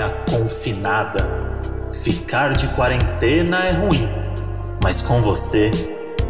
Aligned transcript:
casinha 0.00 0.24
confinada. 0.30 1.60
Ficar 2.02 2.52
de 2.52 2.66
quarentena 2.74 3.66
é 3.66 3.72
ruim, 3.72 4.08
mas 4.82 5.02
com 5.02 5.20
você 5.20 5.70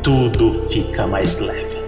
tudo 0.02 0.68
fica 0.68 1.06
mais 1.06 1.38
leve. 1.38 1.78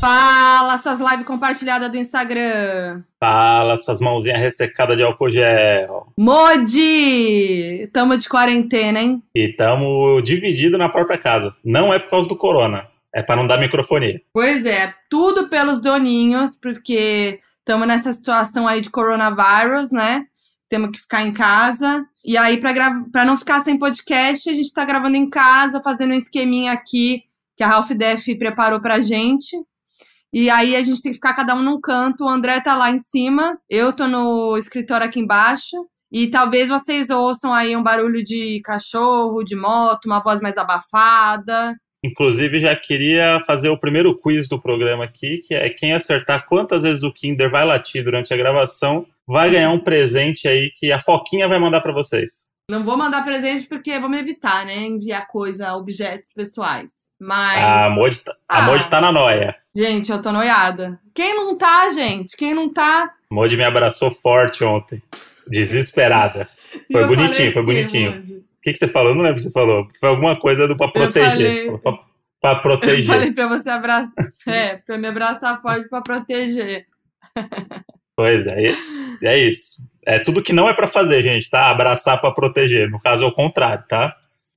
Fala, 0.00 0.78
suas 0.78 0.98
lives 0.98 1.26
compartilhadas 1.26 1.90
do 1.90 1.98
Instagram. 1.98 3.02
Fala, 3.20 3.76
suas 3.76 4.00
mãozinhas 4.00 4.40
ressecadas 4.40 4.96
de 4.96 5.02
álcool 5.02 5.30
gel. 5.30 6.06
Modi! 6.18 7.86
Tamo 7.92 8.16
de 8.16 8.26
quarentena, 8.26 8.98
hein? 8.98 9.22
E 9.34 9.48
tamo 9.52 10.22
dividido 10.22 10.78
na 10.78 10.88
própria 10.88 11.18
casa. 11.18 11.54
Não 11.62 11.92
é 11.92 11.98
por 11.98 12.08
causa 12.08 12.28
do 12.28 12.34
corona, 12.34 12.86
é 13.14 13.22
para 13.22 13.36
não 13.36 13.46
dar 13.46 13.58
microfonia. 13.58 14.20
Pois 14.32 14.64
é, 14.64 14.92
tudo 15.08 15.48
pelos 15.48 15.80
doninhos, 15.80 16.58
porque 16.58 17.40
estamos 17.58 17.86
nessa 17.86 18.12
situação 18.12 18.66
aí 18.66 18.80
de 18.80 18.90
coronavírus, 18.90 19.90
né? 19.90 20.24
Temos 20.68 20.90
que 20.90 21.00
ficar 21.00 21.26
em 21.26 21.32
casa. 21.32 22.06
E 22.24 22.36
aí, 22.36 22.58
para 22.58 23.24
não 23.24 23.36
ficar 23.36 23.60
sem 23.60 23.78
podcast, 23.78 24.48
a 24.48 24.54
gente 24.54 24.72
tá 24.72 24.84
gravando 24.84 25.16
em 25.16 25.28
casa, 25.28 25.82
fazendo 25.82 26.12
um 26.12 26.18
esqueminha 26.18 26.72
aqui 26.72 27.24
que 27.56 27.64
a 27.64 27.68
Ralph 27.68 27.90
Def 27.90 28.26
preparou 28.38 28.80
pra 28.80 29.00
gente. 29.00 29.56
E 30.32 30.48
aí 30.48 30.76
a 30.76 30.82
gente 30.82 31.02
tem 31.02 31.10
que 31.10 31.16
ficar 31.16 31.34
cada 31.34 31.54
um 31.54 31.62
num 31.62 31.80
canto. 31.80 32.24
O 32.24 32.28
André 32.28 32.60
tá 32.60 32.76
lá 32.76 32.90
em 32.90 32.98
cima, 32.98 33.58
eu 33.68 33.92
tô 33.92 34.06
no 34.06 34.56
escritório 34.56 35.06
aqui 35.06 35.18
embaixo. 35.18 35.76
E 36.12 36.28
talvez 36.28 36.68
vocês 36.68 37.10
ouçam 37.10 37.52
aí 37.52 37.76
um 37.76 37.82
barulho 37.82 38.22
de 38.22 38.60
cachorro, 38.64 39.44
de 39.44 39.56
moto, 39.56 40.06
uma 40.06 40.20
voz 40.22 40.40
mais 40.40 40.56
abafada. 40.56 41.76
Inclusive, 42.02 42.60
já 42.60 42.74
queria 42.74 43.42
fazer 43.46 43.68
o 43.68 43.76
primeiro 43.76 44.16
quiz 44.16 44.48
do 44.48 44.60
programa 44.60 45.04
aqui, 45.04 45.38
que 45.38 45.54
é 45.54 45.68
quem 45.68 45.92
acertar 45.92 46.46
quantas 46.46 46.82
vezes 46.82 47.02
o 47.02 47.12
Kinder 47.12 47.50
vai 47.50 47.64
latir 47.64 48.02
durante 48.02 48.32
a 48.32 48.36
gravação, 48.36 49.06
vai 49.26 49.50
ganhar 49.50 49.70
um 49.70 49.78
presente 49.78 50.48
aí 50.48 50.70
que 50.74 50.90
a 50.90 50.98
Foquinha 50.98 51.46
vai 51.46 51.58
mandar 51.58 51.80
para 51.82 51.92
vocês. 51.92 52.44
Não 52.70 52.84
vou 52.84 52.96
mandar 52.96 53.24
presente 53.24 53.66
porque 53.66 53.98
vamos 53.98 54.18
evitar, 54.18 54.64
né? 54.64 54.76
Enviar 54.76 55.26
coisa, 55.26 55.74
objetos 55.74 56.32
pessoais. 56.32 57.10
Mas. 57.20 57.82
A 57.82 57.90
Modi 57.90 58.20
tá, 58.20 58.36
ah, 58.48 58.78
tá 58.88 59.00
na 59.00 59.12
noia. 59.12 59.56
Gente, 59.76 60.10
eu 60.10 60.22
tô 60.22 60.32
noiada. 60.32 60.98
Quem 61.12 61.34
não 61.36 61.56
tá, 61.58 61.90
gente? 61.90 62.36
Quem 62.36 62.54
não 62.54 62.72
tá? 62.72 63.12
Modi 63.30 63.56
me 63.56 63.64
abraçou 63.64 64.10
forte 64.10 64.64
ontem. 64.64 65.02
Desesperada. 65.46 66.48
Foi 66.90 67.04
bonitinho, 67.06 67.52
foi 67.52 67.64
bonitinho. 67.64 68.22
Que, 68.62 68.72
que 68.72 68.78
você 68.78 68.88
falou? 68.88 69.10
Eu 69.10 69.14
não 69.14 69.22
lembro 69.22 69.36
o 69.36 69.38
que 69.38 69.44
você 69.44 69.52
falou. 69.52 69.88
Foi 69.98 70.08
alguma 70.08 70.38
coisa 70.38 70.68
do 70.68 70.76
pra 70.76 70.88
proteger. 70.88 71.66
Eu 71.66 71.78
falei... 71.78 71.80
pra, 71.80 71.98
pra, 72.40 72.56
proteger. 72.56 73.00
Eu 73.00 73.14
falei 73.14 73.32
pra 73.32 73.48
você 73.48 73.70
abraçar. 73.70 74.12
É, 74.46 74.76
pra 74.76 74.98
me 74.98 75.08
abraçar 75.08 75.60
forte 75.60 75.88
pra 75.88 76.00
proteger. 76.00 76.86
Pois 78.16 78.46
é, 78.46 78.74
é 79.22 79.38
isso. 79.38 79.82
É 80.04 80.18
tudo 80.18 80.42
que 80.42 80.52
não 80.52 80.68
é 80.68 80.74
para 80.74 80.88
fazer, 80.88 81.22
gente, 81.22 81.48
tá? 81.48 81.70
Abraçar 81.70 82.20
para 82.20 82.32
proteger. 82.32 82.90
No 82.90 83.00
caso, 83.00 83.24
é 83.24 83.26
o 83.26 83.32
contrário, 83.32 83.84
tá? 83.88 84.14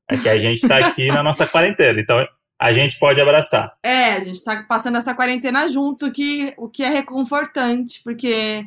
É 0.09 0.17
que 0.17 0.27
a 0.27 0.37
gente 0.37 0.67
tá 0.67 0.77
aqui 0.77 1.07
na 1.07 1.23
nossa 1.23 1.45
quarentena. 1.47 1.99
Então, 1.99 2.25
a 2.59 2.73
gente 2.73 2.97
pode 2.97 3.19
abraçar. 3.19 3.73
É, 3.83 4.13
a 4.13 4.19
gente 4.19 4.35
está 4.35 4.63
passando 4.63 4.97
essa 4.97 5.13
quarentena 5.13 5.67
junto, 5.67 6.11
que, 6.11 6.53
o 6.57 6.69
que 6.69 6.83
é 6.83 6.89
reconfortante, 6.89 8.01
porque 8.03 8.65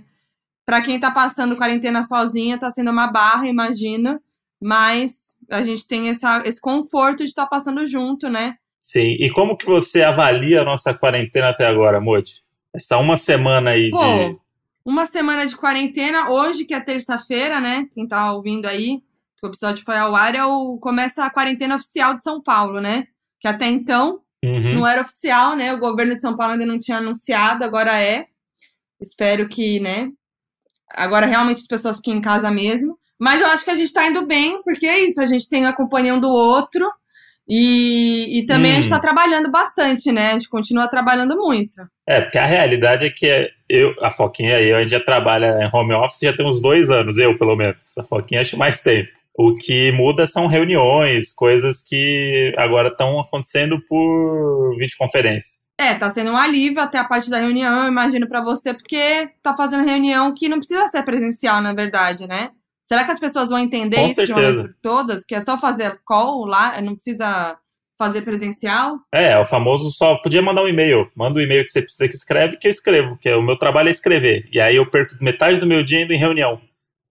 para 0.67 0.83
quem 0.83 0.97
está 0.97 1.11
passando 1.11 1.57
quarentena 1.57 2.03
sozinha, 2.03 2.57
está 2.57 2.71
sendo 2.71 2.91
uma 2.91 3.07
barra, 3.07 3.47
imagina, 3.47 4.21
mas 4.63 5.26
a 5.51 5.63
gente 5.63 5.87
tem 5.87 6.09
essa, 6.09 6.43
esse 6.45 6.61
conforto 6.61 7.19
de 7.19 7.25
estar 7.31 7.47
passando 7.47 7.87
junto, 7.87 8.29
né? 8.29 8.57
Sim, 8.81 9.17
e 9.19 9.31
como 9.31 9.57
que 9.57 9.67
você 9.67 10.03
avalia 10.03 10.63
a 10.63 10.65
nossa 10.65 10.95
quarentena 10.95 11.51
até 11.51 11.67
agora, 11.67 12.01
Modi? 12.01 12.43
Essa 12.75 12.99
uma 12.99 13.17
semana 13.17 13.71
aí 13.71 13.91
Pô, 13.91 13.99
de... 13.99 14.37
uma 14.85 15.07
semana 15.07 15.47
de 15.47 15.57
quarentena, 15.57 16.31
hoje 16.31 16.65
que 16.65 16.75
é 16.75 16.81
terça-feira, 16.81 17.61
né? 17.61 17.87
Quem 17.93 18.07
tá 18.07 18.33
ouvindo 18.33 18.67
aí, 18.67 19.01
que 19.39 19.47
o 19.47 19.49
episódio 19.49 19.85
foi 19.85 19.97
ao 19.97 20.15
ar, 20.15 20.35
é 20.35 20.45
o, 20.45 20.79
começa 20.79 21.25
a 21.25 21.31
quarentena 21.31 21.77
oficial 21.77 22.15
de 22.15 22.23
São 22.23 22.41
Paulo, 22.41 22.81
né? 22.81 23.09
que 23.47 23.49
até 23.49 23.67
então 23.67 24.21
uhum. 24.45 24.75
não 24.75 24.87
era 24.87 25.03
oficial, 25.03 25.55
né? 25.57 25.73
O 25.73 25.79
governo 25.79 26.15
de 26.15 26.21
São 26.21 26.37
Paulo 26.37 26.55
ainda 26.55 26.67
não 26.67 26.79
tinha 26.79 26.99
anunciado, 26.99 27.65
agora 27.65 28.01
é. 28.01 28.27
Espero 29.01 29.49
que, 29.49 29.79
né? 29.79 30.11
Agora 30.91 31.27
realmente 31.27 31.59
as 31.59 31.67
pessoas 31.67 31.97
fiquem 31.97 32.17
em 32.17 32.21
casa 32.21 32.51
mesmo. 32.51 32.99
Mas 33.19 33.41
eu 33.41 33.49
acho 33.49 33.65
que 33.65 33.71
a 33.71 33.75
gente 33.75 33.93
tá 33.93 34.07
indo 34.07 34.27
bem, 34.27 34.63
porque 34.63 34.87
é 34.87 35.01
isso, 35.01 35.21
a 35.21 35.27
gente 35.27 35.49
tem 35.49 35.67
a 35.67 35.73
companhia 35.73 36.15
um 36.15 36.21
do 36.21 36.31
outro. 36.31 36.87
E, 37.49 38.41
e 38.41 38.47
também 38.47 38.73
hum. 38.73 38.75
a 38.75 38.77
gente 38.77 38.85
está 38.85 38.97
hum. 38.97 39.01
trabalhando 39.01 39.51
bastante, 39.51 40.11
né? 40.11 40.31
A 40.31 40.33
gente 40.33 40.49
continua 40.49 40.89
trabalhando 40.89 41.37
muito. 41.37 41.81
É, 42.07 42.21
porque 42.21 42.39
a 42.39 42.47
realidade 42.47 43.07
é 43.07 43.11
que 43.11 43.51
eu, 43.69 43.95
a 44.03 44.11
Foquinha 44.11 44.61
e 44.61 44.71
eu, 44.71 44.77
a 44.77 44.83
gente 44.83 44.91
já 44.91 45.01
trabalha 45.01 45.59
em 45.63 45.71
home 45.73 45.95
office 45.95 46.21
já 46.23 46.37
tem 46.37 46.47
uns 46.47 46.61
dois 46.61 46.91
anos, 46.91 47.19
eu 47.19 47.39
pelo 47.39 47.57
menos. 47.57 47.97
A 47.99 48.03
Foquinha 48.03 48.41
acho 48.41 48.57
mais 48.57 48.83
tempo. 48.83 49.09
O 49.39 49.55
que 49.55 49.93
muda 49.93 50.27
são 50.27 50.47
reuniões, 50.47 51.33
coisas 51.33 51.83
que 51.83 52.55
agora 52.57 52.89
estão 52.89 53.21
acontecendo 53.21 53.81
por 53.89 54.75
videoconferência. 54.79 55.59
É, 55.79 55.95
tá 55.95 56.09
sendo 56.09 56.31
um 56.31 56.37
alívio 56.39 56.81
até 56.81 56.97
a 56.97 57.05
parte 57.05 57.29
da 57.29 57.39
reunião, 57.39 57.83
eu 57.83 57.89
imagino 57.89 58.27
para 58.27 58.43
você, 58.43 58.73
porque 58.73 59.29
tá 59.43 59.55
fazendo 59.55 59.85
reunião 59.85 60.33
que 60.33 60.49
não 60.49 60.57
precisa 60.57 60.89
ser 60.89 61.03
presencial, 61.03 61.61
na 61.61 61.75
verdade, 61.75 62.27
né? 62.27 62.49
Será 62.89 63.05
que 63.05 63.11
as 63.11 63.21
pessoas 63.21 63.49
vão 63.49 63.59
entender 63.59 63.97
Com 63.97 64.07
isso 64.07 64.15
certeza. 64.15 64.35
de 64.35 64.41
uma 64.41 64.53
vez 64.53 64.63
por 64.63 64.77
todas? 64.81 65.25
Que 65.25 65.35
é 65.35 65.41
só 65.41 65.59
fazer 65.59 66.01
call 66.05 66.45
lá, 66.45 66.81
não 66.81 66.95
precisa 66.95 67.59
fazer 67.99 68.23
presencial? 68.23 68.99
É, 69.13 69.39
o 69.39 69.45
famoso 69.45 69.91
só 69.91 70.17
podia 70.17 70.43
mandar 70.43 70.63
um 70.63 70.69
e-mail. 70.69 71.11
Manda 71.17 71.39
o 71.39 71.43
um 71.43 71.45
e-mail 71.45 71.65
que 71.65 71.73
você 71.73 71.83
precisa 71.83 72.09
que 72.09 72.15
escreve, 72.15 72.57
que 72.59 72.69
eu 72.69 72.71
escrevo, 72.71 73.19
que 73.19 73.33
o 73.33 73.43
meu 73.43 73.57
trabalho 73.59 73.89
é 73.89 73.93
escrever. 73.93 74.49
E 74.53 74.61
aí 74.61 74.77
eu 74.77 74.89
perco 74.89 75.17
metade 75.21 75.59
do 75.59 75.67
meu 75.67 75.83
dia 75.83 76.03
indo 76.03 76.13
em 76.13 76.19
reunião 76.19 76.61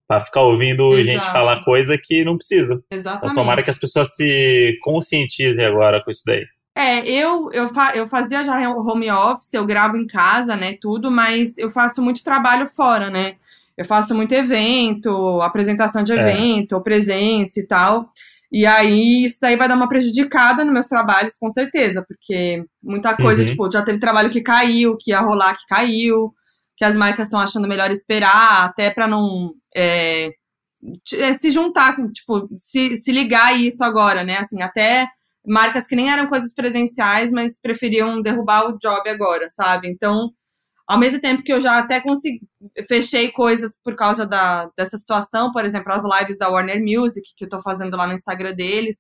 para 0.07 0.21
ficar 0.21 0.41
ouvindo 0.41 0.93
Exato. 0.93 1.05
gente 1.05 1.31
falar 1.31 1.63
coisa 1.63 1.97
que 1.97 2.23
não 2.23 2.37
precisa. 2.37 2.81
Exatamente. 2.91 3.31
Então, 3.31 3.43
tomara 3.43 3.63
que 3.63 3.71
as 3.71 3.77
pessoas 3.77 4.15
se 4.15 4.77
conscientizem 4.81 5.65
agora 5.65 6.03
com 6.03 6.11
isso 6.11 6.21
daí. 6.25 6.45
É, 6.77 7.09
eu, 7.09 7.49
eu, 7.53 7.69
fa 7.69 7.93
eu 7.95 8.05
fazia 8.05 8.43
já 8.43 8.69
home 8.69 9.09
office, 9.09 9.53
eu 9.53 9.65
gravo 9.65 9.95
em 9.95 10.05
casa, 10.05 10.57
né, 10.57 10.75
tudo, 10.79 11.09
mas 11.09 11.57
eu 11.57 11.69
faço 11.69 12.01
muito 12.01 12.21
trabalho 12.21 12.67
fora, 12.67 13.09
né? 13.09 13.37
Eu 13.77 13.85
faço 13.85 14.15
muito 14.15 14.33
evento, 14.33 15.41
apresentação 15.41 16.03
de 16.03 16.13
é. 16.13 16.15
evento, 16.15 16.75
é. 16.75 16.81
presença 16.81 17.59
e 17.59 17.67
tal. 17.67 18.09
E 18.51 18.65
aí, 18.65 19.25
isso 19.25 19.37
daí 19.41 19.55
vai 19.55 19.67
dar 19.67 19.75
uma 19.75 19.89
prejudicada 19.89 20.63
nos 20.63 20.73
meus 20.73 20.87
trabalhos, 20.87 21.35
com 21.37 21.49
certeza, 21.51 22.05
porque 22.07 22.63
muita 22.81 23.15
coisa, 23.15 23.41
uhum. 23.41 23.47
tipo, 23.47 23.71
já 23.71 23.81
teve 23.81 23.99
trabalho 23.99 24.29
que 24.29 24.41
caiu, 24.41 24.95
que 24.97 25.11
ia 25.11 25.19
rolar 25.19 25.55
que 25.55 25.65
caiu 25.67 26.33
que 26.75 26.83
as 26.83 26.95
marcas 26.95 27.27
estão 27.27 27.39
achando 27.39 27.67
melhor 27.67 27.89
esperar, 27.89 28.65
até 28.65 28.89
para 28.89 29.07
não 29.07 29.53
é, 29.73 30.29
é, 31.13 31.33
se 31.33 31.49
juntar, 31.49 31.95
tipo, 32.11 32.49
se, 32.57 32.97
se 32.97 33.11
ligar 33.11 33.47
a 33.47 33.53
isso 33.53 33.83
agora, 33.83 34.23
né? 34.23 34.37
Assim, 34.37 34.61
até 34.61 35.07
marcas 35.47 35.87
que 35.87 35.95
nem 35.95 36.11
eram 36.11 36.27
coisas 36.27 36.53
presenciais, 36.53 37.31
mas 37.31 37.59
preferiam 37.61 38.21
derrubar 38.21 38.67
o 38.67 38.77
job 38.77 39.09
agora, 39.09 39.47
sabe? 39.49 39.87
Então, 39.87 40.31
ao 40.87 40.97
mesmo 40.97 41.19
tempo 41.19 41.43
que 41.43 41.51
eu 41.51 41.61
já 41.61 41.79
até 41.79 41.99
consegui, 41.99 42.41
fechei 42.87 43.31
coisas 43.31 43.71
por 43.83 43.95
causa 43.95 44.25
da, 44.25 44.69
dessa 44.77 44.97
situação, 44.97 45.51
por 45.51 45.65
exemplo, 45.65 45.91
as 45.91 46.03
lives 46.19 46.37
da 46.37 46.49
Warner 46.49 46.81
Music, 46.81 47.27
que 47.35 47.45
eu 47.45 47.49
tô 47.49 47.61
fazendo 47.61 47.97
lá 47.97 48.05
no 48.07 48.13
Instagram 48.13 48.53
deles, 48.53 48.99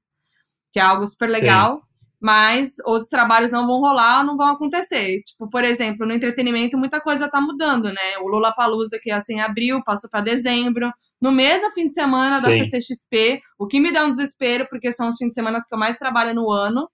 que 0.73 0.79
é 0.79 0.83
algo 0.83 1.05
super 1.07 1.29
legal. 1.29 1.77
Sim 1.77 1.95
mas 2.25 2.71
outros 2.85 3.07
trabalhos 3.07 3.51
não 3.51 3.67
vão 3.67 3.79
rolar, 3.79 4.23
não 4.23 4.35
vão 4.35 4.47
acontecer. 4.47 5.21
Tipo, 5.23 5.47
por 5.47 5.63
exemplo, 5.63 6.07
no 6.07 6.13
entretenimento 6.13 6.75
muita 6.75 6.99
coisa 6.99 7.29
tá 7.29 7.39
mudando, 7.39 7.85
né? 7.85 8.17
O 8.19 8.27
Lula 8.27 8.51
Palusa 8.51 8.97
que 8.99 9.09
ia 9.09 9.21
ser 9.21 9.33
em 9.33 9.41
abril, 9.41 9.83
passou 9.83 10.09
para 10.09 10.21
dezembro. 10.21 10.91
No 11.21 11.31
mesmo 11.31 11.69
fim 11.71 11.87
de 11.87 11.93
semana 11.93 12.41
da 12.41 12.49
Sim. 12.49 12.67
CCXP, 12.71 13.41
o 13.59 13.67
que 13.67 13.79
me 13.79 13.91
dá 13.91 14.05
um 14.05 14.11
desespero, 14.11 14.65
porque 14.69 14.91
são 14.91 15.09
os 15.09 15.17
fins 15.17 15.29
de 15.29 15.35
semana 15.35 15.61
que 15.61 15.73
eu 15.73 15.77
mais 15.77 15.97
trabalho 15.97 16.33
no 16.33 16.49
ano. 16.51 16.89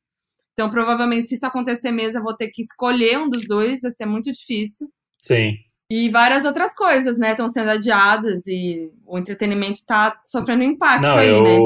Então, 0.54 0.70
provavelmente, 0.70 1.30
se 1.30 1.36
isso 1.36 1.46
acontecer 1.46 1.92
mesmo, 1.92 2.20
eu 2.20 2.24
vou 2.24 2.36
ter 2.36 2.50
que 2.50 2.64
escolher 2.64 3.18
um 3.18 3.30
dos 3.30 3.48
dois, 3.48 3.82
vai 3.82 3.92
ser 3.92 4.06
muito 4.06 4.32
difícil. 4.32 4.88
Sim. 5.20 5.56
E 5.90 6.10
várias 6.10 6.46
outras 6.46 6.74
coisas, 6.74 7.18
né, 7.18 7.32
estão 7.32 7.48
sendo 7.50 7.72
adiadas 7.72 8.48
e 8.48 8.90
o 9.06 9.18
entretenimento 9.18 9.86
tá 9.86 10.22
sofrendo 10.26 10.64
impacto 10.64 11.04
Não, 11.04 11.18
aí, 11.18 11.30
eu... 11.30 11.44
né? 11.44 11.58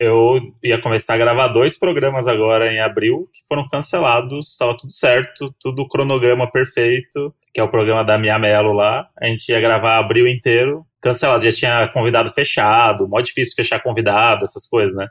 eu 0.00 0.40
ia 0.64 0.80
começar 0.80 1.14
a 1.14 1.18
gravar 1.18 1.48
dois 1.48 1.78
programas 1.78 2.26
agora 2.26 2.72
em 2.72 2.80
abril, 2.80 3.28
que 3.34 3.42
foram 3.46 3.68
cancelados, 3.68 4.52
estava 4.52 4.74
tudo 4.74 4.92
certo, 4.92 5.54
tudo 5.60 5.86
cronograma 5.86 6.50
perfeito, 6.50 7.34
que 7.52 7.60
é 7.60 7.62
o 7.62 7.68
programa 7.68 8.02
da 8.02 8.16
Mia 8.16 8.38
Mello 8.38 8.72
lá. 8.72 9.08
A 9.20 9.26
gente 9.26 9.50
ia 9.50 9.60
gravar 9.60 9.98
abril 9.98 10.26
inteiro, 10.26 10.86
cancelado. 11.02 11.44
Já 11.44 11.52
tinha 11.52 11.88
convidado 11.88 12.30
fechado, 12.30 13.06
mó 13.06 13.20
difícil 13.20 13.54
fechar 13.54 13.82
convidado, 13.82 14.44
essas 14.44 14.66
coisas, 14.66 14.94
né? 14.94 15.08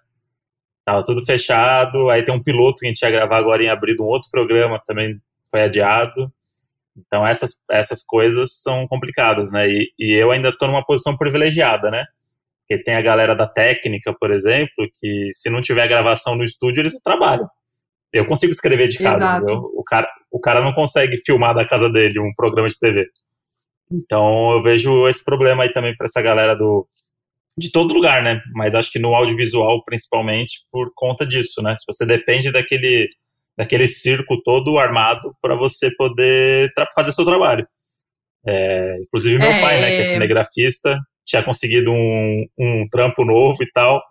Tava 0.89 1.03
tudo 1.03 1.23
fechado. 1.23 2.09
Aí 2.09 2.23
tem 2.23 2.33
um 2.33 2.41
piloto 2.41 2.77
que 2.79 2.87
a 2.87 2.89
gente 2.89 2.99
ia 3.03 3.11
gravar 3.11 3.37
agora 3.37 3.63
em 3.63 3.69
abril 3.69 3.95
de 3.95 4.01
um 4.01 4.07
outro 4.07 4.27
programa, 4.31 4.81
também 4.87 5.19
foi 5.51 5.61
adiado. 5.61 6.31
Então 6.97 7.25
essas, 7.27 7.51
essas 7.69 8.03
coisas 8.03 8.59
são 8.59 8.87
complicadas, 8.87 9.51
né? 9.51 9.69
E, 9.69 9.93
e 9.99 10.13
eu 10.15 10.31
ainda 10.31 10.49
estou 10.49 10.67
numa 10.67 10.83
posição 10.83 11.15
privilegiada, 11.15 11.91
né? 11.91 12.05
Porque 12.67 12.83
tem 12.83 12.95
a 12.95 13.01
galera 13.03 13.35
da 13.35 13.45
técnica, 13.45 14.15
por 14.19 14.31
exemplo, 14.31 14.89
que 14.99 15.29
se 15.31 15.47
não 15.47 15.61
tiver 15.61 15.87
gravação 15.87 16.35
no 16.35 16.43
estúdio, 16.43 16.81
eles 16.81 16.93
não 16.93 17.01
trabalham. 17.01 17.47
Eu 18.11 18.25
consigo 18.25 18.51
escrever 18.51 18.87
de 18.87 18.97
casa. 18.97 19.43
O, 19.45 19.83
cara, 19.83 20.07
o 20.31 20.37
o 20.39 20.41
cara 20.41 20.59
não 20.59 20.73
consegue 20.73 21.17
filmar 21.23 21.53
da 21.53 21.67
casa 21.67 21.87
dele 21.87 22.19
um 22.19 22.33
programa 22.35 22.67
de 22.67 22.79
TV. 22.79 23.05
Então 23.91 24.53
eu 24.53 24.63
vejo 24.63 25.07
esse 25.07 25.23
problema 25.23 25.63
aí 25.63 25.71
também 25.71 25.95
para 25.95 26.05
essa 26.05 26.21
galera 26.21 26.55
do 26.55 26.87
de 27.59 27.71
todo 27.71 27.93
lugar, 27.93 28.23
né? 28.23 28.41
Mas 28.53 28.73
acho 28.73 28.91
que 28.91 28.99
no 28.99 29.13
audiovisual 29.13 29.83
principalmente 29.83 30.59
por 30.71 30.91
conta 30.95 31.25
disso, 31.25 31.61
né? 31.61 31.75
Se 31.77 31.85
você 31.85 32.05
depende 32.05 32.51
daquele 32.51 33.09
daquele 33.57 33.87
circo 33.87 34.41
todo 34.41 34.79
armado 34.79 35.35
para 35.41 35.53
você 35.53 35.91
poder 35.91 36.71
fazer 36.95 37.11
seu 37.11 37.25
trabalho. 37.25 37.67
É, 38.47 38.97
inclusive 39.01 39.37
meu 39.37 39.51
é... 39.51 39.61
pai, 39.61 39.81
né, 39.81 39.89
que 39.89 40.01
é 40.01 40.05
cinegrafista, 40.05 40.97
tinha 41.25 41.43
conseguido 41.43 41.91
um, 41.91 42.45
um 42.57 42.87
trampo 42.89 43.25
novo 43.25 43.61
e 43.61 43.69
tal. 43.71 44.01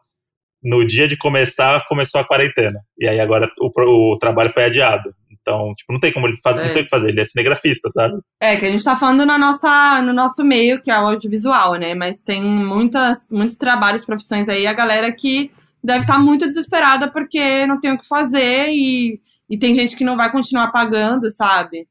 No 0.63 0.85
dia 0.87 1.07
de 1.07 1.17
começar, 1.17 1.85
começou 1.89 2.21
a 2.21 2.27
quarentena. 2.27 2.81
E 2.99 3.07
aí 3.07 3.21
agora 3.21 3.49
o, 3.61 4.13
o 4.13 4.19
trabalho 4.19 4.51
foi 4.51 4.65
adiado. 4.65 5.15
Então, 5.31 5.75
tipo, 5.75 5.93
não 5.93 6.01
tem 6.01 6.13
como 6.13 6.27
ele 6.27 6.37
fazer, 6.43 6.61
é. 6.61 6.67
não 6.67 6.73
tem 6.75 6.83
o 6.83 6.85
que 6.85 6.91
fazer, 6.91 7.09
ele 7.09 7.21
é 7.21 7.25
cinegrafista, 7.25 7.89
sabe? 7.91 8.21
É, 8.41 8.57
que 8.57 8.67
a 8.67 8.71
gente 8.71 8.85
tá 8.85 8.97
falando 8.97 9.25
na 9.25 9.39
nossa, 9.39 10.03
no 10.03 10.13
nosso 10.13 10.45
meio, 10.45 10.81
que 10.83 10.91
é 10.91 10.99
o 10.99 11.07
audiovisual, 11.07 11.77
né? 11.77 11.95
Mas 11.95 12.23
tem 12.23 12.43
muitas, 12.43 13.25
muitos 13.31 13.57
trabalhos, 13.57 14.05
profissões 14.05 14.49
aí, 14.49 14.67
a 14.67 14.75
galera 14.75 15.11
que 15.11 15.51
deve 15.83 16.01
estar 16.01 16.15
tá 16.15 16.19
muito 16.19 16.47
desesperada 16.47 17.11
porque 17.11 17.67
não 17.67 17.81
tem 17.81 17.93
o 17.93 17.99
que 17.99 18.07
fazer 18.07 18.69
e, 18.71 19.21
e 19.49 19.57
tem 19.57 19.75
gente 19.75 19.97
que 19.97 20.05
não 20.05 20.17
vai 20.17 20.31
continuar 20.31 20.71
pagando, 20.71 21.31
sabe? 21.31 21.87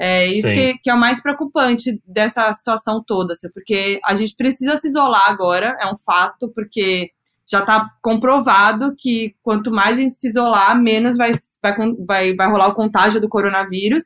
É 0.00 0.26
isso 0.26 0.46
que, 0.46 0.78
que, 0.78 0.90
é 0.90 0.94
o 0.94 0.98
mais 0.98 1.20
preocupante 1.20 2.00
dessa 2.06 2.52
situação 2.52 3.02
toda, 3.04 3.32
assim, 3.32 3.48
porque 3.52 3.98
a 4.04 4.14
gente 4.14 4.36
precisa 4.36 4.76
se 4.76 4.86
isolar 4.86 5.28
agora, 5.28 5.76
é 5.80 5.92
um 5.92 5.96
fato, 5.96 6.48
porque 6.54 7.10
já 7.50 7.60
está 7.60 7.88
comprovado 8.02 8.94
que 8.96 9.34
quanto 9.42 9.70
mais 9.70 9.96
a 9.96 10.00
gente 10.02 10.14
se 10.14 10.28
isolar, 10.28 10.80
menos 10.80 11.16
vai, 11.16 11.32
vai, 11.62 11.74
vai, 12.06 12.34
vai 12.34 12.50
rolar 12.50 12.68
o 12.68 12.74
contágio 12.74 13.20
do 13.20 13.28
coronavírus, 13.28 14.04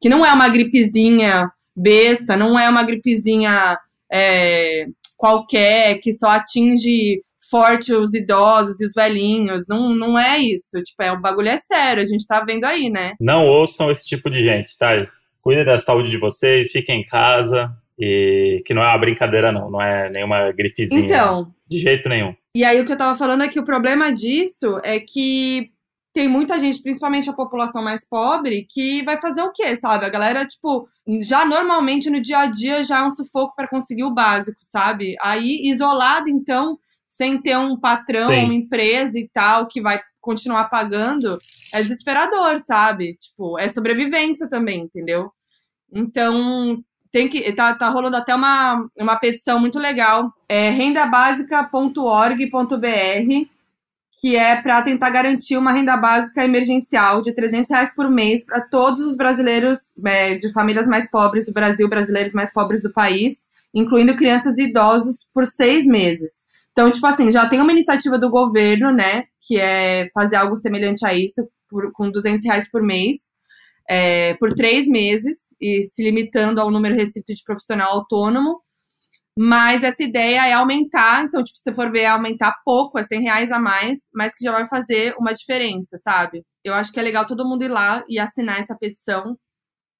que 0.00 0.08
não 0.08 0.26
é 0.26 0.32
uma 0.32 0.48
gripezinha 0.48 1.50
besta, 1.76 2.36
não 2.36 2.58
é 2.58 2.68
uma 2.68 2.82
gripezinha 2.82 3.78
é, 4.12 4.86
qualquer 5.16 5.98
que 6.00 6.12
só 6.12 6.30
atinge 6.30 7.22
forte 7.50 7.92
os 7.92 8.14
idosos 8.14 8.80
e 8.80 8.84
os 8.84 8.92
velhinhos. 8.94 9.66
Não, 9.68 9.90
não 9.90 10.18
é 10.18 10.38
isso. 10.38 10.80
Tipo, 10.82 11.02
é, 11.02 11.12
o 11.12 11.20
bagulho 11.20 11.48
é 11.48 11.58
sério, 11.58 12.02
a 12.02 12.06
gente 12.06 12.26
tá 12.26 12.44
vendo 12.44 12.64
aí, 12.64 12.88
né? 12.88 13.12
Não 13.20 13.46
ouçam 13.46 13.90
esse 13.90 14.06
tipo 14.06 14.30
de 14.30 14.42
gente, 14.42 14.76
tá? 14.78 15.06
Cuidem 15.42 15.64
da 15.64 15.78
saúde 15.78 16.10
de 16.10 16.18
vocês, 16.18 16.70
fiquem 16.70 17.00
em 17.00 17.04
casa. 17.04 17.70
E 17.98 18.62
que 18.64 18.72
não 18.72 18.82
é 18.82 18.86
uma 18.86 18.98
brincadeira, 18.98 19.52
não. 19.52 19.70
Não 19.70 19.82
é 19.82 20.08
nenhuma 20.08 20.50
gripezinha. 20.52 21.00
Então. 21.00 21.52
De 21.68 21.78
jeito 21.78 22.08
nenhum. 22.08 22.34
E 22.54 22.64
aí 22.64 22.80
o 22.80 22.86
que 22.86 22.92
eu 22.92 22.98
tava 22.98 23.16
falando 23.16 23.42
é 23.42 23.48
que 23.48 23.60
o 23.60 23.64
problema 23.64 24.12
disso 24.12 24.80
é 24.82 24.98
que 24.98 25.70
tem 26.12 26.26
muita 26.28 26.58
gente, 26.58 26.82
principalmente 26.82 27.30
a 27.30 27.34
população 27.34 27.82
mais 27.82 28.06
pobre, 28.08 28.66
que 28.68 29.04
vai 29.04 29.16
fazer 29.20 29.42
o 29.42 29.52
quê, 29.52 29.76
sabe? 29.76 30.04
A 30.04 30.08
galera, 30.08 30.44
tipo, 30.44 30.88
já 31.22 31.44
normalmente 31.44 32.10
no 32.10 32.20
dia 32.20 32.40
a 32.40 32.46
dia 32.46 32.82
já 32.82 32.98
é 32.98 33.06
um 33.06 33.10
sufoco 33.10 33.54
para 33.54 33.68
conseguir 33.68 34.02
o 34.02 34.12
básico, 34.12 34.58
sabe? 34.62 35.14
Aí, 35.20 35.60
isolado, 35.68 36.28
então, 36.28 36.76
sem 37.06 37.40
ter 37.40 37.56
um 37.56 37.78
patrão, 37.78 38.28
Sim. 38.28 38.44
uma 38.44 38.54
empresa 38.54 39.18
e 39.18 39.28
tal, 39.28 39.68
que 39.68 39.80
vai 39.80 40.00
continuar 40.20 40.64
pagando, 40.64 41.38
é 41.72 41.80
desesperador, 41.80 42.58
sabe? 42.58 43.16
Tipo, 43.16 43.58
é 43.58 43.68
sobrevivência 43.68 44.50
também, 44.50 44.82
entendeu? 44.82 45.30
Então, 45.92 46.82
tem 47.12 47.28
que 47.28 47.52
tá, 47.52 47.74
tá 47.74 47.88
rolando 47.88 48.16
até 48.16 48.34
uma, 48.34 48.86
uma 48.98 49.16
petição 49.16 49.58
muito 49.58 49.78
legal, 49.78 50.32
é 50.48 50.70
rendabásica.org.br, 50.70 53.48
que 54.20 54.36
é 54.36 54.60
para 54.60 54.82
tentar 54.82 55.10
garantir 55.10 55.56
uma 55.56 55.72
renda 55.72 55.96
básica 55.96 56.44
emergencial 56.44 57.22
de 57.22 57.34
300 57.34 57.70
reais 57.70 57.94
por 57.94 58.10
mês 58.10 58.44
para 58.44 58.60
todos 58.60 59.06
os 59.06 59.16
brasileiros 59.16 59.78
é, 60.04 60.36
de 60.36 60.52
famílias 60.52 60.86
mais 60.86 61.10
pobres 61.10 61.46
do 61.46 61.52
Brasil, 61.52 61.88
brasileiros 61.88 62.32
mais 62.32 62.52
pobres 62.52 62.82
do 62.82 62.92
país, 62.92 63.48
incluindo 63.74 64.16
crianças 64.16 64.58
e 64.58 64.64
idosos, 64.64 65.26
por 65.32 65.46
seis 65.46 65.86
meses. 65.86 66.44
Então, 66.72 66.90
tipo 66.90 67.06
assim, 67.06 67.32
já 67.32 67.48
tem 67.48 67.60
uma 67.60 67.72
iniciativa 67.72 68.18
do 68.18 68.30
governo, 68.30 68.92
né, 68.92 69.24
que 69.40 69.58
é 69.58 70.08
fazer 70.12 70.36
algo 70.36 70.56
semelhante 70.56 71.04
a 71.04 71.14
isso, 71.14 71.48
por, 71.68 71.90
com 71.92 72.10
200 72.10 72.44
reais 72.44 72.70
por 72.70 72.82
mês, 72.82 73.16
é, 73.88 74.34
por 74.34 74.52
três 74.52 74.86
meses, 74.86 75.49
e 75.60 75.82
se 75.82 76.02
limitando 76.02 76.60
ao 76.60 76.70
número 76.70 76.94
restrito 76.94 77.34
de 77.34 77.42
profissional 77.44 77.92
autônomo. 77.92 78.60
Mas 79.38 79.82
essa 79.84 80.02
ideia 80.02 80.46
é 80.46 80.52
aumentar, 80.52 81.24
então, 81.24 81.42
tipo, 81.42 81.58
se 81.58 81.72
for 81.72 81.90
ver, 81.90 82.00
é 82.00 82.06
aumentar 82.08 82.54
pouco, 82.64 82.98
é 82.98 83.04
100 83.04 83.22
reais 83.22 83.50
a 83.50 83.58
mais, 83.58 84.00
mas 84.12 84.34
que 84.34 84.44
já 84.44 84.52
vai 84.52 84.66
fazer 84.66 85.14
uma 85.18 85.32
diferença, 85.32 85.96
sabe? 85.98 86.42
Eu 86.64 86.74
acho 86.74 86.92
que 86.92 86.98
é 86.98 87.02
legal 87.02 87.26
todo 87.26 87.46
mundo 87.46 87.64
ir 87.64 87.68
lá 87.68 88.04
e 88.08 88.18
assinar 88.18 88.60
essa 88.60 88.76
petição 88.76 89.36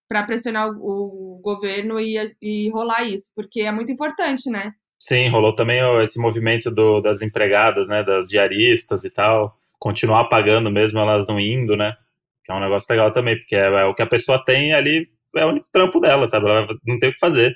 para 0.08 0.24
pressionar 0.24 0.68
o, 0.68 1.36
o 1.36 1.40
governo 1.42 2.00
e, 2.00 2.16
e 2.42 2.68
rolar 2.70 3.04
isso, 3.04 3.30
porque 3.34 3.60
é 3.60 3.70
muito 3.70 3.92
importante, 3.92 4.50
né? 4.50 4.72
Sim, 4.98 5.30
rolou 5.30 5.54
também 5.54 5.80
esse 6.02 6.20
movimento 6.20 6.70
do, 6.70 7.00
das 7.00 7.22
empregadas, 7.22 7.88
né, 7.88 8.02
das 8.04 8.28
diaristas 8.28 9.04
e 9.04 9.10
tal, 9.10 9.56
continuar 9.78 10.24
pagando 10.28 10.70
mesmo 10.70 10.98
elas 10.98 11.26
não 11.26 11.40
indo, 11.40 11.76
né? 11.76 11.94
Que 12.44 12.52
é 12.52 12.54
um 12.54 12.60
negócio 12.60 12.86
legal 12.90 13.12
também, 13.12 13.38
porque 13.38 13.56
é, 13.56 13.60
é 13.60 13.84
o 13.84 13.94
que 13.94 14.02
a 14.02 14.06
pessoa 14.06 14.44
tem 14.44 14.74
ali 14.74 15.08
é 15.36 15.44
o 15.44 15.48
único 15.48 15.68
trampo 15.72 16.00
dela, 16.00 16.28
sabe? 16.28 16.48
Ela 16.48 16.66
não 16.86 16.98
tem 16.98 17.10
o 17.10 17.12
que 17.12 17.18
fazer. 17.18 17.54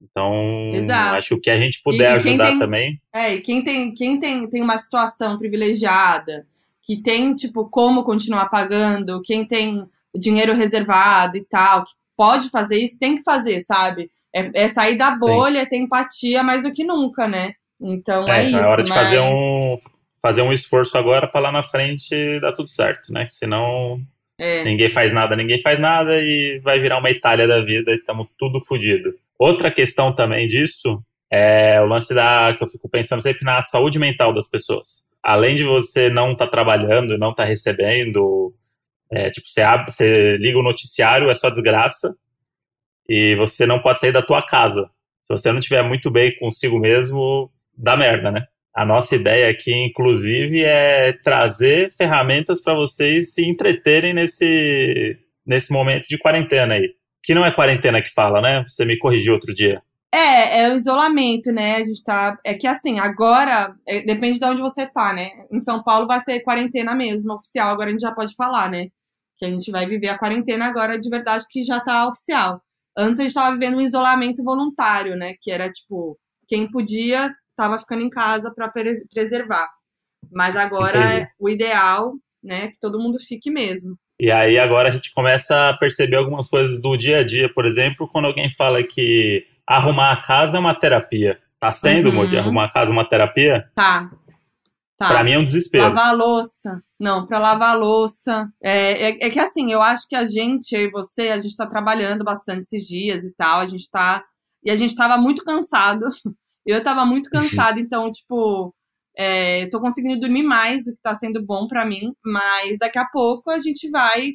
Então, 0.00 0.70
Exato. 0.72 1.16
acho 1.16 1.28
que 1.28 1.34
o 1.34 1.40
que 1.40 1.50
a 1.50 1.58
gente 1.58 1.82
puder 1.82 2.12
ajudar 2.12 2.50
tem, 2.50 2.58
também. 2.58 3.00
É, 3.12 3.34
e 3.34 3.40
quem 3.40 3.62
tem, 3.62 3.92
quem 3.94 4.20
tem, 4.20 4.48
tem 4.48 4.62
uma 4.62 4.76
situação 4.78 5.38
privilegiada, 5.38 6.46
que 6.82 7.02
tem, 7.02 7.34
tipo, 7.34 7.68
como 7.68 8.04
continuar 8.04 8.48
pagando, 8.48 9.20
quem 9.22 9.44
tem 9.44 9.86
dinheiro 10.14 10.54
reservado 10.54 11.36
e 11.36 11.44
tal, 11.44 11.84
que 11.84 11.92
pode 12.16 12.48
fazer 12.48 12.78
isso, 12.78 12.98
tem 12.98 13.16
que 13.16 13.22
fazer, 13.22 13.60
sabe? 13.62 14.10
É, 14.34 14.64
é 14.64 14.68
sair 14.68 14.96
da 14.96 15.16
bolha, 15.16 15.64
Sim. 15.64 15.68
ter 15.68 15.76
empatia 15.78 16.42
mais 16.42 16.62
do 16.62 16.72
que 16.72 16.84
nunca, 16.84 17.26
né? 17.26 17.54
Então 17.80 18.28
é, 18.28 18.40
é 18.40 18.44
isso. 18.48 18.56
É 18.56 18.66
hora 18.66 18.82
de 18.82 18.90
mas... 18.90 19.02
fazer, 19.02 19.20
um, 19.20 19.78
fazer 20.20 20.42
um 20.42 20.52
esforço 20.52 20.96
agora 20.96 21.26
para 21.26 21.40
lá 21.40 21.52
na 21.52 21.62
frente 21.62 22.40
dar 22.40 22.52
tudo 22.52 22.68
certo, 22.68 23.12
né? 23.12 23.26
Senão 23.30 24.00
é. 24.38 24.62
Ninguém 24.64 24.88
faz 24.90 25.12
nada, 25.12 25.34
ninguém 25.34 25.60
faz 25.60 25.80
nada 25.80 26.16
e 26.22 26.60
vai 26.62 26.78
virar 26.78 26.98
uma 26.98 27.10
Itália 27.10 27.46
da 27.46 27.60
vida 27.60 27.90
e 27.90 27.96
estamos 27.96 28.28
tudo 28.38 28.60
fodido. 28.60 29.12
Outra 29.38 29.70
questão 29.70 30.14
também 30.14 30.46
disso 30.46 31.02
é 31.30 31.80
o 31.80 31.86
lance 31.86 32.14
da 32.14 32.54
que 32.56 32.62
eu 32.62 32.68
fico 32.68 32.88
pensando 32.88 33.20
sempre 33.20 33.44
na 33.44 33.60
saúde 33.62 33.98
mental 33.98 34.32
das 34.32 34.48
pessoas. 34.48 35.04
Além 35.22 35.56
de 35.56 35.64
você 35.64 36.08
não 36.08 36.32
estar 36.32 36.46
tá 36.46 36.50
trabalhando, 36.50 37.18
não 37.18 37.30
estar 37.30 37.42
tá 37.42 37.48
recebendo, 37.48 38.54
é, 39.10 39.28
tipo, 39.30 39.48
você, 39.48 39.60
abre, 39.60 39.90
você 39.90 40.36
liga 40.36 40.58
o 40.58 40.62
noticiário, 40.62 41.28
é 41.28 41.34
só 41.34 41.50
desgraça, 41.50 42.14
e 43.08 43.34
você 43.36 43.66
não 43.66 43.80
pode 43.80 44.00
sair 44.00 44.12
da 44.12 44.22
tua 44.22 44.42
casa. 44.42 44.88
Se 45.22 45.32
você 45.32 45.50
não 45.50 45.58
estiver 45.58 45.82
muito 45.82 46.10
bem 46.10 46.36
consigo 46.38 46.78
mesmo, 46.78 47.50
dá 47.76 47.96
merda, 47.96 48.30
né? 48.30 48.46
A 48.78 48.84
nossa 48.84 49.16
ideia 49.16 49.50
aqui, 49.50 49.74
inclusive, 49.74 50.62
é 50.62 51.12
trazer 51.12 51.92
ferramentas 51.94 52.60
para 52.60 52.76
vocês 52.76 53.34
se 53.34 53.44
entreterem 53.44 54.14
nesse, 54.14 55.18
nesse 55.44 55.72
momento 55.72 56.06
de 56.06 56.16
quarentena 56.16 56.74
aí. 56.74 56.94
Que 57.20 57.34
não 57.34 57.44
é 57.44 57.52
quarentena 57.52 58.00
que 58.00 58.14
fala, 58.14 58.40
né? 58.40 58.64
Você 58.68 58.84
me 58.84 58.96
corrigiu 58.96 59.34
outro 59.34 59.52
dia. 59.52 59.82
É, 60.14 60.60
é 60.60 60.72
o 60.72 60.76
isolamento, 60.76 61.50
né? 61.50 61.74
A 61.74 61.84
gente 61.84 62.04
tá. 62.04 62.38
É 62.46 62.54
que 62.54 62.68
assim, 62.68 63.00
agora, 63.00 63.74
é, 63.84 64.02
depende 64.02 64.38
de 64.38 64.44
onde 64.44 64.60
você 64.60 64.86
tá, 64.86 65.12
né? 65.12 65.30
Em 65.50 65.58
São 65.58 65.82
Paulo 65.82 66.06
vai 66.06 66.20
ser 66.20 66.38
quarentena 66.44 66.94
mesmo, 66.94 67.32
oficial, 67.32 67.70
agora 67.70 67.88
a 67.88 67.90
gente 67.90 68.02
já 68.02 68.14
pode 68.14 68.36
falar, 68.36 68.70
né? 68.70 68.90
Que 69.38 69.44
a 69.44 69.50
gente 69.50 69.72
vai 69.72 69.86
viver 69.86 70.10
a 70.10 70.18
quarentena 70.18 70.66
agora 70.66 71.00
de 71.00 71.10
verdade 71.10 71.44
que 71.50 71.64
já 71.64 71.80
tá 71.80 72.06
oficial. 72.06 72.62
Antes 72.96 73.18
a 73.18 73.22
gente 73.24 73.34
tava 73.34 73.56
vivendo 73.56 73.78
um 73.78 73.80
isolamento 73.80 74.44
voluntário, 74.44 75.16
né? 75.16 75.34
Que 75.42 75.50
era 75.50 75.68
tipo, 75.68 76.16
quem 76.46 76.70
podia 76.70 77.34
estava 77.58 77.78
ficando 77.78 78.02
em 78.02 78.08
casa 78.08 78.52
para 78.54 78.72
preservar. 79.12 79.68
Mas 80.32 80.56
agora 80.56 80.98
é 80.98 81.28
o 81.38 81.48
ideal, 81.48 82.14
né, 82.42 82.68
que 82.68 82.78
todo 82.80 83.00
mundo 83.00 83.18
fique 83.18 83.50
mesmo. 83.50 83.96
E 84.20 84.30
aí 84.30 84.58
agora 84.58 84.88
a 84.88 84.92
gente 84.92 85.12
começa 85.12 85.68
a 85.68 85.76
perceber 85.76 86.16
algumas 86.16 86.46
coisas 86.46 86.80
do 86.80 86.96
dia 86.96 87.18
a 87.18 87.24
dia, 87.24 87.52
por 87.52 87.66
exemplo, 87.66 88.08
quando 88.08 88.26
alguém 88.26 88.50
fala 88.56 88.82
que 88.82 89.44
arrumar 89.66 90.12
a 90.12 90.22
casa 90.22 90.56
é 90.56 90.60
uma 90.60 90.74
terapia. 90.74 91.38
Tá 91.60 91.72
sendo, 91.72 92.10
uhum. 92.10 92.38
arrumar 92.38 92.66
a 92.66 92.70
casa 92.70 92.92
uma 92.92 93.08
terapia? 93.08 93.68
Tá. 93.74 94.10
Tá. 94.96 95.08
Pra 95.08 95.24
mim 95.24 95.32
é 95.32 95.38
um 95.38 95.44
desespero. 95.44 95.84
Lavar 95.84 96.08
a 96.08 96.12
louça. 96.12 96.82
Não, 96.98 97.26
pra 97.26 97.38
lavar 97.38 97.70
a 97.70 97.78
louça. 97.78 98.48
É, 98.60 99.10
é, 99.10 99.26
é, 99.26 99.30
que 99.30 99.38
assim, 99.38 99.72
eu 99.72 99.80
acho 99.80 100.08
que 100.08 100.16
a 100.16 100.24
gente, 100.24 100.74
eu 100.74 100.82
e 100.82 100.90
você, 100.90 101.30
a 101.30 101.38
gente 101.38 101.56
tá 101.56 101.66
trabalhando 101.66 102.24
bastante 102.24 102.62
esses 102.62 102.86
dias 102.86 103.24
e 103.24 103.32
tal. 103.36 103.60
A 103.60 103.66
gente 103.66 103.88
tá. 103.90 104.24
E 104.64 104.70
a 104.70 104.76
gente 104.76 104.96
tava 104.96 105.16
muito 105.16 105.44
cansado. 105.44 106.04
Eu 106.66 106.82
tava 106.82 107.04
muito 107.06 107.26
uhum. 107.26 107.42
cansada, 107.42 107.80
então, 107.80 108.10
tipo, 108.12 108.74
é, 109.16 109.66
tô 109.68 109.80
conseguindo 109.80 110.20
dormir 110.20 110.44
mais, 110.44 110.86
o 110.86 110.92
que 110.94 111.02
tá 111.02 111.14
sendo 111.14 111.44
bom 111.44 111.66
para 111.66 111.84
mim, 111.84 112.14
mas 112.24 112.78
daqui 112.78 112.98
a 112.98 113.08
pouco 113.08 113.50
a 113.50 113.60
gente 113.60 113.90
vai. 113.90 114.34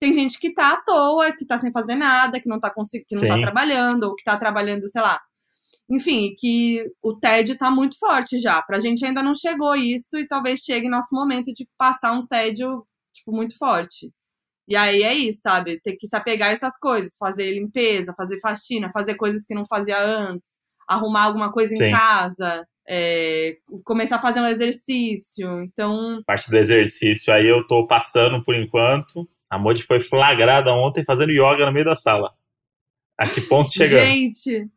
Tem 0.00 0.12
gente 0.12 0.38
que 0.38 0.54
tá 0.54 0.74
à 0.74 0.80
toa, 0.82 1.32
que 1.36 1.44
tá 1.46 1.58
sem 1.58 1.72
fazer 1.72 1.96
nada, 1.96 2.40
que 2.40 2.48
não 2.48 2.60
tá 2.60 2.70
conseguindo, 2.70 3.06
que 3.08 3.16
não 3.16 3.22
tá 3.22 3.34
Sim. 3.34 3.40
tá 3.40 3.46
trabalhando, 3.46 4.04
ou 4.04 4.14
que 4.14 4.24
tá 4.24 4.36
trabalhando, 4.38 4.88
sei 4.88 5.02
lá. 5.02 5.20
Enfim, 5.90 6.34
que 6.38 6.84
o 7.02 7.14
TED 7.18 7.56
tá 7.56 7.70
muito 7.70 7.98
forte 7.98 8.38
já. 8.38 8.62
Pra 8.62 8.80
gente 8.80 9.04
ainda 9.04 9.22
não 9.22 9.34
chegou 9.34 9.74
isso 9.74 10.18
e 10.18 10.28
talvez 10.28 10.60
chegue 10.60 10.88
nosso 10.88 11.08
momento 11.14 11.52
de 11.52 11.68
passar 11.78 12.12
um 12.12 12.26
tédio, 12.26 12.86
tipo, 13.14 13.32
muito 13.32 13.56
forte. 13.58 14.12
E 14.68 14.76
aí 14.76 15.02
é 15.02 15.14
isso, 15.14 15.40
sabe? 15.42 15.80
Ter 15.80 15.96
que 15.96 16.06
se 16.06 16.14
apegar 16.14 16.50
a 16.50 16.52
essas 16.52 16.78
coisas, 16.78 17.16
fazer 17.18 17.52
limpeza, 17.54 18.14
fazer 18.16 18.38
faxina, 18.40 18.90
fazer 18.92 19.16
coisas 19.16 19.44
que 19.44 19.54
não 19.54 19.66
fazia 19.66 19.98
antes, 19.98 20.57
arrumar 20.88 21.24
alguma 21.24 21.52
coisa 21.52 21.76
Sim. 21.76 21.84
em 21.84 21.90
casa, 21.90 22.66
é, 22.88 23.58
começar 23.84 24.16
a 24.16 24.22
fazer 24.22 24.40
um 24.40 24.46
exercício. 24.46 25.62
Então, 25.62 26.22
Parte 26.26 26.50
do 26.50 26.56
exercício 26.56 27.32
aí 27.32 27.46
eu 27.46 27.66
tô 27.66 27.86
passando 27.86 28.42
por 28.44 28.54
enquanto. 28.54 29.28
A 29.50 29.58
Modi 29.58 29.82
foi 29.82 30.00
flagrada 30.00 30.72
ontem 30.72 31.04
fazendo 31.04 31.32
yoga 31.32 31.66
no 31.66 31.72
meio 31.72 31.84
da 31.84 31.96
sala. 31.96 32.32
A 33.18 33.28
que 33.28 33.40
ponto 33.40 33.72
chegamos? 33.72 34.06
gente, 34.06 34.70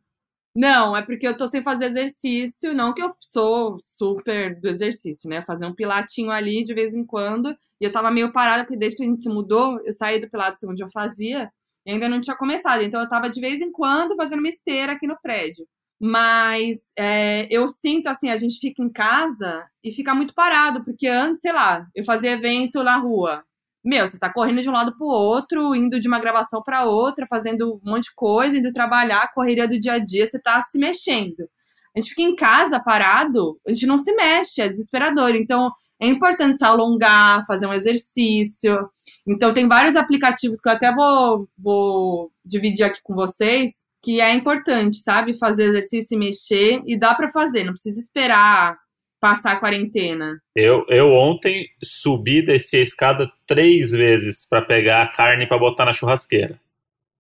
não, 0.55 0.97
é 0.97 1.01
porque 1.01 1.25
eu 1.25 1.37
tô 1.37 1.47
sem 1.47 1.63
fazer 1.63 1.85
exercício, 1.85 2.73
não 2.73 2.93
que 2.93 3.01
eu 3.01 3.13
sou 3.31 3.77
super 3.81 4.59
do 4.59 4.67
exercício, 4.67 5.29
né? 5.29 5.41
Fazer 5.41 5.65
um 5.65 5.73
pilatinho 5.73 6.29
ali 6.29 6.63
de 6.63 6.73
vez 6.73 6.93
em 6.93 7.05
quando. 7.05 7.55
E 7.79 7.85
eu 7.85 7.91
tava 7.91 8.11
meio 8.11 8.31
parada, 8.33 8.63
porque 8.63 8.77
desde 8.77 8.97
que 8.97 9.03
a 9.03 9.05
gente 9.05 9.21
se 9.23 9.29
mudou, 9.29 9.79
eu 9.85 9.93
saí 9.93 10.19
do 10.19 10.29
pilates 10.29 10.63
onde 10.63 10.83
eu 10.83 10.89
fazia 10.91 11.49
e 11.85 11.91
ainda 11.91 12.09
não 12.09 12.19
tinha 12.19 12.35
começado. 12.35 12.81
Então 12.83 12.99
eu 13.01 13.09
tava 13.09 13.29
de 13.29 13.39
vez 13.39 13.61
em 13.61 13.71
quando 13.71 14.15
fazendo 14.15 14.39
uma 14.39 14.49
esteira 14.49 14.91
aqui 14.93 15.07
no 15.07 15.17
prédio. 15.21 15.65
Mas 16.03 16.79
é, 16.97 17.47
eu 17.51 17.69
sinto 17.69 18.07
assim, 18.07 18.31
a 18.31 18.37
gente 18.37 18.57
fica 18.59 18.81
em 18.81 18.89
casa 18.89 19.63
e 19.83 19.91
fica 19.91 20.15
muito 20.15 20.33
parado, 20.33 20.83
porque 20.83 21.05
antes, 21.05 21.41
sei 21.41 21.53
lá, 21.53 21.85
eu 21.93 22.03
fazia 22.03 22.31
evento 22.31 22.83
na 22.83 22.97
rua. 22.97 23.43
Meu, 23.85 24.07
você 24.07 24.17
tá 24.17 24.31
correndo 24.33 24.63
de 24.63 24.69
um 24.69 24.73
lado 24.73 24.95
pro 24.97 25.05
outro, 25.05 25.75
indo 25.75 25.99
de 25.99 26.07
uma 26.07 26.19
gravação 26.19 26.63
para 26.63 26.85
outra, 26.85 27.27
fazendo 27.27 27.75
um 27.75 27.91
monte 27.91 28.05
de 28.05 28.15
coisa, 28.15 28.57
indo 28.57 28.73
trabalhar, 28.73 29.31
correria 29.31 29.67
do 29.67 29.79
dia 29.79 29.93
a 29.93 29.99
dia, 29.99 30.25
você 30.25 30.41
tá 30.41 30.59
se 30.63 30.79
mexendo. 30.79 31.47
A 31.95 31.99
gente 31.99 32.09
fica 32.09 32.23
em 32.23 32.35
casa 32.35 32.79
parado, 32.79 33.59
a 33.67 33.71
gente 33.71 33.85
não 33.85 33.97
se 33.99 34.11
mexe, 34.15 34.61
é 34.61 34.69
desesperador. 34.69 35.35
Então, 35.35 35.71
é 36.01 36.07
importante 36.07 36.57
se 36.57 36.65
alongar, 36.65 37.45
fazer 37.45 37.67
um 37.67 37.73
exercício. 37.73 38.89
Então, 39.27 39.53
tem 39.53 39.67
vários 39.67 39.95
aplicativos 39.95 40.59
que 40.59 40.67
eu 40.67 40.73
até 40.73 40.91
vou, 40.93 41.47
vou 41.55 42.31
dividir 42.43 42.85
aqui 42.85 42.99
com 43.03 43.13
vocês, 43.13 43.85
que 44.01 44.19
é 44.19 44.33
importante, 44.33 44.97
sabe? 44.97 45.37
Fazer 45.37 45.65
exercício 45.65 46.15
e 46.15 46.19
mexer, 46.19 46.81
e 46.85 46.97
dá 46.97 47.13
para 47.13 47.29
fazer, 47.29 47.63
não 47.63 47.73
precisa 47.73 47.99
esperar 47.99 48.77
passar 49.21 49.51
a 49.51 49.59
quarentena. 49.59 50.41
Eu, 50.55 50.83
eu 50.89 51.13
ontem 51.13 51.67
subi 51.81 52.39
e 52.39 52.45
desci 52.45 52.77
a 52.77 52.81
escada 52.81 53.31
três 53.45 53.91
vezes 53.91 54.47
para 54.47 54.63
pegar 54.63 55.03
a 55.03 55.11
carne 55.11 55.47
para 55.47 55.59
botar 55.59 55.85
na 55.85 55.93
churrasqueira. 55.93 56.59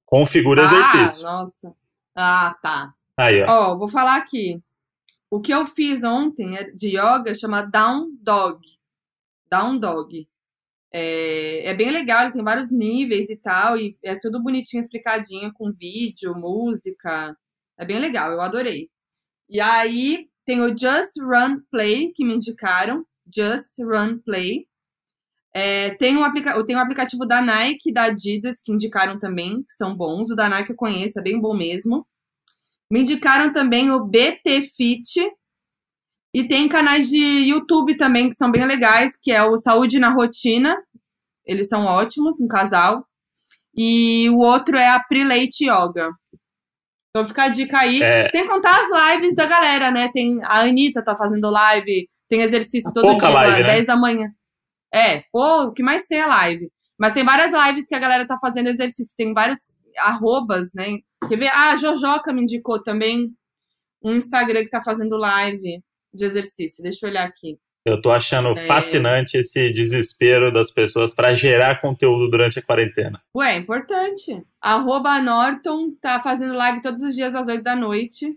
Configura 0.03 0.63
exercício. 0.63 1.27
Ah, 1.27 1.31
nossa. 1.31 1.75
Ah, 2.15 2.55
tá. 2.61 2.93
Aí, 3.15 3.43
ó. 3.43 3.45
Ó, 3.47 3.77
vou 3.77 3.87
falar 3.87 4.17
aqui. 4.17 4.59
O 5.29 5.39
que 5.39 5.53
eu 5.53 5.65
fiz 5.65 6.03
ontem 6.03 6.57
é 6.57 6.63
de 6.63 6.97
yoga 6.97 7.35
chama 7.35 7.61
Down 7.61 8.09
Dog. 8.19 8.59
Down 9.49 9.77
Dog. 9.77 10.27
É, 10.93 11.69
é 11.69 11.73
bem 11.73 11.89
legal, 11.89 12.23
ele 12.23 12.33
tem 12.33 12.43
vários 12.43 12.71
níveis 12.71 13.29
e 13.29 13.37
tal, 13.37 13.77
e 13.77 13.97
é 14.03 14.15
tudo 14.15 14.41
bonitinho, 14.43 14.81
explicadinho, 14.81 15.53
com 15.53 15.71
vídeo, 15.71 16.35
música. 16.35 17.35
É 17.77 17.85
bem 17.85 17.99
legal, 17.99 18.31
eu 18.31 18.41
adorei. 18.41 18.89
E 19.49 19.59
aí 19.61 20.29
tem 20.45 20.61
o 20.61 20.69
Just 20.69 21.19
Run 21.21 21.61
Play, 21.71 22.11
que 22.13 22.25
me 22.25 22.35
indicaram. 22.35 23.05
Just 23.33 23.69
Run 23.79 24.19
Play. 24.19 24.67
É, 25.53 25.91
tem, 25.95 26.15
um 26.17 26.23
aplica 26.23 26.63
tem 26.65 26.75
um 26.75 26.79
aplicativo 26.79 27.25
da 27.25 27.41
Nike 27.41 27.89
e 27.89 27.93
da 27.93 28.03
Adidas, 28.03 28.61
que 28.63 28.71
indicaram 28.71 29.19
também, 29.19 29.63
que 29.63 29.73
são 29.73 29.95
bons. 29.95 30.31
O 30.31 30.35
da 30.35 30.47
Nike 30.49 30.71
eu 30.71 30.75
conheço, 30.75 31.19
é 31.19 31.21
bem 31.21 31.39
bom 31.39 31.55
mesmo. 31.55 32.05
Me 32.89 33.01
indicaram 33.01 33.53
também 33.53 33.91
o 33.91 34.05
BT 34.05 34.61
Fit. 34.75 35.21
E 36.33 36.47
tem 36.47 36.69
canais 36.69 37.09
de 37.09 37.17
YouTube 37.17 37.97
também 37.97 38.29
que 38.29 38.35
são 38.35 38.49
bem 38.49 38.65
legais, 38.65 39.17
que 39.21 39.31
é 39.31 39.43
o 39.43 39.57
Saúde 39.57 39.99
na 39.99 40.13
Rotina. 40.13 40.81
Eles 41.45 41.67
são 41.67 41.85
ótimos, 41.85 42.39
um 42.39 42.47
casal. 42.47 43.05
E 43.75 44.29
o 44.29 44.37
outro 44.37 44.77
é 44.77 44.87
a 44.87 45.03
Prelate 45.03 45.65
Yoga. 45.65 46.09
Então 47.09 47.27
fica 47.27 47.43
a 47.43 47.49
dica 47.49 47.79
aí. 47.79 48.01
É. 48.01 48.27
Sem 48.29 48.47
contar 48.47 48.73
as 48.73 49.15
lives 49.15 49.35
da 49.35 49.45
galera, 49.45 49.91
né? 49.91 50.09
Tem 50.13 50.39
a 50.43 50.61
Anitta 50.61 51.03
tá 51.03 51.15
fazendo 51.15 51.49
live, 51.49 52.09
tem 52.29 52.41
exercício 52.41 52.91
todo 52.93 53.03
Pouca 53.03 53.27
dia, 53.27 53.35
live, 53.35 53.59
né? 53.59 53.67
10 53.67 53.85
da 53.85 53.97
manhã. 53.97 54.31
É, 54.93 55.23
pô, 55.31 55.63
o 55.63 55.73
que 55.73 55.83
mais 55.83 56.05
tem 56.05 56.19
é 56.19 56.25
live. 56.25 56.71
Mas 56.97 57.13
tem 57.13 57.25
várias 57.25 57.51
lives 57.51 57.87
que 57.87 57.95
a 57.95 57.99
galera 57.99 58.25
tá 58.25 58.37
fazendo 58.39 58.67
exercício. 58.67 59.13
Tem 59.17 59.33
vários 59.33 59.59
arrobas, 59.97 60.69
né? 60.73 60.97
Quer 61.27 61.37
ver? 61.37 61.47
Ah, 61.47 61.71
a 61.71 61.75
Jojoca 61.75 62.31
me 62.31 62.43
indicou 62.43 62.81
também 62.81 63.33
um 64.03 64.15
Instagram 64.15 64.63
que 64.63 64.69
tá 64.69 64.81
fazendo 64.81 65.17
live 65.17 65.83
de 66.13 66.25
exercício. 66.25 66.83
Deixa 66.83 67.05
eu 67.05 67.09
olhar 67.09 67.25
aqui. 67.27 67.57
Eu 67.83 67.99
tô 67.99 68.11
achando 68.11 68.49
É. 68.51 68.65
fascinante 68.67 69.37
esse 69.39 69.71
desespero 69.71 70.51
das 70.53 70.69
pessoas 70.69 71.15
para 71.15 71.33
gerar 71.33 71.81
conteúdo 71.81 72.29
durante 72.29 72.59
a 72.59 72.61
quarentena. 72.61 73.19
Ué, 73.35 73.53
é 73.55 73.57
importante. 73.57 74.39
Arroba 74.61 75.19
Norton 75.19 75.91
tá 75.99 76.19
fazendo 76.19 76.53
live 76.53 76.81
todos 76.81 77.01
os 77.03 77.15
dias 77.15 77.33
às 77.33 77.47
8 77.47 77.63
da 77.63 77.75
noite. 77.75 78.27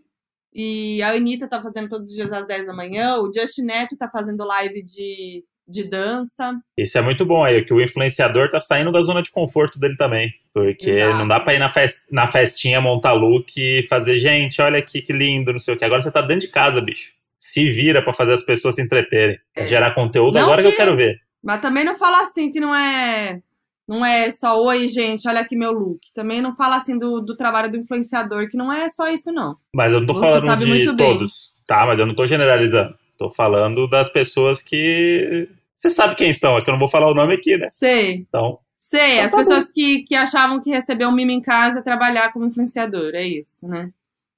E 0.54 1.02
a 1.02 1.10
Anitta 1.10 1.48
tá 1.48 1.60
fazendo 1.60 1.88
todos 1.88 2.08
os 2.08 2.14
dias 2.14 2.32
às 2.32 2.46
10 2.46 2.66
da 2.66 2.72
manhã. 2.72 3.16
O 3.18 3.30
Justin 3.32 3.62
Neto 3.62 3.96
tá 3.98 4.08
fazendo 4.08 4.44
live 4.46 4.82
de, 4.82 5.44
de 5.68 5.84
dança. 5.90 6.58
Isso 6.78 6.96
é 6.96 7.02
muito 7.02 7.26
bom 7.26 7.42
aí, 7.44 7.64
que 7.64 7.74
o 7.74 7.82
influenciador 7.82 8.48
tá 8.48 8.60
saindo 8.60 8.92
da 8.92 9.02
zona 9.02 9.20
de 9.20 9.30
conforto 9.32 9.78
dele 9.80 9.96
também. 9.96 10.32
Porque 10.54 10.88
Exato. 10.88 11.18
não 11.18 11.26
dá 11.28 11.40
pra 11.40 11.54
ir 11.54 11.58
na, 11.58 11.68
fes- 11.68 12.06
na 12.10 12.28
festinha, 12.30 12.80
montar 12.80 13.12
look 13.12 13.52
e 13.58 13.82
fazer, 13.88 14.16
gente, 14.16 14.62
olha 14.62 14.78
aqui 14.78 15.02
que 15.02 15.12
lindo, 15.12 15.52
não 15.52 15.58
sei 15.58 15.74
o 15.74 15.76
que. 15.76 15.84
Agora 15.84 16.00
você 16.02 16.10
tá 16.10 16.22
dentro 16.22 16.46
de 16.46 16.52
casa, 16.52 16.80
bicho. 16.80 17.12
Se 17.46 17.68
vira 17.68 18.00
pra 18.02 18.14
fazer 18.14 18.32
as 18.32 18.42
pessoas 18.42 18.74
se 18.76 18.82
entreterem. 18.82 19.38
É. 19.54 19.66
Gerar 19.66 19.94
conteúdo 19.94 20.32
Não 20.32 20.44
agora 20.44 20.62
que... 20.62 20.68
que- 20.68 20.74
eu 20.74 20.78
quero 20.78 20.96
ver. 20.96 21.16
Mas 21.42 21.60
também 21.60 21.84
não 21.84 21.94
fala 21.94 22.22
assim 22.22 22.50
que 22.50 22.58
não 22.58 22.74
é. 22.74 23.38
Não 23.86 24.04
é 24.04 24.30
só, 24.30 24.58
oi, 24.64 24.88
gente, 24.88 25.28
olha 25.28 25.40
aqui 25.42 25.54
meu 25.54 25.70
look. 25.70 26.00
Também 26.14 26.40
não 26.40 26.56
fala 26.56 26.76
assim 26.76 26.98
do, 26.98 27.20
do 27.20 27.36
trabalho 27.36 27.70
do 27.70 27.76
influenciador, 27.76 28.48
que 28.48 28.56
não 28.56 28.72
é 28.72 28.88
só 28.88 29.10
isso, 29.10 29.30
não. 29.30 29.56
Mas 29.74 29.92
eu 29.92 30.00
não 30.00 30.06
tô 30.06 30.14
Você 30.14 30.20
falando 30.20 30.58
de 30.60 30.66
muito 30.66 30.94
bem. 30.94 31.12
todos. 31.18 31.52
Tá, 31.66 31.84
mas 31.84 31.98
eu 31.98 32.06
não 32.06 32.14
tô 32.14 32.26
generalizando. 32.26 32.94
Tô 33.18 33.30
falando 33.30 33.86
das 33.88 34.08
pessoas 34.08 34.62
que. 34.62 35.46
Você 35.74 35.90
sabe 35.90 36.14
quem 36.14 36.32
são, 36.32 36.56
é 36.56 36.62
que 36.64 36.70
eu 36.70 36.72
não 36.72 36.78
vou 36.78 36.88
falar 36.88 37.10
o 37.10 37.14
nome 37.14 37.34
aqui, 37.34 37.58
né? 37.58 37.66
Sei, 37.68 38.24
Então, 38.26 38.58
sei. 38.74 39.16
Então 39.16 39.24
As 39.26 39.30
tá 39.32 39.36
pessoas 39.36 39.70
que, 39.70 40.02
que 40.04 40.14
achavam 40.14 40.62
que 40.62 40.70
receber 40.70 41.04
um 41.04 41.12
mimo 41.12 41.30
em 41.30 41.42
casa 41.42 41.80
é 41.80 41.82
trabalhar 41.82 42.32
como 42.32 42.46
influenciador. 42.46 43.10
É 43.14 43.22
isso, 43.22 43.68
né? 43.68 43.90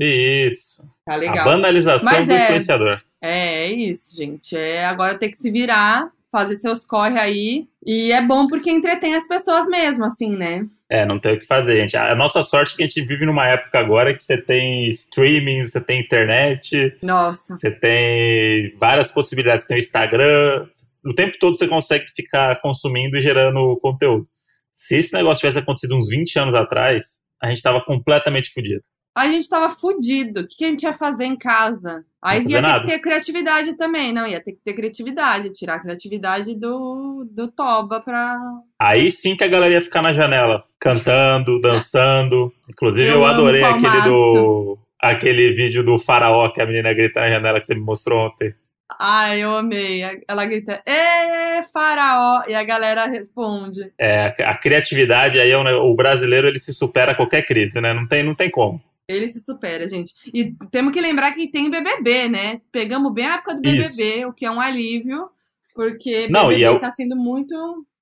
Isso. 0.05 0.83
Tá 1.05 1.15
A 1.15 1.17
legal. 1.17 1.45
banalização 1.45 2.11
Mas 2.13 2.27
do 2.27 2.33
é. 2.33 2.45
influenciador. 2.45 3.03
É, 3.21 3.65
é 3.65 3.73
isso, 3.73 4.17
gente. 4.17 4.57
É 4.57 4.85
agora 4.85 5.19
ter 5.19 5.31
que 5.31 5.37
se 5.37 5.51
virar, 5.51 6.11
fazer 6.31 6.57
seus 6.57 6.85
corre 6.85 7.19
aí. 7.19 7.67
E 7.85 8.13
é 8.13 8.21
bom 8.21 8.47
porque 8.47 8.71
entretém 8.71 9.15
as 9.15 9.27
pessoas 9.27 9.67
mesmo, 9.69 10.05
assim, 10.05 10.37
né? 10.37 10.67
É, 10.89 11.05
não 11.05 11.19
tem 11.19 11.35
o 11.35 11.41
que 11.41 11.47
fazer, 11.47 11.81
gente. 11.81 11.97
A 11.97 12.15
nossa 12.15 12.43
sorte 12.43 12.75
é 12.75 12.77
que 12.77 12.83
a 12.85 12.87
gente 12.87 13.03
vive 13.05 13.27
numa 13.27 13.49
época 13.49 13.79
agora 13.79 14.15
que 14.15 14.23
você 14.23 14.37
tem 14.41 14.89
streaming, 14.89 15.65
você 15.65 15.81
tem 15.81 16.01
internet, 16.01 16.97
Nossa. 17.03 17.57
você 17.57 17.71
tem 17.71 18.77
várias 18.79 19.11
possibilidades. 19.11 19.63
Você 19.63 19.69
tem 19.69 19.79
o 19.79 19.79
Instagram. 19.79 20.67
O 21.05 21.15
tempo 21.15 21.37
todo 21.41 21.57
você 21.57 21.67
consegue 21.67 22.07
ficar 22.15 22.61
consumindo 22.61 23.17
e 23.17 23.21
gerando 23.21 23.79
conteúdo. 23.81 24.29
Se 24.75 24.97
esse 24.97 25.13
negócio 25.15 25.41
tivesse 25.41 25.59
acontecido 25.59 25.97
uns 25.97 26.09
20 26.09 26.39
anos 26.39 26.55
atrás, 26.55 27.23
a 27.43 27.49
gente 27.49 27.63
tava 27.63 27.81
completamente 27.81 28.53
fudido. 28.53 28.83
A 29.17 29.29
gente 29.29 29.49
tava 29.49 29.71
fudido. 29.71 30.43
O 30.43 30.47
que, 30.47 30.57
que 30.59 30.65
a 30.67 30.69
gente 30.69 30.83
ia 30.83 30.93
fazer 30.93 31.25
em 31.25 31.39
casa? 31.39 32.05
Aí 32.23 32.43
ia 32.43 32.49
ter 32.49 32.61
nada. 32.61 32.81
que 32.81 32.93
ter 32.93 32.99
criatividade 32.99 33.75
também. 33.75 34.13
Não, 34.13 34.27
ia 34.27 34.43
ter 34.43 34.53
que 34.53 34.61
ter 34.63 34.75
criatividade. 34.75 35.53
Tirar 35.55 35.77
a 35.77 35.81
criatividade 35.81 36.55
do, 36.55 37.27
do 37.31 37.51
Toba 37.51 37.99
pra. 37.99 38.39
Aí 38.79 39.11
sim 39.11 39.35
que 39.35 39.43
a 39.43 39.49
galera 39.49 39.73
ia 39.73 39.81
ficar 39.81 40.03
na 40.03 40.13
janela, 40.13 40.65
cantando, 40.79 41.59
dançando. 41.63 42.53
Inclusive, 42.69 43.09
eu, 43.09 43.15
Eu 43.15 43.25
adorei 43.25 43.65
aquele 43.65 44.03
do. 44.03 44.79
Aquele 45.01 45.53
vídeo 45.53 45.83
do 45.83 45.99
faraó 45.99 46.51
que 46.51 46.61
a 46.61 46.67
menina 46.67 46.93
grita 46.93 47.21
na 47.21 47.31
janela 47.31 47.59
que 47.59 47.67
você 47.67 47.75
me 47.75 47.81
mostrou 47.81 48.27
ontem. 48.27 48.55
Ai, 49.01 49.43
eu 49.43 49.57
amei. 49.57 50.03
Ela 50.29 50.45
grita, 50.45 50.83
Ê, 50.87 51.63
faraó! 51.73 52.45
E 52.47 52.55
a 52.55 52.63
galera 52.63 53.07
responde. 53.07 53.93
É, 53.99 54.35
a, 54.45 54.57
criatividade 54.57 55.41
aí 55.41 55.51
é 55.51 55.59
o 55.59 55.95
brasileiro 55.95 56.47
ele 56.47 56.59
se 56.59 56.73
supera 56.73 57.13
a 57.13 57.15
qualquer 57.15 57.43
crise, 57.47 57.81
né? 57.81 57.93
Não 57.95 58.07
tem, 58.07 58.23
não 58.23 58.35
tem 58.35 58.51
como. 58.51 58.81
Ele 59.09 59.29
se 59.29 59.41
supera, 59.41 59.87
gente. 59.87 60.13
E 60.35 60.53
temos 60.71 60.93
que 60.93 61.01
lembrar 61.01 61.33
que 61.33 61.49
tem 61.49 61.71
BBB, 61.71 62.29
né? 62.29 62.61
Pegamos 62.73 63.13
bem 63.13 63.27
a 63.27 63.35
época 63.37 63.55
do 63.55 63.69
Isso. 63.69 63.97
BBB, 63.97 64.27
o 64.27 64.33
que 64.33 64.45
é 64.45 64.51
um 64.51 64.61
alívio, 64.61 65.29
porque 65.75 66.27
Não, 66.29 66.49
BBB 66.49 66.63
é 66.65 66.71
o- 66.71 66.81
tá 66.81 66.91
sendo 66.91 67.15
muito. 67.17 67.55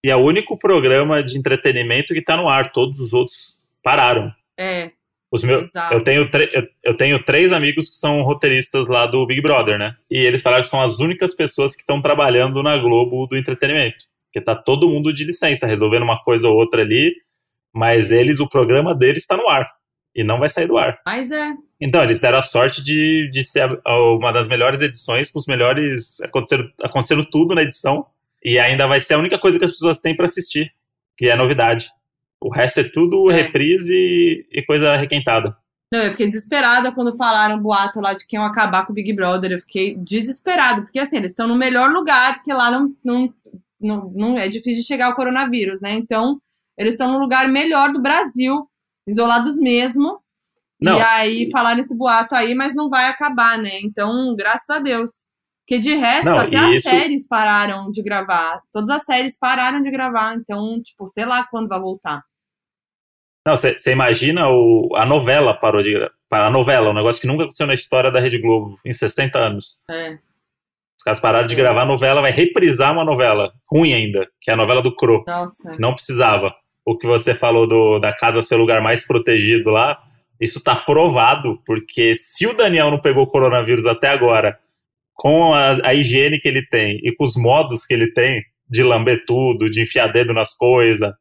E 0.02 0.10
é 0.10 0.16
o 0.16 0.20
único 0.24 0.58
programa 0.58 1.22
de 1.22 1.38
entretenimento 1.38 2.14
que 2.14 2.22
tá 2.22 2.36
no 2.36 2.48
ar. 2.48 2.72
Todos 2.72 3.00
os 3.00 3.12
outros 3.12 3.58
pararam. 3.82 4.32
É, 4.58 4.92
Os 5.30 5.42
meus, 5.44 5.64
exato. 5.68 5.92
eu 5.94 6.02
tenho, 6.04 6.30
tre- 6.30 6.50
eu, 6.54 6.66
eu 6.84 6.96
tenho 6.96 7.22
três 7.22 7.52
amigos 7.52 7.90
que 7.90 7.96
são 7.96 8.22
roteiristas 8.22 8.86
lá 8.86 9.06
do 9.06 9.26
Big 9.26 9.42
Brother, 9.42 9.78
né? 9.78 9.94
E 10.10 10.18
eles 10.18 10.42
falaram 10.42 10.62
que 10.62 10.68
são 10.68 10.80
as 10.80 11.00
únicas 11.00 11.34
pessoas 11.34 11.74
que 11.74 11.82
estão 11.82 12.00
trabalhando 12.00 12.62
na 12.62 12.78
Globo 12.78 13.26
do 13.26 13.36
entretenimento. 13.36 14.04
Porque 14.32 14.44
tá 14.44 14.54
todo 14.54 14.88
mundo 14.88 15.12
de 15.12 15.24
licença, 15.24 15.66
resolvendo 15.66 16.02
uma 16.04 16.22
coisa 16.22 16.48
ou 16.48 16.56
outra 16.56 16.82
ali, 16.82 17.14
mas 17.72 18.10
eles, 18.10 18.40
o 18.40 18.48
programa 18.48 18.94
deles 18.94 19.22
está 19.22 19.36
no 19.36 19.48
ar. 19.48 19.68
E 20.14 20.22
não 20.22 20.38
vai 20.38 20.48
sair 20.48 20.66
do 20.66 20.78
ar. 20.78 21.00
Mas 21.04 21.30
é. 21.30 21.52
Então, 21.80 22.02
eles 22.02 22.20
deram 22.20 22.38
a 22.38 22.42
sorte 22.42 22.82
de, 22.82 23.28
de 23.32 23.44
ser 23.44 23.68
uma 23.86 24.32
das 24.32 24.46
melhores 24.46 24.80
edições, 24.80 25.30
com 25.30 25.38
os 25.38 25.46
melhores. 25.46 26.20
Acontecendo, 26.20 26.70
acontecendo 26.82 27.24
tudo 27.24 27.54
na 27.54 27.62
edição. 27.62 28.06
E 28.42 28.58
ainda 28.58 28.86
vai 28.86 29.00
ser 29.00 29.14
a 29.14 29.18
única 29.18 29.38
coisa 29.38 29.58
que 29.58 29.64
as 29.64 29.70
pessoas 29.72 29.98
têm 29.98 30.16
para 30.16 30.26
assistir. 30.26 30.72
que 31.16 31.26
é 31.28 31.36
novidade. 31.36 31.90
O 32.40 32.50
resto 32.52 32.80
é 32.80 32.84
tudo 32.84 33.30
É. 33.30 33.34
reprise 33.34 33.94
e, 33.94 34.46
e 34.52 34.62
coisa 34.64 34.94
requentada. 34.94 35.56
Não, 35.92 36.02
eu 36.02 36.10
fiquei 36.10 36.26
desesperada 36.26 36.90
quando 36.92 37.16
falaram 37.16 37.56
o 37.56 37.60
boato 37.60 38.00
lá 38.00 38.12
de 38.14 38.26
que 38.26 38.36
iam 38.36 38.44
acabar 38.44 38.84
com 38.84 38.92
o 38.92 38.94
Big 38.94 39.12
Brother. 39.12 39.52
Eu 39.52 39.58
fiquei 39.60 39.94
desesperado, 39.96 40.82
porque 40.82 40.98
assim, 40.98 41.18
eles 41.18 41.30
estão 41.30 41.46
no 41.46 41.54
melhor 41.54 41.90
lugar, 41.90 42.34
porque 42.34 42.52
lá 42.52 42.70
não, 42.70 42.92
não, 43.04 43.32
não, 43.80 44.12
não 44.14 44.38
é 44.38 44.48
difícil 44.48 44.82
de 44.82 44.86
chegar 44.86 45.08
o 45.10 45.14
coronavírus, 45.14 45.80
né? 45.80 45.92
Então, 45.94 46.40
eles 46.76 46.94
estão 46.94 47.12
no 47.12 47.18
lugar 47.20 47.46
melhor 47.48 47.92
do 47.92 48.02
Brasil, 48.02 48.68
isolados 49.06 49.56
mesmo. 49.58 50.20
Não. 50.80 50.98
E 50.98 51.02
aí 51.02 51.50
falaram 51.50 51.80
esse 51.80 51.96
boato 51.96 52.34
aí, 52.34 52.54
mas 52.54 52.74
não 52.74 52.88
vai 52.90 53.06
acabar, 53.06 53.56
né? 53.58 53.80
Então, 53.82 54.34
graças 54.36 54.68
a 54.68 54.78
Deus. 54.78 55.10
Porque 55.66 55.80
de 55.80 55.94
resto, 55.94 56.28
Não, 56.28 56.38
até 56.40 56.56
e 56.56 56.58
as 56.58 56.70
isso- 56.74 56.90
séries 56.90 57.26
pararam 57.26 57.90
de 57.90 58.02
gravar. 58.02 58.60
Todas 58.70 58.90
as 58.90 59.02
séries 59.04 59.38
pararam 59.38 59.80
de 59.80 59.90
gravar. 59.90 60.34
Então, 60.36 60.82
tipo, 60.82 61.08
sei 61.08 61.24
lá 61.24 61.46
quando 61.46 61.68
vai 61.68 61.80
voltar. 61.80 62.22
Não, 63.46 63.56
você 63.56 63.76
imagina 63.92 64.48
o, 64.48 64.90
a 64.96 65.04
novela 65.06 65.54
parou 65.54 65.82
de 65.82 65.92
gra- 65.92 66.10
A 66.30 66.50
novela, 66.50 66.90
um 66.90 66.94
negócio 66.94 67.20
que 67.20 67.26
nunca 67.26 67.44
aconteceu 67.44 67.66
na 67.66 67.74
história 67.74 68.10
da 68.10 68.20
Rede 68.20 68.38
Globo 68.38 68.78
em 68.84 68.92
60 68.92 69.38
anos. 69.38 69.76
É. 69.90 70.14
Os 70.98 71.02
caras 71.04 71.20
pararam 71.20 71.46
de 71.46 71.54
É. 71.54 71.58
gravar 71.58 71.82
a 71.82 71.86
novela, 71.86 72.20
vai 72.22 72.32
reprisar 72.32 72.92
uma 72.92 73.04
novela 73.04 73.52
ruim 73.70 73.92
ainda, 73.94 74.26
que 74.40 74.50
é 74.50 74.54
a 74.54 74.56
novela 74.56 74.82
do 74.82 74.94
Cro, 74.94 75.22
Nossa. 75.26 75.76
não 75.78 75.94
precisava. 75.94 76.54
O 76.86 76.96
que 76.98 77.06
você 77.06 77.34
falou 77.34 77.66
do, 77.66 77.98
da 77.98 78.12
casa 78.14 78.42
ser 78.42 78.56
o 78.56 78.58
lugar 78.58 78.82
mais 78.82 79.06
protegido 79.06 79.70
lá, 79.70 79.98
isso 80.40 80.62
tá 80.62 80.76
provado, 80.76 81.60
porque 81.64 82.14
se 82.14 82.46
o 82.46 82.52
Daniel 82.54 82.90
não 82.90 83.00
pegou 83.00 83.26
coronavírus 83.26 83.86
até 83.86 84.08
agora, 84.08 84.58
com 85.14 85.54
a, 85.54 85.78
a 85.86 85.94
higiene 85.94 86.38
que 86.40 86.48
ele 86.48 86.66
tem 86.66 86.98
e 87.02 87.14
com 87.14 87.24
os 87.24 87.36
modos 87.36 87.86
que 87.86 87.94
ele 87.94 88.12
tem 88.12 88.42
de 88.68 88.82
lamber 88.82 89.24
tudo, 89.26 89.70
de 89.70 89.82
enfiar 89.82 90.12
dedo 90.12 90.34
nas 90.34 90.54
coisas, 90.54 91.12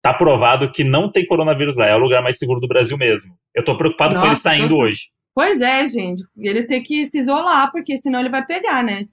tá 0.00 0.14
provado 0.14 0.70
que 0.70 0.84
não 0.84 1.10
tem 1.10 1.26
coronavírus 1.26 1.76
lá, 1.76 1.86
é 1.86 1.94
o 1.94 1.98
lugar 1.98 2.22
mais 2.22 2.38
seguro 2.38 2.60
do 2.60 2.68
Brasil 2.68 2.96
mesmo. 2.96 3.36
Eu 3.54 3.64
tô 3.64 3.76
preocupado 3.76 4.14
com 4.14 4.20
ele 4.20 4.28
Nossa, 4.30 4.42
saindo 4.42 4.68
tô- 4.68 4.82
hoje. 4.82 5.08
Pois 5.34 5.60
é, 5.60 5.86
gente. 5.86 6.24
Ele 6.38 6.62
tem 6.64 6.82
que 6.82 7.04
se 7.04 7.18
isolar, 7.18 7.70
porque 7.70 7.98
senão 7.98 8.20
ele 8.20 8.30
vai 8.30 8.46
pegar, 8.46 8.82
né? 8.82 9.06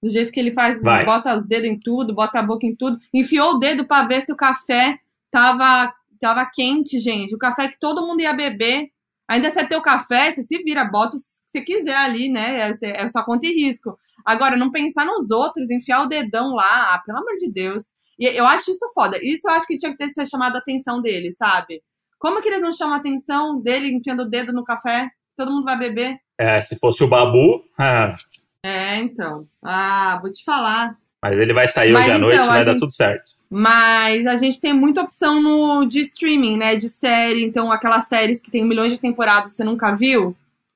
Do 0.00 0.08
jeito 0.10 0.30
que 0.30 0.38
ele 0.38 0.52
faz, 0.52 0.80
Vai. 0.82 1.04
bota 1.04 1.34
os 1.34 1.44
dedos 1.48 1.68
em 1.68 1.76
tudo, 1.80 2.14
bota 2.14 2.38
a 2.38 2.42
boca 2.42 2.64
em 2.66 2.76
tudo. 2.76 2.98
Enfiou 3.12 3.54
o 3.54 3.58
dedo 3.58 3.84
pra 3.84 4.06
ver 4.06 4.20
se 4.20 4.32
o 4.32 4.36
café 4.36 4.98
tava, 5.34 5.92
tava 6.20 6.46
quente, 6.54 7.00
gente. 7.00 7.34
O 7.34 7.38
café 7.38 7.66
que 7.66 7.78
todo 7.80 8.06
mundo 8.06 8.20
ia 8.20 8.32
beber. 8.32 8.88
Ainda 9.28 9.50
você 9.50 9.66
ter 9.66 9.74
o 9.76 9.82
café, 9.82 10.30
você 10.30 10.42
se 10.44 10.62
vira, 10.62 10.84
bota 10.84 11.16
o 11.16 11.18
que 11.18 11.24
você 11.46 11.60
quiser 11.62 11.96
ali, 11.96 12.30
né? 12.30 12.70
É, 12.82 13.02
é 13.04 13.08
só 13.08 13.24
conta 13.24 13.46
e 13.46 13.52
risco. 13.54 13.98
Agora, 14.24 14.56
não 14.56 14.70
pensar 14.70 15.04
nos 15.04 15.30
outros, 15.30 15.70
enfiar 15.70 16.02
o 16.02 16.06
dedão 16.06 16.54
lá, 16.54 16.84
ah, 16.94 17.02
pelo 17.04 17.18
amor 17.18 17.34
de 17.36 17.50
Deus. 17.50 17.84
E 18.18 18.26
eu 18.26 18.46
acho 18.46 18.70
isso 18.70 18.86
foda. 18.94 19.18
Isso 19.22 19.48
eu 19.48 19.52
acho 19.54 19.66
que 19.66 19.76
tinha 19.76 19.90
que 19.90 19.98
ter 19.98 20.12
ser 20.14 20.26
chamado 20.26 20.54
a 20.56 20.58
atenção 20.60 21.02
dele, 21.02 21.32
sabe? 21.32 21.82
Como 22.18 22.40
que 22.40 22.48
eles 22.48 22.62
não 22.62 22.72
chamam 22.72 22.94
a 22.94 22.98
atenção 22.98 23.60
dele 23.60 23.90
enfiando 23.92 24.22
o 24.22 24.30
dedo 24.30 24.52
no 24.52 24.62
café? 24.62 25.08
Todo 25.36 25.50
mundo 25.50 25.64
vai 25.64 25.76
beber? 25.76 26.16
É, 26.38 26.60
se 26.60 26.78
fosse 26.78 27.02
o 27.02 27.08
Babu, 27.08 27.64
ah, 27.78 28.14
É, 28.62 28.96
então. 28.98 29.46
Ah, 29.64 30.18
vou 30.22 30.30
te 30.30 30.44
falar. 30.44 30.96
mas 31.22 31.38
ele 31.38 31.52
vai 31.52 31.66
sair 31.66 31.92
Mas 31.92 32.02
hoje 32.04 32.10
à 32.12 32.16
então, 32.16 32.28
noite, 32.28 32.46
vai 32.46 32.64
dar 32.64 32.72
gente- 32.72 32.80
tudo 32.80 32.92
certo. 32.92 33.32
Mas 33.56 34.26
a 34.26 34.36
gente 34.36 34.60
tem 34.60 34.72
muita 34.72 35.02
opção 35.02 35.40
no, 35.40 35.84
de 35.84 36.00
streaming, 36.00 36.56
né? 36.56 36.74
De 36.74 36.88
série. 36.88 37.44
Então, 37.44 37.70
aquelas 37.70 38.08
séries 38.08 38.42
que 38.42 38.50
tem 38.50 38.64
milhões 38.64 38.92
de 38.92 38.98
temporadas 38.98 39.52
que 39.52 39.56
você 39.56 39.62
nunca 39.62 39.94
viu, 39.94 40.34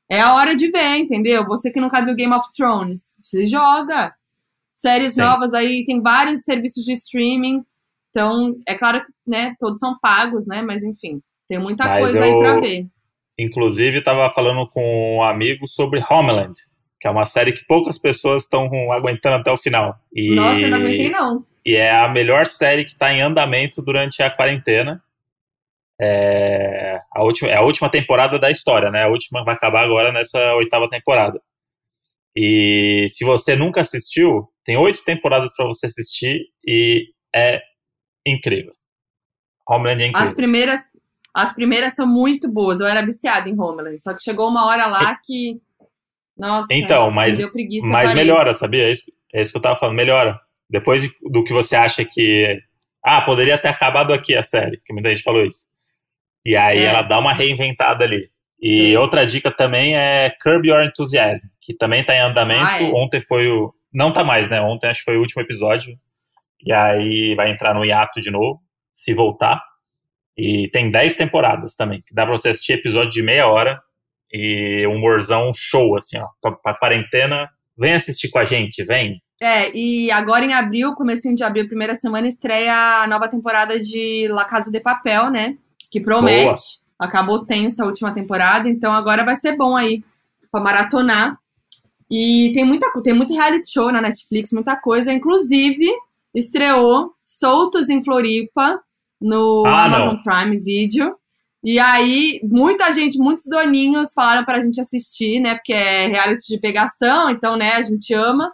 é 0.09 0.21
a 0.21 0.33
hora 0.35 0.55
de 0.55 0.71
ver, 0.71 0.97
entendeu? 0.99 1.45
Você 1.47 1.73
que 1.73 1.81
nunca 1.81 2.01
viu 2.05 2.15
Game 2.15 2.33
of 2.33 2.47
Thrones, 2.57 3.17
se 3.21 3.47
joga. 3.47 4.15
Séries 4.73 5.15
Sim. 5.15 5.23
novas 5.23 5.55
aí, 5.55 5.85
tem 5.85 6.01
vários 6.01 6.43
serviços 6.45 6.85
de 6.85 6.93
streaming. 6.93 7.65
Então, 8.11 8.55
é 8.65 8.77
claro 8.77 9.05
que, 9.05 9.13
né, 9.27 9.57
todos 9.59 9.81
são 9.81 9.99
pagos, 10.01 10.47
né? 10.47 10.63
Mas 10.63 10.85
enfim, 10.85 11.21
tem 11.49 11.59
muita 11.59 11.85
Mas 11.85 11.99
coisa 11.99 12.23
aí 12.23 12.31
eu- 12.31 12.39
pra 12.39 12.61
ver. 12.61 12.87
Inclusive, 13.37 13.99
estava 13.99 14.31
falando 14.33 14.69
com 14.71 15.17
um 15.19 15.23
amigo 15.25 15.67
sobre 15.67 16.01
Homeland, 16.09 16.53
que 17.01 17.09
é 17.09 17.11
uma 17.11 17.25
série 17.25 17.53
que 17.53 17.65
poucas 17.67 17.99
pessoas 17.99 18.45
estão 18.45 18.69
aguentando 18.93 19.37
até 19.37 19.51
o 19.51 19.59
final. 19.59 19.97
E, 20.15 20.35
Nossa, 20.37 20.61
eu 20.61 20.71
não 20.71 20.79
aguentei, 20.79 21.11
não. 21.11 21.45
E 21.69 21.77
é 21.77 21.91
a 21.91 22.09
melhor 22.09 22.47
série 22.47 22.83
que 22.83 22.93
está 22.93 23.13
em 23.13 23.21
andamento 23.21 23.83
durante 23.83 24.23
a 24.23 24.31
quarentena. 24.31 25.05
É 26.01 26.99
a, 27.15 27.23
última, 27.23 27.51
é 27.51 27.57
a 27.57 27.61
última 27.61 27.91
temporada 27.91 28.39
da 28.39 28.51
história, 28.51 28.91
né? 28.91 29.03
A 29.03 29.09
última 29.09 29.45
vai 29.45 29.55
acabar 29.55 29.85
agora 29.85 30.11
nessa 30.11 30.55
oitava 30.55 30.89
temporada. 30.89 31.39
E 32.35 33.05
se 33.11 33.23
você 33.23 33.55
nunca 33.55 33.83
assistiu, 33.83 34.49
tem 34.65 34.79
oito 34.79 35.05
temporadas 35.05 35.53
para 35.55 35.67
você 35.67 35.85
assistir 35.85 36.41
e 36.67 37.09
é 37.37 37.61
incrível. 38.27 38.73
Homeland 39.69 40.03
é 40.03 40.07
incrível. 40.07 40.27
As 40.31 40.35
primeiras, 40.35 40.81
as 41.35 41.53
primeiras 41.53 41.93
são 41.93 42.07
muito 42.07 42.51
boas. 42.51 42.81
Eu 42.81 42.87
era 42.87 43.05
viciada 43.05 43.47
em 43.47 43.61
Homeland. 43.61 44.01
Só 44.03 44.15
que 44.15 44.23
chegou 44.23 44.49
uma 44.49 44.65
hora 44.65 44.87
lá 44.87 45.21
que. 45.23 45.61
Nossa, 46.35 46.73
Então, 46.73 47.11
mas- 47.11 47.37
me 47.37 47.43
deu 47.43 47.53
preguiça. 47.53 47.87
Mas 47.87 48.15
melhora, 48.15 48.55
sabia? 48.55 48.85
É 48.89 48.91
isso, 48.91 49.03
é 49.35 49.43
isso 49.43 49.53
que 49.53 49.59
eu 49.59 49.63
tava 49.63 49.79
falando, 49.79 49.97
melhora. 49.97 50.41
Depois 50.71 51.03
de- 51.03 51.15
do 51.31 51.43
que 51.45 51.53
você 51.53 51.75
acha 51.77 52.05
que. 52.05 52.59
Ah, 53.05 53.23
poderia 53.23 53.57
ter 53.59 53.69
acabado 53.69 54.13
aqui 54.13 54.37
a 54.37 54.43
série, 54.43 54.81
que 54.85 54.93
muita 54.93 55.11
gente 55.11 55.23
falou 55.23 55.45
isso. 55.45 55.67
E 56.45 56.57
aí 56.57 56.79
É. 56.81 56.85
ela 56.87 57.03
dá 57.03 57.19
uma 57.19 57.33
reinventada 57.33 58.05
ali. 58.05 58.29
E 58.61 58.91
Sim. 58.91 58.97
outra 58.97 59.25
dica 59.25 59.51
também 59.51 59.97
é 59.97 60.31
Curb 60.43 60.69
Your 60.69 60.83
Enthusiasm, 60.83 61.47
que 61.61 61.75
também 61.77 62.05
tá 62.05 62.15
em 62.15 62.21
andamento. 62.21 62.65
Ah, 62.67 62.83
é? 62.83 62.87
Ontem 62.93 63.21
foi 63.23 63.49
o. 63.49 63.73
Não 63.93 64.13
tá 64.13 64.25
mais, 64.25 64.49
né? 64.51 64.61
Ontem 64.61 64.89
acho 64.89 65.01
que 65.01 65.05
foi 65.05 65.17
o 65.17 65.21
último 65.21 65.41
episódio. 65.43 65.97
E 66.65 66.73
aí 66.73 67.35
vai 67.37 67.51
entrar 67.51 67.73
no 67.73 67.85
hiato 67.85 68.21
de 68.21 68.31
novo, 68.31 68.61
se 68.93 69.15
voltar. 69.15 69.63
E 70.37 70.69
tem 70.71 70.91
10 70.91 71.15
temporadas 71.15 71.75
também, 71.77 72.03
que 72.07 72.13
dá 72.15 72.25
pra 72.27 72.37
você 72.37 72.51
assistir 72.51 72.75
episódio 72.75 73.11
de 73.11 73.23
meia 73.23 73.47
hora. 73.47 73.81
E 74.33 74.87
um 74.87 74.97
humorzão 74.97 75.51
show, 75.55 75.97
assim, 75.97 76.19
ó. 76.19 76.27
Pra, 76.43 76.53
pra 76.53 76.75
quarentena, 76.75 77.49
vem 77.79 77.95
assistir 77.95 78.29
com 78.29 78.39
a 78.39 78.45
gente, 78.45 78.85
vem. 78.85 79.23
É, 79.41 79.71
e 79.77 80.11
agora 80.11 80.45
em 80.45 80.53
abril, 80.53 80.95
comecinho 80.95 81.37
de 81.37 81.45
abril, 81.45 81.69
primeira 81.69 81.95
semana, 81.95 82.27
estreia 82.27 83.03
a 83.03 83.07
nova 83.07 83.29
temporada 83.29 83.79
de 83.79 84.27
La 84.29 84.45
Casa 84.45 84.71
de 84.71 84.81
Papel, 84.81 85.31
né? 85.31 85.57
Que 85.91 86.01
promete. 86.01 86.45
Boa. 86.45 86.55
Acabou 86.99 87.47
tenso 87.47 87.83
a 87.83 87.87
última 87.87 88.13
temporada, 88.13 88.69
então 88.69 88.93
agora 88.93 89.25
vai 89.25 89.37
ser 89.37 89.57
bom 89.57 89.77
aí 89.77 90.03
pra 90.51 90.61
maratonar. 90.61 91.39
E 92.11 92.51
tem 92.53 92.65
muita 92.65 92.91
tem 93.03 93.13
muito 93.13 93.33
reality 93.33 93.71
show 93.71 93.93
na 93.93 94.01
Netflix, 94.01 94.51
muita 94.53 94.77
coisa. 94.77 95.13
Inclusive, 95.13 95.87
estreou 96.35 97.15
Soltos 97.25 97.89
em 97.89 98.03
Floripa 98.03 98.81
no 99.21 99.65
Ah, 99.67 99.85
Amazon 99.85 100.15
não. 100.15 100.23
Prime 100.23 100.59
Video. 100.59 101.15
E 101.63 101.79
aí, 101.79 102.41
muita 102.43 102.93
gente, 102.93 103.19
muitos 103.19 103.47
doninhos 103.47 104.13
falaram 104.13 104.45
pra 104.45 104.61
gente 104.63 104.81
assistir, 104.81 105.41
né? 105.41 105.55
Porque 105.55 105.73
é 105.73 106.07
reality 106.07 106.49
de 106.49 106.59
pegação, 106.59 107.31
então, 107.31 107.57
né, 107.57 107.73
a 107.73 107.83
gente 107.83 108.15
ama. 108.15 108.53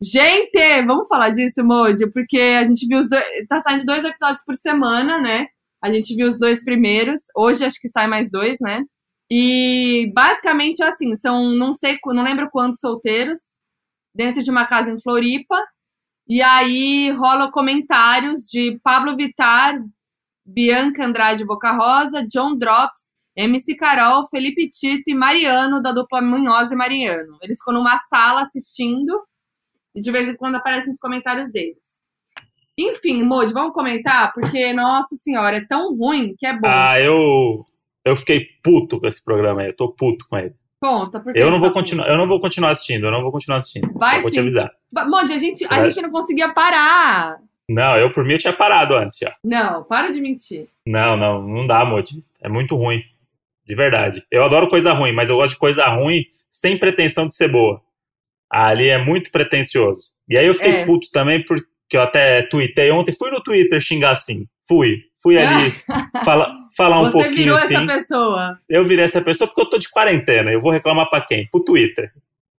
Gente, 0.00 0.82
vamos 0.86 1.08
falar 1.08 1.30
disso, 1.30 1.64
Moody, 1.64 2.08
porque 2.12 2.38
a 2.38 2.62
gente 2.64 2.86
viu 2.86 3.00
os 3.00 3.08
dois. 3.08 3.24
Tá 3.48 3.60
saindo 3.60 3.84
dois 3.84 4.04
episódios 4.04 4.44
por 4.44 4.54
semana, 4.54 5.20
né? 5.20 5.46
A 5.82 5.92
gente 5.92 6.14
viu 6.14 6.28
os 6.28 6.38
dois 6.38 6.64
primeiros. 6.64 7.20
Hoje 7.36 7.64
acho 7.64 7.80
que 7.80 7.88
sai 7.88 8.06
mais 8.06 8.30
dois, 8.30 8.58
né? 8.60 8.84
E 9.30 10.10
basicamente 10.14 10.82
assim, 10.82 11.16
são 11.16 11.50
não 11.50 11.74
sei, 11.74 11.98
não 12.06 12.22
lembro 12.22 12.48
quantos 12.50 12.80
solteiros 12.80 13.40
dentro 14.14 14.42
de 14.42 14.50
uma 14.50 14.66
casa 14.66 14.90
em 14.90 15.00
Floripa. 15.00 15.56
E 16.28 16.42
aí 16.42 17.10
rolam 17.12 17.50
comentários 17.50 18.42
de 18.42 18.78
Pablo 18.84 19.16
Vittar, 19.16 19.82
Bianca 20.46 21.04
Andrade 21.04 21.44
Boca 21.44 21.72
Rosa, 21.72 22.26
John 22.26 22.56
Drops, 22.56 23.12
MC 23.36 23.76
Carol, 23.76 24.26
Felipe 24.28 24.68
Tito 24.70 25.10
e 25.10 25.14
Mariano, 25.14 25.82
da 25.82 25.92
dupla 25.92 26.22
Munhoz 26.22 26.70
e 26.70 26.76
Mariano. 26.76 27.36
Eles 27.42 27.58
ficam 27.58 27.74
numa 27.74 27.98
sala 28.08 28.42
assistindo 28.42 29.20
e 29.98 30.00
de 30.00 30.10
vez 30.10 30.28
em 30.28 30.36
quando 30.36 30.54
aparecem 30.54 30.90
os 30.90 30.98
comentários 30.98 31.50
deles. 31.50 31.98
Enfim, 32.78 33.24
Moody, 33.24 33.52
vamos 33.52 33.72
comentar? 33.72 34.32
Porque, 34.32 34.72
nossa 34.72 35.16
senhora, 35.16 35.56
é 35.56 35.66
tão 35.66 35.96
ruim 35.96 36.34
que 36.38 36.46
é 36.46 36.52
bom. 36.52 36.68
Ah, 36.68 36.98
eu. 37.00 37.66
Eu 38.04 38.16
fiquei 38.16 38.46
puto 38.62 39.00
com 39.00 39.06
esse 39.06 39.22
programa 39.22 39.62
aí. 39.62 39.68
Eu 39.68 39.76
tô 39.76 39.88
puto 39.92 40.24
com 40.28 40.38
ele. 40.38 40.54
Conta, 40.80 41.18
porque 41.18 41.40
Eu 41.40 41.50
não 41.50 41.58
vou 41.58 41.68
tá 41.68 41.74
continuar, 41.74 42.06
eu 42.06 42.16
não 42.16 42.28
vou 42.28 42.40
continuar 42.40 42.70
assistindo, 42.70 43.06
eu 43.06 43.10
não 43.10 43.20
vou 43.20 43.32
continuar 43.32 43.58
assistindo. 43.58 43.92
Vai 43.94 44.18
eu 44.18 44.22
vou 44.22 44.30
sim. 44.30 44.36
te 44.36 44.40
avisar. 44.40 44.70
a 44.96 45.26
gente, 45.26 45.64
a 45.64 45.68
Vai. 45.68 45.86
gente 45.86 46.00
não 46.00 46.10
conseguia 46.10 46.54
parar. 46.54 47.40
Não, 47.68 47.96
eu 47.98 48.12
por 48.12 48.24
mim 48.24 48.34
eu 48.34 48.38
tinha 48.38 48.52
parado 48.52 48.94
antes 48.94 49.18
já. 49.18 49.34
Não, 49.42 49.82
para 49.82 50.12
de 50.12 50.20
mentir. 50.20 50.68
Não, 50.86 51.16
não, 51.16 51.42
não 51.42 51.66
dá, 51.66 51.84
Modi. 51.84 52.24
É 52.40 52.48
muito 52.48 52.76
ruim. 52.76 53.02
De 53.66 53.74
verdade. 53.74 54.24
Eu 54.30 54.44
adoro 54.44 54.70
coisa 54.70 54.92
ruim, 54.92 55.12
mas 55.12 55.28
eu 55.28 55.36
gosto 55.36 55.50
de 55.50 55.58
coisa 55.58 55.84
ruim 55.88 56.24
sem 56.48 56.78
pretensão 56.78 57.26
de 57.26 57.34
ser 57.34 57.50
boa. 57.50 57.82
Ali 58.50 58.88
é 58.88 58.98
muito 58.98 59.30
pretencioso. 59.30 60.00
E 60.28 60.36
aí 60.36 60.46
eu 60.46 60.54
fiquei 60.54 60.72
É. 60.82 60.86
puto 60.86 61.08
também, 61.12 61.44
porque 61.44 61.64
eu 61.96 62.00
até 62.02 62.42
tuitei 62.42 62.90
ontem. 62.90 63.12
Fui 63.12 63.30
no 63.30 63.42
Twitter 63.42 63.80
xingar 63.80 64.12
assim. 64.12 64.46
Fui. 64.68 65.02
Fui 65.22 65.36
ali 65.38 65.70
fala, 66.24 66.50
falar 66.76 67.00
um 67.00 67.04
Você 67.04 67.12
pouquinho 67.12 67.36
virou 67.36 67.56
assim. 67.56 67.74
essa 67.74 67.86
pessoa. 67.86 68.58
Eu 68.68 68.84
virei 68.84 69.04
essa 69.04 69.20
pessoa 69.20 69.48
porque 69.48 69.60
eu 69.62 69.70
tô 69.70 69.78
de 69.78 69.90
quarentena. 69.90 70.50
Eu 70.52 70.60
vou 70.60 70.70
reclamar 70.72 71.08
pra 71.10 71.20
quem? 71.20 71.48
Pro 71.50 71.64
Twitter. 71.64 72.10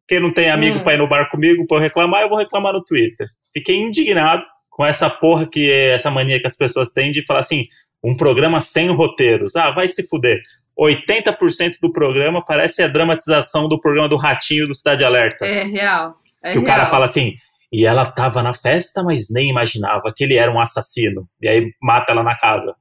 Quem 0.08 0.20
não 0.20 0.34
tem 0.34 0.50
amigo 0.50 0.80
Hum. 0.80 0.84
pra 0.84 0.94
ir 0.96 0.98
no 0.98 1.08
bar 1.08 1.30
comigo 1.30 1.66
pra 1.68 1.78
eu 1.78 1.82
reclamar, 1.82 2.22
eu 2.24 2.30
vou 2.30 2.38
reclamar 2.38 2.74
no 2.74 2.84
Twitter. 2.84 3.28
Fiquei 3.54 3.76
indignado 3.78 4.44
com 4.70 4.86
essa 4.86 5.10
porra 5.10 5.48
que 5.48 5.72
é 5.72 5.92
essa 5.92 6.10
mania 6.10 6.40
que 6.40 6.48
as 6.48 6.56
pessoas 6.56 6.92
têm 6.92 7.12
de 7.12 7.24
falar 7.26 7.42
assim, 7.42 7.64
um 8.04 8.16
programa 8.16 8.60
sem 8.62 8.90
roteiros. 8.92 9.56
Ah, 9.56 9.72
vai 9.72 9.88
se 9.88 10.08
fuder. 10.08 10.42
80% 10.86 11.74
do 11.82 11.92
programa 11.92 12.44
parece 12.44 12.82
a 12.82 12.88
dramatização 12.88 13.68
do 13.68 13.80
programa 13.80 14.08
do 14.08 14.16
Ratinho 14.16 14.68
do 14.68 14.74
Cidade 14.74 15.04
Alerta. 15.04 15.46
É 15.46 15.64
real. 15.64 16.16
É 16.44 16.54
que 16.54 16.60
real. 16.60 16.64
o 16.64 16.68
cara 16.68 16.90
fala 16.90 17.06
assim, 17.06 17.34
e 17.72 17.86
ela 17.86 18.06
tava 18.06 18.42
na 18.42 18.54
festa, 18.54 19.04
mas 19.04 19.28
nem 19.30 19.50
imaginava 19.50 20.12
que 20.16 20.24
ele 20.24 20.36
era 20.36 20.52
um 20.52 20.60
assassino. 20.60 21.28
E 21.42 21.48
aí 21.48 21.72
mata 21.82 22.12
ela 22.12 22.24
na 22.24 22.38
casa. 22.38 22.74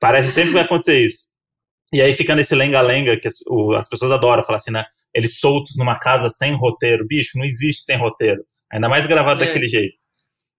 Parece 0.00 0.32
sempre 0.32 0.50
que 0.50 0.54
vai 0.54 0.64
acontecer 0.64 1.02
isso. 1.02 1.26
E 1.92 2.02
aí 2.02 2.12
fica 2.12 2.36
nesse 2.36 2.54
lenga-lenga 2.54 3.18
que 3.18 3.26
as, 3.26 3.36
o, 3.46 3.72
as, 3.72 3.88
pessoas 3.88 4.12
adoram, 4.12 4.44
falar 4.44 4.58
assim, 4.58 4.70
né? 4.70 4.84
Eles 5.14 5.38
soltos 5.38 5.76
numa 5.76 5.98
casa 5.98 6.28
sem 6.28 6.54
roteiro. 6.54 7.06
Bicho, 7.06 7.38
não 7.38 7.44
existe 7.44 7.82
sem 7.82 7.96
roteiro. 7.96 8.44
Ainda 8.70 8.88
mais 8.88 9.06
gravado 9.06 9.42
é. 9.42 9.46
daquele 9.46 9.66
jeito. 9.66 9.96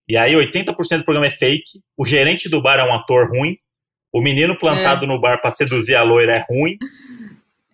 E 0.08 0.18
aí 0.18 0.34
80% 0.34 0.98
do 0.98 1.04
programa 1.06 1.28
é 1.28 1.32
fake. 1.32 1.80
O 1.96 2.06
gerente 2.06 2.50
do 2.50 2.62
bar 2.62 2.80
é 2.80 2.84
um 2.84 2.94
ator 2.94 3.30
ruim. 3.30 3.56
O 4.12 4.22
menino 4.22 4.58
plantado 4.58 5.06
é. 5.06 5.08
no 5.08 5.19
bar 5.19 5.41
para 5.41 5.52
seduzir 5.52 5.95
a 5.95 6.04
loira 6.04 6.36
é 6.36 6.45
ruim. 6.50 6.78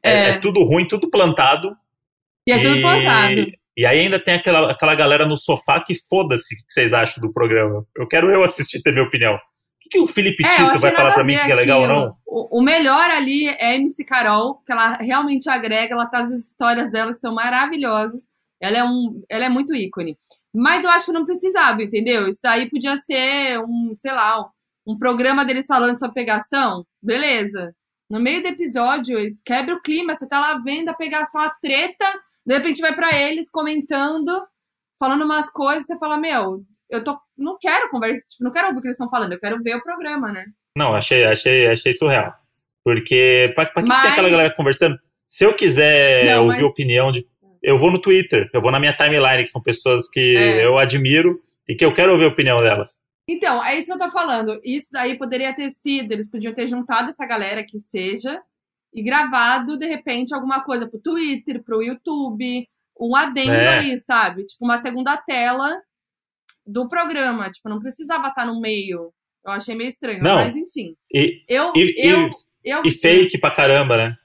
É. 0.04 0.12
é. 0.12 0.30
é, 0.30 0.40
tudo 0.40 0.64
ruim, 0.64 0.88
tudo 0.88 1.10
plantado. 1.10 1.76
E 2.48 2.52
é 2.52 2.60
tudo 2.60 2.82
plantado. 2.82 3.52
E 3.78 3.86
aí 3.86 4.00
ainda 4.00 4.20
tem 4.20 4.36
aquela, 4.36 4.72
aquela 4.72 4.96
galera 4.96 5.26
no 5.26 5.38
sofá 5.38 5.84
que 5.84 5.94
foda-se 6.10 6.56
o 6.56 6.58
que 6.58 6.64
vocês 6.70 6.94
acham 6.94 7.22
do 7.22 7.34
programa. 7.34 7.86
Eu 7.96 8.08
quero 8.08 8.32
eu 8.32 8.44
assistir 8.44 8.82
ter 8.82 8.92
minha 8.92 9.06
opinião. 9.06 9.36
O 9.36 9.40
que, 9.82 9.90
que 9.90 10.00
o 10.00 10.08
Felipe 10.08 10.46
é, 10.46 10.50
Tito 10.50 10.80
vai 10.80 10.92
falar 10.96 11.14
pra 11.14 11.24
mim 11.24 11.38
que 11.38 11.52
é 11.52 11.56
legal 11.56 11.82
ou 11.82 11.88
não? 11.88 12.16
O, 12.26 12.60
o, 12.60 12.64
melhor 12.64 13.10
ali 13.12 13.48
é 13.50 13.68
a 13.68 13.76
MC 13.76 14.06
Carol, 14.06 14.62
que 14.66 14.72
ela 14.72 14.96
realmente 14.96 15.50
agrega, 15.50 15.94
ela 15.94 16.06
traz 16.06 16.32
as 16.32 16.46
histórias 16.46 16.90
dela 16.92 17.12
que 17.12 17.20
são 17.20 17.34
maravilhosas. 17.34 18.22
Ela 18.62 18.78
é, 18.78 18.84
um, 18.84 19.22
ela 19.30 19.46
é 19.46 19.50
muito 19.50 19.76
ícone. 19.76 20.18
Mas 20.54 20.84
eu 20.84 20.90
acho 20.90 21.08
que 21.08 21.12
não 21.12 21.26
precisava, 21.26 21.84
entendeu? 21.84 22.30
Isso 22.30 22.40
daí 22.42 22.70
podia 22.70 22.96
ser 22.98 23.60
um, 23.60 23.94
sei 23.96 24.14
lá, 24.14 24.50
um 24.86 24.98
programa 24.98 25.44
deles 25.46 25.66
falando 25.66 26.00
sobre 26.00 26.14
pegação. 26.14 26.86
Beleza. 27.02 27.74
No 28.10 28.20
meio 28.20 28.44
do 28.44 28.50
episódio, 28.50 29.18
quebra 29.44 29.74
o 29.74 29.82
clima, 29.82 30.14
você 30.14 30.28
tá 30.28 30.40
lá 30.40 30.62
vendo 30.64 30.90
a 30.90 30.94
pegação, 30.94 31.42
a 31.42 31.50
treta, 31.62 32.06
de 32.46 32.54
repente 32.54 32.82
vai 32.82 32.94
para 32.96 33.10
eles 33.20 33.50
comentando, 33.50 34.46
falando 35.00 35.26
umas 35.26 35.52
coisas, 35.52 35.88
você 35.88 35.98
fala, 35.98 36.18
meu, 36.18 36.62
eu 36.90 37.04
tô, 37.04 37.18
não 37.36 37.58
quero 37.60 37.90
conversar, 37.90 38.22
tipo, 38.30 38.44
não 38.44 38.52
quero 38.52 38.68
ouvir 38.68 38.78
o 38.78 38.82
que 38.82 38.88
eles 38.88 38.96
estão 38.96 39.10
falando, 39.10 39.34
eu 39.34 39.40
quero 39.40 39.62
ver 39.64 39.76
o 39.76 39.84
programa, 39.84 40.32
né? 40.32 40.46
Não, 40.78 40.94
achei, 40.94 41.26
achei, 41.26 41.68
achei 41.68 41.94
surreal. 41.94 42.34
Porque, 42.84 43.52
pra, 43.56 43.66
pra 43.66 43.82
que 43.82 43.88
mas... 43.88 44.02
tem 44.04 44.12
aquela 44.12 44.30
galera 44.30 44.54
conversando? 44.56 45.00
Se 45.28 45.44
eu 45.44 45.56
quiser 45.56 46.26
não, 46.26 46.46
ouvir 46.46 46.62
mas... 46.62 46.64
opinião 46.64 47.12
de. 47.12 47.26
Eu 47.64 47.80
vou 47.80 47.92
no 47.92 48.00
Twitter, 48.00 48.48
eu 48.54 48.62
vou 48.62 48.72
na 48.72 48.80
minha 48.80 48.96
timeline, 48.96 49.44
que 49.44 49.50
são 49.50 49.62
pessoas 49.62 50.08
que 50.08 50.36
é. 50.38 50.64
eu 50.64 50.78
admiro 50.78 51.42
e 51.68 51.74
que 51.74 51.84
eu 51.84 51.96
quero 51.96 52.12
ouvir 52.12 52.26
a 52.26 52.28
opinião 52.28 52.62
delas. 52.62 53.02
Então, 53.28 53.64
é 53.64 53.76
isso 53.76 53.88
que 53.88 53.94
eu 53.94 54.08
tô 54.08 54.12
falando. 54.12 54.60
Isso 54.64 54.90
daí 54.92 55.18
poderia 55.18 55.54
ter 55.54 55.72
sido, 55.82 56.12
eles 56.12 56.30
podiam 56.30 56.54
ter 56.54 56.68
juntado 56.68 57.10
essa 57.10 57.26
galera 57.26 57.66
que 57.66 57.80
seja, 57.80 58.42
e 58.94 59.04
gravado, 59.04 59.78
de 59.78 59.88
repente, 59.88 60.34
alguma 60.34 60.64
coisa 60.64 60.88
pro 60.88 61.02
Twitter, 61.02 61.64
pro 61.64 61.84
YouTube, 61.84 62.68
um 63.00 63.16
adendo 63.16 63.52
é. 63.52 63.78
ali, 63.78 64.00
sabe? 64.00 64.46
Tipo, 64.46 64.64
uma 64.64 64.82
segunda 64.82 65.18
tela 65.18 65.82
do 66.66 66.88
programa. 66.88 67.50
Tipo, 67.52 67.68
não 67.68 67.80
precisava 67.80 68.30
estar 68.30 68.46
no 68.46 68.60
meio. 68.60 69.12
Eu 69.46 69.52
achei 69.52 69.76
meio 69.76 69.90
estranho, 69.90 70.24
não. 70.24 70.36
mas 70.36 70.56
enfim. 70.56 70.96
E, 71.12 71.44
eu, 71.48 71.72
e, 71.76 71.94
eu, 71.98 72.30
e, 72.64 72.70
eu, 72.70 72.82
e 72.86 72.92
fake 72.92 73.38
pra 73.38 73.52
caramba, 73.52 73.98
né? 73.98 74.16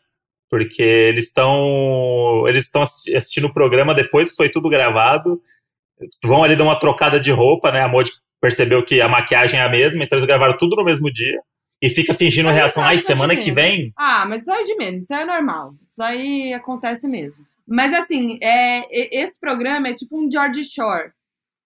Porque 0.49 0.83
eles 0.83 1.27
estão 1.27 2.47
eles 2.49 2.65
estão 2.65 2.83
assistindo 2.83 3.47
o 3.47 3.53
programa 3.53 3.95
depois 3.95 4.31
que 4.31 4.37
foi 4.37 4.51
tudo 4.51 4.71
gravado. 4.71 5.43
Vão 6.25 6.43
ali 6.43 6.57
dar 6.57 6.65
uma 6.65 6.79
trocada 6.79 7.21
de 7.21 7.31
roupa, 7.31 7.71
né? 7.71 7.83
A 7.83 7.89
Modi 7.89 8.13
percebeu 8.40 8.85
que 8.85 9.00
a 9.00 9.09
maquiagem 9.09 9.61
é 9.61 9.62
a 9.62 9.70
mesma, 9.70 10.05
então 10.05 10.16
eles 10.16 10.26
gravaram 10.26 10.57
tudo 10.57 10.76
no 10.76 10.85
mesmo 10.85 11.12
dia 11.12 11.40
e 11.83 11.88
fica 11.88 12.14
fingindo 12.14 12.46
mas 12.46 12.57
reação. 12.57 12.83
Ai, 12.83 12.98
semana 12.98 13.37
que 13.37 13.50
vem. 13.50 13.92
Ah, 13.96 14.24
mas 14.26 14.42
isso 14.42 14.50
é 14.50 14.62
de 14.62 14.74
menos, 14.76 15.05
isso 15.05 15.14
é 15.14 15.24
normal. 15.24 15.74
Isso 15.83 16.03
aí 16.03 16.53
acontece 16.53 17.09
mesmo. 17.09 17.46
Mas 17.66 17.94
assim, 17.94 18.38
é, 18.42 18.87
esse 19.16 19.38
programa 19.38 19.88
é 19.88 19.94
tipo 19.94 20.18
um 20.18 20.31
George 20.31 20.64
Shore. 20.64 21.12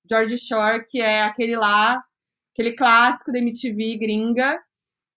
George 0.09 0.37
Shore, 0.39 0.85
que 0.87 1.01
é 1.01 1.23
aquele 1.23 1.57
lá, 1.57 2.03
aquele 2.53 2.73
clássico 2.73 3.33
da 3.33 3.39
MTV 3.39 3.99
gringa, 3.99 4.61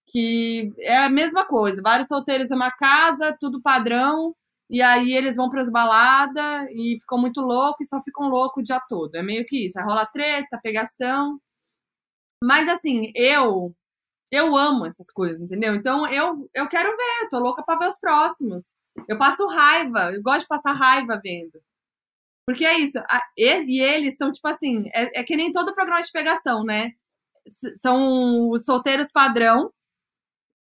que 0.10 0.74
é 0.80 0.98
a 0.98 1.10
mesma 1.10 1.46
coisa. 1.46 1.82
Vários 1.82 2.08
solteiros 2.08 2.50
em 2.50 2.56
uma 2.56 2.72
casa, 2.72 3.36
tudo 3.38 3.62
padrão, 3.62 4.34
e 4.70 4.82
aí 4.82 5.14
eles 5.14 5.36
vão 5.36 5.50
para 5.50 5.62
as 5.62 5.70
baladas 5.70 6.68
e 6.72 6.98
ficam 7.00 7.18
muito 7.20 7.42
loucos 7.42 7.86
e 7.86 7.90
só 7.90 8.02
ficam 8.02 8.30
loucos 8.30 8.62
o 8.62 8.66
dia 8.66 8.82
todo. 8.90 9.16
É 9.16 9.22
meio 9.22 9.46
que 9.46 9.66
isso. 9.66 9.78
Aí 9.78 9.86
rola 9.86 10.06
treta, 10.06 10.60
pegação. 10.62 11.40
Mas 12.44 12.68
assim, 12.68 13.12
eu 13.16 13.76
eu 14.32 14.56
amo 14.58 14.86
essas 14.86 15.10
coisas, 15.10 15.42
entendeu? 15.42 15.76
Então 15.76 16.10
eu, 16.12 16.50
eu 16.54 16.68
quero 16.68 16.90
ver, 16.90 17.24
eu 17.24 17.30
tô 17.30 17.40
louca 17.40 17.64
pra 17.64 17.78
ver 17.78 17.88
os 17.90 18.00
próximos. 18.00 18.74
Eu 19.08 19.18
passo 19.18 19.48
raiva, 19.48 20.12
eu 20.14 20.22
gosto 20.22 20.42
de 20.42 20.48
passar 20.48 20.74
raiva 20.74 21.20
vendo. 21.24 21.62
Porque 22.48 22.66
é 22.66 22.80
isso, 22.80 22.98
a, 23.00 23.22
e, 23.38 23.78
e, 23.78 23.82
eles 23.82 24.18
são 24.18 24.32
tipo 24.32 24.48
assim, 24.48 24.86
é, 24.94 25.20
é, 25.20 25.24
que 25.24 25.36
nem 25.36 25.52
todo 25.52 25.76
programa 25.76 26.02
de 26.04 26.12
pegação, 26.12 26.64
né? 26.64 26.92
S 27.46 27.78
são 27.80 28.50
os 28.50 28.66
solteiros 28.66 29.12
padrão, 29.12 29.72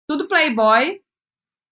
tudo 0.09 0.27
playboy. 0.27 1.01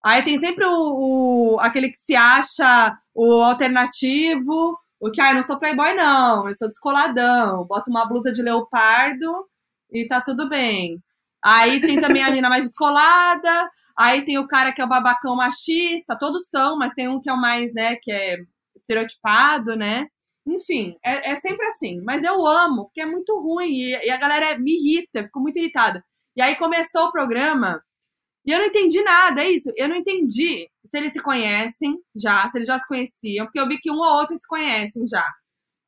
Aí 0.04 0.24
tem 0.24 0.40
sempre 0.40 0.66
o, 0.66 1.56
o, 1.56 1.60
aquele 1.60 1.92
que 1.92 1.98
se 2.00 2.16
acha 2.16 2.98
o 3.16 3.42
alternativo, 3.44 4.80
o 5.00 5.12
que, 5.12 5.22
ah, 5.22 5.32
eu 5.32 5.36
não 5.38 5.44
sou 5.44 5.60
playboy 5.60 5.94
não, 5.96 6.48
eu 6.48 6.56
sou 6.56 6.70
descoladão, 6.70 7.66
bota 7.66 7.90
uma 7.90 8.06
blusa 8.08 8.32
de 8.34 8.42
leopardo 8.44 9.48
e 9.92 10.08
tá 10.08 10.22
tudo 10.22 10.50
bem. 10.50 11.02
Aí 11.44 11.80
tem 11.82 12.00
também 12.02 12.24
a 12.24 12.32
mina 12.32 12.50
mais 12.50 12.66
descolada. 12.66 13.70
Aí 13.98 14.26
tem 14.26 14.38
o 14.38 14.48
cara 14.48 14.74
que 14.74 14.82
é 14.82 14.86
o 14.86 14.90
babacão 14.90 15.36
machista. 15.36 16.18
Todos 16.20 16.50
são, 16.50 16.78
mas 16.78 16.94
tem 16.94 17.08
um 17.08 17.22
que 17.22 17.30
é 17.30 17.34
o 17.34 17.40
mais, 17.40 17.74
né, 17.74 17.96
que 18.02 18.12
é 18.12 18.38
estereotipado, 18.76 19.76
né? 19.76 20.08
Enfim, 20.48 20.96
é, 21.04 21.32
é 21.32 21.36
sempre 21.38 21.68
assim. 21.68 22.02
Mas 22.04 22.24
eu 22.24 22.46
amo, 22.46 22.86
porque 22.86 23.02
é 23.02 23.06
muito 23.06 23.34
ruim. 23.40 23.70
E, 23.70 23.92
e 24.06 24.10
a 24.10 24.18
galera 24.18 24.58
me 24.60 24.72
irrita, 24.74 25.24
fico 25.24 25.40
muito 25.40 25.58
irritada. 25.58 26.04
E 26.36 26.42
aí 26.42 26.56
começou 26.56 27.06
o 27.06 27.12
programa 27.12 27.82
e 28.46 28.52
eu 28.52 28.60
não 28.60 28.66
entendi 28.66 29.02
nada, 29.02 29.44
é 29.44 29.50
isso. 29.50 29.72
Eu 29.76 29.90
não 29.90 29.96
entendi 29.96 30.70
se 30.86 30.98
eles 30.98 31.14
se 31.14 31.22
conhecem 31.22 31.98
já, 32.16 32.50
se 32.52 32.58
eles 32.58 32.68
já 32.68 32.80
se 32.80 32.88
conheciam, 32.88 33.46
porque 33.46 33.60
eu 33.60 33.68
vi 33.68 33.80
que 33.80 33.90
um 33.92 33.96
ou 33.96 34.20
outro 34.20 34.38
se 34.38 34.48
conhecem 34.48 35.06
já. 35.08 35.26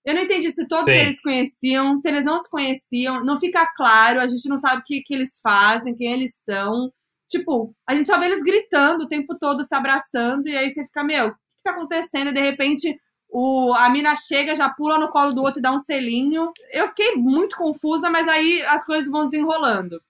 Eu 0.07 0.15
não 0.15 0.21
entendi 0.21 0.49
se 0.53 0.65
todos 0.69 0.85
Sim. 0.85 1.01
eles 1.01 1.21
conheciam, 1.21 1.99
se 1.99 2.07
eles 2.07 2.23
não 2.23 2.39
se 2.39 2.49
conheciam. 2.49 3.25
Não 3.25 3.37
fica 3.37 3.67
claro, 3.75 4.21
a 4.21 4.27
gente 4.27 4.47
não 4.47 4.57
sabe 4.57 4.79
o 4.79 4.83
que, 4.85 5.01
que 5.01 5.13
eles 5.13 5.41
fazem, 5.43 5.93
quem 5.93 6.13
eles 6.13 6.41
são. 6.49 6.89
Tipo, 7.27 7.75
a 7.85 7.93
gente 7.93 8.07
só 8.07 8.17
vê 8.17 8.27
eles 8.27 8.41
gritando 8.41 9.03
o 9.03 9.09
tempo 9.09 9.37
todo, 9.37 9.65
se 9.65 9.75
abraçando, 9.75 10.47
e 10.47 10.55
aí 10.55 10.69
você 10.69 10.85
fica, 10.85 11.03
meu, 11.03 11.27
o 11.27 11.31
que 11.31 11.61
tá 11.61 11.71
acontecendo? 11.71 12.29
E 12.29 12.33
de 12.33 12.39
repente 12.39 12.97
o, 13.29 13.73
a 13.73 13.89
mina 13.89 14.15
chega, 14.15 14.55
já 14.55 14.69
pula 14.69 14.97
no 14.97 15.09
colo 15.09 15.33
do 15.33 15.41
outro 15.41 15.59
e 15.59 15.61
dá 15.61 15.73
um 15.73 15.79
selinho. 15.79 16.53
Eu 16.71 16.87
fiquei 16.87 17.15
muito 17.15 17.57
confusa, 17.57 18.09
mas 18.09 18.29
aí 18.29 18.61
as 18.63 18.85
coisas 18.85 19.11
vão 19.11 19.27
desenrolando. 19.27 20.01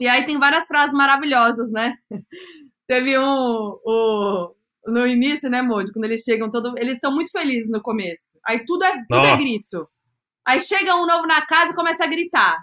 E 0.00 0.08
aí 0.08 0.26
tem 0.26 0.36
várias 0.36 0.66
frases 0.66 0.92
maravilhosas, 0.92 1.70
né? 1.70 1.96
Teve 2.88 3.16
um. 3.16 3.78
O, 3.84 4.54
no 4.88 5.06
início, 5.06 5.48
né, 5.48 5.62
Moody? 5.62 5.92
Quando 5.92 6.06
eles 6.06 6.22
chegam, 6.22 6.50
todo, 6.50 6.76
eles 6.76 6.94
estão 6.94 7.14
muito 7.14 7.30
felizes 7.30 7.70
no 7.70 7.80
começo. 7.80 8.37
Aí 8.48 8.64
tudo 8.64 8.82
é, 8.84 9.04
tudo 9.08 9.26
é 9.26 9.36
grito. 9.36 9.88
Aí 10.46 10.60
chega 10.62 10.96
um 10.96 11.06
novo 11.06 11.26
na 11.26 11.42
casa 11.42 11.72
e 11.72 11.74
começa 11.74 12.04
a 12.04 12.06
gritar. 12.06 12.56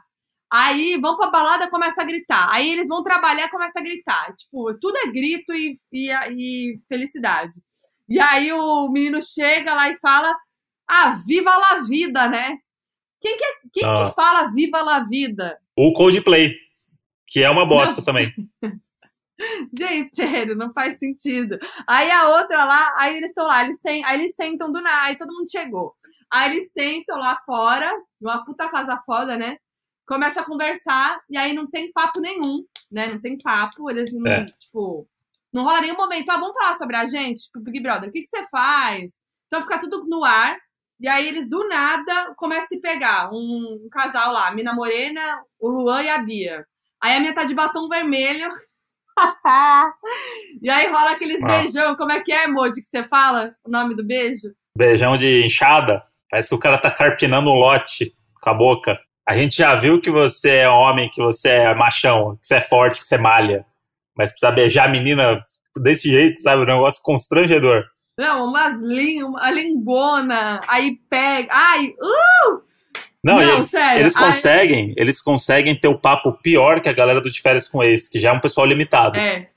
Aí 0.51 0.97
vão 0.99 1.15
pra 1.15 1.29
balada 1.29 1.69
começa 1.69 2.01
a 2.01 2.05
gritar. 2.05 2.49
Aí 2.51 2.71
eles 2.71 2.87
vão 2.87 3.03
trabalhar 3.03 3.49
começa 3.51 3.79
a 3.79 3.83
gritar. 3.83 4.35
Tipo, 4.35 4.73
tudo 4.79 4.97
é 4.97 5.11
grito 5.11 5.53
e, 5.53 5.77
e, 5.93 6.09
e 6.11 6.75
felicidade. 6.87 7.53
E 8.09 8.19
aí 8.19 8.51
o 8.51 8.89
menino 8.89 9.21
chega 9.21 9.73
lá 9.73 9.89
e 9.89 9.99
fala: 9.99 10.35
Ah, 10.87 11.19
viva 11.27 11.55
la 11.55 11.81
vida, 11.81 12.27
né? 12.27 12.57
Quem, 13.21 13.37
que, 13.37 13.43
é, 13.43 13.53
quem 13.73 13.83
que 13.83 14.15
fala 14.15 14.51
viva 14.51 14.81
la 14.81 14.99
vida? 15.01 15.59
O 15.75 15.93
Coldplay, 15.93 16.55
que 17.27 17.41
é 17.41 17.49
uma 17.49 17.65
bosta 17.65 18.01
também. 18.01 18.33
Gente, 19.73 20.15
sério, 20.15 20.55
não 20.55 20.71
faz 20.71 20.97
sentido. 20.97 21.57
Aí 21.87 22.09
a 22.09 22.29
outra 22.29 22.63
lá, 22.63 22.93
aí 22.97 23.17
eles 23.17 23.29
estão 23.29 23.45
lá, 23.45 23.63
eles 23.65 23.79
sen 23.81 24.03
aí 24.05 24.19
eles 24.19 24.35
sentam 24.35 24.71
do 24.71 24.81
nada, 24.81 25.03
aí 25.03 25.17
todo 25.17 25.33
mundo 25.33 25.49
chegou. 25.49 25.95
Aí 26.31 26.51
eles 26.51 26.71
sentam 26.71 27.17
lá 27.17 27.39
fora, 27.45 27.91
numa 28.19 28.43
puta 28.45 28.69
casa 28.69 29.01
foda, 29.05 29.37
né? 29.37 29.57
Começa 30.07 30.41
a 30.41 30.45
conversar, 30.45 31.19
e 31.29 31.37
aí 31.37 31.53
não 31.53 31.67
tem 31.67 31.91
papo 31.91 32.19
nenhum, 32.19 32.63
né? 32.91 33.07
Não 33.07 33.21
tem 33.21 33.37
papo, 33.37 33.89
eles 33.89 34.13
não, 34.13 34.31
é. 34.31 34.45
tipo, 34.45 35.07
não 35.51 35.63
rola 35.63 35.81
nenhum 35.81 35.97
momento. 35.97 36.29
Ah, 36.29 36.37
vamos 36.37 36.53
falar 36.53 36.77
sobre 36.77 36.95
a 36.95 37.05
gente, 37.05 37.43
tipo, 37.43 37.59
Big 37.59 37.79
Brother, 37.81 38.09
o 38.09 38.11
que, 38.11 38.21
que 38.21 38.27
você 38.27 38.45
faz? 38.49 39.13
Então 39.47 39.61
fica 39.61 39.79
tudo 39.79 40.05
no 40.07 40.23
ar, 40.23 40.57
e 40.99 41.07
aí 41.07 41.27
eles 41.27 41.49
do 41.49 41.67
nada 41.67 42.33
começam 42.37 42.65
a 42.65 42.67
se 42.67 42.79
pegar. 42.79 43.29
Um, 43.33 43.85
um 43.85 43.89
casal 43.89 44.31
lá, 44.31 44.47
a 44.47 44.51
Mina 44.51 44.73
Morena, 44.73 45.43
o 45.59 45.69
Luan 45.69 46.03
e 46.03 46.09
a 46.09 46.19
Bia. 46.19 46.65
Aí 47.01 47.17
a 47.17 47.19
minha 47.19 47.35
tá 47.35 47.43
de 47.43 47.53
batom 47.53 47.87
vermelho. 47.87 48.49
e 50.61 50.69
aí 50.69 50.87
rola 50.87 51.11
aqueles 51.11 51.39
Nossa. 51.39 51.61
beijão. 51.61 51.95
Como 51.95 52.11
é 52.11 52.19
que 52.21 52.31
é, 52.31 52.47
Modi, 52.47 52.81
que 52.81 52.89
você 52.89 53.03
fala 53.07 53.55
o 53.63 53.69
nome 53.69 53.95
do 53.95 54.05
beijo? 54.05 54.53
Beijão 54.77 55.17
de 55.17 55.45
enxada. 55.45 56.03
Parece 56.29 56.49
que 56.49 56.55
o 56.55 56.59
cara 56.59 56.77
tá 56.77 56.91
carpinando 56.91 57.49
um 57.49 57.55
lote 57.55 58.13
com 58.41 58.49
a 58.49 58.53
boca. 58.53 58.99
a 59.27 59.33
gente 59.33 59.55
já 59.55 59.75
viu 59.75 59.99
que 59.99 60.11
você 60.11 60.57
é 60.57 60.69
homem, 60.69 61.09
que 61.09 61.21
você 61.21 61.49
é 61.49 61.73
machão, 61.73 62.35
que 62.35 62.47
você 62.47 62.55
é 62.55 62.61
forte, 62.61 62.99
que 62.99 63.07
você 63.07 63.17
malha. 63.17 63.65
Mas 64.15 64.31
precisa 64.31 64.51
beijar 64.51 64.85
a 64.87 64.91
menina 64.91 65.43
desse 65.77 66.09
jeito, 66.09 66.39
sabe? 66.39 66.61
Um 66.61 66.65
negócio 66.65 67.01
constrangedor. 67.01 67.83
Não, 68.19 68.47
umas 68.49 68.81
línguas, 68.81 69.29
uma 69.29 69.51
lingona, 69.51 70.59
aí 70.67 70.97
pega. 71.09 71.49
Ai, 71.51 71.87
uh! 71.87 72.64
Não, 73.25 73.37
Não 73.37 73.53
eles, 73.55 73.71
sério, 73.71 74.01
eles 74.03 74.13
conseguem, 74.13 74.93
eles 74.95 75.19
conseguem 75.19 75.75
ter 75.75 75.87
o 75.87 75.97
papo 75.97 76.31
pior 76.43 76.79
que 76.79 76.87
a 76.87 76.93
galera 76.93 77.19
do 77.19 77.31
de 77.31 77.41
férias 77.41 77.67
com 77.67 77.83
ex, 77.83 78.07
que 78.07 78.19
já 78.19 78.29
é 78.29 78.31
um 78.31 78.39
pessoal 78.39 78.67
limitado. 78.67 79.17
É. 79.17 79.47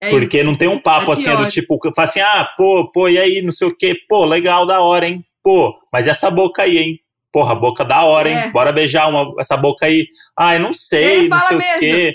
É 0.00 0.10
Porque 0.10 0.38
isso. 0.38 0.46
não 0.46 0.56
tem 0.56 0.66
um 0.66 0.80
papo 0.80 1.12
é 1.12 1.14
assim, 1.14 1.32
do 1.36 1.48
tipo, 1.48 1.78
fala 1.94 2.08
assim, 2.08 2.20
ah, 2.20 2.48
pô, 2.56 2.90
pô, 2.90 3.08
e 3.08 3.16
aí, 3.16 3.40
não 3.40 3.52
sei 3.52 3.68
o 3.68 3.76
quê, 3.76 3.94
pô, 4.08 4.24
legal, 4.24 4.66
da 4.66 4.80
hora, 4.80 5.06
hein? 5.06 5.24
Pô, 5.44 5.78
mas 5.92 6.08
e 6.08 6.10
essa 6.10 6.28
boca 6.28 6.62
aí, 6.62 6.76
hein? 6.76 7.00
Porra, 7.30 7.54
boca 7.54 7.84
da 7.84 8.02
hora, 8.04 8.28
hein? 8.28 8.36
É. 8.36 8.48
Bora 8.48 8.72
beijar 8.72 9.08
uma, 9.08 9.32
essa 9.38 9.56
boca 9.56 9.86
aí. 9.86 10.08
Ai, 10.36 10.58
não 10.58 10.72
sei, 10.72 11.04
ele 11.04 11.28
não 11.28 11.38
sei 11.38 11.56
mesmo. 11.56 11.76
o 11.76 11.78
quê. 11.78 12.14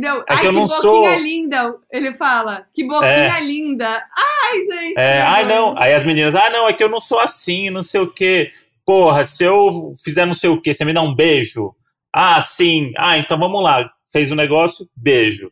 Não, 0.00 0.18
é 0.18 0.24
ai, 0.30 0.40
que 0.40 0.46
eu 0.48 0.52
não 0.52 0.66
sou. 0.66 1.16
linda, 1.20 1.76
ele 1.92 2.12
fala. 2.14 2.66
Que 2.74 2.82
boquinha 2.82 3.38
é. 3.38 3.40
linda. 3.40 3.86
Ai, 3.88 4.58
gente. 4.58 4.98
É, 4.98 5.20
ai, 5.20 5.46
não. 5.46 5.78
Aí 5.78 5.92
as 5.92 6.02
meninas, 6.02 6.34
ah, 6.34 6.50
não, 6.50 6.68
é 6.68 6.72
que 6.72 6.82
eu 6.82 6.88
não 6.88 6.98
sou 6.98 7.20
assim, 7.20 7.70
não 7.70 7.82
sei 7.84 8.00
o 8.00 8.12
quê. 8.12 8.50
Porra, 8.84 9.24
se 9.24 9.44
eu 9.44 9.94
fizer 10.02 10.26
não 10.26 10.34
sei 10.34 10.50
o 10.50 10.60
quê, 10.60 10.74
você 10.74 10.84
me 10.84 10.92
dá 10.92 11.02
um 11.02 11.14
beijo? 11.14 11.74
Ah, 12.14 12.40
sim. 12.42 12.92
Ah, 12.96 13.18
então 13.18 13.38
vamos 13.38 13.62
lá. 13.62 13.90
Fez 14.12 14.30
o 14.30 14.34
um 14.34 14.36
negócio, 14.36 14.88
beijo. 14.94 15.50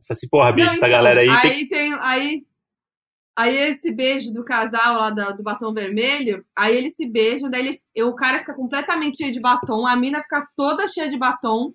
Você 0.00 0.12
assim, 0.12 0.28
porra, 0.28 0.52
bicho, 0.52 0.66
não, 0.66 0.74
essa 0.74 0.86
então, 0.86 0.96
galera 0.96 1.20
aí. 1.20 1.30
Aí 1.30 1.40
tem... 1.40 1.68
tem. 1.68 1.98
aí, 2.02 2.46
aí 3.36 3.56
esse 3.56 3.90
beijo 3.90 4.32
do 4.32 4.44
casal 4.44 4.98
lá 4.98 5.10
do, 5.10 5.38
do 5.38 5.42
batom 5.42 5.72
vermelho, 5.72 6.44
aí 6.56 6.76
eles 6.76 6.94
se 6.94 7.08
beijam, 7.08 7.48
daí 7.48 7.80
ele, 7.94 8.02
o 8.02 8.14
cara 8.14 8.40
fica 8.40 8.54
completamente 8.54 9.16
cheio 9.16 9.32
de 9.32 9.40
batom, 9.40 9.86
a 9.86 9.96
mina 9.96 10.22
fica 10.22 10.46
toda 10.54 10.86
cheia 10.86 11.08
de 11.08 11.18
batom. 11.18 11.72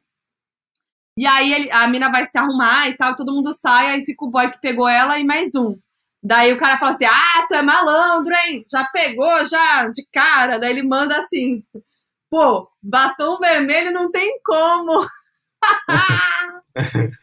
E 1.18 1.26
aí 1.26 1.52
ele, 1.52 1.72
a 1.72 1.88
mina 1.88 2.10
vai 2.10 2.28
se 2.28 2.38
arrumar 2.38 2.88
e 2.88 2.96
tal, 2.96 3.16
todo 3.16 3.34
mundo 3.34 3.52
sai, 3.54 3.88
aí 3.88 4.06
fica 4.06 4.24
o 4.24 4.30
boy 4.30 4.50
que 4.52 4.62
pegou 4.62 4.88
ela 4.88 5.20
e 5.20 5.26
mais 5.26 5.56
um. 5.56 5.78
Daí 6.22 6.52
o 6.52 6.58
cara 6.58 6.78
fala 6.78 6.92
assim: 6.92 7.06
Ah, 7.06 7.46
tu 7.48 7.56
é 7.56 7.62
malandro, 7.62 8.34
hein? 8.34 8.66
Já 8.72 8.86
pegou, 8.92 9.46
já, 9.46 9.88
de 9.88 10.06
cara. 10.12 10.60
Daí 10.60 10.72
ele 10.72 10.84
manda 10.84 11.18
assim: 11.18 11.64
Pô, 12.30 12.70
batom 12.82 13.38
vermelho 13.40 13.92
não 13.92 14.12
tem 14.12 14.40
como. 14.44 15.08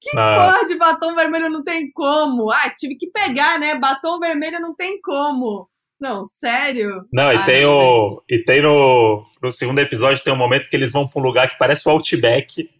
Que 0.00 0.18
ah. 0.18 0.34
porra 0.34 0.66
de 0.66 0.78
batom 0.78 1.14
vermelho 1.14 1.50
não 1.50 1.62
tem 1.62 1.90
como? 1.92 2.50
Ah, 2.50 2.70
tive 2.70 2.96
que 2.96 3.10
pegar, 3.10 3.58
né? 3.58 3.74
Batom 3.74 4.18
vermelho 4.18 4.58
não 4.58 4.74
tem 4.74 4.98
como. 5.02 5.68
Não, 6.00 6.24
sério? 6.24 7.04
Não, 7.12 7.30
e 7.30 7.36
ah, 7.36 7.44
tem 7.44 7.66
o. 7.66 8.22
E 8.26 8.42
tem 8.42 8.62
no, 8.62 9.22
no 9.42 9.52
segundo 9.52 9.78
episódio 9.78 10.24
tem 10.24 10.32
um 10.32 10.38
momento 10.38 10.70
que 10.70 10.74
eles 10.74 10.92
vão 10.92 11.06
pra 11.06 11.20
um 11.20 11.24
lugar 11.24 11.50
que 11.50 11.58
parece 11.58 11.86
o 11.86 11.90
Outback. 11.90 12.70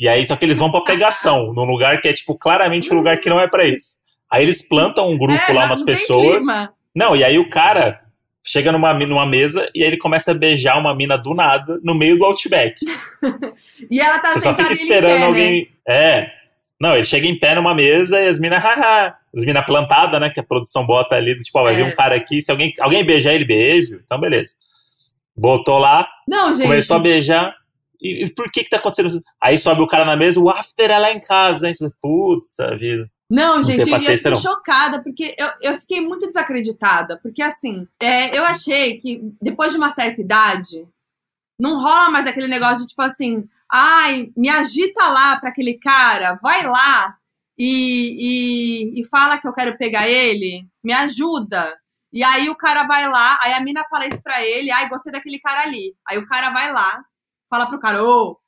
E 0.00 0.08
aí, 0.08 0.24
só 0.24 0.36
que 0.36 0.44
eles 0.44 0.58
vão 0.58 0.70
pra 0.70 0.80
pegação, 0.80 1.52
num 1.52 1.64
lugar 1.64 2.00
que 2.00 2.08
é, 2.08 2.12
tipo, 2.14 2.38
claramente 2.38 2.90
um 2.90 2.96
lugar 2.96 3.18
que 3.18 3.28
não 3.28 3.38
é 3.38 3.46
para 3.46 3.64
isso. 3.64 3.97
Aí 4.30 4.42
eles 4.42 4.66
plantam 4.66 5.10
um 5.10 5.18
grupo 5.18 5.40
é, 5.48 5.52
lá, 5.52 5.66
umas 5.66 5.82
pessoas. 5.82 6.44
Não, 6.94 7.16
e 7.16 7.24
aí 7.24 7.38
o 7.38 7.48
cara 7.48 8.00
chega 8.44 8.72
numa, 8.72 8.94
numa 8.94 9.26
mesa 9.26 9.68
e 9.74 9.82
aí 9.82 9.88
ele 9.88 9.98
começa 9.98 10.30
a 10.30 10.34
beijar 10.34 10.78
uma 10.78 10.94
mina 10.94 11.16
do 11.16 11.34
nada 11.34 11.78
no 11.82 11.94
meio 11.94 12.18
do 12.18 12.24
Outback. 12.24 12.76
e 13.90 14.00
ela 14.00 14.18
tá 14.18 14.32
Você 14.32 14.40
só 14.40 14.54
fica 14.54 14.72
esperando 14.72 15.12
pé, 15.12 15.18
né? 15.18 15.26
alguém. 15.26 15.70
Né? 15.86 15.94
É. 15.94 16.38
Não, 16.80 16.94
ele 16.94 17.02
chega 17.02 17.26
em 17.26 17.38
pé 17.38 17.54
numa 17.54 17.74
mesa 17.74 18.20
e 18.20 18.28
as 18.28 18.38
minas, 18.38 18.60
haha, 18.62 19.16
as 19.34 19.44
minas 19.44 19.66
plantadas, 19.66 20.20
né? 20.20 20.30
Que 20.30 20.40
a 20.40 20.44
produção 20.44 20.86
bota 20.86 21.16
ali, 21.16 21.36
tipo, 21.38 21.58
ó, 21.58 21.64
vai 21.64 21.74
é. 21.74 21.76
vir 21.76 21.84
um 21.84 21.94
cara 21.94 22.14
aqui, 22.14 22.40
se 22.40 22.50
alguém, 22.50 22.72
alguém 22.80 23.04
beijar 23.04 23.34
ele, 23.34 23.44
beijo. 23.44 24.00
Então, 24.04 24.18
beleza. 24.18 24.54
Botou 25.36 25.78
lá, 25.78 26.08
Não, 26.26 26.54
gente. 26.54 26.66
começou 26.66 26.96
a 26.96 27.00
beijar. 27.00 27.54
E, 28.00 28.24
e, 28.24 28.30
por 28.30 28.50
que 28.50 28.64
que 28.64 28.70
tá 28.70 28.76
acontecendo 28.76 29.08
isso? 29.08 29.20
Aí 29.40 29.58
sobe 29.58 29.82
o 29.82 29.86
cara 29.86 30.04
na 30.04 30.16
mesa, 30.16 30.40
o 30.40 30.48
after 30.48 30.90
é 30.90 30.98
lá 30.98 31.12
em 31.12 31.20
casa, 31.20 31.68
hein? 31.68 31.74
Puta 32.00 32.76
vida. 32.76 33.08
Não, 33.30 33.62
gente, 33.62 33.90
eu 33.90 34.00
fiquei 34.00 34.36
chocada, 34.36 35.02
porque 35.02 35.34
eu, 35.38 35.48
eu 35.60 35.78
fiquei 35.78 36.00
muito 36.00 36.26
desacreditada. 36.26 37.18
Porque, 37.22 37.42
assim, 37.42 37.86
é, 38.00 38.36
eu 38.36 38.42
achei 38.44 38.98
que 38.98 39.20
depois 39.40 39.72
de 39.72 39.78
uma 39.78 39.94
certa 39.94 40.20
idade, 40.20 40.88
não 41.60 41.80
rola 41.80 42.10
mais 42.10 42.26
aquele 42.26 42.48
negócio 42.48 42.78
de, 42.78 42.86
tipo 42.86 43.02
assim, 43.02 43.46
ai, 43.70 44.32
me 44.36 44.48
agita 44.48 45.06
lá 45.08 45.38
para 45.38 45.50
aquele 45.50 45.74
cara, 45.74 46.38
vai 46.42 46.66
lá 46.66 47.18
e, 47.58 48.94
e, 48.96 49.00
e 49.00 49.04
fala 49.04 49.38
que 49.38 49.46
eu 49.46 49.52
quero 49.52 49.76
pegar 49.76 50.08
ele, 50.08 50.66
me 50.82 50.92
ajuda. 50.92 51.76
E 52.10 52.24
aí 52.24 52.48
o 52.48 52.56
cara 52.56 52.84
vai 52.84 53.06
lá, 53.06 53.38
aí 53.42 53.52
a 53.52 53.60
mina 53.60 53.84
fala 53.90 54.06
isso 54.06 54.22
pra 54.22 54.42
ele, 54.42 54.70
ai, 54.70 54.88
gostei 54.88 55.12
daquele 55.12 55.38
cara 55.40 55.62
ali. 55.62 55.94
Aí 56.08 56.16
o 56.16 56.26
cara 56.26 56.50
vai 56.50 56.72
lá, 56.72 57.04
fala 57.50 57.66
pro 57.66 57.80
cara, 57.80 58.02
ô, 58.02 58.40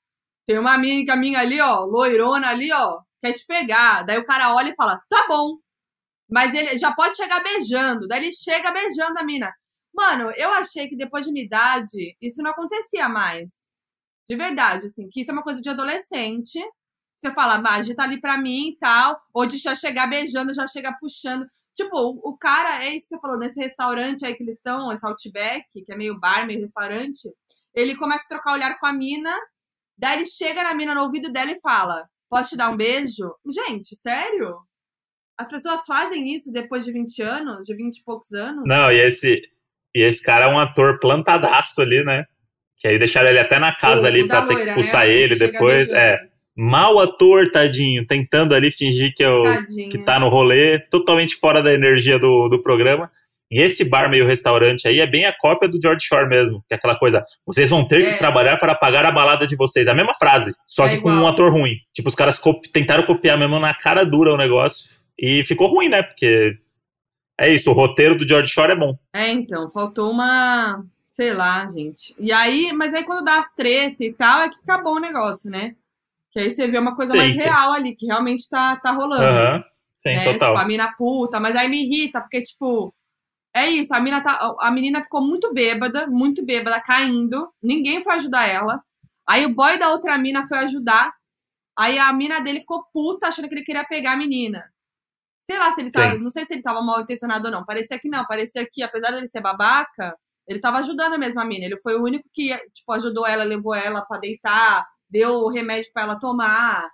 tem 0.46 0.58
uma 0.58 0.72
amiga 0.72 1.16
minha 1.16 1.40
ali, 1.40 1.60
ó, 1.60 1.84
loirona 1.84 2.48
ali, 2.48 2.72
ó, 2.72 3.00
quer 3.22 3.33
te 3.33 3.46
pegar. 3.46 4.02
Daí 4.02 4.18
o 4.18 4.24
cara 4.24 4.54
olha 4.54 4.70
e 4.70 4.76
fala, 4.76 5.00
tá 5.09 5.26
bom. 5.28 5.59
Mas 6.30 6.54
ele 6.54 6.78
já 6.78 6.92
pode 6.94 7.16
chegar 7.16 7.42
beijando. 7.42 8.06
Daí 8.06 8.24
ele 8.24 8.33
chega 8.33 8.72
beijando 8.72 9.18
a 9.18 9.24
mina. 9.24 9.52
Mano, 9.94 10.33
eu 10.37 10.52
achei 10.52 10.88
que 10.88 10.96
depois 10.96 11.26
de 11.26 11.33
minha 11.33 11.44
idade, 11.44 12.16
isso 12.20 12.42
não 12.42 12.52
acontecia 12.52 13.09
mais. 13.09 13.52
De 14.28 14.37
verdade, 14.37 14.87
assim, 14.87 15.09
que 15.11 15.22
isso 15.22 15.30
é 15.30 15.35
uma 15.35 15.42
coisa 15.42 15.61
de 15.61 15.68
adolescente. 15.68 16.59
Você 17.16 17.33
fala, 17.33 17.59
mas 17.59 17.92
tá 17.94 18.04
ali 18.04 18.20
pra 18.20 18.38
mim 18.38 18.68
e 18.68 18.78
tal. 18.78 19.20
Ou 19.35 19.44
de 19.44 19.59
já 19.59 19.74
chegar 19.74 20.06
beijando, 20.06 20.54
já 20.54 20.66
chega 20.68 20.96
puxando. 21.00 21.46
Tipo, 21.74 21.96
o 22.22 22.37
cara, 22.37 22.85
é 22.85 22.94
isso 22.94 23.06
que 23.09 23.14
você 23.14 23.20
falou, 23.20 23.38
nesse 23.38 23.59
restaurante 23.59 24.24
aí 24.24 24.35
que 24.35 24.42
eles 24.42 24.56
estão, 24.56 24.92
esse 24.92 25.06
Outback, 25.06 25.66
que 25.72 25.92
é 25.92 25.96
meio 25.96 26.18
bar, 26.18 26.46
meio 26.46 26.61
restaurante. 26.61 27.28
Ele 27.74 27.96
começa 27.96 28.24
a 28.24 28.28
trocar 28.28 28.52
olhar 28.52 28.78
com 28.78 28.87
a 28.87 28.92
mina. 28.92 29.35
Daí 29.98 30.18
ele 30.18 30.26
chega 30.26 30.62
na 30.62 30.74
mina 30.74 30.94
no 30.94 31.02
ouvido 31.02 31.33
dela 31.33 31.50
e 31.50 31.61
fala: 31.61 32.09
Posso 32.30 32.50
te 32.50 32.56
dar 32.56 32.70
um 32.70 32.76
beijo? 32.76 33.34
Gente, 33.44 33.96
sério? 33.96 34.56
As 35.36 35.48
pessoas 35.48 35.84
fazem 35.84 36.32
isso 36.32 36.52
depois 36.52 36.84
de 36.84 36.92
20 36.92 37.22
anos, 37.22 37.66
de 37.66 37.74
20 37.74 37.96
e 37.96 38.04
poucos 38.04 38.32
anos? 38.32 38.62
Não, 38.64 38.92
e 38.92 39.00
esse, 39.00 39.42
e 39.94 40.06
esse 40.06 40.22
cara 40.22 40.44
é 40.44 40.48
um 40.48 40.58
ator 40.58 41.00
plantadaço 41.00 41.80
ali, 41.80 42.04
né? 42.04 42.24
Que 42.78 42.88
aí 42.88 42.98
deixaram 42.98 43.30
ele 43.30 43.40
até 43.40 43.58
na 43.58 43.74
casa 43.74 44.02
o, 44.02 44.06
ali 44.06 44.22
o 44.22 44.28
pra 44.28 44.42
ter 44.42 44.52
loira, 44.52 44.60
que 44.60 44.68
expulsar 44.68 45.06
né? 45.06 45.12
ele 45.12 45.34
depois. 45.34 45.90
É. 45.90 46.16
Mal 46.56 46.98
ator, 46.98 47.50
tadinho, 47.50 48.06
tentando 48.06 48.54
ali 48.54 48.70
fingir 48.70 49.14
que, 49.14 49.24
eu, 49.24 49.42
que 49.90 49.98
tá 50.04 50.20
no 50.20 50.28
rolê, 50.28 50.78
totalmente 50.90 51.36
fora 51.36 51.62
da 51.62 51.72
energia 51.72 52.18
do, 52.18 52.48
do 52.48 52.62
programa. 52.62 53.10
E 53.50 53.60
esse 53.60 53.84
bar 53.84 54.08
meio 54.08 54.26
restaurante 54.26 54.86
aí 54.86 55.00
é 55.00 55.06
bem 55.06 55.26
a 55.26 55.36
cópia 55.36 55.68
do 55.68 55.80
George 55.82 56.06
Shore 56.06 56.28
mesmo, 56.28 56.64
que 56.68 56.74
é 56.74 56.76
aquela 56.76 56.96
coisa, 56.96 57.24
vocês 57.44 57.68
vão 57.68 57.86
ter 57.86 58.02
é. 58.02 58.12
que 58.12 58.18
trabalhar 58.18 58.58
para 58.58 58.76
pagar 58.76 59.04
a 59.04 59.10
balada 59.10 59.46
de 59.46 59.56
vocês. 59.56 59.88
A 59.88 59.94
mesma 59.94 60.14
frase, 60.14 60.54
só 60.64 60.86
é 60.86 60.90
que 60.90 60.94
igual. 60.96 61.16
com 61.16 61.22
um 61.22 61.26
ator 61.26 61.52
ruim. 61.52 61.74
Tipo, 61.92 62.08
os 62.08 62.14
caras 62.14 62.38
copi 62.38 62.70
tentaram 62.70 63.04
copiar 63.04 63.36
mesmo 63.36 63.58
na 63.58 63.74
cara 63.74 64.04
dura 64.04 64.32
o 64.32 64.36
negócio. 64.36 64.88
E 65.18 65.42
ficou 65.44 65.68
ruim, 65.68 65.88
né? 65.88 66.02
Porque 66.02 66.56
é 67.38 67.52
isso, 67.52 67.70
o 67.70 67.74
roteiro 67.74 68.16
do 68.16 68.28
George 68.28 68.52
Shore 68.52 68.72
é 68.72 68.76
bom. 68.76 68.96
É, 69.12 69.30
então, 69.30 69.68
faltou 69.68 70.10
uma. 70.10 70.84
Sei 71.08 71.34
lá, 71.34 71.68
gente. 71.68 72.14
E 72.18 72.32
aí, 72.32 72.72
mas 72.72 72.94
aí 72.94 73.02
quando 73.02 73.24
dá 73.24 73.40
as 73.40 73.52
treta 73.54 74.04
e 74.04 74.12
tal, 74.12 74.42
é 74.42 74.48
que 74.48 74.58
fica 74.60 74.78
bom 74.78 74.94
o 74.94 75.00
negócio, 75.00 75.50
né? 75.50 75.74
Que 76.30 76.38
aí 76.38 76.50
você 76.50 76.68
vê 76.68 76.78
uma 76.78 76.94
coisa 76.94 77.12
Sim, 77.12 77.18
mais 77.18 77.34
real 77.34 77.72
ali, 77.72 77.96
que 77.96 78.06
realmente 78.06 78.48
tá, 78.48 78.76
tá 78.76 78.92
rolando. 78.92 79.24
Uhum. 79.24 79.62
Sim, 80.02 80.14
né? 80.14 80.32
total. 80.32 80.50
Tipo, 80.50 80.64
a 80.64 80.64
mina 80.64 80.94
puta, 80.96 81.40
mas 81.40 81.56
aí 81.56 81.68
me 81.68 81.84
irrita, 81.84 82.20
porque, 82.20 82.42
tipo, 82.42 82.94
é 83.54 83.66
isso, 83.66 83.94
a, 83.94 84.00
mina 84.00 84.22
tá, 84.22 84.54
a 84.60 84.70
menina 84.70 85.02
ficou 85.02 85.20
muito 85.20 85.52
bêbada, 85.52 86.06
muito 86.06 86.44
bêbada, 86.44 86.80
caindo. 86.80 87.52
Ninguém 87.62 88.02
foi 88.02 88.14
ajudar 88.14 88.46
ela. 88.48 88.82
Aí 89.28 89.44
o 89.44 89.54
boy 89.54 89.76
da 89.78 89.90
outra 89.90 90.16
mina 90.16 90.46
foi 90.46 90.58
ajudar. 90.58 91.12
Aí 91.76 91.98
a 91.98 92.12
mina 92.12 92.40
dele 92.40 92.60
ficou 92.60 92.84
puta, 92.92 93.28
achando 93.28 93.48
que 93.48 93.54
ele 93.54 93.64
queria 93.64 93.84
pegar 93.84 94.12
a 94.12 94.16
menina. 94.16 94.72
Sei 95.48 95.58
lá 95.58 95.74
se 95.74 95.80
ele 95.80 95.90
tava. 95.90 96.14
Sim. 96.14 96.20
Não 96.20 96.30
sei 96.30 96.44
se 96.44 96.52
ele 96.54 96.62
tava 96.62 96.80
mal 96.80 97.00
intencionado 97.00 97.46
ou 97.46 97.50
não. 97.50 97.64
Parecia 97.64 97.98
que 97.98 98.08
não. 98.08 98.24
Parecia 98.24 98.68
que, 98.70 98.82
apesar 98.82 99.10
dele 99.10 99.26
ser 99.26 99.40
babaca, 99.40 100.16
ele 100.46 100.60
tava 100.60 100.78
ajudando 100.78 101.14
a 101.14 101.18
mesma 101.18 101.44
mina. 101.44 101.64
Ele 101.64 101.76
foi 101.78 101.96
o 101.96 102.04
único 102.04 102.28
que, 102.32 102.56
tipo, 102.72 102.92
ajudou 102.92 103.26
ela, 103.26 103.42
levou 103.42 103.74
ela 103.74 104.04
para 104.04 104.20
deitar, 104.20 104.86
deu 105.08 105.48
remédio 105.48 105.90
para 105.92 106.04
ela 106.04 106.20
tomar. 106.20 106.88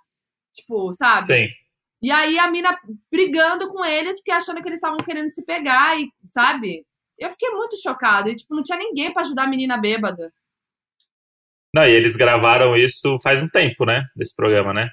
Tipo, 0.53 0.91
sabe? 0.93 1.27
Sim. 1.27 1.47
E 2.01 2.11
aí 2.11 2.37
a 2.37 2.49
mina 2.49 2.77
brigando 3.11 3.67
com 3.69 3.83
eles, 3.83 4.17
porque 4.17 4.31
achando 4.31 4.61
que 4.61 4.67
eles 4.67 4.77
estavam 4.77 4.97
querendo 4.99 5.31
se 5.31 5.45
pegar, 5.45 5.99
e, 5.99 6.09
sabe? 6.27 6.85
Eu 7.17 7.29
fiquei 7.31 7.49
muito 7.49 7.81
chocada. 7.81 8.29
E, 8.29 8.35
tipo, 8.35 8.55
não 8.55 8.63
tinha 8.63 8.77
ninguém 8.77 9.11
para 9.11 9.23
ajudar 9.23 9.43
a 9.43 9.49
menina 9.49 9.77
bêbada. 9.77 10.31
Não, 11.73 11.83
e 11.83 11.91
eles 11.91 12.15
gravaram 12.15 12.77
isso 12.77 13.19
faz 13.21 13.41
um 13.41 13.49
tempo, 13.49 13.85
né? 13.85 14.05
Desse 14.15 14.35
programa, 14.35 14.73
né? 14.73 14.89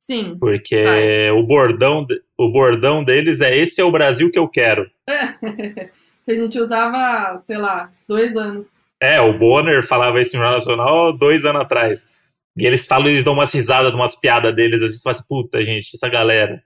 Sim. 0.00 0.36
Porque 0.38 0.84
o 1.30 1.42
bordão, 1.42 2.06
o 2.38 2.50
bordão 2.50 3.02
deles 3.02 3.40
é 3.40 3.56
esse 3.56 3.80
é 3.80 3.84
o 3.84 3.92
Brasil 3.92 4.30
que 4.30 4.38
eu 4.38 4.48
quero. 4.48 4.90
que 5.08 6.32
a 6.32 6.34
gente 6.34 6.58
usava, 6.58 7.38
sei 7.38 7.56
lá, 7.56 7.90
dois 8.08 8.36
anos. 8.36 8.66
É, 9.00 9.20
o 9.20 9.36
Bonner 9.38 9.86
falava 9.86 10.20
isso 10.20 10.36
no 10.36 10.42
Jornal 10.42 10.58
Nacional 10.58 11.12
dois 11.12 11.44
anos 11.44 11.62
atrás. 11.62 12.06
E 12.56 12.66
eles 12.66 12.86
falam, 12.86 13.08
eles 13.08 13.24
dão 13.24 13.34
umas 13.34 13.52
risadas, 13.52 13.92
umas 13.92 14.14
piadas 14.18 14.54
deles, 14.54 14.80
assim, 14.80 14.96
você 14.96 15.02
fala 15.02 15.16
assim, 15.16 15.24
puta, 15.28 15.64
gente, 15.64 15.90
essa 15.94 16.08
galera. 16.08 16.62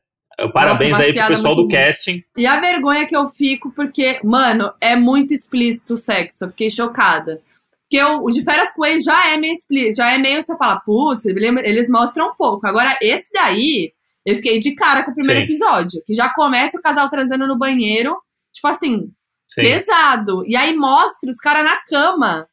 Parabéns 0.53 0.93
Nossa, 0.93 1.03
aí 1.03 1.15
pro 1.15 1.27
pessoal 1.27 1.57
do 1.57 1.67
casting. 1.67 2.23
E 2.37 2.47
a 2.47 2.61
vergonha 2.61 3.07
que 3.07 3.17
eu 3.17 3.29
fico, 3.29 3.73
porque, 3.73 4.21
mano, 4.23 4.73
é 4.81 4.95
muito 4.95 5.35
explícito 5.35 5.95
o 5.95 5.97
sexo. 5.97 6.45
Eu 6.45 6.51
fiquei 6.51 6.71
chocada. 6.71 7.41
Porque 7.83 8.01
o, 8.03 8.25
o 8.25 8.31
de 8.31 8.45
férias 8.45 8.73
com 8.73 8.85
ex 8.85 9.03
já 9.03 9.33
é 9.33 9.37
meio 9.39 9.55
explícito, 9.55 9.97
já 9.97 10.13
é 10.13 10.19
meio, 10.19 10.43
você 10.43 10.57
fala, 10.57 10.79
putz, 10.79 11.25
eles 11.25 11.89
mostram 11.89 12.29
um 12.29 12.35
pouco. 12.37 12.67
Agora, 12.67 12.97
esse 13.01 13.31
daí, 13.33 13.93
eu 14.25 14.37
fiquei 14.37 14.61
de 14.61 14.75
cara 14.75 15.03
com 15.03 15.11
o 15.11 15.15
primeiro 15.15 15.41
Sim. 15.41 15.47
episódio, 15.47 16.03
que 16.07 16.13
já 16.13 16.33
começa 16.33 16.79
o 16.79 16.83
casal 16.83 17.09
transando 17.09 17.47
no 17.47 17.59
banheiro, 17.59 18.15
tipo 18.53 18.69
assim, 18.69 19.11
Sim. 19.49 19.63
pesado. 19.63 20.45
E 20.47 20.55
aí 20.55 20.77
mostra 20.77 21.31
os 21.31 21.39
caras 21.39 21.65
na 21.65 21.79
cama. 21.85 22.47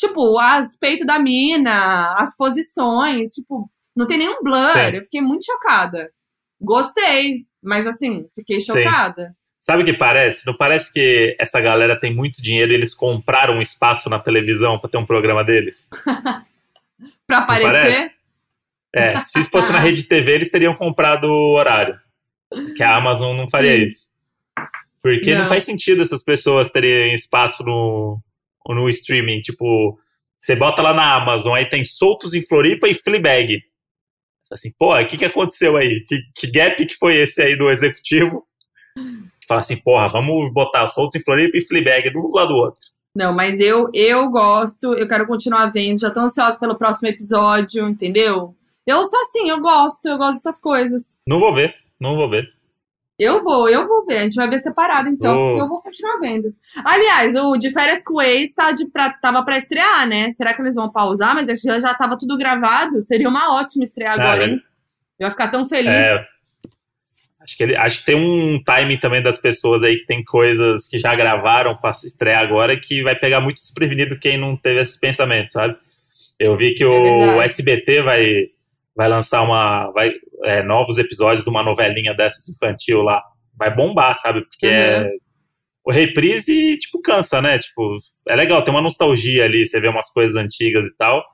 Tipo, 0.00 0.38
as 0.38 0.74
peitos 0.78 1.06
da 1.06 1.18
mina, 1.18 2.14
as 2.16 2.34
posições, 2.34 3.34
tipo, 3.34 3.70
não 3.94 4.06
tem 4.06 4.16
nenhum 4.16 4.42
blur. 4.42 4.72
Sim. 4.72 4.96
Eu 4.96 5.02
fiquei 5.02 5.20
muito 5.20 5.44
chocada. 5.44 6.10
Gostei, 6.58 7.44
mas 7.62 7.86
assim, 7.86 8.26
fiquei 8.34 8.62
chocada. 8.62 9.26
Sim. 9.26 9.34
Sabe 9.58 9.82
o 9.82 9.84
que 9.84 9.92
parece? 9.92 10.46
Não 10.46 10.56
parece 10.56 10.90
que 10.90 11.36
essa 11.38 11.60
galera 11.60 12.00
tem 12.00 12.14
muito 12.14 12.40
dinheiro 12.40 12.72
e 12.72 12.74
eles 12.74 12.94
compraram 12.94 13.58
um 13.58 13.60
espaço 13.60 14.08
na 14.08 14.18
televisão 14.18 14.78
para 14.78 14.88
ter 14.88 14.96
um 14.96 15.04
programa 15.04 15.44
deles? 15.44 15.90
para 17.26 17.38
aparecer? 17.38 18.12
É, 18.94 19.20
se 19.20 19.38
isso 19.38 19.50
fosse 19.50 19.70
na 19.70 19.80
rede 19.80 20.04
TV, 20.04 20.32
eles 20.32 20.50
teriam 20.50 20.74
comprado 20.74 21.24
o 21.24 21.52
horário. 21.52 22.00
Que 22.74 22.82
a 22.82 22.96
Amazon 22.96 23.36
não 23.36 23.50
faria 23.50 23.76
Sim. 23.76 23.84
isso. 23.84 24.08
Porque 25.02 25.34
não. 25.34 25.42
não. 25.42 25.48
faz 25.48 25.64
sentido 25.64 26.00
essas 26.00 26.22
pessoas 26.22 26.70
terem 26.70 27.14
espaço 27.14 27.62
no, 27.62 28.18
no 28.74 28.88
streaming. 28.88 29.40
Tipo, 29.40 29.98
você 30.38 30.56
bota 30.56 30.82
lá 30.82 30.94
na 30.94 31.16
Amazon, 31.16 31.54
aí 31.54 31.68
tem 31.68 31.84
Soltos 31.84 32.34
em 32.34 32.42
Floripa 32.42 32.88
e 32.88 32.94
Fleabag. 32.94 33.62
Assim, 34.50 34.72
pô, 34.76 34.98
o 34.98 35.06
que, 35.06 35.16
que 35.16 35.24
aconteceu 35.24 35.76
aí? 35.76 36.04
Que, 36.06 36.18
que 36.34 36.50
gap 36.50 36.84
que 36.84 36.96
foi 36.96 37.16
esse 37.16 37.40
aí 37.40 37.56
do 37.56 37.70
executivo? 37.70 38.44
Fala 39.46 39.60
assim, 39.60 39.76
porra, 39.76 40.08
vamos 40.08 40.52
botar 40.52 40.88
Soltos 40.88 41.14
em 41.14 41.22
Floripa 41.22 41.56
e 41.56 41.66
Fleabag 41.66 42.08
um 42.10 42.22
do 42.22 42.34
lado 42.34 42.48
do 42.48 42.56
outro. 42.56 42.80
Não, 43.14 43.34
mas 43.34 43.58
eu 43.60 43.90
eu 43.92 44.30
gosto, 44.30 44.94
eu 44.94 45.08
quero 45.08 45.26
continuar 45.26 45.66
vendo, 45.72 46.00
já 46.00 46.10
tô 46.10 46.20
ansiosa 46.20 46.58
pelo 46.58 46.76
próximo 46.76 47.08
episódio, 47.08 47.88
entendeu? 47.88 48.54
Eu 48.86 49.04
sou 49.06 49.20
assim, 49.20 49.48
eu 49.48 49.60
gosto, 49.60 50.06
eu 50.06 50.16
gosto 50.16 50.34
dessas 50.34 50.58
coisas. 50.58 51.18
Não 51.26 51.38
vou 51.38 51.54
ver, 51.54 51.74
não 51.98 52.16
vou 52.16 52.30
ver. 52.30 52.48
Eu 53.20 53.44
vou, 53.44 53.68
eu 53.68 53.86
vou 53.86 54.06
ver. 54.06 54.16
A 54.16 54.22
gente 54.22 54.36
vai 54.36 54.48
ver 54.48 54.58
separado, 54.60 55.10
então, 55.10 55.36
oh. 55.36 55.48
porque 55.48 55.60
eu 55.60 55.68
vou 55.68 55.82
continuar 55.82 56.18
vendo. 56.18 56.54
Aliás, 56.82 57.36
o 57.36 57.56
de 57.58 57.70
férias 57.70 58.02
com 58.02 58.14
o 58.14 58.22
ex 58.22 58.54
tá 58.54 58.72
de 58.72 58.86
pra, 58.86 59.10
tava 59.10 59.44
pra 59.44 59.58
estrear, 59.58 60.08
né? 60.08 60.30
Será 60.32 60.54
que 60.54 60.62
eles 60.62 60.74
vão 60.74 60.90
pausar? 60.90 61.34
Mas 61.34 61.46
já, 61.46 61.78
já 61.78 61.92
tava 61.92 62.16
tudo 62.16 62.38
gravado. 62.38 63.02
Seria 63.02 63.28
uma 63.28 63.60
ótima 63.60 63.84
estrear 63.84 64.18
ah, 64.18 64.22
agora, 64.22 64.46
hein? 64.46 64.62
Eu 65.18 65.26
ia 65.26 65.30
ficar 65.30 65.48
tão 65.48 65.66
feliz. 65.66 65.94
É, 65.94 66.26
acho, 67.40 67.56
que 67.58 67.62
ele, 67.62 67.76
acho 67.76 67.98
que 67.98 68.06
tem 68.06 68.16
um 68.16 68.62
timing 68.64 68.98
também 68.98 69.22
das 69.22 69.36
pessoas 69.36 69.84
aí 69.84 69.98
que 69.98 70.06
tem 70.06 70.24
coisas 70.24 70.88
que 70.88 70.98
já 70.98 71.14
gravaram 71.14 71.76
pra 71.76 71.90
estrear 71.90 72.42
agora 72.42 72.80
que 72.80 73.02
vai 73.02 73.14
pegar 73.14 73.42
muito 73.42 73.60
desprevenido 73.60 74.18
quem 74.18 74.38
não 74.38 74.56
teve 74.56 74.80
esse 74.80 74.98
pensamento, 74.98 75.52
sabe? 75.52 75.76
Eu 76.38 76.56
vi 76.56 76.72
que 76.72 76.82
é 76.82 76.86
o 76.86 77.42
SBT 77.42 78.00
vai 78.02 78.46
vai 78.96 79.08
lançar 79.08 79.42
uma, 79.42 79.90
vai, 79.92 80.12
é, 80.44 80.62
novos 80.62 80.98
episódios 80.98 81.44
de 81.44 81.50
uma 81.50 81.62
novelinha 81.62 82.14
dessas 82.14 82.48
infantil 82.48 83.02
lá. 83.02 83.22
Vai 83.58 83.74
bombar, 83.74 84.14
sabe? 84.20 84.40
Porque 84.42 84.66
uhum. 84.66 84.72
é 84.72 85.10
o 85.84 85.90
reprise, 85.92 86.78
tipo, 86.78 87.00
cansa, 87.00 87.40
né? 87.40 87.58
Tipo, 87.58 87.98
é 88.28 88.36
legal, 88.36 88.62
tem 88.62 88.72
uma 88.72 88.82
nostalgia 88.82 89.44
ali, 89.44 89.66
você 89.66 89.80
vê 89.80 89.88
umas 89.88 90.10
coisas 90.12 90.36
antigas 90.36 90.86
e 90.86 90.96
tal, 90.96 91.24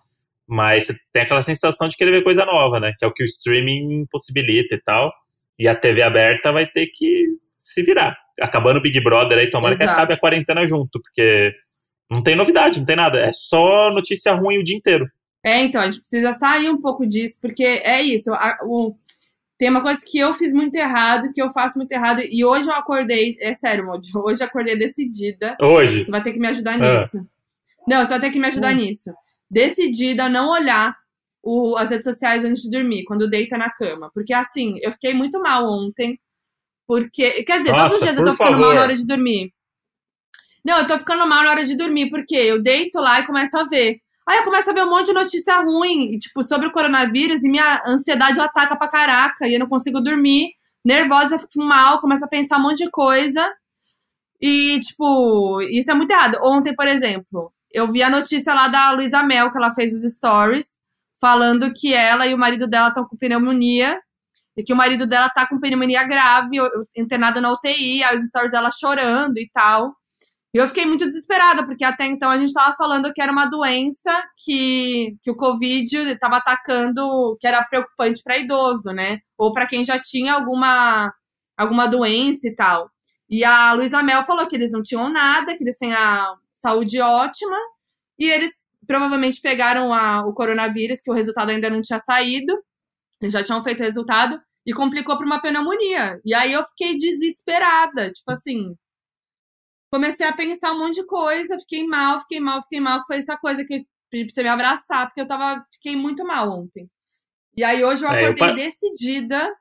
mas 0.48 0.86
você 0.86 0.96
tem 1.12 1.22
aquela 1.22 1.42
sensação 1.42 1.88
de 1.88 1.96
querer 1.96 2.12
ver 2.12 2.22
coisa 2.22 2.44
nova, 2.44 2.78
né? 2.78 2.92
Que 2.98 3.04
é 3.04 3.08
o 3.08 3.12
que 3.12 3.22
o 3.22 3.26
streaming 3.26 4.06
possibilita 4.10 4.74
e 4.74 4.80
tal. 4.82 5.12
E 5.58 5.66
a 5.66 5.74
TV 5.74 6.02
aberta 6.02 6.52
vai 6.52 6.66
ter 6.66 6.86
que 6.86 7.26
se 7.64 7.82
virar. 7.82 8.16
Acabando 8.40 8.78
o 8.78 8.82
Big 8.82 9.00
Brother 9.00 9.38
aí, 9.38 9.50
tomara 9.50 9.74
Exato. 9.74 9.90
que 9.90 9.94
acabe 9.94 10.14
a 10.14 10.18
quarentena 10.18 10.66
junto, 10.66 11.00
porque 11.02 11.52
não 12.10 12.22
tem 12.22 12.36
novidade, 12.36 12.78
não 12.78 12.86
tem 12.86 12.96
nada. 12.96 13.18
É 13.18 13.32
só 13.32 13.90
notícia 13.90 14.32
ruim 14.34 14.58
o 14.58 14.64
dia 14.64 14.76
inteiro. 14.76 15.06
É, 15.46 15.62
então, 15.62 15.80
a 15.80 15.84
gente 15.84 16.00
precisa 16.00 16.32
sair 16.32 16.68
um 16.68 16.80
pouco 16.80 17.06
disso, 17.06 17.38
porque 17.40 17.62
é 17.62 18.02
isso. 18.02 18.34
A, 18.34 18.58
o, 18.64 18.96
tem 19.56 19.70
uma 19.70 19.80
coisa 19.80 20.00
que 20.04 20.18
eu 20.18 20.34
fiz 20.34 20.52
muito 20.52 20.74
errado, 20.74 21.30
que 21.32 21.40
eu 21.40 21.48
faço 21.48 21.78
muito 21.78 21.92
errado, 21.92 22.20
e 22.20 22.44
hoje 22.44 22.66
eu 22.66 22.74
acordei, 22.74 23.38
é 23.40 23.54
sério, 23.54 23.86
Mod, 23.86 24.04
hoje 24.18 24.42
eu 24.42 24.46
acordei 24.48 24.76
decidida. 24.76 25.56
Hoje? 25.62 26.04
Você 26.04 26.10
vai 26.10 26.20
ter 26.20 26.32
que 26.32 26.40
me 26.40 26.48
ajudar 26.48 26.74
ah. 26.74 26.78
nisso. 26.78 27.24
Não, 27.86 28.04
você 28.04 28.08
vai 28.08 28.20
ter 28.20 28.30
que 28.30 28.40
me 28.40 28.48
ajudar 28.48 28.72
hum. 28.72 28.78
nisso. 28.78 29.14
Decidida 29.48 30.24
a 30.24 30.28
não 30.28 30.50
olhar 30.50 30.96
o, 31.44 31.76
as 31.76 31.90
redes 31.90 32.06
sociais 32.06 32.44
antes 32.44 32.62
de 32.62 32.70
dormir, 32.70 33.04
quando 33.04 33.30
deita 33.30 33.56
na 33.56 33.70
cama. 33.70 34.10
Porque 34.12 34.34
assim, 34.34 34.80
eu 34.82 34.90
fiquei 34.90 35.14
muito 35.14 35.38
mal 35.38 35.64
ontem. 35.64 36.18
Porque. 36.88 37.44
Quer 37.44 37.58
dizer, 37.58 37.70
Nossa, 37.70 37.82
todos 37.82 37.98
os 37.98 38.02
dias 38.02 38.18
eu 38.18 38.24
tô 38.24 38.32
ficando 38.32 38.50
favor. 38.50 38.66
mal 38.66 38.74
na 38.74 38.82
hora 38.82 38.96
de 38.96 39.06
dormir. 39.06 39.52
Não, 40.64 40.78
eu 40.80 40.88
tô 40.88 40.98
ficando 40.98 41.24
mal 41.24 41.44
na 41.44 41.50
hora 41.50 41.64
de 41.64 41.76
dormir, 41.76 42.10
porque 42.10 42.34
eu 42.34 42.60
deito 42.60 42.98
lá 42.98 43.20
e 43.20 43.26
começo 43.26 43.56
a 43.56 43.62
ver. 43.62 44.00
Aí 44.28 44.38
eu 44.38 44.44
começo 44.44 44.68
a 44.68 44.72
ver 44.72 44.84
um 44.84 44.90
monte 44.90 45.06
de 45.06 45.12
notícia 45.12 45.56
ruim, 45.62 46.18
tipo, 46.18 46.42
sobre 46.42 46.66
o 46.66 46.72
coronavírus, 46.72 47.44
e 47.44 47.48
minha 47.48 47.82
ansiedade 47.86 48.40
ataca 48.40 48.76
pra 48.76 48.88
caraca, 48.88 49.46
e 49.46 49.54
eu 49.54 49.60
não 49.60 49.68
consigo 49.68 50.00
dormir, 50.00 50.50
nervosa, 50.84 51.38
fico 51.38 51.64
mal, 51.64 52.00
começo 52.00 52.24
a 52.24 52.28
pensar 52.28 52.58
um 52.58 52.62
monte 52.62 52.84
de 52.84 52.90
coisa. 52.90 53.48
E, 54.40 54.80
tipo, 54.80 55.60
isso 55.62 55.90
é 55.90 55.94
muito 55.94 56.10
errado. 56.10 56.38
Ontem, 56.42 56.74
por 56.74 56.88
exemplo, 56.88 57.52
eu 57.72 57.90
vi 57.90 58.02
a 58.02 58.10
notícia 58.10 58.52
lá 58.52 58.68
da 58.68 58.90
Luísa 58.90 59.22
Mel, 59.22 59.50
que 59.50 59.58
ela 59.58 59.74
fez 59.74 59.94
os 59.94 60.12
stories, 60.12 60.76
falando 61.20 61.72
que 61.72 61.94
ela 61.94 62.26
e 62.26 62.34
o 62.34 62.38
marido 62.38 62.66
dela 62.66 62.88
estão 62.88 63.04
com 63.06 63.16
pneumonia, 63.16 64.00
e 64.56 64.62
que 64.64 64.72
o 64.72 64.76
marido 64.76 65.06
dela 65.06 65.28
tá 65.28 65.46
com 65.46 65.60
pneumonia 65.60 66.02
grave, 66.04 66.56
internado 66.96 67.40
na 67.40 67.52
UTI, 67.52 68.02
aí 68.02 68.16
os 68.16 68.26
stories 68.26 68.52
dela 68.52 68.70
chorando 68.70 69.38
e 69.38 69.48
tal. 69.52 69.94
E 70.56 70.58
eu 70.58 70.66
fiquei 70.68 70.86
muito 70.86 71.04
desesperada, 71.04 71.66
porque 71.66 71.84
até 71.84 72.06
então 72.06 72.30
a 72.30 72.38
gente 72.38 72.48
estava 72.48 72.74
falando 72.74 73.12
que 73.12 73.20
era 73.20 73.30
uma 73.30 73.44
doença 73.44 74.24
que, 74.42 75.14
que 75.22 75.30
o 75.30 75.36
Covid 75.36 75.94
estava 76.12 76.38
atacando, 76.38 77.36
que 77.38 77.46
era 77.46 77.62
preocupante 77.62 78.22
para 78.24 78.38
idoso, 78.38 78.90
né? 78.90 79.18
Ou 79.36 79.52
para 79.52 79.66
quem 79.66 79.84
já 79.84 80.00
tinha 80.00 80.32
alguma, 80.32 81.12
alguma 81.58 81.86
doença 81.86 82.48
e 82.48 82.54
tal. 82.56 82.90
E 83.28 83.44
a 83.44 83.74
Luísa 83.74 84.02
Mel 84.02 84.24
falou 84.24 84.46
que 84.46 84.56
eles 84.56 84.72
não 84.72 84.82
tinham 84.82 85.12
nada, 85.12 85.54
que 85.54 85.62
eles 85.62 85.76
têm 85.76 85.92
a 85.92 86.34
saúde 86.54 87.02
ótima, 87.02 87.58
e 88.18 88.24
eles 88.24 88.52
provavelmente 88.86 89.42
pegaram 89.42 89.92
a, 89.92 90.22
o 90.22 90.32
coronavírus, 90.32 91.02
que 91.02 91.10
o 91.10 91.14
resultado 91.14 91.50
ainda 91.50 91.68
não 91.68 91.82
tinha 91.82 92.00
saído, 92.00 92.54
eles 93.20 93.34
já 93.34 93.44
tinham 93.44 93.62
feito 93.62 93.80
o 93.80 93.84
resultado, 93.84 94.40
e 94.64 94.72
complicou 94.72 95.18
para 95.18 95.26
uma 95.26 95.42
pneumonia. 95.42 96.18
E 96.24 96.32
aí 96.32 96.54
eu 96.54 96.64
fiquei 96.64 96.96
desesperada, 96.96 98.10
tipo 98.10 98.32
assim, 98.32 98.74
comecei 99.90 100.26
a 100.26 100.32
pensar 100.32 100.72
um 100.72 100.78
monte 100.78 100.96
de 100.96 101.06
coisa, 101.06 101.58
fiquei 101.58 101.86
mal, 101.86 102.20
fiquei 102.20 102.40
mal, 102.40 102.62
fiquei 102.62 102.80
mal, 102.80 103.00
que 103.00 103.06
foi 103.06 103.18
essa 103.18 103.36
coisa 103.36 103.64
que 103.64 103.74
eu 103.74 103.84
pedi 104.10 104.24
pra 104.24 104.34
você 104.34 104.42
me 104.42 104.48
abraçar, 104.48 105.06
porque 105.06 105.20
eu 105.20 105.28
tava, 105.28 105.64
fiquei 105.72 105.96
muito 105.96 106.24
mal 106.24 106.50
ontem. 106.50 106.88
E 107.56 107.64
aí 107.64 107.82
hoje 107.82 108.04
eu 108.04 108.08
acordei 108.08 108.48
é, 108.48 108.50
eu... 108.50 108.54
decidida 108.54 109.54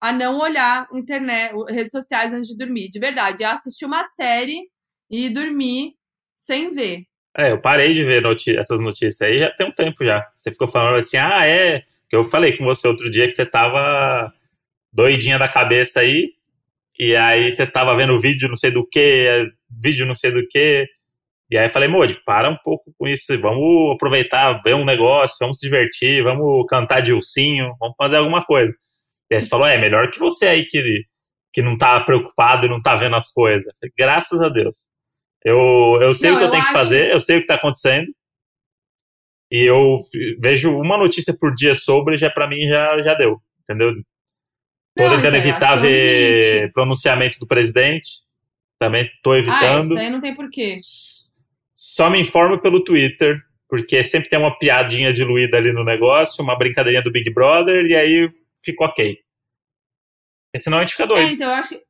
a 0.00 0.12
não 0.12 0.40
olhar 0.40 0.88
internet, 0.92 1.54
redes 1.68 1.92
sociais 1.92 2.32
antes 2.32 2.48
de 2.48 2.56
dormir. 2.56 2.88
De 2.88 2.98
verdade, 2.98 3.44
eu 3.44 3.50
assisti 3.50 3.84
uma 3.84 4.04
série 4.04 4.68
e 5.08 5.30
dormi 5.30 5.94
sem 6.34 6.72
ver. 6.72 7.04
É, 7.36 7.52
eu 7.52 7.60
parei 7.60 7.92
de 7.92 8.02
ver 8.02 8.22
essas 8.58 8.80
notícias 8.80 9.22
aí 9.22 9.38
já 9.38 9.50
tem 9.52 9.68
um 9.68 9.72
tempo 9.72 10.04
já. 10.04 10.28
Você 10.38 10.50
ficou 10.50 10.68
falando 10.68 10.98
assim, 10.98 11.16
ah, 11.16 11.46
é. 11.46 11.84
Que 12.10 12.16
eu 12.16 12.24
falei 12.24 12.56
com 12.58 12.64
você 12.64 12.86
outro 12.86 13.10
dia 13.10 13.26
que 13.26 13.32
você 13.32 13.46
tava 13.46 14.32
doidinha 14.92 15.38
da 15.38 15.48
cabeça 15.48 16.00
aí, 16.00 16.34
e 16.98 17.16
aí 17.16 17.50
você 17.50 17.66
tava 17.66 17.96
vendo 17.96 18.20
vídeo 18.20 18.48
não 18.48 18.56
sei 18.56 18.70
do 18.70 18.86
que, 18.86 19.50
vídeo 19.70 20.06
não 20.06 20.14
sei 20.14 20.30
do 20.30 20.46
que. 20.48 20.86
E 21.50 21.58
aí 21.58 21.66
eu 21.66 21.70
falei, 21.70 21.88
Modi, 21.88 22.18
para 22.24 22.48
um 22.48 22.56
pouco 22.64 22.92
com 22.98 23.06
isso, 23.06 23.38
vamos 23.40 23.94
aproveitar, 23.94 24.62
ver 24.62 24.74
um 24.74 24.84
negócio, 24.84 25.36
vamos 25.40 25.58
se 25.58 25.66
divertir, 25.66 26.22
vamos 26.22 26.64
cantar 26.66 27.00
de 27.02 27.12
ursinho, 27.12 27.74
vamos 27.78 27.94
fazer 27.96 28.16
alguma 28.16 28.44
coisa. 28.44 28.72
E 29.30 29.34
aí 29.34 29.40
você 29.40 29.48
falou, 29.48 29.66
é, 29.66 29.78
melhor 29.78 30.10
que 30.10 30.18
você 30.18 30.46
aí 30.46 30.64
que, 30.64 30.82
que 31.52 31.62
não 31.62 31.76
tá 31.76 32.00
preocupado 32.00 32.66
e 32.66 32.68
não 32.68 32.80
tá 32.80 32.96
vendo 32.96 33.16
as 33.16 33.30
coisas. 33.30 33.70
Falei, 33.78 33.92
Graças 33.98 34.40
a 34.40 34.48
Deus. 34.48 34.90
Eu, 35.44 35.98
eu 36.00 36.14
sei 36.14 36.30
não, 36.30 36.36
o 36.36 36.38
que 36.38 36.44
eu, 36.44 36.48
eu 36.48 36.52
tenho 36.52 36.62
acho... 36.62 36.72
que 36.72 36.78
fazer, 36.78 37.12
eu 37.12 37.20
sei 37.20 37.36
o 37.36 37.40
que 37.40 37.46
tá 37.46 37.56
acontecendo. 37.56 38.06
E 39.50 39.68
eu 39.68 40.04
vejo 40.40 40.74
uma 40.74 40.96
notícia 40.96 41.36
por 41.38 41.54
dia 41.54 41.74
sobre, 41.74 42.16
já 42.16 42.30
para 42.30 42.48
mim 42.48 42.66
já, 42.68 43.02
já 43.02 43.14
deu, 43.14 43.36
entendeu? 43.62 43.92
Tentando 44.94 45.26
então, 45.26 45.34
evitar 45.34 45.76
ver 45.76 46.72
pronunciamento 46.72 47.38
do 47.38 47.46
presidente. 47.46 48.22
Também 48.78 49.08
tô 49.22 49.34
evitando. 49.34 49.62
Ah, 49.62 49.82
isso 49.82 49.98
aí 49.98 50.10
não 50.10 50.20
tem 50.20 50.34
porquê. 50.34 50.80
Só 51.76 52.10
me 52.10 52.20
informo 52.20 52.60
pelo 52.60 52.84
Twitter, 52.84 53.40
porque 53.68 54.02
sempre 54.02 54.28
tem 54.28 54.38
uma 54.38 54.58
piadinha 54.58 55.12
diluída 55.12 55.56
ali 55.56 55.72
no 55.72 55.84
negócio, 55.84 56.42
uma 56.42 56.58
brincadeirinha 56.58 57.02
do 57.02 57.12
Big 57.12 57.32
Brother, 57.32 57.86
e 57.86 57.96
aí 57.96 58.30
fica 58.62 58.84
ok. 58.84 59.18
Porque 60.52 60.62
senão 60.62 60.78
a 60.78 60.80
gente 60.82 60.92
fica 60.92 61.06
doido. 61.06 61.28
É, 61.28 61.32
então 61.32 61.48
eu 61.48 61.54
acho, 61.54 61.80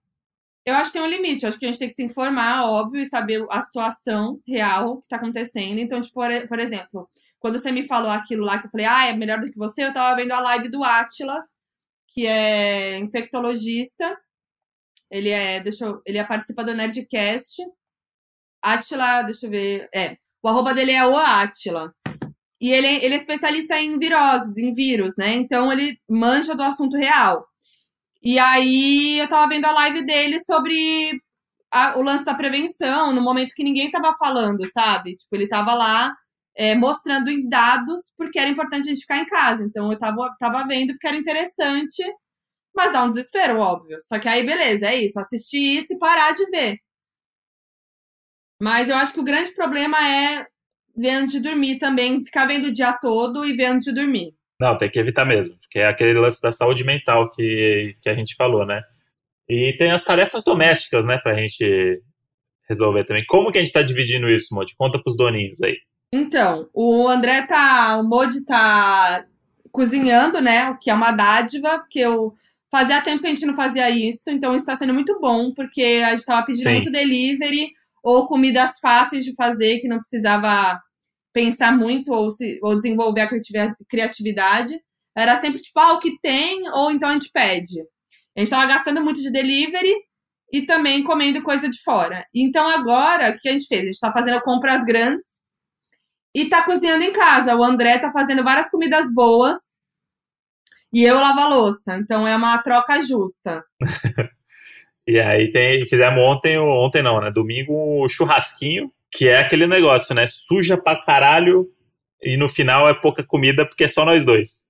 eu 0.65 0.75
acho 0.75 0.93
que 0.93 0.99
tem 0.99 1.03
um 1.03 1.11
limite. 1.11 1.43
Eu 1.43 1.49
acho 1.49 1.59
que 1.59 1.65
a 1.65 1.69
gente 1.69 1.79
tem 1.79 1.89
que 1.89 1.95
se 1.95 2.05
informar, 2.05 2.65
óbvio, 2.65 3.01
e 3.01 3.07
saber 3.07 3.45
a 3.51 3.63
situação 3.63 4.41
real 4.47 5.01
que 5.01 5.09
tá 5.09 5.17
acontecendo. 5.17 5.79
Então, 5.79 6.01
tipo, 6.01 6.15
por, 6.15 6.31
por 6.47 6.59
exemplo, 6.61 7.09
quando 7.41 7.59
você 7.59 7.73
me 7.73 7.85
falou 7.85 8.11
aquilo 8.11 8.45
lá 8.45 8.59
que 8.59 8.67
eu 8.67 8.71
falei, 8.71 8.87
ah, 8.87 9.07
é 9.09 9.13
melhor 9.13 9.41
do 9.41 9.51
que 9.51 9.59
você, 9.59 9.85
eu 9.85 9.93
tava 9.93 10.15
vendo 10.15 10.33
a 10.33 10.41
live 10.41 10.69
do 10.69 10.85
Atila 10.85 11.43
que 12.13 12.27
é 12.27 12.99
infectologista. 12.99 14.17
Ele 15.11 15.31
é, 15.31 15.61
deixa 15.61 15.87
eu, 15.87 16.01
ele 16.07 16.19
é 16.19 16.25
participa 16.25 16.65
do 16.65 16.75
Nerdcast. 16.75 17.63
Atila, 18.63 19.23
deixa 19.23 19.47
eu 19.47 19.51
ver, 19.51 19.89
é, 19.95 20.17
O 20.43 20.49
arroba 20.49 20.73
dele 20.75 20.93
é 20.93 21.07
o 21.07 21.17
Atila. 21.17 21.93
E 22.61 22.71
ele, 22.71 22.87
ele 23.05 23.15
é 23.15 23.19
especialista 23.19 23.79
em 23.81 23.99
viroses, 23.99 24.57
em 24.57 24.73
vírus, 24.73 25.17
né? 25.17 25.35
Então 25.35 25.73
ele 25.73 25.99
manja 26.09 26.55
do 26.55 26.63
assunto 26.63 26.97
real. 26.97 27.45
E 28.23 28.39
aí 28.39 29.19
eu 29.19 29.29
tava 29.29 29.49
vendo 29.49 29.67
a 29.67 29.73
live 29.73 30.07
dele 30.07 30.39
sobre 30.41 31.21
a, 31.73 31.99
o 31.99 32.03
lance 32.03 32.25
da 32.25 32.35
prevenção, 32.35 33.13
no 33.13 33.21
momento 33.21 33.55
que 33.55 33.65
ninguém 33.65 33.91
tava 33.91 34.15
falando, 34.17 34.65
sabe? 34.73 35.17
Tipo, 35.17 35.35
ele 35.35 35.49
tava 35.49 35.75
lá 35.75 36.15
é, 36.57 36.75
mostrando 36.75 37.31
em 37.31 37.49
dados 37.49 38.11
porque 38.17 38.39
era 38.39 38.51
importante 38.51 38.87
a 38.87 38.91
gente 38.91 39.03
ficar 39.03 39.19
em 39.19 39.27
casa. 39.27 39.65
Então 39.65 39.91
eu 39.91 39.99
tava, 39.99 40.35
tava 40.39 40.67
vendo 40.67 40.93
porque 40.93 41.07
era 41.07 41.17
interessante, 41.17 42.03
mas 42.75 42.93
dá 42.93 43.05
um 43.05 43.11
desespero, 43.11 43.59
óbvio. 43.59 43.99
Só 44.01 44.19
que 44.19 44.29
aí, 44.29 44.45
beleza, 44.45 44.87
é 44.87 44.97
isso, 44.97 45.21
assistir 45.21 45.79
isso 45.79 45.93
e 45.93 45.99
parar 45.99 46.33
de 46.35 46.45
ver. 46.51 46.79
Mas 48.61 48.89
eu 48.89 48.97
acho 48.97 49.15
que 49.15 49.21
o 49.21 49.25
grande 49.25 49.53
problema 49.55 49.97
é 49.99 50.47
ver 50.97 51.11
antes 51.11 51.33
de 51.33 51.41
dormir 51.41 51.79
também, 51.79 52.25
ficar 52.25 52.47
vendo 52.47 52.67
o 52.67 52.73
dia 52.73 52.93
todo 52.93 53.45
e 53.45 53.55
ver 53.55 53.67
antes 53.67 53.85
de 53.85 53.95
dormir. 53.95 54.35
Não, 54.61 54.79
tem 54.79 54.91
que 54.91 54.99
evitar 54.99 55.25
mesmo, 55.25 55.59
porque 55.59 55.81
é 55.81 55.89
aquele 55.89 56.19
lance 56.19 56.41
da 56.41 56.53
saúde 56.53 56.85
mental 56.85 57.31
que, 57.33 57.97
que 58.01 58.09
a 58.09 58.15
gente 58.15 58.37
falou, 58.37 58.65
né? 58.65 58.81
E 59.49 59.75
tem 59.77 59.91
as 59.91 60.05
tarefas 60.05 60.45
domésticas, 60.45 61.05
né, 61.05 61.19
pra 61.19 61.35
gente 61.35 62.01
resolver 62.69 63.05
também. 63.05 63.25
Como 63.27 63.51
que 63.51 63.59
a 63.59 63.65
gente 63.65 63.73
tá 63.73 63.83
dividindo 63.83 64.31
isso, 64.31 64.55
Modi? 64.55 64.75
Conta 64.77 65.03
pros 65.03 65.17
doninhos 65.17 65.61
aí. 65.63 65.77
Então, 66.13 66.69
o 66.75 67.09
André 67.09 67.47
tá. 67.47 67.99
O 67.99 68.05
Modi 68.05 68.45
tá 68.45 69.25
cozinhando, 69.71 70.41
né? 70.41 70.69
O 70.71 70.79
que 70.79 70.91
é 70.91 70.95
uma 70.95 71.13
dádiva, 71.13 71.79
porque 71.79 72.01
eu 72.01 72.35
fazia 72.71 73.01
tempo 73.01 73.23
que 73.23 73.27
a 73.27 73.31
gente 73.31 73.47
não 73.47 73.55
fazia 73.55 73.91
isso, 73.91 74.31
então 74.31 74.55
isso 74.55 74.65
está 74.65 74.77
sendo 74.77 74.95
muito 74.95 75.19
bom, 75.21 75.53
porque 75.53 76.03
a 76.05 76.11
gente 76.11 76.21
estava 76.21 76.45
pedindo 76.45 76.65
Sim. 76.65 76.75
muito 76.75 76.91
delivery 76.91 77.71
ou 78.03 78.27
comidas 78.27 78.79
fáceis 78.79 79.25
de 79.25 79.35
fazer, 79.35 79.81
que 79.81 79.89
não 79.89 79.99
precisava 79.99 80.81
pensar 81.33 81.77
muito 81.77 82.13
ou, 82.13 82.31
se, 82.31 82.59
ou 82.63 82.77
desenvolver 82.77 83.23
a 83.23 83.31
criatividade. 83.89 84.79
Era 85.17 85.41
sempre 85.41 85.61
tipo, 85.61 85.79
ah, 85.81 85.95
o 85.95 86.01
que 86.01 86.19
tem, 86.21 86.69
ou 86.71 86.91
então 86.91 87.09
a 87.09 87.13
gente 87.13 87.31
pede. 87.33 87.81
A 88.37 88.41
gente 88.41 88.49
estava 88.49 88.67
gastando 88.67 89.03
muito 89.03 89.21
de 89.21 89.31
delivery 89.31 89.95
e 90.53 90.63
também 90.63 91.03
comendo 91.03 91.43
coisa 91.43 91.69
de 91.69 91.81
fora. 91.83 92.27
Então 92.35 92.69
agora, 92.69 93.31
o 93.31 93.39
que 93.39 93.49
a 93.49 93.53
gente 93.53 93.67
fez? 93.67 93.83
A 93.83 93.85
gente 93.87 93.95
está 93.95 94.13
fazendo 94.13 94.41
compras 94.43 94.85
grandes 94.85 95.32
e 96.35 96.47
tá 96.47 96.65
cozinhando 96.65 97.05
em 97.05 97.13
casa. 97.13 97.57
O 97.57 97.63
André 97.63 97.99
tá 97.99 98.11
fazendo 98.11 98.43
várias 98.43 98.71
comidas 98.71 99.13
boas 99.13 99.59
e 100.93 101.05
eu 101.05 101.17
lavo 101.17 101.41
a 101.41 101.49
louça. 101.49 101.97
Então 101.97 102.27
é 102.27 102.37
uma 102.37 102.59
troca 102.63 103.03
justa. 103.03 103.65
e 105.07 105.19
aí 105.19 105.51
tem, 105.53 105.87
fizemos 105.87 106.23
ontem, 106.23 106.59
ontem 106.59 107.03
não, 107.03 107.21
né? 107.21 107.31
Domingo, 107.31 108.03
o 108.03 108.09
churrasquinho, 108.09 108.93
que 109.11 109.29
é 109.29 109.39
aquele 109.39 109.67
negócio, 109.67 110.15
né? 110.15 110.27
Suja 110.27 110.77
pra 110.77 111.01
caralho 111.01 111.69
e 112.23 112.37
no 112.37 112.49
final 112.49 112.89
é 112.89 112.95
pouca 112.95 113.23
comida 113.23 113.67
porque 113.67 113.85
é 113.85 113.89
só 113.89 114.05
nós 114.05 114.25
dois. 114.25 114.65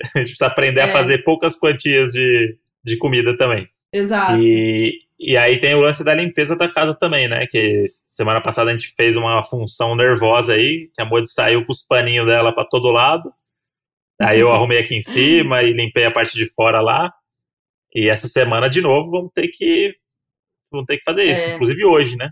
A 0.14 0.18
gente 0.18 0.28
precisa 0.28 0.46
aprender 0.46 0.80
é. 0.80 0.84
a 0.84 0.92
fazer 0.92 1.24
poucas 1.24 1.58
quantias 1.58 2.12
de, 2.12 2.56
de 2.82 2.96
comida 2.96 3.36
também. 3.36 3.68
Exato. 3.92 4.40
E, 4.40 5.00
e 5.22 5.36
aí 5.36 5.60
tem 5.60 5.74
o 5.74 5.82
lance 5.82 6.02
da 6.02 6.14
limpeza 6.14 6.56
da 6.56 6.66
casa 6.66 6.94
também, 6.94 7.28
né? 7.28 7.46
Que 7.46 7.84
semana 8.10 8.40
passada 8.40 8.70
a 8.70 8.72
gente 8.72 8.94
fez 8.96 9.16
uma 9.16 9.42
função 9.42 9.94
nervosa 9.94 10.54
aí, 10.54 10.90
que 10.94 11.02
a 11.02 11.04
Modi 11.04 11.30
saiu 11.30 11.62
com 11.66 11.72
os 11.72 11.82
paninhos 11.82 12.24
dela 12.24 12.54
para 12.54 12.64
todo 12.64 12.90
lado. 12.90 13.30
Aí 14.18 14.40
eu 14.40 14.48
arrumei 14.50 14.78
aqui 14.78 14.94
em 14.94 15.02
cima 15.02 15.62
e 15.62 15.74
limpei 15.74 16.06
a 16.06 16.10
parte 16.10 16.38
de 16.38 16.46
fora 16.46 16.80
lá. 16.80 17.12
E 17.94 18.08
essa 18.08 18.28
semana, 18.28 18.66
de 18.66 18.80
novo, 18.80 19.10
vamos 19.10 19.30
ter 19.34 19.48
que, 19.48 19.94
vamos 20.72 20.86
ter 20.86 20.96
que 20.96 21.04
fazer 21.04 21.24
isso. 21.24 21.50
É. 21.50 21.54
Inclusive 21.54 21.84
hoje, 21.84 22.16
né? 22.16 22.30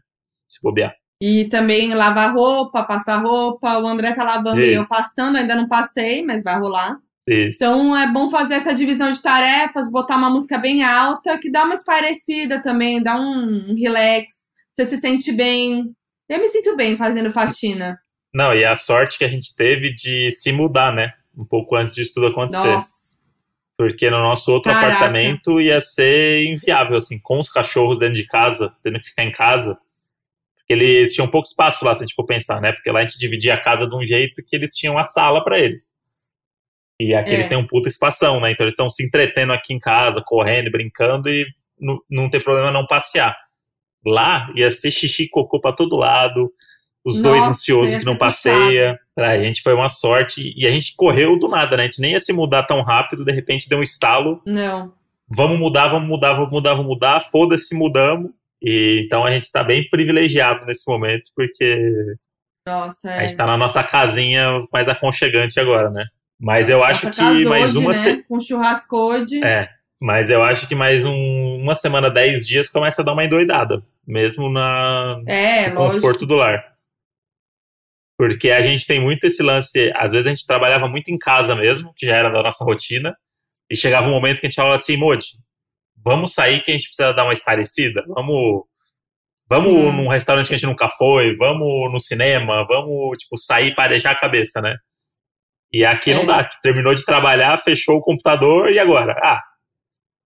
Se 0.49 0.59
bobear. 0.63 0.95
E 1.21 1.45
também 1.51 1.93
lavar 1.93 2.33
roupa, 2.33 2.85
passar 2.85 3.23
roupa. 3.23 3.79
O 3.81 3.87
André 3.87 4.15
tá 4.15 4.25
lavando 4.25 4.61
isso. 4.61 4.71
e 4.71 4.75
eu 4.75 4.89
passando, 4.89 5.37
ainda 5.37 5.55
não 5.55 5.69
passei, 5.69 6.25
mas 6.25 6.43
vai 6.43 6.59
rolar. 6.59 6.97
Isso. 7.29 7.57
Então 7.57 7.95
é 7.95 8.11
bom 8.11 8.31
fazer 8.31 8.55
essa 8.55 8.75
divisão 8.75 9.13
de 9.13 9.21
tarefas, 9.21 9.91
botar 9.91 10.17
uma 10.17 10.31
música 10.31 10.57
bem 10.57 10.83
alta, 10.83 11.37
que 11.37 11.51
dá 11.51 11.65
uma 11.65 11.75
esparecida 11.75 12.63
também, 12.63 13.03
dá 13.03 13.21
um 13.21 13.75
relax, 13.75 14.51
você 14.73 14.87
se 14.87 14.97
sente 14.97 15.31
bem. 15.33 15.93
Eu 16.27 16.39
me 16.39 16.49
sinto 16.49 16.75
bem 16.75 16.97
fazendo 16.97 17.31
faxina. 17.31 17.99
Não, 18.33 18.55
e 18.55 18.65
a 18.65 18.75
sorte 18.75 19.19
que 19.19 19.25
a 19.25 19.29
gente 19.29 19.55
teve 19.55 19.93
de 19.93 20.31
se 20.31 20.53
mudar, 20.53 20.95
né? 20.95 21.13
Um 21.37 21.45
pouco 21.45 21.77
antes 21.77 21.93
disso 21.93 22.15
tudo 22.15 22.29
acontecer. 22.29 22.75
Nossa. 22.75 23.19
Porque 23.77 24.11
no 24.11 24.19
nosso 24.19 24.51
outro 24.51 24.73
Caraca. 24.73 24.95
apartamento 24.95 25.61
ia 25.61 25.81
ser 25.81 26.45
inviável, 26.45 26.97
assim, 26.97 27.19
com 27.19 27.39
os 27.39 27.51
cachorros 27.51 27.99
dentro 27.99 28.15
de 28.15 28.27
casa, 28.27 28.75
tendo 28.83 28.99
que 29.01 29.09
ficar 29.09 29.25
em 29.25 29.33
casa. 29.33 29.79
Porque 30.57 30.73
eles 30.73 31.13
tinham 31.13 31.31
pouco 31.31 31.47
espaço 31.47 31.85
lá, 31.85 31.95
se 31.95 32.03
a 32.03 32.07
gente 32.07 32.15
for 32.15 32.27
pensar, 32.27 32.61
né? 32.61 32.73
Porque 32.73 32.91
lá 32.91 33.01
a 33.01 33.03
gente 33.03 33.19
dividia 33.19 33.55
a 33.55 33.61
casa 33.61 33.87
de 33.87 33.95
um 33.95 34.05
jeito 34.05 34.43
que 34.47 34.57
eles 34.57 34.75
tinham 34.75 34.99
a 34.99 35.05
sala 35.05 35.45
para 35.45 35.59
eles. 35.59 35.98
E 37.01 37.15
aqui 37.15 37.31
é. 37.31 37.35
eles 37.35 37.49
têm 37.49 37.59
um 37.59 37.67
puta 37.67 37.89
espação, 37.89 38.41
né? 38.41 38.51
Então 38.51 38.65
eles 38.65 38.75
estão 38.75 38.91
se 38.91 39.05
entretendo 39.05 39.53
aqui 39.53 39.73
em 39.73 39.79
casa, 39.79 40.23
correndo, 40.25 40.71
brincando 40.71 41.29
e 41.29 41.47
não, 41.81 41.99
não 42.11 42.31
tem 42.31 42.41
problema 42.41 42.73
não 42.73 42.87
passear. 42.87 43.37
Lá 44.05 44.51
ia 44.55 44.71
ser 44.71 44.91
xixi 44.91 45.25
e 45.25 45.29
cocô 45.29 45.61
pra 45.61 45.73
todo 45.73 45.97
lado, 45.97 46.53
os 47.05 47.21
Nossa, 47.21 47.37
dois 47.37 47.49
ansiosos 47.49 47.99
que 47.99 48.05
não 48.05 48.17
passeia. 48.17 48.99
Pra 49.15 49.39
gente 49.39 49.63
foi 49.63 49.75
uma 49.75 49.89
sorte. 49.89 50.53
E 50.57 50.67
a 50.67 50.71
gente 50.71 50.95
correu 50.97 51.39
do 51.39 51.49
nada, 51.49 51.77
né? 51.77 51.85
A 51.85 51.87
gente 51.87 52.01
nem 52.01 52.13
ia 52.13 52.21
se 52.21 52.33
mudar 52.33 52.65
tão 52.65 52.83
rápido, 52.83 53.25
de 53.25 53.33
repente 53.33 53.69
deu 53.69 53.79
um 53.79 53.83
estalo. 53.83 54.43
Não. 54.47 54.93
Vamos 55.29 55.59
mudar, 55.59 55.89
vamos 55.89 56.09
mudar, 56.09 56.35
vamos 56.35 56.51
mudar, 56.51 56.75
vamos 56.75 56.87
mudar. 56.87 57.29
Foda-se, 57.31 57.75
mudamos. 57.75 58.31
E, 58.63 59.05
então 59.05 59.25
a 59.25 59.31
gente 59.31 59.51
tá 59.51 59.63
bem 59.63 59.89
privilegiado 59.89 60.67
nesse 60.67 60.89
momento, 60.89 61.31
porque 61.35 62.17
Nossa, 62.67 63.11
é. 63.11 63.19
a 63.19 63.21
gente 63.23 63.37
tá 63.37 63.47
na 63.47 63.57
nossa 63.57 63.83
casinha 63.85 64.67
mais 64.73 64.89
aconchegante 64.89 65.61
agora, 65.61 65.91
né? 65.91 66.07
Mas 66.41 66.69
eu 66.69 66.85
acho 66.85 67.11
que 67.11 67.45
mais 67.45 67.75
uma. 67.75 67.93
Né? 67.93 67.99
Se... 67.99 68.23
Com 68.25 68.39
churrasco 68.39 69.25
de. 69.25 69.45
É. 69.45 69.69
Mas 70.01 70.31
eu 70.31 70.43
acho 70.45 70.69
que 70.69 70.77
mais 70.77 71.05
um, 71.05 71.59
uma 71.61 71.75
semana, 71.75 72.09
dez 72.09 72.47
dias 72.47 72.71
começa 72.71 73.03
a 73.03 73.05
dar 73.05 73.13
uma 73.13 73.25
endoidada. 73.25 73.83
Mesmo 74.07 74.49
na, 74.49 75.21
é, 75.27 75.71
no 75.71 75.77
conforto 75.77 76.25
do 76.25 76.37
lar. 76.37 76.65
Porque 78.17 78.51
a 78.51 78.61
gente 78.61 78.87
tem 78.87 79.01
muito 79.01 79.25
esse 79.25 79.43
lance. 79.43 79.93
Às 79.97 80.13
vezes 80.13 80.27
a 80.27 80.31
gente 80.31 80.47
trabalhava 80.47 80.89
muito 80.89 81.09
em 81.09 81.19
casa 81.19 81.55
mesmo, 81.57 81.93
que 81.97 82.07
já 82.07 82.17
era 82.17 82.31
da 82.31 82.43
nossa 82.43 82.65
rotina. 82.65 83.17
E 83.71 83.77
chegava 83.77 84.09
um 84.09 84.13
momento 84.13 84.41
que 84.41 84.47
a 84.47 84.49
gente 84.49 84.57
falava 84.57 84.77
assim, 84.77 84.97
Modi, 84.97 85.27
vamos 86.03 86.33
sair 86.33 86.63
que 86.63 86.71
a 86.71 86.75
gente 86.75 86.87
precisa 86.89 87.13
dar 87.13 87.25
uma 87.25 87.33
esparecida. 87.33 88.05
Vamos. 88.07 88.65
Vamos 89.51 89.71
hum. 89.71 89.93
num 89.93 90.09
restaurante 90.09 90.49
que 90.49 90.55
a 90.55 90.59
gente 90.59 90.69
nunca 90.69 90.91
foi, 90.91 91.35
vamos 91.35 91.91
no 91.91 91.99
cinema, 91.99 92.67
vamos, 92.67 93.17
tipo, 93.17 93.39
sair 93.39 93.75
para 93.75 93.85
arejar 93.85 94.11
a 94.11 94.19
cabeça, 94.19 94.61
né? 94.61 94.77
E 95.73 95.85
aqui 95.85 96.11
é. 96.11 96.15
não 96.15 96.27
dá. 96.27 96.49
Terminou 96.63 96.95
de 96.95 97.05
trabalhar, 97.05 97.59
fechou 97.59 97.97
o 97.97 98.03
computador 98.03 98.73
e 98.73 98.79
agora? 98.79 99.15
Ah, 99.23 99.41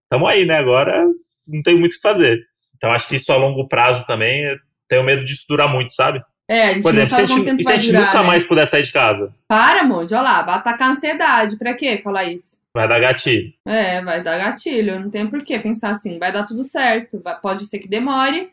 estamos 0.05 0.30
aí, 0.30 0.45
né? 0.45 0.57
Agora 0.57 1.05
não 1.47 1.62
tem 1.62 1.76
muito 1.78 1.95
o 1.95 1.97
que 1.97 2.03
fazer. 2.03 2.40
Então 2.76 2.90
acho 2.90 3.07
que 3.07 3.16
isso 3.16 3.32
a 3.32 3.36
longo 3.36 3.68
prazo 3.68 4.07
também, 4.07 4.45
tenho 4.88 5.05
medo 5.05 5.24
disso 5.24 5.45
durar 5.49 5.68
muito, 5.68 5.95
sabe? 5.95 6.22
É, 6.49 6.64
a 6.64 6.72
gente 6.74 6.82
Por 6.82 6.93
exemplo, 6.95 7.11
não 7.11 7.16
sabe 7.16 7.28
se 7.28 7.32
a 7.32 7.36
gente, 7.36 7.61
e 7.61 7.64
se 7.64 7.72
a 7.72 7.76
gente 7.76 7.93
durar, 7.93 8.07
nunca 8.07 8.20
né? 8.20 8.26
mais 8.26 8.45
puder 8.45 8.66
sair 8.66 8.82
de 8.82 8.93
casa? 8.93 9.34
Para, 9.49 9.84
Monte, 9.84 10.12
olha 10.12 10.22
lá, 10.22 10.43
vai 10.43 10.57
atacar 10.57 10.88
a 10.88 10.93
ansiedade. 10.93 11.57
Pra 11.57 11.74
quê 11.74 12.01
falar 12.03 12.24
isso? 12.24 12.61
Vai 12.74 12.88
dar 12.88 13.01
gatilho. 13.01 13.53
É, 13.66 14.03
vai 14.03 14.22
dar 14.22 14.38
gatilho. 14.38 15.01
Não 15.01 15.09
tem 15.09 15.26
por 15.26 15.43
que 15.43 15.59
pensar 15.59 15.90
assim. 15.90 16.18
Vai 16.18 16.32
dar 16.32 16.47
tudo 16.47 16.64
certo. 16.64 17.22
Pode 17.40 17.64
ser 17.66 17.78
que 17.78 17.88
demore, 17.88 18.51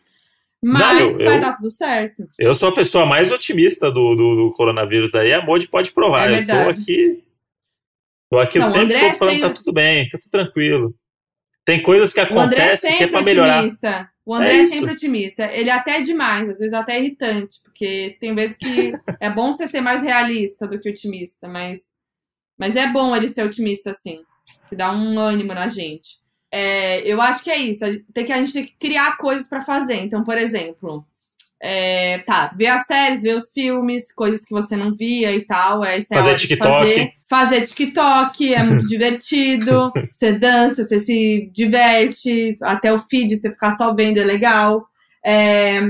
mas 0.63 0.99
não, 0.99 0.99
eu, 0.99 1.17
vai 1.25 1.37
eu, 1.37 1.41
dar 1.41 1.55
tudo 1.55 1.71
certo. 1.71 2.27
Eu 2.37 2.53
sou 2.53 2.69
a 2.69 2.75
pessoa 2.75 3.05
mais 3.05 3.31
otimista 3.31 3.89
do, 3.89 4.15
do, 4.15 4.35
do 4.35 4.53
coronavírus 4.53 5.15
aí. 5.15 5.33
A 5.33 5.43
Modi 5.43 5.67
pode 5.67 5.91
provar. 5.91 6.29
É 6.31 6.41
eu 6.41 6.47
tô 6.47 6.69
aqui. 6.69 7.23
Tô 8.29 8.39
aqui 8.39 8.59
não, 8.59 8.69
o 8.69 8.73
tempo 8.73 8.93
todo 8.93 9.15
falando, 9.15 9.41
tá 9.41 9.49
tudo 9.49 9.73
bem, 9.73 10.09
tá 10.09 10.19
tudo 10.19 10.31
tranquilo. 10.31 10.95
Tem 11.65 11.81
coisas 11.81 12.11
que 12.11 12.19
acontecem 12.19 12.97
que 12.97 13.03
é 13.05 13.07
pra 13.07 13.21
melhorar. 13.21 13.59
Otimista. 13.59 14.09
O 14.25 14.33
André 14.33 14.57
é, 14.57 14.61
é, 14.61 14.65
sempre 14.67 14.91
otimista. 14.91 15.51
Ele 15.51 15.69
é 15.69 15.73
até 15.73 16.01
demais, 16.01 16.47
às 16.49 16.59
vezes 16.59 16.73
até 16.73 16.99
irritante, 16.99 17.59
porque 17.63 18.17
tem 18.19 18.35
vezes 18.35 18.55
que 18.57 18.93
é 19.19 19.29
bom 19.29 19.51
você 19.51 19.67
ser 19.67 19.81
mais 19.81 20.03
realista 20.03 20.67
do 20.67 20.79
que 20.79 20.89
otimista, 20.89 21.47
mas, 21.47 21.79
mas 22.57 22.75
é 22.75 22.87
bom 22.87 23.15
ele 23.15 23.29
ser 23.29 23.43
otimista 23.43 23.91
assim, 23.91 24.21
que 24.67 24.75
dá 24.75 24.91
um 24.91 25.19
ânimo 25.19 25.53
na 25.53 25.67
gente. 25.67 26.19
É, 26.51 27.01
eu 27.01 27.21
acho 27.21 27.43
que 27.43 27.51
é 27.51 27.57
isso. 27.57 27.85
Tem 28.13 28.25
que, 28.25 28.31
a 28.31 28.37
gente 28.37 28.53
tem 28.53 28.65
que 28.65 28.75
criar 28.79 29.17
coisas 29.17 29.47
para 29.47 29.61
fazer. 29.61 29.95
Então, 29.95 30.23
por 30.23 30.37
exemplo, 30.37 31.05
é, 31.61 32.19
tá, 32.19 32.53
ver 32.57 32.67
as 32.67 32.85
séries, 32.85 33.21
ver 33.21 33.35
os 33.35 33.51
filmes, 33.51 34.13
coisas 34.13 34.45
que 34.45 34.51
você 34.51 34.75
não 34.75 34.95
via 34.95 35.33
e 35.33 35.41
tal. 35.45 35.83
É, 35.83 35.97
isso 35.97 36.07
é 36.11 36.17
fazer 36.17 36.35
TikTok. 36.35 36.69
Fazer. 36.69 37.11
fazer 37.29 37.61
TikTok, 37.63 38.53
é 38.53 38.63
muito 38.63 38.87
divertido. 38.87 39.91
Você 40.11 40.33
dança, 40.33 40.83
você 40.83 40.99
se 40.99 41.51
diverte, 41.53 42.57
até 42.61 42.91
o 42.93 42.99
feed, 42.99 43.35
você 43.35 43.51
ficar 43.51 43.71
só 43.71 43.93
vendo 43.93 44.19
é 44.19 44.23
legal. 44.23 44.87
É, 45.25 45.81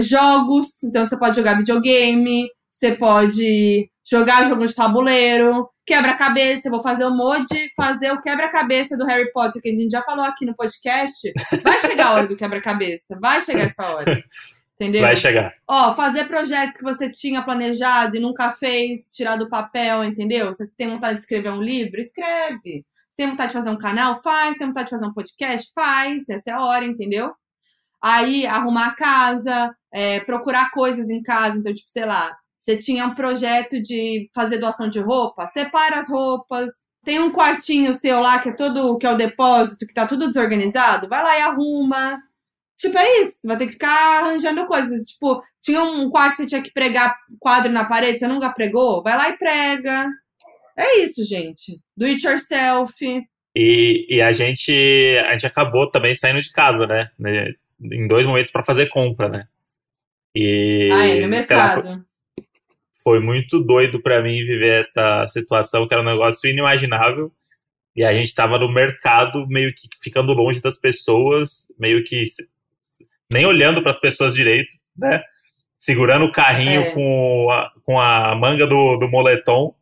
jogos, 0.00 0.82
então 0.84 1.04
você 1.04 1.16
pode 1.16 1.36
jogar 1.36 1.56
videogame, 1.56 2.46
você 2.70 2.92
pode 2.92 3.88
jogar 4.04 4.46
jogo 4.48 4.66
de 4.66 4.74
tabuleiro, 4.74 5.68
quebra-cabeça. 5.86 6.70
Vou 6.70 6.82
fazer 6.82 7.04
o 7.04 7.14
Modi 7.14 7.70
fazer 7.76 8.10
o 8.12 8.20
quebra-cabeça 8.20 8.96
do 8.96 9.06
Harry 9.06 9.30
Potter, 9.32 9.60
que 9.60 9.68
a 9.68 9.72
gente 9.72 9.90
já 9.90 10.02
falou 10.02 10.24
aqui 10.24 10.44
no 10.44 10.56
podcast. 10.56 11.32
Vai 11.62 11.80
chegar 11.80 12.08
a 12.08 12.12
hora 12.14 12.26
do 12.26 12.36
quebra-cabeça, 12.36 13.18
vai 13.20 13.40
chegar 13.40 13.64
essa 13.64 13.86
hora. 13.88 14.22
Entendeu? 14.74 15.02
Vai 15.02 15.14
chegar. 15.14 15.52
Ó, 15.68 15.94
fazer 15.94 16.24
projetos 16.24 16.76
que 16.76 16.82
você 16.82 17.08
tinha 17.08 17.42
planejado 17.42 18.16
e 18.16 18.20
nunca 18.20 18.50
fez, 18.50 19.10
tirar 19.14 19.36
do 19.36 19.48
papel, 19.48 20.02
entendeu? 20.02 20.48
Você 20.48 20.66
tem 20.76 20.88
vontade 20.88 21.14
de 21.14 21.20
escrever 21.20 21.50
um 21.50 21.62
livro? 21.62 22.00
Escreve. 22.00 22.84
Você 23.08 23.16
tem 23.16 23.28
vontade 23.28 23.50
de 23.50 23.58
fazer 23.58 23.70
um 23.70 23.78
canal? 23.78 24.20
Faz. 24.20 24.56
Tem 24.56 24.66
vontade 24.66 24.86
de 24.86 24.90
fazer 24.90 25.06
um 25.06 25.12
podcast? 25.12 25.70
Faz. 25.72 26.28
Essa 26.28 26.50
é 26.50 26.52
a 26.52 26.62
hora, 26.62 26.84
entendeu? 26.84 27.32
Aí, 28.02 28.44
arrumar 28.46 28.88
a 28.88 28.94
casa, 28.96 29.72
é, 29.92 30.18
procurar 30.20 30.72
coisas 30.72 31.08
em 31.10 31.22
casa. 31.22 31.58
Então, 31.58 31.72
tipo, 31.72 31.88
sei 31.88 32.04
lá, 32.04 32.36
você 32.62 32.76
tinha 32.76 33.06
um 33.06 33.14
projeto 33.14 33.80
de 33.80 34.30
fazer 34.34 34.58
doação 34.58 34.88
de 34.88 35.00
roupa? 35.00 35.46
Separa 35.46 35.98
as 35.98 36.08
roupas. 36.08 36.70
Tem 37.04 37.18
um 37.18 37.32
quartinho 37.32 37.92
seu 37.94 38.20
lá 38.20 38.38
que 38.38 38.50
é 38.50 38.54
todo, 38.54 38.96
que 38.96 39.06
é 39.06 39.10
o 39.10 39.16
depósito, 39.16 39.86
que 39.86 39.94
tá 39.94 40.06
tudo 40.06 40.28
desorganizado? 40.28 41.08
Vai 41.08 41.22
lá 41.22 41.38
e 41.38 41.42
arruma 41.42 42.22
Tipo, 42.82 42.98
é 42.98 43.20
isso. 43.20 43.38
Você 43.40 43.48
vai 43.48 43.56
ter 43.56 43.66
que 43.66 43.72
ficar 43.72 44.24
arranjando 44.24 44.66
coisas. 44.66 45.04
Tipo, 45.04 45.40
tinha 45.62 45.80
um 45.84 46.10
quarto 46.10 46.32
que 46.32 46.42
você 46.42 46.46
tinha 46.48 46.62
que 46.62 46.72
pregar 46.72 47.16
quadro 47.38 47.70
na 47.70 47.84
parede, 47.84 48.18
você 48.18 48.26
nunca 48.26 48.52
pregou? 48.52 49.02
Vai 49.04 49.16
lá 49.16 49.28
e 49.28 49.38
prega. 49.38 50.08
É 50.76 50.98
isso, 50.98 51.24
gente. 51.24 51.80
Do 51.96 52.06
it 52.06 52.26
yourself. 52.26 52.92
E, 53.54 54.06
e 54.08 54.20
a 54.20 54.32
gente 54.32 54.72
a 55.28 55.32
gente 55.32 55.46
acabou 55.46 55.88
também 55.90 56.14
saindo 56.14 56.42
de 56.42 56.50
casa, 56.50 56.86
né? 56.86 57.08
Em 57.80 58.08
dois 58.08 58.26
momentos 58.26 58.50
para 58.50 58.64
fazer 58.64 58.88
compra, 58.88 59.28
né? 59.28 59.46
E 60.34 60.90
ah, 60.92 61.06
é, 61.06 61.20
no 61.20 61.28
mercado. 61.28 61.88
Lá, 61.88 62.00
foi 63.02 63.20
muito 63.20 63.58
doido 63.58 64.00
para 64.00 64.22
mim 64.22 64.44
viver 64.44 64.80
essa 64.80 65.26
situação, 65.28 65.86
que 65.86 65.94
era 65.94 66.02
um 66.02 66.06
negócio 66.06 66.48
inimaginável. 66.48 67.32
E 67.94 68.02
a 68.04 68.12
gente 68.12 68.26
estava 68.26 68.58
no 68.58 68.72
mercado, 68.72 69.46
meio 69.48 69.74
que 69.74 69.88
ficando 70.02 70.32
longe 70.32 70.60
das 70.60 70.78
pessoas, 70.78 71.66
meio 71.78 72.02
que 72.04 72.22
nem 73.30 73.44
olhando 73.44 73.82
para 73.82 73.90
as 73.90 73.98
pessoas 73.98 74.34
direito, 74.34 74.76
né? 74.96 75.22
Segurando 75.78 76.26
o 76.26 76.32
carrinho 76.32 76.82
é. 76.82 76.90
com, 76.90 77.50
a, 77.50 77.70
com 77.84 78.00
a 78.00 78.34
manga 78.34 78.66
do, 78.66 78.96
do 78.96 79.08
moletom 79.08 79.74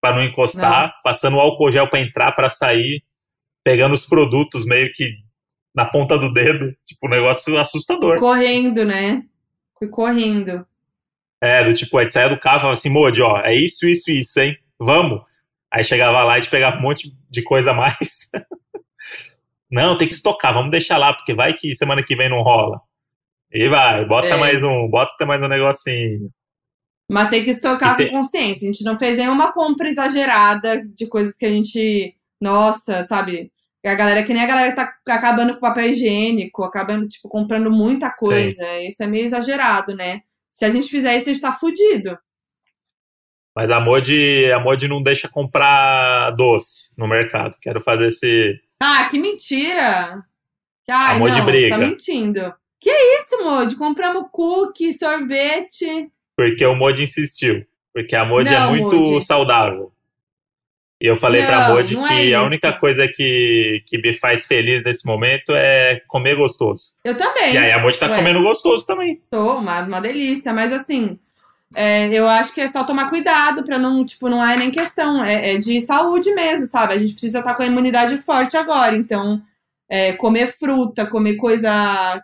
para 0.00 0.16
não 0.16 0.24
encostar, 0.24 0.82
Nossa. 0.82 1.00
passando 1.04 1.36
o 1.36 1.40
álcool 1.40 1.70
gel 1.70 1.88
para 1.88 2.00
entrar, 2.00 2.32
para 2.32 2.50
sair, 2.50 3.04
pegando 3.64 3.92
os 3.92 4.04
produtos 4.04 4.66
meio 4.66 4.90
que 4.92 5.16
na 5.74 5.86
ponta 5.86 6.18
do 6.18 6.32
dedo, 6.32 6.74
tipo, 6.84 7.06
um 7.06 7.10
negócio 7.10 7.56
assustador. 7.56 8.18
Correndo, 8.18 8.84
né? 8.84 9.24
Fui 9.78 9.88
correndo. 9.88 10.66
É, 11.42 11.64
do 11.64 11.74
tipo, 11.74 11.98
aí 11.98 12.08
saia 12.08 12.28
do 12.28 12.38
carro 12.38 12.58
e 12.58 12.60
falava 12.60 12.72
assim, 12.74 12.88
Modi, 12.88 13.20
ó, 13.20 13.40
é 13.40 13.52
isso, 13.52 13.88
isso, 13.88 14.12
isso, 14.12 14.38
hein? 14.40 14.56
Vamos. 14.78 15.22
Aí 15.72 15.82
chegava 15.82 16.22
lá 16.22 16.38
e 16.38 16.42
te 16.42 16.48
pegava 16.48 16.76
um 16.76 16.82
monte 16.82 17.12
de 17.28 17.42
coisa 17.42 17.72
a 17.72 17.74
mais. 17.74 18.28
Não, 19.68 19.98
tem 19.98 20.06
que 20.06 20.14
estocar, 20.14 20.54
vamos 20.54 20.70
deixar 20.70 20.98
lá, 20.98 21.12
porque 21.14 21.34
vai 21.34 21.54
que 21.54 21.74
semana 21.74 22.04
que 22.04 22.14
vem 22.14 22.28
não 22.28 22.42
rola. 22.42 22.78
E 23.50 23.70
vai, 23.70 24.04
bota 24.04 24.28
é. 24.28 24.36
mais 24.36 24.62
um, 24.62 24.86
bota 24.86 25.24
mais 25.24 25.42
um 25.42 25.48
negocinho. 25.48 26.30
Mas 27.10 27.30
tem 27.30 27.42
que 27.42 27.50
estocar 27.50 27.96
com 27.96 28.08
consciência. 28.10 28.68
A 28.68 28.72
gente 28.72 28.84
não 28.84 28.98
fez 28.98 29.16
nenhuma 29.16 29.50
compra 29.50 29.88
exagerada 29.88 30.84
de 30.94 31.06
coisas 31.06 31.36
que 31.36 31.46
a 31.46 31.48
gente. 31.48 32.14
Nossa, 32.38 33.02
sabe? 33.04 33.50
A 33.84 33.94
galera, 33.94 34.22
que 34.22 34.34
nem 34.34 34.42
a 34.42 34.46
galera 34.46 34.70
que 34.70 34.76
tá 34.76 34.94
acabando 35.08 35.54
com 35.54 35.60
papel 35.60 35.86
higiênico, 35.86 36.62
acabando, 36.62 37.08
tipo, 37.08 37.28
comprando 37.28 37.70
muita 37.70 38.10
coisa. 38.10 38.64
Sim. 38.64 38.88
Isso 38.88 39.02
é 39.02 39.06
meio 39.06 39.24
exagerado, 39.24 39.94
né? 39.96 40.20
Se 40.52 40.66
a 40.66 40.70
gente 40.70 40.88
fizer 40.90 41.16
isso, 41.16 41.30
a 41.30 41.32
gente 41.32 41.40
tá 41.42 41.52
fudido. 41.54 42.18
Mas 43.56 43.70
a 43.70 43.80
Modi, 43.80 44.50
a 44.52 44.60
Modi 44.60 44.86
não 44.86 45.02
deixa 45.02 45.26
comprar 45.26 46.30
doce 46.32 46.92
no 46.96 47.08
mercado. 47.08 47.56
Quero 47.60 47.82
fazer 47.82 48.08
esse, 48.08 48.60
ah, 48.84 49.08
que 49.08 49.18
mentira! 49.18 50.24
Ai, 50.90 51.16
Amor 51.16 51.30
não, 51.30 51.36
de 51.36 51.42
briga. 51.42 51.70
tá 51.70 51.78
mentindo. 51.78 52.54
Que 52.80 52.90
isso, 52.90 53.42
Modi? 53.42 53.76
Compramos 53.76 54.24
cookie, 54.30 54.92
sorvete. 54.92 56.10
Porque 56.36 56.66
o 56.66 56.74
Modi 56.74 57.04
insistiu. 57.04 57.64
Porque 57.94 58.14
a 58.14 58.24
Modi 58.24 58.52
é 58.52 58.66
muito 58.66 58.96
Modi. 58.96 59.24
saudável. 59.24 59.92
E 61.02 61.06
eu 61.08 61.16
falei 61.16 61.40
não, 61.40 61.48
pra 61.48 61.68
Modi 61.70 61.96
que 61.96 62.32
é 62.32 62.36
a 62.36 62.44
única 62.44 62.72
coisa 62.74 63.08
que, 63.08 63.82
que 63.88 63.98
me 63.98 64.16
faz 64.16 64.46
feliz 64.46 64.84
nesse 64.84 65.04
momento 65.04 65.52
é 65.52 66.00
comer 66.06 66.36
gostoso. 66.36 66.92
Eu 67.04 67.16
também. 67.16 67.54
E 67.54 67.58
aí 67.58 67.72
a 67.72 67.80
Modi 67.80 67.98
tá 67.98 68.08
Ué. 68.08 68.16
comendo 68.16 68.40
gostoso 68.40 68.86
também. 68.86 69.20
Tô, 69.28 69.56
uma, 69.56 69.80
uma 69.80 70.00
delícia. 70.00 70.52
Mas 70.52 70.72
assim, 70.72 71.18
é, 71.74 72.06
eu 72.12 72.28
acho 72.28 72.54
que 72.54 72.60
é 72.60 72.68
só 72.68 72.84
tomar 72.84 73.10
cuidado 73.10 73.64
para 73.64 73.80
não, 73.80 74.06
tipo, 74.06 74.28
não 74.28 74.46
é 74.48 74.56
nem 74.56 74.70
questão, 74.70 75.24
é, 75.24 75.54
é, 75.54 75.58
de 75.58 75.84
saúde 75.84 76.32
mesmo, 76.36 76.66
sabe? 76.66 76.94
A 76.94 76.98
gente 76.98 77.14
precisa 77.14 77.40
estar 77.40 77.50
tá 77.50 77.56
com 77.56 77.64
a 77.64 77.66
imunidade 77.66 78.16
forte 78.18 78.56
agora, 78.56 78.96
então 78.96 79.42
é, 79.88 80.12
comer 80.12 80.56
fruta, 80.56 81.04
comer 81.04 81.34
coisa 81.34 82.22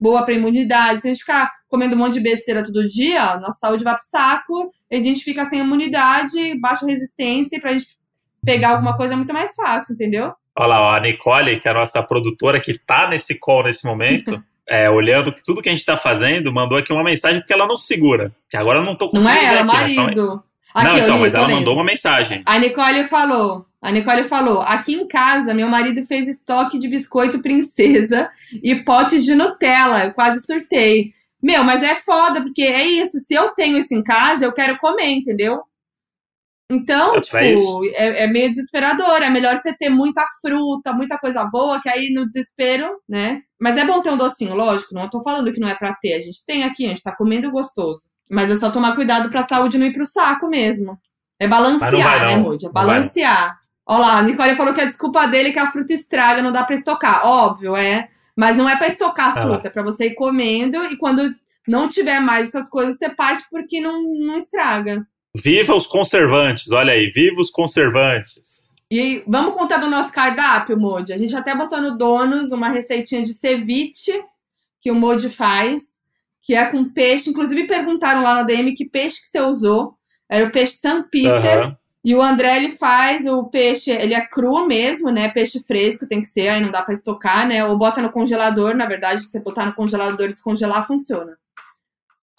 boa 0.00 0.22
para 0.22 0.34
imunidade. 0.34 1.00
Se 1.00 1.08
a 1.08 1.10
gente 1.10 1.24
ficar 1.24 1.50
comendo 1.68 1.96
um 1.96 1.98
monte 1.98 2.14
de 2.14 2.20
besteira 2.20 2.62
todo 2.62 2.86
dia, 2.86 3.38
nossa 3.38 3.58
saúde 3.58 3.82
vai 3.82 3.96
pro 3.96 4.06
saco, 4.06 4.70
a 4.88 4.94
gente 4.94 5.24
fica 5.24 5.44
sem 5.46 5.58
imunidade, 5.58 6.56
baixa 6.60 6.86
resistência, 6.86 7.56
e 7.56 7.60
pra 7.60 7.72
gente 7.72 7.98
pegar 8.44 8.70
alguma 8.70 8.96
coisa 8.96 9.14
é 9.14 9.16
muito 9.16 9.32
mais 9.32 9.54
fácil, 9.54 9.94
entendeu? 9.94 10.32
Olha 10.56 10.68
lá, 10.68 10.96
a 10.96 11.00
Nicole, 11.00 11.60
que 11.60 11.68
é 11.68 11.70
a 11.70 11.74
nossa 11.74 12.02
produtora, 12.02 12.60
que 12.60 12.78
tá 12.78 13.08
nesse 13.08 13.34
call 13.34 13.64
nesse 13.64 13.84
momento. 13.84 14.42
é, 14.70 14.88
olhando 14.88 15.34
tudo 15.44 15.60
que 15.60 15.68
a 15.68 15.72
gente 15.72 15.80
está 15.80 15.98
fazendo, 15.98 16.52
mandou 16.52 16.78
aqui 16.78 16.92
uma 16.92 17.02
mensagem 17.02 17.40
porque 17.40 17.52
ela 17.52 17.66
não 17.66 17.76
segura. 17.76 18.32
Que 18.48 18.56
agora 18.56 18.78
eu 18.78 18.84
não 18.84 18.94
tô 18.94 19.10
conseguindo. 19.10 19.34
Não 19.34 19.40
é 19.40 19.44
ela, 19.44 19.60
aqui, 19.60 19.94
marido. 19.96 20.44
Aqui, 20.72 20.86
não, 20.86 20.98
então, 20.98 21.16
li, 21.16 21.22
mas 21.22 21.34
ela 21.34 21.46
lendo. 21.48 21.56
mandou 21.56 21.74
uma 21.74 21.84
mensagem. 21.84 22.42
A 22.46 22.56
Nicole 22.56 23.04
falou. 23.04 23.66
A 23.82 23.90
Nicole 23.90 24.22
falou: 24.24 24.62
aqui 24.62 24.94
em 24.94 25.08
casa, 25.08 25.52
meu 25.52 25.68
marido 25.68 26.04
fez 26.04 26.28
estoque 26.28 26.78
de 26.78 26.88
biscoito 26.88 27.42
princesa 27.42 28.30
e 28.62 28.76
potes 28.76 29.24
de 29.24 29.34
Nutella. 29.34 30.04
Eu 30.04 30.14
quase 30.14 30.46
surtei. 30.46 31.12
Meu, 31.42 31.64
mas 31.64 31.82
é 31.82 31.96
foda, 31.96 32.40
porque 32.40 32.62
é 32.62 32.84
isso. 32.84 33.18
Se 33.18 33.34
eu 33.34 33.48
tenho 33.48 33.76
isso 33.78 33.92
em 33.92 34.04
casa, 34.04 34.44
eu 34.44 34.52
quero 34.52 34.78
comer, 34.78 35.08
entendeu? 35.08 35.62
Então, 36.70 37.16
é 37.16 37.20
tipo, 37.20 37.84
é, 37.96 38.24
é, 38.24 38.26
meio 38.28 38.48
desesperador. 38.48 39.22
É 39.22 39.28
melhor 39.28 39.60
você 39.60 39.74
ter 39.76 39.88
muita 39.88 40.24
fruta, 40.40 40.92
muita 40.92 41.18
coisa 41.18 41.44
boa, 41.44 41.80
que 41.82 41.88
aí 41.88 42.12
no 42.12 42.26
desespero, 42.26 42.88
né? 43.08 43.42
Mas 43.60 43.76
é 43.76 43.84
bom 43.84 44.00
ter 44.00 44.10
um 44.10 44.16
docinho, 44.16 44.54
lógico. 44.54 44.94
Não 44.94 45.10
tô 45.10 45.22
falando 45.22 45.52
que 45.52 45.58
não 45.58 45.68
é 45.68 45.74
pra 45.74 45.94
ter. 46.00 46.14
A 46.14 46.20
gente 46.20 46.44
tem 46.46 46.62
aqui, 46.62 46.86
a 46.86 46.90
gente 46.90 47.02
tá 47.02 47.14
comendo 47.14 47.50
gostoso. 47.50 48.02
Mas 48.30 48.50
é 48.50 48.56
só 48.56 48.70
tomar 48.70 48.94
cuidado 48.94 49.28
pra 49.28 49.42
saúde 49.42 49.76
não 49.76 49.86
ir 49.86 49.92
pro 49.92 50.06
saco 50.06 50.48
mesmo. 50.48 50.96
É 51.40 51.48
balancear, 51.48 51.90
vai, 51.90 52.26
né, 52.26 52.36
Moody? 52.36 52.66
É 52.66 52.70
balancear. 52.70 53.58
Olha 53.84 54.00
lá, 54.00 54.18
a 54.18 54.22
Nicole 54.22 54.54
falou 54.54 54.72
que 54.72 54.80
a 54.80 54.86
desculpa 54.86 55.26
dele 55.26 55.48
é 55.48 55.52
que 55.52 55.58
a 55.58 55.70
fruta 55.70 55.92
estraga, 55.92 56.40
não 56.40 56.52
dá 56.52 56.62
pra 56.62 56.76
estocar. 56.76 57.26
Óbvio, 57.26 57.74
é. 57.74 58.08
Mas 58.38 58.56
não 58.56 58.68
é 58.68 58.76
pra 58.76 58.86
estocar 58.86 59.36
a 59.36 59.42
fruta, 59.42 59.66
é 59.66 59.70
pra 59.70 59.82
você 59.82 60.06
ir 60.06 60.14
comendo 60.14 60.84
e 60.84 60.96
quando 60.96 61.34
não 61.66 61.88
tiver 61.88 62.20
mais 62.20 62.48
essas 62.48 62.68
coisas, 62.68 62.96
você 62.96 63.10
parte 63.10 63.44
porque 63.50 63.80
não, 63.80 64.02
não 64.02 64.36
estraga. 64.36 65.06
Viva 65.36 65.74
os 65.74 65.86
conservantes, 65.86 66.70
olha 66.72 66.92
aí, 66.92 67.10
viva 67.10 67.40
os 67.40 67.50
conservantes. 67.50 68.66
E 68.90 69.22
vamos 69.26 69.54
contar 69.54 69.78
do 69.78 69.88
nosso 69.88 70.12
cardápio, 70.12 70.78
Modi. 70.78 71.12
A 71.12 71.16
gente 71.16 71.34
até 71.36 71.54
botou 71.54 71.80
no 71.80 71.96
Donos 71.96 72.50
uma 72.50 72.68
receitinha 72.68 73.22
de 73.22 73.32
ceviche 73.32 74.20
que 74.80 74.90
o 74.90 74.94
Modi 74.94 75.28
faz, 75.28 76.00
que 76.42 76.54
é 76.54 76.64
com 76.64 76.84
peixe. 76.84 77.30
Inclusive 77.30 77.68
perguntaram 77.68 78.22
lá 78.22 78.34
na 78.34 78.42
DM 78.42 78.74
que 78.74 78.84
peixe 78.84 79.20
que 79.20 79.28
você 79.28 79.40
usou. 79.40 79.94
Era 80.28 80.46
o 80.46 80.50
peixe 80.50 80.74
St. 80.74 81.04
Peter. 81.10 81.66
Uhum. 81.66 81.76
E 82.02 82.14
o 82.14 82.22
André 82.22 82.56
ele 82.56 82.70
faz 82.70 83.26
o 83.26 83.44
peixe, 83.44 83.90
ele 83.90 84.14
é 84.14 84.26
cru 84.26 84.66
mesmo, 84.66 85.10
né? 85.10 85.28
Peixe 85.28 85.60
fresco 85.60 86.06
tem 86.06 86.22
que 86.22 86.28
ser, 86.28 86.48
aí 86.48 86.60
não 86.60 86.70
dá 86.70 86.82
para 86.82 86.94
estocar, 86.94 87.46
né? 87.46 87.64
Ou 87.64 87.76
bota 87.76 88.00
no 88.00 88.10
congelador, 88.10 88.74
na 88.74 88.86
verdade, 88.86 89.20
se 89.20 89.30
você 89.30 89.40
botar 89.40 89.66
no 89.66 89.74
congelador 89.74 90.26
e 90.26 90.30
descongelar, 90.30 90.86
funciona. 90.86 91.36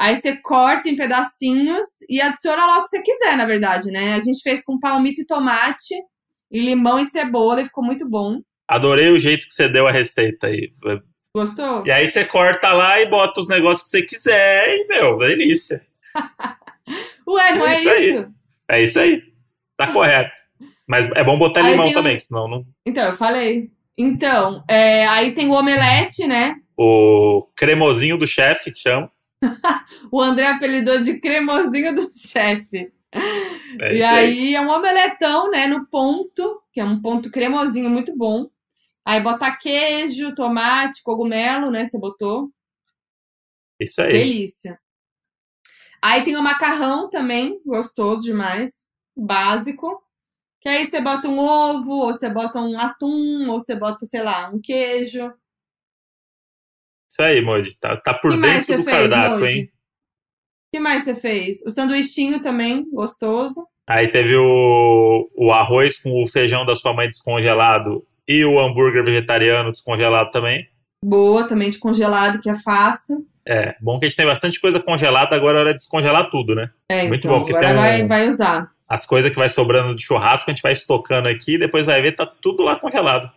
Aí 0.02 0.16
você 0.16 0.36
corta 0.36 0.89
em 0.89 0.95
pedacinhos 0.95 1.86
e 2.10 2.20
adiciona 2.20 2.66
lá 2.66 2.80
o 2.80 2.84
que 2.84 2.89
você 2.89 3.04
quiser, 3.04 3.38
na 3.38 3.45
verdade, 3.45 3.91
né? 3.91 4.16
A 4.16 4.22
gente 4.24 4.41
fez 4.41 4.64
com 4.64 4.80
palmito 4.80 5.22
e 5.22 5.26
tomate, 5.28 5.93
e 6.49 6.60
limão 6.60 6.99
e 6.99 7.06
cebola, 7.06 7.62
e 7.62 7.66
ficou 7.66 7.84
muito 7.84 8.10
bom. 8.10 8.41
Adorei 8.68 9.12
o 9.12 9.20
jeito 9.20 9.45
que 9.45 9.54
você 9.54 9.70
deu 9.70 9.88
a 9.88 9.91
receita 9.91 10.47
aí. 10.47 10.74
Gostou? 11.38 11.86
E 11.86 11.91
aí 11.91 12.08
você 12.08 12.26
corta 12.26 12.74
lá 12.74 12.99
e 12.99 13.12
bota 13.12 13.41
os 13.41 13.47
negócios 13.47 13.84
que 13.84 13.89
você 13.89 14.02
quiser 14.02 14.70
e, 14.70 14.88
meu, 14.88 15.20
delícia. 15.20 15.86
Ué, 17.30 17.54
não 17.54 17.68
é, 17.68 17.76
é 17.76 17.80
isso? 17.80 17.89
Aí. 17.91 18.28
É 18.70 18.84
isso 18.84 18.99
aí. 18.99 19.22
Tá 19.78 19.93
correto. 19.93 20.41
Mas 20.88 21.06
é 21.16 21.24
bom 21.24 21.38
botar 21.38 21.62
limão 21.62 21.86
um... 21.86 21.93
também, 21.93 22.18
senão 22.18 22.47
não. 22.47 22.66
Então, 22.88 23.06
eu 23.06 23.14
falei. 23.14 23.70
Então, 23.95 24.64
é... 24.68 25.06
aí 25.06 25.34
tem 25.34 25.47
o 25.47 25.54
omelete, 25.54 26.26
né? 26.26 26.56
O 26.76 27.47
cremosinho 27.56 28.18
do 28.18 28.26
chefe, 28.26 28.72
que 28.72 28.80
chama. 28.80 29.12
o 30.11 30.21
André 30.21 30.47
apelidou 30.47 31.01
de 31.01 31.19
cremosinho 31.19 31.95
do 31.95 32.11
chefe. 32.15 32.93
É 33.13 33.95
e 33.95 34.03
aí 34.03 34.55
é 34.55 34.61
um 34.61 34.69
omeletão, 34.69 35.49
né, 35.49 35.67
no 35.67 35.85
ponto, 35.87 36.61
que 36.71 36.79
é 36.79 36.85
um 36.85 37.01
ponto 37.01 37.29
cremosinho 37.29 37.89
muito 37.89 38.15
bom. 38.15 38.49
Aí 39.05 39.19
bota 39.19 39.55
queijo, 39.55 40.35
tomate, 40.35 41.01
cogumelo, 41.03 41.71
né, 41.71 41.85
você 41.85 41.99
botou. 41.99 42.51
Isso 43.79 44.01
aí. 44.01 44.11
Delícia. 44.11 44.79
Aí 46.01 46.23
tem 46.23 46.35
o 46.35 46.41
macarrão 46.41 47.09
também, 47.09 47.61
gostoso 47.65 48.21
demais, 48.21 48.87
básico. 49.15 50.01
Que 50.59 50.69
aí 50.69 50.85
você 50.85 51.01
bota 51.01 51.27
um 51.27 51.39
ovo, 51.39 51.91
ou 51.91 52.13
você 52.13 52.29
bota 52.29 52.59
um 52.59 52.79
atum, 52.79 53.49
ou 53.49 53.59
você 53.59 53.75
bota, 53.75 54.05
sei 54.05 54.21
lá, 54.21 54.49
um 54.49 54.59
queijo. 54.61 55.33
Isso 57.12 57.22
aí, 57.22 57.41
Moody. 57.41 57.78
Tá, 57.78 57.97
tá 57.97 58.14
por 58.14 58.32
que 58.32 58.38
dentro 58.39 58.78
do 58.78 58.84
fez, 58.84 59.12
cardápio, 59.12 59.39
Moody? 59.39 59.59
hein? 59.59 59.70
que 60.74 60.80
mais 60.80 61.03
você 61.03 61.14
fez? 61.14 61.62
O 61.66 61.70
sanduichinho 61.70 62.39
também, 62.41 62.89
gostoso. 62.89 63.68
Aí 63.86 64.07
teve 64.07 64.38
o, 64.38 65.30
o 65.36 65.51
arroz 65.51 66.01
com 66.01 66.24
o 66.24 66.28
feijão 66.28 66.66
da 66.66 66.78
sua 66.78 66.93
mãe 66.93 67.09
descongelado 67.09 68.05
e 68.26 68.45
o 68.45 68.57
hambúrguer 68.57 69.03
vegetariano 69.03 69.74
descongelado 69.74 70.32
também. 70.32 70.66
Boa, 71.03 71.45
também 71.45 71.70
de 71.70 71.80
congelado, 71.80 72.39
que 72.39 72.49
é 72.49 72.57
fácil. 72.57 73.26
É, 73.45 73.76
bom 73.82 73.99
que 73.99 74.05
a 74.05 74.09
gente 74.09 74.16
tem 74.16 74.26
bastante 74.26 74.62
coisa 74.62 74.80
congelada, 74.80 75.36
agora 75.36 75.57
é 75.57 75.62
hora 75.62 75.72
de 75.72 75.78
descongelar 75.80 76.30
tudo, 76.30 76.55
né? 76.55 76.70
É, 76.89 77.07
Muito 77.09 77.26
então, 77.28 77.39
bom, 77.39 77.45
porque 77.45 77.57
agora 77.57 77.74
um- 77.74 77.82
vai, 77.82 78.07
vai 78.07 78.28
usar. 78.30 78.70
As 78.88 79.05
coisas 79.05 79.30
que 79.32 79.38
vai 79.38 79.49
sobrando 79.49 79.95
de 79.95 80.03
churrasco, 80.03 80.49
a 80.49 80.53
gente 80.53 80.62
vai 80.62 80.74
estocando 80.74 81.28
aqui, 81.28 81.57
depois 81.57 81.86
vai 81.86 82.01
ver, 82.01 82.16
tá 82.16 82.26
tudo 82.26 82.64
lá 82.64 82.78
congelado. 82.80 83.30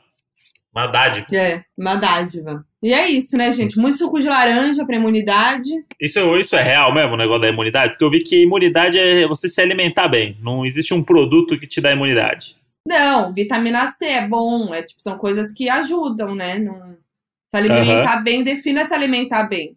Uma 0.74 0.88
dádiva. 0.88 1.26
É, 1.32 1.64
uma 1.78 1.94
dádiva. 1.94 2.66
E 2.82 2.92
é 2.92 3.08
isso, 3.08 3.36
né, 3.36 3.52
gente? 3.52 3.78
Muito 3.78 3.98
suco 3.98 4.20
de 4.20 4.28
laranja 4.28 4.84
pra 4.84 4.96
imunidade. 4.96 5.70
Isso, 6.00 6.18
isso 6.36 6.56
é 6.56 6.62
real 6.62 6.92
mesmo, 6.92 7.14
o 7.14 7.16
negócio 7.16 7.42
da 7.42 7.48
imunidade? 7.48 7.92
Porque 7.92 8.04
eu 8.04 8.10
vi 8.10 8.20
que 8.20 8.42
imunidade 8.42 8.98
é 8.98 9.26
você 9.26 9.48
se 9.48 9.60
alimentar 9.60 10.08
bem. 10.08 10.36
Não 10.42 10.66
existe 10.66 10.92
um 10.92 11.02
produto 11.02 11.58
que 11.58 11.66
te 11.66 11.80
dá 11.80 11.92
imunidade. 11.92 12.56
Não, 12.86 13.32
vitamina 13.32 13.88
C 13.88 14.04
é 14.06 14.26
bom. 14.26 14.74
É, 14.74 14.82
tipo, 14.82 15.00
são 15.00 15.16
coisas 15.16 15.52
que 15.52 15.70
ajudam, 15.70 16.34
né? 16.34 16.58
Não... 16.58 16.96
Se 17.44 17.56
alimentar 17.56 18.16
bem, 18.22 18.42
defina 18.42 18.84
se 18.84 18.92
alimentar 18.92 19.44
bem. 19.44 19.76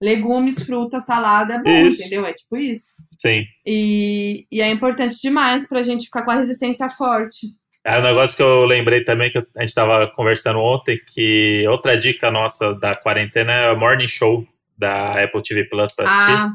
Legumes, 0.00 0.62
fruta, 0.62 1.00
salada 1.00 1.54
é 1.54 1.62
bom, 1.62 1.88
Isso. 1.88 2.00
entendeu? 2.00 2.24
É 2.24 2.32
tipo 2.32 2.56
isso. 2.56 2.92
Sim. 3.18 3.44
E, 3.64 4.46
e 4.52 4.60
é 4.60 4.70
importante 4.70 5.16
demais 5.20 5.66
pra 5.66 5.82
gente 5.82 6.04
ficar 6.04 6.22
com 6.22 6.30
a 6.30 6.36
resistência 6.36 6.88
forte. 6.90 7.48
É 7.86 8.00
um 8.00 8.02
negócio 8.02 8.36
que 8.36 8.42
eu 8.42 8.64
lembrei 8.64 9.04
também, 9.04 9.30
que 9.30 9.38
a 9.38 9.60
gente 9.60 9.68
estava 9.68 10.08
conversando 10.08 10.58
ontem, 10.58 11.00
que 11.06 11.64
outra 11.68 11.96
dica 11.96 12.32
nossa 12.32 12.74
da 12.74 12.96
quarentena 12.96 13.52
é 13.52 13.70
o 13.70 13.78
Morning 13.78 14.08
Show 14.08 14.44
da 14.76 15.22
Apple 15.22 15.40
TV 15.40 15.64
Plus 15.66 15.94
pra 15.94 16.04
assistir. 16.04 16.32
Ah, 16.32 16.50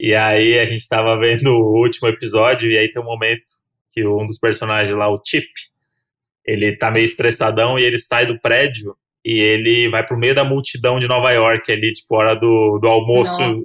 E 0.00 0.16
aí 0.16 0.58
a 0.58 0.64
gente 0.64 0.88
tava 0.88 1.16
vendo 1.16 1.52
o 1.52 1.80
último 1.80 2.08
episódio 2.08 2.68
e 2.68 2.76
aí 2.76 2.90
tem 2.90 3.00
um 3.00 3.04
momento 3.04 3.44
que 3.92 4.04
um 4.04 4.26
dos 4.26 4.36
personagens 4.36 4.96
lá, 4.98 5.08
o 5.08 5.22
Chip, 5.24 5.46
ele 6.44 6.76
tá 6.76 6.90
meio 6.90 7.04
estressadão 7.04 7.78
e 7.78 7.84
ele 7.84 7.98
sai 7.98 8.26
do 8.26 8.36
prédio 8.40 8.96
e 9.24 9.38
ele 9.38 9.88
vai 9.90 10.04
pro 10.04 10.18
meio 10.18 10.34
da 10.34 10.42
multidão 10.42 10.98
de 10.98 11.06
Nova 11.06 11.30
York 11.30 11.70
ali, 11.70 11.92
tipo, 11.92 12.16
hora 12.16 12.34
do, 12.34 12.80
do 12.80 12.88
almoço, 12.88 13.40
nossa. 13.40 13.62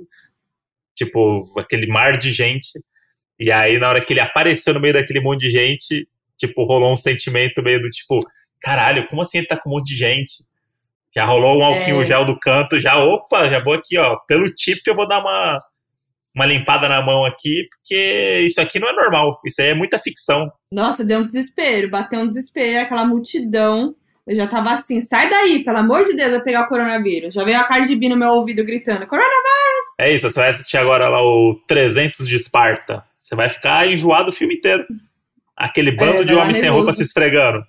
tipo, 0.96 1.52
aquele 1.58 1.88
mar 1.88 2.20
de 2.20 2.32
gente. 2.32 2.80
E 3.40 3.52
aí 3.52 3.80
na 3.80 3.90
hora 3.90 4.06
que 4.06 4.14
ele 4.14 4.20
apareceu 4.20 4.76
no 4.76 4.80
meio 4.80 4.94
daquele 4.94 5.22
monte 5.22 5.40
de 5.40 5.50
gente, 5.50 6.08
tipo, 6.38 6.64
rolou 6.66 6.94
um 6.94 6.98
sentimento 6.98 7.62
meio 7.64 7.82
do 7.82 7.90
tipo, 7.90 8.20
caralho, 8.62 9.08
como 9.10 9.22
assim 9.22 9.40
ele 9.40 9.48
tá 9.48 9.58
com 9.58 9.70
um 9.70 9.74
monte 9.74 9.88
de 9.90 9.96
gente? 9.96 10.44
Já 11.16 11.26
rolou 11.26 11.58
um 11.60 11.64
alquinho 11.66 12.02
É. 12.02 12.06
gel 12.06 12.26
do 12.26 12.40
canto, 12.40 12.80
já, 12.80 12.98
opa, 12.98 13.50
já 13.50 13.64
vou 13.64 13.74
aqui, 13.74 13.98
ó, 13.98 14.18
pelo 14.28 14.46
Chip 14.58 14.82
eu 14.86 14.96
vou 14.96 15.08
dar 15.08 15.20
uma 15.20 15.60
uma 16.36 16.46
limpada 16.46 16.88
na 16.88 17.02
mão 17.04 17.26
aqui, 17.26 17.68
porque 17.72 18.42
isso 18.46 18.62
aqui 18.62 18.78
não 18.80 18.88
é 18.88 18.94
normal. 18.94 19.42
Isso 19.44 19.60
aí 19.60 19.70
é 19.70 19.74
muita 19.74 19.98
ficção. 19.98 20.52
Nossa, 20.72 21.04
deu 21.04 21.18
um 21.22 21.26
desespero, 21.26 21.90
bateu 21.90 22.20
um 22.20 22.28
desespero, 22.30 22.84
aquela 22.84 23.08
multidão. 23.08 23.96
Eu 24.28 24.36
já 24.36 24.46
tava 24.46 24.72
assim, 24.74 25.02
sai 25.02 25.28
daí, 25.32 25.64
pelo 25.64 25.80
amor 25.80 26.06
de 26.06 26.16
Deus, 26.16 26.34
eu 26.34 26.44
pegar 26.44 26.62
o 26.66 26.68
coronavírus. 26.68 27.34
Já 27.34 27.44
veio 27.44 27.58
a 27.60 27.64
Cardi 27.64 27.96
B 27.96 28.10
no 28.10 28.16
meu 28.16 28.30
ouvido 28.30 28.64
gritando, 28.64 29.08
coronavírus! 29.08 29.86
É 30.00 30.14
isso, 30.14 30.30
você 30.30 30.40
vai 30.40 30.50
assistir 30.50 30.78
agora 30.78 31.08
lá 31.10 31.24
o 31.24 31.56
300 31.68 32.28
de 32.28 32.36
Esparta. 32.36 33.04
Você 33.20 33.36
vai 33.36 33.50
ficar 33.50 33.90
enjoado 33.92 34.30
o 34.30 34.34
filme 34.34 34.58
inteiro. 34.58 34.86
Aquele 35.58 35.92
bando 35.92 36.22
É, 36.22 36.24
de 36.24 36.34
homens 36.36 36.58
sem 36.58 36.70
roupa 36.70 36.94
se 36.94 37.02
esfregando. 37.04 37.64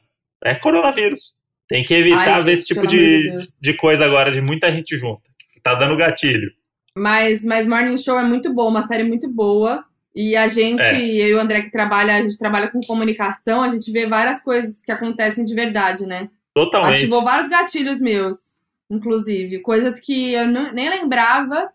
É 0.45 0.55
coronavírus. 0.55 1.33
Tem 1.69 1.83
que 1.83 1.95
evitar 1.95 2.37
Ai, 2.37 2.43
ver 2.43 2.51
gente, 2.53 2.59
esse 2.59 2.67
tipo 2.69 2.87
de 2.87 3.27
de 3.61 3.75
coisa 3.75 4.05
agora, 4.05 4.31
de 4.31 4.41
muita 4.41 4.71
gente 4.71 4.97
junta. 4.99 5.23
Que 5.53 5.61
tá 5.61 5.75
dando 5.75 5.97
gatilho. 5.97 6.51
Mas, 6.97 7.45
mas 7.45 7.67
Morning 7.67 7.97
Show 7.97 8.19
é 8.19 8.23
muito 8.25 8.53
bom, 8.53 8.69
uma 8.69 8.87
série 8.87 9.05
muito 9.05 9.29
boa. 9.31 9.85
E 10.15 10.35
a 10.37 10.49
gente, 10.49 10.83
É. 10.83 11.01
eu 11.01 11.29
e 11.29 11.35
o 11.35 11.41
André 11.41 11.63
que 11.63 11.71
trabalha, 11.71 12.17
a 12.17 12.23
gente 12.23 12.37
trabalha 12.39 12.69
com 12.69 12.81
comunicação, 12.81 13.63
a 13.63 13.69
gente 13.69 13.91
vê 13.93 14.07
várias 14.07 14.43
coisas 14.43 14.83
que 14.83 14.91
acontecem 14.91 15.45
de 15.45 15.55
verdade, 15.55 16.07
né? 16.07 16.29
Totalmente. 16.55 16.95
Ativou 17.03 17.23
vários 17.23 17.49
gatilhos 17.49 18.01
meus, 18.01 18.53
inclusive. 18.91 19.61
Coisas 19.61 20.01
que 20.01 20.33
eu 20.33 20.47
não- 20.49 20.73
nem 20.73 20.89
lembrava 20.91 21.71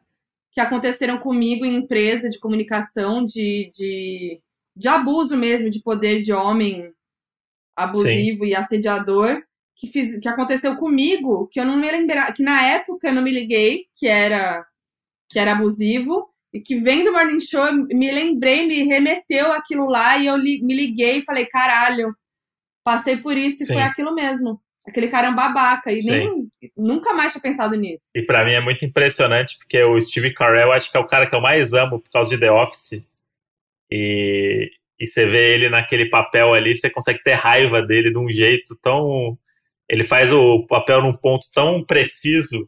que 0.51 0.59
aconteceram 0.59 1.17
comigo 1.17 1.65
em 1.65 1.75
empresa 1.75 2.29
de 2.29 2.39
comunicação, 2.39 3.25
de, 3.25 3.71
de, 3.77 4.39
de 4.75 4.87
abuso 4.87 5.37
mesmo, 5.37 5.69
de 5.69 5.81
poder 5.81 6.21
de 6.21 6.33
homem 6.33 6.91
abusivo 7.75 8.45
e 8.45 8.55
assediador, 8.55 9.41
que, 9.75 9.87
fiz, 9.87 10.19
que 10.19 10.27
aconteceu 10.27 10.75
comigo, 10.77 11.47
que 11.51 11.59
eu 11.59 11.65
não 11.65 11.77
me 11.77 11.89
lembrava, 11.91 12.31
que 12.31 12.43
na 12.43 12.63
época 12.67 13.07
eu 13.07 13.13
não 13.13 13.21
me 13.21 13.31
liguei 13.31 13.85
que 13.95 14.07
era, 14.07 14.65
que 15.29 15.39
era 15.39 15.53
abusivo, 15.53 16.29
e 16.53 16.61
que 16.61 16.75
vendo 16.75 17.09
o 17.09 17.13
Morning 17.13 17.39
Show, 17.39 17.73
me 17.87 18.11
lembrei, 18.11 18.67
me 18.67 18.83
remeteu 18.83 19.51
aquilo 19.51 19.85
lá, 19.89 20.17
e 20.17 20.27
eu 20.27 20.37
li- 20.37 20.61
me 20.63 20.75
liguei 20.75 21.17
e 21.17 21.23
falei, 21.23 21.47
caralho, 21.47 22.15
passei 22.83 23.17
por 23.17 23.35
isso 23.35 23.63
e 23.63 23.65
Sim. 23.65 23.73
foi 23.73 23.81
aquilo 23.81 24.13
mesmo. 24.13 24.61
Aquele 24.87 25.07
cara 25.07 25.27
é 25.27 25.29
um 25.31 25.35
babaca, 25.35 25.91
e 25.91 25.99
nem, 26.03 26.47
nunca 26.77 27.13
mais 27.13 27.31
tinha 27.31 27.41
pensado 27.41 27.75
nisso. 27.75 28.11
E 28.13 28.21
pra 28.21 28.45
mim 28.45 28.51
é 28.51 28.61
muito 28.61 28.85
impressionante, 28.85 29.57
porque 29.57 29.81
o 29.81 29.99
Steve 29.99 30.33
Carell 30.33 30.71
acho 30.73 30.91
que 30.91 30.97
é 30.97 30.99
o 30.99 31.07
cara 31.07 31.27
que 31.27 31.33
eu 31.33 31.41
mais 31.41 31.73
amo 31.73 31.99
por 31.99 32.11
causa 32.11 32.29
de 32.29 32.37
The 32.37 32.51
Office. 32.51 33.01
E, 33.91 34.69
e 34.99 35.05
você 35.05 35.25
vê 35.25 35.53
ele 35.53 35.69
naquele 35.69 36.05
papel 36.09 36.53
ali, 36.53 36.75
você 36.75 36.89
consegue 36.89 37.21
ter 37.23 37.33
raiva 37.33 37.81
dele 37.81 38.11
de 38.11 38.17
um 38.17 38.29
jeito 38.29 38.77
tão. 38.81 39.37
Ele 39.89 40.03
faz 40.03 40.31
o 40.31 40.65
papel 40.67 41.01
num 41.01 41.15
ponto 41.15 41.45
tão 41.53 41.83
preciso 41.83 42.67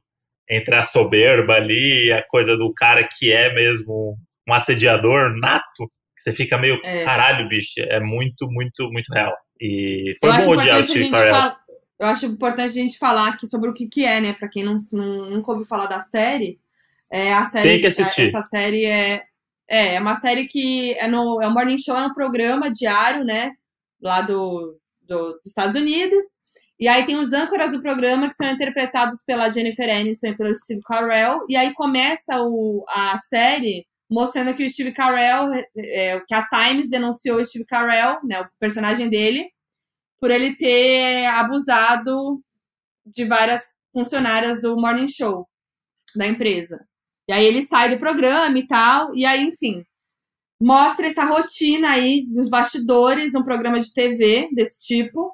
entre 0.50 0.76
a 0.76 0.84
soberba 0.84 1.54
ali 1.54 2.08
e 2.08 2.12
a 2.12 2.22
coisa 2.28 2.56
do 2.56 2.72
cara 2.74 3.08
que 3.18 3.32
é 3.32 3.54
mesmo 3.54 4.18
um 4.48 4.54
assediador 4.54 5.36
nato, 5.40 5.88
que 6.16 6.22
você 6.22 6.34
fica 6.34 6.58
meio, 6.58 6.80
É. 6.84 7.04
caralho, 7.04 7.48
bicho, 7.48 7.80
é 7.80 8.00
muito, 8.00 8.48
muito, 8.52 8.92
muito 8.92 9.12
real. 9.12 9.34
E 9.60 10.14
foi 10.20 10.30
eu 10.30 10.38
bom 10.38 10.52
odiar 10.52 10.80
o 10.80 10.84
Steve 10.84 11.10
Carell. 11.10 11.52
Eu 11.98 12.08
acho 12.08 12.26
importante 12.26 12.66
a 12.78 12.82
gente 12.84 12.98
falar 13.00 13.30
aqui 13.30 13.48
sobre 13.48 13.70
o 13.70 13.74
que, 13.74 13.88
que 13.88 14.06
é, 14.06 14.20
né? 14.20 14.34
Pra 14.34 14.50
quem 14.50 14.64
não, 14.64 14.78
não- 14.92 15.30
nunca 15.30 15.52
ouviu 15.52 15.66
falar 15.66 15.86
da 15.88 16.02
série, 16.02 16.60
é 17.10 17.34
a 17.34 17.46
série. 17.46 17.70
Tem 17.70 17.82
que 17.82 17.88
assistir. 17.88 18.28
Essa 18.28 18.42
série 18.44 18.86
é, 18.86 19.24
é, 19.70 19.96
é 19.96 20.00
uma 20.00 20.16
série 20.16 20.48
que 20.48 20.94
é 20.96 21.08
no 21.08 21.42
é 21.42 21.48
um 21.48 21.54
morning 21.54 21.78
show, 21.78 21.96
é 21.96 22.06
um 22.06 22.14
programa 22.14 22.70
diário, 22.72 23.24
né? 23.26 23.52
Lá 24.02 24.22
do, 24.22 24.80
do- 25.02 25.34
dos 25.34 25.46
Estados 25.48 25.76
Unidos. 25.76 26.24
E 26.80 26.88
aí 26.88 27.06
tem 27.06 27.16
os 27.18 27.32
âncoras 27.34 27.72
do 27.72 27.82
programa 27.82 28.28
que 28.28 28.36
são 28.36 28.50
interpretados 28.50 29.22
pela 29.26 29.50
Jennifer 29.52 29.90
Aniston 29.90 30.28
e 30.28 30.38
pelo 30.38 30.54
Steve 30.56 30.82
Carell. 30.82 31.46
E 31.50 31.56
aí 31.56 31.74
começa 31.74 32.42
o, 32.42 32.84
a 32.90 33.18
série 33.30 33.86
mostrando 34.12 34.54
que 34.54 34.66
o 34.66 34.70
Steve 34.70 34.94
Carell, 34.94 35.52
é, 35.78 36.20
que 36.28 36.34
a 36.34 36.46
Times 36.48 36.90
denunciou 36.90 37.40
o 37.40 37.46
Steve 37.46 37.66
Carell, 37.66 38.20
né, 38.24 38.42
o 38.42 38.48
personagem 38.60 39.10
dele, 39.10 39.50
por 40.20 40.30
ele 40.32 40.56
ter 40.56 41.26
abusado 41.28 42.42
de 43.06 43.26
várias 43.26 43.64
funcionárias 43.94 44.62
do 44.62 44.76
Morning 44.76 45.08
Show 45.08 45.48
da 46.16 46.28
empresa. 46.28 46.86
E 47.28 47.34
aí 47.34 47.46
ele 47.46 47.64
sai 47.64 47.90
do 47.90 48.00
programa 48.00 48.58
e 48.58 48.68
tal, 48.68 49.16
e 49.16 49.26
aí, 49.26 49.44
enfim, 49.44 49.84
mostra 50.62 51.08
essa 51.08 51.26
rotina 51.26 51.90
aí 51.90 52.26
dos 52.28 52.50
bastidores 52.50 53.36
um 53.36 53.44
programa 53.44 53.80
de 53.80 53.94
TV 53.94 54.50
desse 54.54 54.80
tipo 54.80 55.34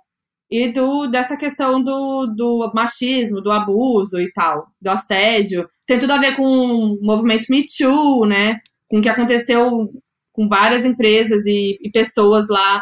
e 0.50 0.70
do 0.70 1.08
dessa 1.08 1.38
questão 1.38 1.82
do, 1.84 2.28
do 2.28 2.72
machismo, 2.74 3.42
do 3.42 3.52
abuso 3.52 4.20
e 4.20 4.32
tal, 4.34 4.68
do 4.82 4.90
assédio. 4.90 5.70
Tem 5.86 6.00
tudo 6.00 6.12
a 6.12 6.18
ver 6.18 6.36
com 6.36 6.44
o 6.44 7.00
movimento 7.02 7.46
Me 7.50 7.66
Too, 7.66 8.26
né? 8.26 8.60
Com 8.90 9.00
o 9.00 9.02
que 9.02 9.10
aconteceu 9.10 9.90
com 10.34 10.48
várias 10.48 10.86
empresas 10.86 11.46
e, 11.46 11.78
e 11.82 11.92
pessoas 11.92 12.48
lá 12.50 12.82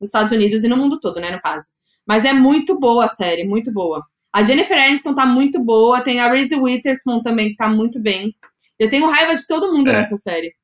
nos 0.00 0.08
Estados 0.08 0.32
Unidos 0.32 0.64
e 0.64 0.68
no 0.68 0.76
mundo 0.76 1.00
todo, 1.00 1.20
né, 1.20 1.30
no 1.30 1.40
caso. 1.40 1.66
Mas 2.06 2.24
é 2.24 2.32
muito 2.32 2.78
boa 2.78 3.04
a 3.04 3.08
série, 3.08 3.44
muito 3.44 3.72
boa. 3.72 4.04
A 4.34 4.44
Jennifer 4.44 4.78
Aniston 4.78 5.14
tá 5.14 5.24
muito 5.26 5.62
boa, 5.62 6.00
tem 6.02 6.20
a 6.20 6.30
Reese 6.30 6.54
Witherspoon 6.54 7.22
também 7.22 7.50
que 7.50 7.56
tá 7.56 7.68
muito 7.68 8.00
bem. 8.00 8.34
Eu 8.78 8.88
tenho 8.90 9.08
raiva 9.10 9.34
de 9.34 9.46
todo 9.46 9.72
mundo 9.72 9.90
É. 9.90 9.94
nessa 9.94 10.16
série. 10.16 10.54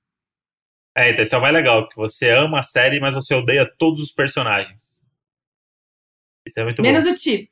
É, 0.97 1.11
então 1.11 1.23
isso 1.23 1.35
é 1.35 1.39
o 1.39 1.41
mais 1.43 1.53
legal, 1.55 1.89
que 1.89 1.97
você 1.97 2.31
ama 2.31 2.61
a 2.61 2.62
série, 2.62 3.01
mas 3.01 3.15
você 3.15 3.35
odeia 3.35 3.69
todos 3.79 4.01
os 4.01 4.12
personagens. 4.12 5.01
Isso 6.47 6.61
é 6.61 6.65
muito 6.65 6.83
Menos 6.83 7.05
bom. 7.05 7.11
o 7.12 7.17
Chip. 7.17 7.49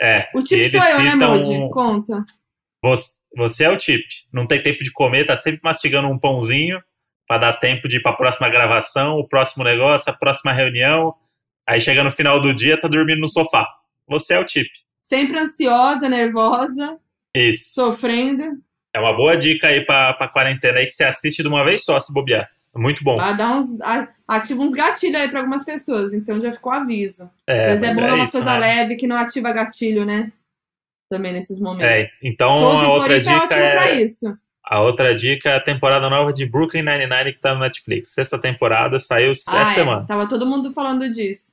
É, 0.00 0.28
O 0.34 0.46
Chip 0.46 0.70
sou 0.70 0.82
eu, 0.82 1.02
né, 1.02 1.14
Moody? 1.16 1.68
Conta. 1.72 2.24
Você, 2.82 3.18
você 3.36 3.64
é 3.64 3.70
o 3.70 3.80
Chip. 3.80 4.04
Não 4.32 4.46
tem 4.46 4.62
tempo 4.62 4.82
de 4.84 4.92
comer, 4.92 5.26
tá 5.26 5.36
sempre 5.36 5.60
mastigando 5.64 6.08
um 6.08 6.18
pãozinho 6.18 6.80
pra 7.26 7.38
dar 7.38 7.54
tempo 7.54 7.88
de 7.88 7.96
ir 7.96 8.02
pra 8.02 8.12
próxima 8.12 8.48
gravação, 8.48 9.16
o 9.18 9.26
próximo 9.26 9.64
negócio, 9.64 10.10
a 10.10 10.16
próxima 10.16 10.52
reunião. 10.52 11.14
Aí 11.66 11.80
chega 11.80 12.04
no 12.04 12.10
final 12.12 12.40
do 12.40 12.54
dia, 12.54 12.78
tá 12.78 12.86
dormindo 12.86 13.20
no 13.20 13.28
sofá. 13.28 13.66
Você 14.06 14.34
é 14.34 14.38
o 14.40 14.46
Chip. 14.48 14.70
Sempre 15.10 15.40
ansiosa, 15.40 16.08
nervosa, 16.08 16.96
Isso. 17.34 17.74
sofrendo. 17.74 18.44
É 18.94 19.00
uma 19.00 19.12
boa 19.16 19.36
dica 19.36 19.66
aí 19.66 19.84
pra, 19.84 20.14
pra 20.14 20.28
quarentena 20.28 20.78
aí 20.78 20.86
que 20.86 20.92
você 20.92 21.02
assiste 21.02 21.42
de 21.42 21.48
uma 21.48 21.64
vez 21.64 21.84
só, 21.84 21.98
se 21.98 22.12
bobear. 22.12 22.48
É 22.74 22.78
Muito 22.78 23.02
bom. 23.02 23.16
Dar 23.16 23.56
uns, 23.56 23.80
a- 23.82 24.08
ativa 24.28 24.62
uns 24.62 24.72
gatilhos 24.72 25.20
aí 25.20 25.28
pra 25.28 25.40
algumas 25.40 25.64
pessoas, 25.64 26.14
então 26.14 26.40
já 26.40 26.52
ficou 26.52 26.70
aviso. 26.70 27.28
É, 27.44 27.70
Mas 27.70 27.82
é 27.82 27.86
mas 27.88 27.96
bom 27.96 28.02
dar 28.02 28.14
uma 28.14 28.22
isso, 28.24 28.32
coisa 28.34 28.52
né? 28.52 28.58
leve 28.60 28.94
que 28.94 29.08
não 29.08 29.16
ativa 29.16 29.52
gatilho, 29.52 30.04
né? 30.04 30.32
também 31.10 31.32
nesses 31.32 31.60
É, 31.60 31.64
momentos. 31.64 32.18
então 32.22 32.46
Souza 32.48 32.78
a 32.78 32.82
em 32.84 32.90
outra 32.92 33.16
é 33.16 33.18
dica 33.18 33.54
é 33.56 34.00
isso. 34.00 34.38
a 34.64 34.80
outra 34.80 35.12
dica 35.12 35.50
é 35.50 35.56
a 35.56 35.60
temporada 35.60 36.08
nova 36.08 36.32
de 36.32 36.46
Brooklyn 36.46 36.84
Nine-Nine 36.84 37.32
que 37.32 37.40
tá 37.40 37.52
no 37.52 37.58
Netflix. 37.58 38.12
Sexta 38.14 38.38
temporada 38.40 39.00
saiu 39.00 39.32
essa 39.32 39.50
Ah, 39.50 39.72
é. 39.72 39.74
semana. 39.74 40.06
Tava 40.06 40.28
todo 40.28 40.46
mundo 40.46 40.72
falando 40.72 41.12
disso. 41.12 41.52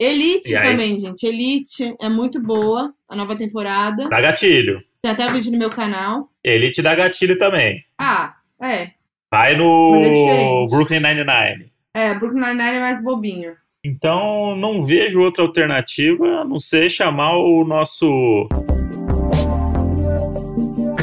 Elite 0.00 0.56
aí? 0.56 0.70
também, 0.70 0.98
gente. 0.98 1.26
Elite 1.26 1.94
é 2.00 2.08
muito 2.08 2.40
boa, 2.40 2.94
a 3.06 3.14
nova 3.14 3.36
temporada. 3.36 4.08
Dá 4.08 4.18
gatilho. 4.18 4.82
Tem 5.02 5.12
até 5.12 5.30
vídeo 5.30 5.52
no 5.52 5.58
meu 5.58 5.68
canal. 5.68 6.30
Elite 6.42 6.80
dá 6.80 6.94
gatilho 6.94 7.36
também. 7.36 7.84
Ah, 8.00 8.36
é. 8.62 8.92
Vai 9.30 9.54
é 9.54 9.58
no 9.58 10.00
diferente. 10.00 10.70
Brooklyn 10.70 11.00
Nine-Nine. 11.00 11.70
É, 11.94 12.14
Brooklyn 12.14 12.40
Nine-Nine 12.40 12.76
é 12.76 12.80
mais 12.80 13.04
bobinho. 13.04 13.52
Então, 13.84 14.56
não 14.56 14.82
vejo 14.82 15.20
outra 15.20 15.44
alternativa 15.44 16.40
a 16.40 16.44
não 16.46 16.58
ser 16.58 16.90
chamar 16.90 17.36
o 17.36 17.62
nosso. 17.64 18.48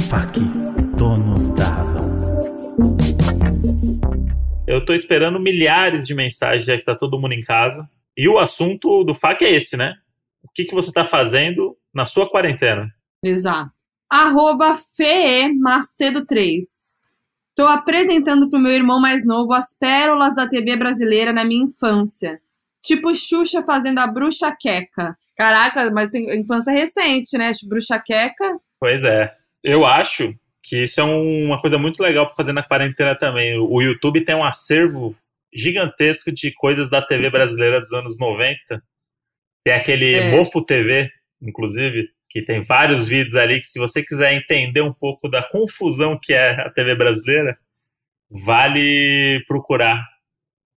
FAC, 0.09 0.39
donos 0.97 1.51
da 1.51 1.65
razão. 1.65 2.07
Eu 4.65 4.83
tô 4.83 4.93
esperando 4.93 5.39
milhares 5.39 6.05
de 6.07 6.15
mensagens, 6.15 6.65
já 6.65 6.77
que 6.77 6.83
tá 6.83 6.95
todo 6.95 7.19
mundo 7.19 7.33
em 7.33 7.41
casa. 7.41 7.87
E 8.17 8.27
o 8.27 8.39
assunto 8.39 9.03
do 9.03 9.13
FAQ 9.13 9.45
é 9.45 9.51
esse, 9.53 9.77
né? 9.77 9.93
O 10.43 10.49
que, 10.53 10.65
que 10.65 10.73
você 10.73 10.91
tá 10.91 11.05
fazendo 11.05 11.77
na 11.93 12.05
sua 12.05 12.29
quarentena? 12.29 12.91
Exato. 13.23 13.71
Arroba 14.09 14.77
Fee 14.95 15.53
Macedo 15.53 16.25
3. 16.25 16.65
Tô 17.55 17.65
apresentando 17.67 18.49
pro 18.49 18.59
meu 18.59 18.71
irmão 18.71 18.99
mais 18.99 19.25
novo 19.25 19.53
as 19.53 19.77
pérolas 19.77 20.35
da 20.35 20.47
TV 20.47 20.75
brasileira 20.75 21.33
na 21.33 21.43
minha 21.43 21.63
infância. 21.65 22.39
Tipo 22.83 23.15
Xuxa 23.15 23.63
fazendo 23.63 23.99
a 23.99 24.07
bruxa 24.07 24.55
queca. 24.57 25.17
Caraca, 25.35 25.91
mas 25.91 26.13
infância 26.15 26.71
recente, 26.71 27.37
né? 27.37 27.51
Bruxa 27.67 27.99
queca. 27.99 28.57
Pois 28.79 29.03
é. 29.03 29.31
Eu 29.63 29.85
acho 29.85 30.33
que 30.63 30.83
isso 30.83 30.99
é 31.01 31.03
um- 31.03 31.45
uma 31.45 31.59
coisa 31.61 31.77
muito 31.77 32.01
legal 32.01 32.25
para 32.27 32.35
fazer 32.35 32.53
na 32.53 32.63
quarentena 32.63 33.15
também. 33.17 33.57
O 33.59 33.81
YouTube 33.81 34.23
tem 34.23 34.35
um 34.35 34.43
acervo 34.43 35.15
gigantesco 35.57 36.31
de 36.31 36.51
coisas 36.53 36.89
da 36.89 37.01
TV 37.01 37.29
brasileira 37.29 37.81
dos 37.81 37.91
anos 37.93 38.17
90. 38.19 38.81
Tem 39.63 39.73
aquele 39.73 40.15
É. 40.15 40.31
Mofo 40.31 40.63
TV, 40.65 41.09
inclusive, 41.41 42.09
que 42.29 42.41
tem 42.41 42.63
vários 42.63 43.07
vídeos 43.07 43.35
ali 43.35 43.59
que 43.59 43.67
se 43.67 43.79
você 43.79 44.03
quiser 44.03 44.33
entender 44.33 44.81
um 44.81 44.93
pouco 44.93 45.29
da 45.29 45.41
confusão 45.41 46.19
que 46.21 46.33
é 46.33 46.51
a 46.61 46.69
TV 46.69 46.95
brasileira, 46.95 47.57
vale 48.29 49.43
procurar. 49.47 50.03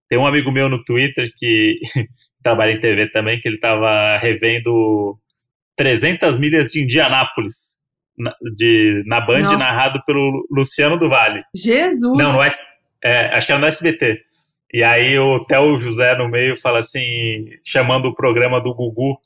Tem 0.09 0.17
um 0.17 0.25
amigo 0.25 0.51
meu 0.51 0.67
no 0.67 0.83
Twitter 0.83 1.31
que 1.37 1.79
trabalha 2.43 2.71
em 2.71 2.81
TV 2.81 3.07
também, 3.09 3.39
que 3.39 3.47
ele 3.47 3.55
estava 3.55 4.17
revendo 4.17 5.17
300 5.75 6.37
milhas 6.39 6.71
de 6.71 6.83
Indianápolis 6.83 7.77
na, 8.17 8.35
de, 8.55 9.03
na 9.05 9.21
Band, 9.21 9.41
Nossa. 9.41 9.57
narrado 9.57 10.03
pelo 10.05 10.45
Luciano 10.51 10.97
do 10.97 11.09
Vale. 11.09 11.43
Jesus! 11.55 12.17
Não, 12.17 12.33
no 12.33 12.43
S, 12.43 12.63
é, 13.03 13.35
acho 13.35 13.47
que 13.47 13.53
era 13.53 13.61
no 13.61 13.67
SBT. 13.67 14.21
E 14.73 14.83
aí 14.83 15.17
o 15.19 15.43
Theo 15.45 15.77
José 15.77 16.17
no 16.17 16.29
meio 16.29 16.59
fala 16.59 16.79
assim, 16.79 17.49
chamando 17.63 18.07
o 18.07 18.15
programa 18.15 18.61
do 18.61 18.73
Gugu, 18.73 19.17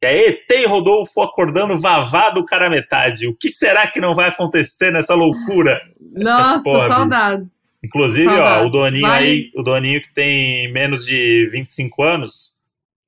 que 0.00 0.06
é 0.06 0.28
ET 0.28 0.50
e 0.50 0.66
Rodolfo 0.66 1.20
acordando 1.22 1.80
vavado 1.80 2.44
cara 2.44 2.70
metade. 2.70 3.26
O 3.26 3.34
que 3.34 3.48
será 3.48 3.86
que 3.90 4.00
não 4.00 4.14
vai 4.14 4.28
acontecer 4.28 4.90
nessa 4.90 5.14
loucura? 5.14 5.80
Nossa, 6.12 6.62
saudades. 6.88 7.60
Inclusive, 7.82 8.28
ó, 8.28 8.64
o 8.64 8.70
Doninho 8.70 9.06
Vale. 9.06 9.26
aí, 9.26 9.50
o 9.54 9.62
Doninho 9.62 10.02
que 10.02 10.12
tem 10.12 10.70
menos 10.72 11.04
de 11.06 11.48
25 11.50 12.02
anos, 12.02 12.54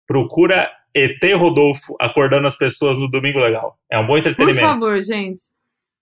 procura 0.06 0.70
ET 0.94 1.22
e 1.22 1.34
Rodolfo 1.34 1.94
acordando 2.00 2.46
as 2.46 2.56
pessoas 2.56 2.98
no 2.98 3.08
Domingo 3.08 3.38
Legal. 3.38 3.78
É 3.90 3.98
um 3.98 4.06
bom 4.06 4.14
Por 4.14 4.18
entretenimento. 4.18 4.60
favor, 4.60 5.02
gente. 5.02 5.42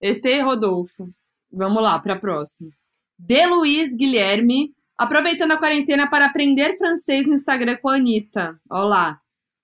ET 0.01 0.25
Rodolfo. 0.43 1.09
Vamos 1.53 1.83
lá, 1.83 1.99
para 1.99 2.15
a 2.15 2.19
próxima. 2.19 2.71
De 3.19 3.45
Luiz 3.47 3.95
Guilherme, 3.97 4.73
aproveitando 5.01 5.53
a 5.53 5.57
quarentena 5.57 6.09
para 6.11 6.27
aprender 6.27 6.77
francês 6.77 7.27
no 7.27 7.33
Instagram 7.33 7.79
com 7.81 7.89
a 7.89 7.95
Anitta. 7.95 8.61
Olá. 8.71 9.19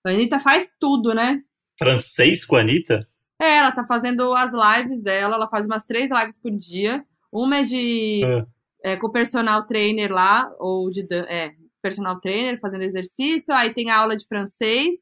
A 0.06 0.10
Anitta 0.10 0.40
faz 0.40 0.72
tudo, 0.80 1.14
né? 1.14 1.42
Francês 1.78 2.42
com 2.42 2.56
a 2.56 2.62
Anitta? 2.62 3.06
É, 3.40 3.58
ela 3.58 3.70
tá 3.70 3.84
fazendo 3.84 4.32
as 4.32 4.52
lives 4.54 5.02
dela, 5.02 5.34
ela 5.36 5.46
faz 5.46 5.66
umas 5.66 5.84
três 5.84 6.10
lives 6.10 6.40
por 6.40 6.50
dia. 6.52 7.04
Uma 7.30 7.58
é 7.58 7.64
de 7.64 8.22
Ah. 8.24 8.46
é, 8.82 8.96
com 8.96 9.08
o 9.08 9.12
personal 9.12 9.66
trainer 9.66 10.10
lá, 10.10 10.50
ou 10.58 10.90
de 10.90 11.06
é, 11.12 11.52
personal 11.82 12.18
trainer 12.18 12.58
fazendo 12.58 12.82
exercício. 12.82 13.54
Aí 13.54 13.74
tem 13.74 13.90
a 13.90 13.98
aula 13.98 14.16
de 14.16 14.26
francês, 14.26 14.96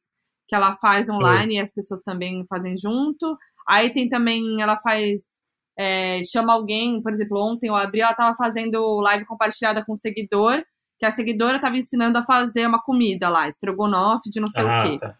que 0.48 0.54
ela 0.56 0.74
faz 0.78 1.08
online 1.08 1.54
e 1.54 1.60
as 1.60 1.72
pessoas 1.72 2.00
também 2.00 2.44
fazem 2.48 2.76
junto. 2.76 3.38
Aí 3.68 3.90
tem 3.90 4.08
também, 4.08 4.60
ela 4.60 4.76
faz. 4.78 5.33
É, 5.76 6.22
chama 6.24 6.52
alguém, 6.52 7.02
por 7.02 7.12
exemplo, 7.12 7.40
ontem 7.42 7.68
eu 7.68 7.76
abri, 7.76 8.00
ela 8.00 8.14
tava 8.14 8.34
fazendo 8.36 9.00
live 9.00 9.24
compartilhada 9.24 9.84
com 9.84 9.92
um 9.92 9.96
seguidor, 9.96 10.64
que 10.98 11.04
a 11.06 11.10
seguidora 11.10 11.60
tava 11.60 11.76
ensinando 11.76 12.18
a 12.18 12.24
fazer 12.24 12.66
uma 12.66 12.80
comida 12.80 13.28
lá, 13.28 13.48
estrogonofe 13.48 14.30
de 14.30 14.40
não 14.40 14.48
sei 14.48 14.64
o 14.64 14.68
Ah, 14.68 14.82
quê. 14.84 14.98
tá. 14.98 15.18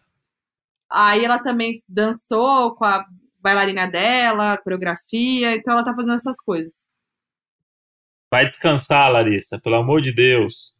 Aí 0.91 1.25
ela 1.25 1.39
também 1.39 1.81
dançou 1.87 2.73
com 2.75 2.85
a 2.85 3.05
bailarina 3.39 3.85
dela, 3.87 4.57
coreografia, 4.57 5.55
então 5.55 5.73
ela 5.73 5.83
tá 5.83 5.93
fazendo 5.93 6.13
essas 6.13 6.37
coisas. 6.39 6.85
Vai 8.31 8.45
descansar, 8.45 9.11
Larissa, 9.11 9.59
pelo 9.59 9.75
amor 9.75 10.01
de 10.01 10.11
Deus. 10.13 10.73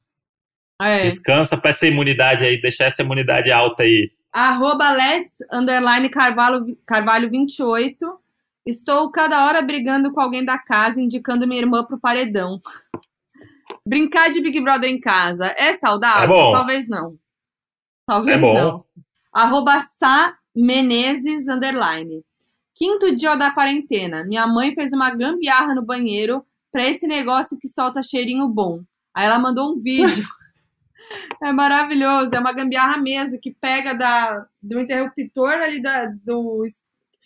É. 0.81 1.03
Descansa 1.03 1.57
pra 1.57 1.69
essa 1.69 1.87
imunidade 1.87 2.43
aí, 2.43 2.59
deixar 2.59 2.85
essa 2.85 3.01
imunidade 3.01 3.51
alta 3.51 3.83
aí. 3.83 4.11
Arroba 4.33 4.91
Let's, 4.91 5.37
underline 5.51 6.09
Carvalho, 6.09 6.77
Carvalho 6.85 7.29
28. 7.29 8.19
Estou 8.65 9.11
cada 9.11 9.45
hora 9.45 9.61
brigando 9.61 10.11
com 10.11 10.19
alguém 10.19 10.43
da 10.43 10.57
casa, 10.57 10.99
indicando 10.99 11.47
minha 11.47 11.61
irmã 11.61 11.83
pro 11.83 11.99
paredão. 11.99 12.59
Brincar 13.87 14.31
de 14.31 14.41
Big 14.41 14.59
Brother 14.61 14.89
em 14.89 14.99
casa 14.99 15.53
é 15.57 15.77
saudável? 15.77 16.35
É. 16.35 16.51
Talvez 16.51 16.87
não. 16.87 17.15
Talvez 18.07 18.37
É 18.37 18.41
bom. 18.41 18.53
não. 18.53 18.85
Arroba 19.31 19.85
Sá 19.97 20.37
Menezes, 20.55 21.47
underline. 21.47 22.23
Quinto 22.73 23.15
dia 23.15 23.35
da 23.35 23.51
quarentena. 23.51 24.23
Minha 24.23 24.47
mãe 24.47 24.73
fez 24.73 24.91
uma 24.93 25.09
gambiarra 25.11 25.75
no 25.75 25.81
banheiro 25.85 26.45
pra 26.71 26.83
esse 26.85 27.05
negócio 27.07 27.57
que 27.59 27.67
solta 27.67 28.01
cheirinho 28.01 28.47
bom. 28.47 28.81
Aí 29.13 29.25
ela 29.25 29.37
mandou 29.39 29.73
um 29.73 29.79
vídeo. 29.81 30.25
É 31.43 31.51
maravilhoso, 31.53 32.31
é 32.33 32.39
uma 32.39 32.51
gambiarra 32.51 32.97
mesmo 32.97 33.39
que 33.39 33.51
pega 33.53 33.93
da, 33.93 34.47
do 34.61 34.79
interruptor 34.79 35.51
ali 35.51 35.81
da, 35.81 36.07
do. 36.23 36.63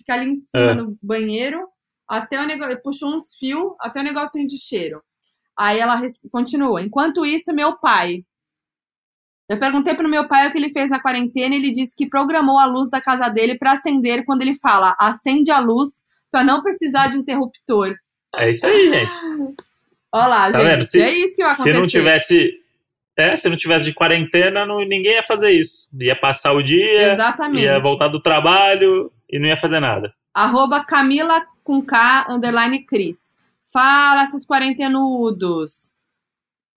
Fica 0.09 0.13
ali 0.13 0.29
em 0.31 0.35
cima 0.35 0.71
É. 0.71 0.73
no 0.73 0.97
banheiro, 1.01 1.67
até 2.07 2.41
o 2.41 2.45
negócio. 2.47 2.81
Puxou 2.81 3.15
uns 3.15 3.35
fios 3.37 3.73
até 3.79 3.99
o 3.99 4.03
negocinho 4.03 4.47
de 4.47 4.57
cheiro. 4.57 5.01
Aí 5.57 5.79
ela 5.79 6.01
continua. 6.31 6.81
Enquanto 6.81 7.25
isso, 7.25 7.53
meu 7.53 7.77
pai. 7.77 8.23
Eu 9.49 9.59
perguntei 9.59 9.95
pro 9.95 10.07
meu 10.07 10.27
pai 10.27 10.47
o 10.47 10.51
que 10.51 10.57
ele 10.57 10.71
fez 10.71 10.89
na 10.89 11.01
quarentena 11.01 11.55
e 11.55 11.57
ele 11.57 11.71
disse 11.71 11.95
que 11.95 12.07
programou 12.07 12.59
a 12.59 12.65
luz 12.65 12.89
da 12.89 13.01
casa 13.01 13.29
dele 13.29 13.57
pra 13.57 13.73
acender 13.73 14.23
quando 14.23 14.43
ele 14.43 14.55
fala 14.59 14.95
acende 14.99 15.49
a 15.51 15.59
luz 15.59 15.89
pra 16.31 16.43
não 16.43 16.61
precisar 16.61 17.07
de 17.07 17.17
interruptor. 17.17 17.95
É 18.35 18.49
isso 18.51 18.65
aí, 18.67 18.89
gente. 18.89 19.13
Olha 20.13 20.27
lá, 20.27 20.51
Tá 20.51 20.59
gente. 20.59 20.69
vendo? 20.69 20.83
Se- 20.85 21.01
é 21.01 21.11
isso 21.11 21.35
que 21.35 21.41
vai 21.43 21.55
Se 21.55 21.61
acontecer. 21.61 21.79
não 21.79 21.87
tivesse. 21.87 22.51
É, 23.17 23.35
se 23.35 23.49
não 23.49 23.57
tivesse 23.57 23.85
de 23.85 23.93
quarentena, 23.93 24.65
não, 24.65 24.79
ninguém 24.85 25.13
ia 25.13 25.23
fazer 25.23 25.49
isso. 25.51 25.89
Ia 25.99 26.15
passar 26.15 26.53
o 26.53 26.63
dia, 26.63 27.13
Exatamente. 27.13 27.63
ia 27.63 27.79
voltar 27.81 28.07
do 28.07 28.21
trabalho 28.21 29.11
e 29.29 29.39
não 29.39 29.47
ia 29.47 29.57
fazer 29.57 29.79
nada. 29.79 30.13
Arroba 30.33 30.83
Camila 30.83 31.45
com 31.63 31.81
K, 31.81 32.27
underline 32.29 32.83
Cris. 32.85 33.29
Fala, 33.71 34.27
seus 34.27 34.45
quarentenudos. 34.45 35.91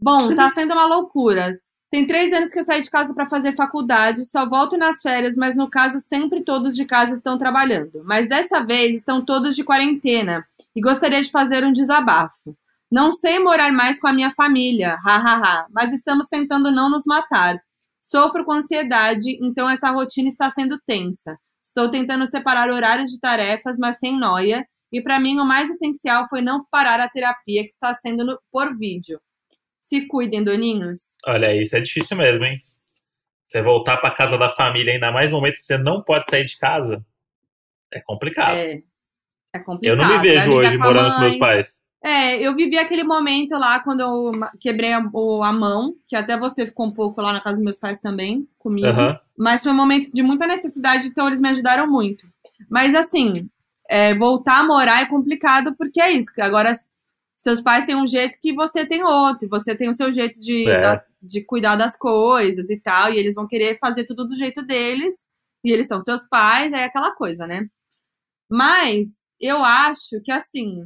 Bom, 0.01 0.35
tá 0.35 0.51
sendo 0.55 0.73
uma 0.73 0.87
loucura. 0.87 1.59
Tem 1.91 2.07
três 2.07 2.33
anos 2.33 2.51
que 2.51 2.59
eu 2.59 2.65
saí 2.65 2.81
de 2.81 2.91
casa 2.91 3.13
para 3.13 3.29
fazer 3.29 3.55
faculdade, 3.55 4.25
só 4.25 4.49
volto 4.49 4.79
nas 4.79 5.03
férias, 5.03 5.37
mas 5.37 5.55
no 5.55 5.69
caso 5.69 6.01
sempre 6.01 6.43
todos 6.43 6.75
de 6.75 6.87
casa 6.87 7.13
estão 7.13 7.37
trabalhando. 7.37 8.03
Mas 8.05 8.27
dessa 8.27 8.65
vez 8.65 8.95
estão 8.95 9.23
todos 9.23 9.55
de 9.55 9.63
quarentena 9.63 10.47
e 10.75 10.81
gostaria 10.81 11.23
de 11.23 11.31
fazer 11.31 11.65
um 11.65 11.73
desabafo. 11.73 12.57
Não 12.91 13.13
sei 13.13 13.39
morar 13.39 13.71
mais 13.73 14.01
com 14.01 14.07
a 14.07 14.13
minha 14.13 14.31
família, 14.31 14.97
hahaha, 15.05 15.67
mas 15.71 15.93
estamos 15.93 16.27
tentando 16.29 16.71
não 16.71 16.91
nos 16.91 17.05
matar. 17.07 17.59
Sofro 18.01 18.45
com 18.45 18.53
ansiedade, 18.53 19.39
então 19.41 19.69
essa 19.69 19.91
rotina 19.91 20.29
está 20.29 20.51
sendo 20.51 20.81
tensa. 20.87 21.39
Estou 21.75 21.91
tentando 21.91 22.27
separar 22.27 22.69
horários 22.71 23.11
de 23.11 23.19
tarefas, 23.19 23.79
mas 23.79 23.97
sem 23.97 24.19
noia. 24.19 24.67
E 24.93 25.01
para 25.01 25.19
mim 25.19 25.39
o 25.41 25.45
mais 25.45 25.71
essencial 25.71 26.29
foi 26.29 26.43
não 26.43 26.67
parar 26.71 27.01
a 27.01 27.09
terapia 27.09 27.63
que 27.63 27.71
está 27.71 27.95
sendo 27.95 28.27
no- 28.27 28.39
por 28.53 28.77
vídeo. 28.77 29.19
Se 29.79 30.07
cuidem, 30.07 30.45
doninhos. 30.45 31.17
Olha, 31.27 31.57
isso 31.59 31.75
é 31.75 31.81
difícil 31.81 32.15
mesmo, 32.17 32.45
hein? 32.45 32.61
Você 33.49 33.63
voltar 33.63 33.97
pra 33.97 34.11
casa 34.11 34.37
da 34.37 34.51
família, 34.51 34.93
ainda 34.93 35.11
mais 35.11 35.33
no 35.33 35.39
momento 35.39 35.59
que 35.59 35.65
você 35.65 35.79
não 35.79 36.03
pode 36.03 36.27
sair 36.31 36.45
de 36.45 36.59
casa, 36.59 37.03
é 37.91 38.01
complicado. 38.03 38.55
É, 38.55 38.83
é 39.55 39.59
complicado. 39.59 39.85
eu 39.85 39.97
não 39.97 40.07
me 40.09 40.15
Vai 40.19 40.23
vejo 40.23 40.53
hoje 40.53 40.77
com 40.77 40.85
morando 40.85 41.11
com 41.11 41.19
mãe. 41.21 41.29
meus 41.29 41.37
pais. 41.39 41.82
É, 42.05 42.37
eu 42.41 42.55
vivi 42.57 42.77
aquele 42.79 43.05
momento 43.05 43.53
lá 43.53 43.79
quando 43.81 44.01
eu 44.01 44.33
quebrei 44.61 44.93
a, 44.93 44.99
a 44.99 45.53
mão, 45.53 45.95
que 46.09 46.17
até 46.17 46.37
você 46.37 46.67
ficou 46.67 46.87
um 46.87 46.91
pouco 46.93 47.21
lá 47.23 47.33
na 47.33 47.41
casa 47.41 47.57
dos 47.57 47.65
meus 47.65 47.79
pais 47.79 47.99
também, 47.99 48.49
comigo. 48.59 48.89
Aham. 48.89 49.21
Mas 49.39 49.63
foi 49.63 49.71
um 49.71 49.77
momento 49.77 50.11
de 50.13 50.23
muita 50.23 50.47
necessidade, 50.47 51.07
então 51.07 51.27
eles 51.29 51.41
me 51.41 51.49
ajudaram 51.51 51.89
muito. 51.89 52.27
Mas 52.69 52.95
assim, 52.95 53.49
é, 53.89 54.15
voltar 54.17 54.59
a 54.61 54.65
morar 54.67 55.03
é 55.03 55.07
complicado 55.07 55.75
porque 55.77 56.01
é 56.01 56.11
isso. 56.11 56.31
Agora, 56.41 56.77
seus 57.37 57.61
pais 57.61 57.87
têm 57.87 57.95
um 57.95 58.07
jeito 58.07 58.37
que 58.41 58.53
você 58.53 58.85
tem 58.85 59.05
outro. 59.05 59.49
Você 59.49 59.75
tem 59.75 59.89
o 59.89 59.95
seu 59.95 60.13
jeito 60.13 60.41
de, 60.41 60.69
É. 60.69 60.81
das- 60.81 61.03
de 61.23 61.41
cuidar 61.45 61.77
das 61.77 61.97
coisas 61.97 62.69
e 62.69 62.77
tal. 62.81 63.13
E 63.13 63.19
eles 63.19 63.35
vão 63.37 63.47
querer 63.47 63.79
fazer 63.79 64.05
tudo 64.05 64.27
do 64.27 64.37
jeito 64.37 64.61
deles. 64.63 65.15
E 65.65 65.71
eles 65.71 65.87
são 65.87 66.01
seus 66.01 66.23
pais, 66.29 66.73
é 66.73 66.85
aquela 66.85 67.13
coisa, 67.15 67.47
né? 67.47 67.67
Mas 68.51 69.09
eu 69.41 69.63
acho 69.65 70.21
que 70.25 70.33
assim. 70.33 70.85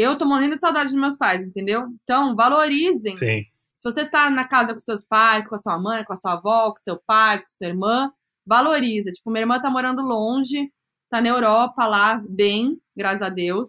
Eu 0.00 0.16
tô 0.16 0.24
morrendo 0.24 0.54
de 0.54 0.60
saudade 0.60 0.90
dos 0.90 1.00
meus 1.00 1.16
pais, 1.16 1.44
entendeu? 1.46 1.88
Então, 2.02 2.34
valorizem 2.34 3.16
Sim. 3.16 3.42
se 3.76 3.82
você 3.82 4.08
tá 4.08 4.30
na 4.30 4.46
casa 4.46 4.72
com 4.72 4.80
seus 4.80 5.04
pais, 5.06 5.46
com 5.46 5.54
a 5.54 5.58
sua 5.58 5.78
mãe, 5.78 6.04
com 6.04 6.12
a 6.12 6.16
sua 6.16 6.32
avó, 6.32 6.70
com 6.70 6.78
seu 6.78 6.98
pai, 7.06 7.38
com 7.40 7.50
sua 7.50 7.66
irmã, 7.66 8.12
valoriza. 8.46 9.12
Tipo, 9.12 9.30
minha 9.30 9.42
irmã 9.42 9.60
tá 9.60 9.70
morando 9.70 10.00
longe, 10.02 10.72
tá 11.10 11.20
na 11.20 11.28
Europa 11.28 11.86
lá, 11.86 12.22
bem, 12.28 12.80
graças 12.96 13.22
a 13.22 13.28
Deus. 13.28 13.68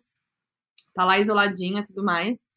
Tá 0.94 1.06
lá 1.06 1.20
isoladinha 1.20 1.82
e 1.82 1.84
tudo 1.84 2.04
mais. 2.04 2.51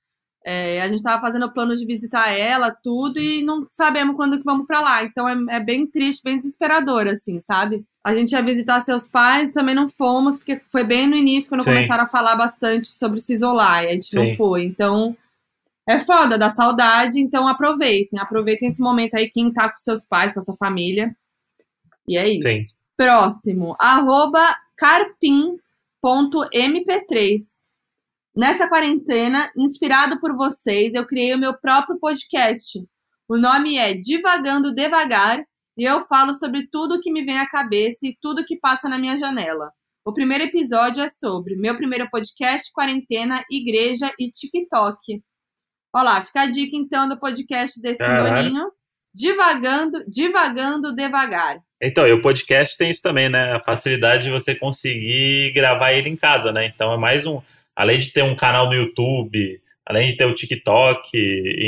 É, 0.46 0.82
a 0.82 0.88
gente 0.88 1.02
tava 1.02 1.22
fazendo 1.22 1.46
o 1.46 1.52
plano 1.52 1.74
de 1.74 1.86
visitar 1.86 2.30
ela, 2.30 2.70
tudo, 2.70 3.18
e 3.18 3.42
não 3.42 3.66
sabemos 3.72 4.14
quando 4.14 4.36
que 4.36 4.44
vamos 4.44 4.66
pra 4.66 4.80
lá. 4.80 5.02
Então 5.02 5.26
é, 5.26 5.56
é 5.56 5.60
bem 5.60 5.86
triste, 5.86 6.22
bem 6.22 6.38
desesperador, 6.38 7.06
assim, 7.06 7.40
sabe? 7.40 7.82
A 8.04 8.14
gente 8.14 8.32
ia 8.32 8.42
visitar 8.42 8.82
seus 8.82 9.08
pais, 9.08 9.52
também 9.52 9.74
não 9.74 9.88
fomos, 9.88 10.36
porque 10.36 10.60
foi 10.70 10.84
bem 10.84 11.06
no 11.06 11.16
início, 11.16 11.48
quando 11.48 11.64
Sim. 11.64 11.70
começaram 11.70 12.04
a 12.04 12.06
falar 12.06 12.36
bastante 12.36 12.88
sobre 12.88 13.20
se 13.20 13.32
isolar, 13.32 13.84
e 13.84 13.88
a 13.88 13.92
gente 13.92 14.08
Sim. 14.08 14.16
não 14.16 14.36
foi. 14.36 14.66
Então, 14.66 15.16
é 15.88 15.98
foda, 16.00 16.36
dá 16.36 16.50
saudade, 16.50 17.18
então 17.18 17.48
aproveitem. 17.48 18.18
Aproveitem 18.18 18.68
esse 18.68 18.82
momento 18.82 19.14
aí, 19.14 19.30
quem 19.30 19.50
tá 19.50 19.70
com 19.70 19.78
seus 19.78 20.04
pais, 20.04 20.32
com 20.32 20.40
a 20.40 20.42
sua 20.42 20.56
família. 20.56 21.16
E 22.06 22.18
é 22.18 22.28
isso. 22.28 22.46
Sim. 22.46 22.66
Próximo, 22.96 23.74
arroba 23.78 24.56
carpim.mp3. 24.76 27.53
Nessa 28.36 28.68
quarentena, 28.68 29.48
inspirado 29.56 30.18
por 30.18 30.34
vocês, 30.36 30.92
eu 30.92 31.06
criei 31.06 31.32
o 31.34 31.38
meu 31.38 31.56
próprio 31.56 32.00
podcast. 32.00 32.84
O 33.28 33.38
nome 33.38 33.76
é 33.76 33.94
Divagando 33.94 34.74
Devagar 34.74 35.44
e 35.78 35.84
eu 35.84 36.04
falo 36.08 36.34
sobre 36.34 36.66
tudo 36.66 37.00
que 37.00 37.12
me 37.12 37.24
vem 37.24 37.38
à 37.38 37.48
cabeça 37.48 37.98
e 38.02 38.16
tudo 38.20 38.44
que 38.44 38.58
passa 38.58 38.88
na 38.88 38.98
minha 38.98 39.16
janela. 39.16 39.70
O 40.04 40.12
primeiro 40.12 40.42
episódio 40.42 41.00
é 41.00 41.08
sobre 41.08 41.54
meu 41.54 41.76
primeiro 41.76 42.10
podcast, 42.10 42.72
quarentena, 42.72 43.44
igreja 43.48 44.12
e 44.18 44.32
TikTok. 44.32 45.22
Olha 45.94 46.02
lá, 46.02 46.24
fica 46.24 46.42
a 46.42 46.50
dica 46.50 46.76
então 46.76 47.08
do 47.08 47.20
podcast 47.20 47.80
desse 47.80 47.98
Caralho. 47.98 48.34
doninho. 48.34 48.64
Divagando, 49.14 50.04
divagando 50.08 50.92
devagar. 50.92 51.60
Então, 51.80 52.04
e 52.04 52.12
o 52.12 52.20
podcast 52.20 52.76
tem 52.76 52.90
isso 52.90 53.00
também, 53.00 53.30
né? 53.30 53.52
A 53.52 53.62
facilidade 53.62 54.24
de 54.24 54.30
você 54.30 54.56
conseguir 54.56 55.52
gravar 55.54 55.92
ele 55.92 56.08
em 56.08 56.16
casa, 56.16 56.50
né? 56.50 56.66
Então 56.66 56.92
é 56.92 56.98
mais 56.98 57.24
um. 57.24 57.40
Além 57.76 57.98
de 57.98 58.12
ter 58.12 58.22
um 58.22 58.36
canal 58.36 58.66
no 58.66 58.74
YouTube, 58.74 59.60
além 59.86 60.06
de 60.06 60.16
ter 60.16 60.24
o 60.24 60.34
TikTok, 60.34 61.10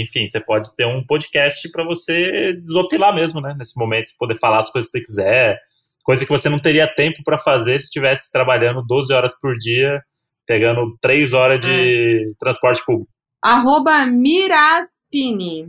enfim, 0.00 0.26
você 0.26 0.40
pode 0.40 0.74
ter 0.74 0.86
um 0.86 1.04
podcast 1.04 1.70
para 1.70 1.84
você 1.84 2.54
desopilar 2.54 3.14
mesmo, 3.14 3.40
né? 3.40 3.54
Nesse 3.58 3.76
momento, 3.76 4.06
você 4.06 4.14
poder 4.18 4.38
falar 4.38 4.58
as 4.58 4.70
coisas 4.70 4.90
que 4.90 4.98
você 4.98 5.04
quiser, 5.04 5.60
coisa 6.04 6.24
que 6.24 6.30
você 6.30 6.48
não 6.48 6.58
teria 6.58 6.86
tempo 6.86 7.22
para 7.24 7.38
fazer 7.38 7.78
se 7.78 7.86
estivesse 7.86 8.30
trabalhando 8.30 8.86
12 8.86 9.12
horas 9.12 9.34
por 9.38 9.58
dia, 9.58 10.00
pegando 10.46 10.96
3 11.00 11.32
horas 11.32 11.60
de 11.60 12.34
transporte 12.38 12.84
público. 12.84 13.10
Arroba 13.42 14.06
Miraspini. 14.06 15.68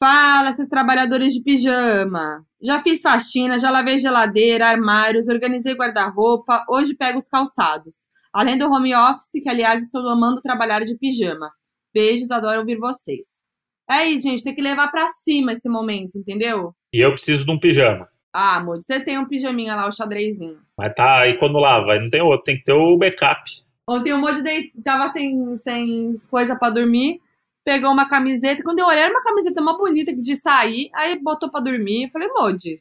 Fala, 0.00 0.52
seus 0.54 0.68
trabalhadores 0.68 1.32
de 1.32 1.42
pijama. 1.42 2.44
Já 2.60 2.82
fiz 2.82 3.00
faxina, 3.00 3.58
já 3.58 3.70
lavei 3.70 4.00
geladeira, 4.00 4.66
armários, 4.66 5.28
organizei 5.28 5.74
guarda-roupa, 5.74 6.64
hoje 6.68 6.94
pego 6.96 7.18
os 7.18 7.28
calçados. 7.28 8.10
Além 8.32 8.56
do 8.58 8.70
home 8.70 8.94
office, 8.94 9.42
que 9.42 9.48
aliás 9.48 9.84
estou 9.84 10.08
amando 10.08 10.40
trabalhar 10.40 10.80
de 10.80 10.96
pijama. 10.96 11.50
Beijos, 11.94 12.30
adoro 12.30 12.60
ouvir 12.60 12.78
vocês. 12.78 13.42
É 13.90 14.04
isso, 14.06 14.28
gente, 14.28 14.42
tem 14.44 14.54
que 14.54 14.62
levar 14.62 14.90
pra 14.90 15.08
cima 15.22 15.52
esse 15.52 15.68
momento, 15.68 16.16
entendeu? 16.16 16.74
E 16.92 17.00
eu 17.04 17.12
preciso 17.12 17.44
de 17.44 17.50
um 17.50 17.58
pijama. 17.58 18.08
Ah, 18.32 18.56
amor, 18.56 18.80
você 18.80 18.98
tem 19.00 19.18
um 19.18 19.26
pijaminha 19.28 19.76
lá, 19.76 19.86
o 19.86 19.92
xadrezinho. 19.92 20.58
Mas 20.78 20.94
tá 20.94 21.20
aí 21.20 21.38
quando 21.38 21.58
lava, 21.58 21.98
não 22.00 22.08
tem 22.08 22.22
outro, 22.22 22.44
tem 22.44 22.56
que 22.56 22.64
ter 22.64 22.72
o 22.72 22.96
backup. 22.96 23.42
Ontem 23.86 24.12
o 24.14 24.18
Moody 24.18 24.42
dei- 24.42 24.72
tava 24.82 25.12
sem, 25.12 25.56
sem 25.58 26.18
coisa 26.30 26.56
pra 26.56 26.70
dormir, 26.70 27.20
pegou 27.62 27.90
uma 27.92 28.08
camiseta. 28.08 28.62
Quando 28.62 28.78
eu 28.78 28.86
olhei, 28.86 29.02
era 29.02 29.12
uma 29.12 29.20
camiseta 29.22 29.60
mó 29.60 29.76
bonita 29.76 30.14
de 30.14 30.34
sair, 30.36 30.88
aí 30.94 31.20
botou 31.22 31.50
pra 31.50 31.60
dormir. 31.60 32.04
Eu 32.04 32.08
falei, 32.10 32.28
Moody, 32.28 32.76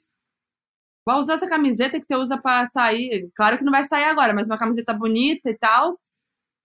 vai 1.05 1.19
usar 1.19 1.33
essa 1.33 1.47
camiseta 1.47 1.99
que 1.99 2.05
você 2.05 2.15
usa 2.15 2.37
pra 2.37 2.65
sair. 2.65 3.29
Claro 3.35 3.57
que 3.57 3.63
não 3.63 3.71
vai 3.71 3.85
sair 3.85 4.05
agora, 4.05 4.33
mas 4.33 4.49
uma 4.49 4.57
camiseta 4.57 4.93
bonita 4.93 5.49
e 5.49 5.57
tal, 5.57 5.89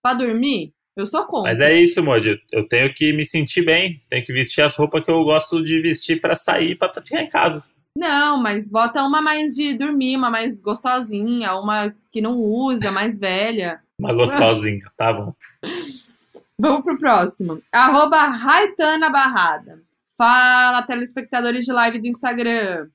pra 0.02 0.14
dormir. 0.14 0.72
Eu 0.96 1.04
sou 1.04 1.26
contra. 1.26 1.50
Mas 1.50 1.60
é 1.60 1.74
isso, 1.74 2.02
Modi. 2.02 2.40
Eu 2.50 2.66
tenho 2.66 2.92
que 2.94 3.12
me 3.12 3.22
sentir 3.22 3.62
bem, 3.62 4.02
tenho 4.08 4.24
que 4.24 4.32
vestir 4.32 4.62
as 4.62 4.74
roupas 4.74 5.04
que 5.04 5.10
eu 5.10 5.22
gosto 5.24 5.62
de 5.62 5.80
vestir 5.80 6.20
pra 6.20 6.34
sair, 6.34 6.74
pra 6.74 6.90
ficar 6.90 7.22
em 7.22 7.28
casa. 7.28 7.68
Não, 7.96 8.40
mas 8.40 8.68
bota 8.68 9.02
uma 9.02 9.20
mais 9.20 9.54
de 9.54 9.76
dormir, 9.76 10.16
uma 10.16 10.30
mais 10.30 10.58
gostosinha, 10.60 11.54
uma 11.54 11.94
que 12.10 12.20
não 12.20 12.36
usa, 12.36 12.90
mais 12.90 13.18
velha. 13.18 13.80
Uma 13.98 14.12
gostosinha, 14.14 14.90
tá 14.96 15.12
bom. 15.12 15.34
Vamos 16.58 16.82
pro 16.82 16.98
próximo. 16.98 17.62
Arroba 17.70 18.28
Raitana 18.28 19.10
Barrada. 19.10 19.82
Fala, 20.16 20.82
telespectadores 20.82 21.66
de 21.66 21.72
live 21.72 22.00
do 22.00 22.06
Instagram. 22.06 22.88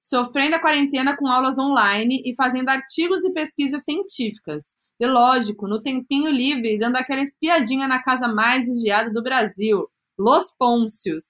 Sofrendo 0.00 0.56
a 0.56 0.60
quarentena 0.60 1.16
com 1.16 1.26
aulas 1.26 1.58
online 1.58 2.22
e 2.24 2.34
fazendo 2.34 2.68
artigos 2.68 3.24
e 3.24 3.32
pesquisas 3.32 3.82
científicas. 3.84 4.64
E 5.00 5.06
lógico, 5.06 5.68
no 5.68 5.80
tempinho 5.80 6.30
livre, 6.30 6.78
dando 6.78 6.96
aquela 6.96 7.20
espiadinha 7.20 7.86
na 7.86 8.02
casa 8.02 8.28
mais 8.28 8.66
vigiada 8.66 9.10
do 9.12 9.22
Brasil. 9.22 9.88
Los 10.18 10.52
Pôncios. 10.58 11.24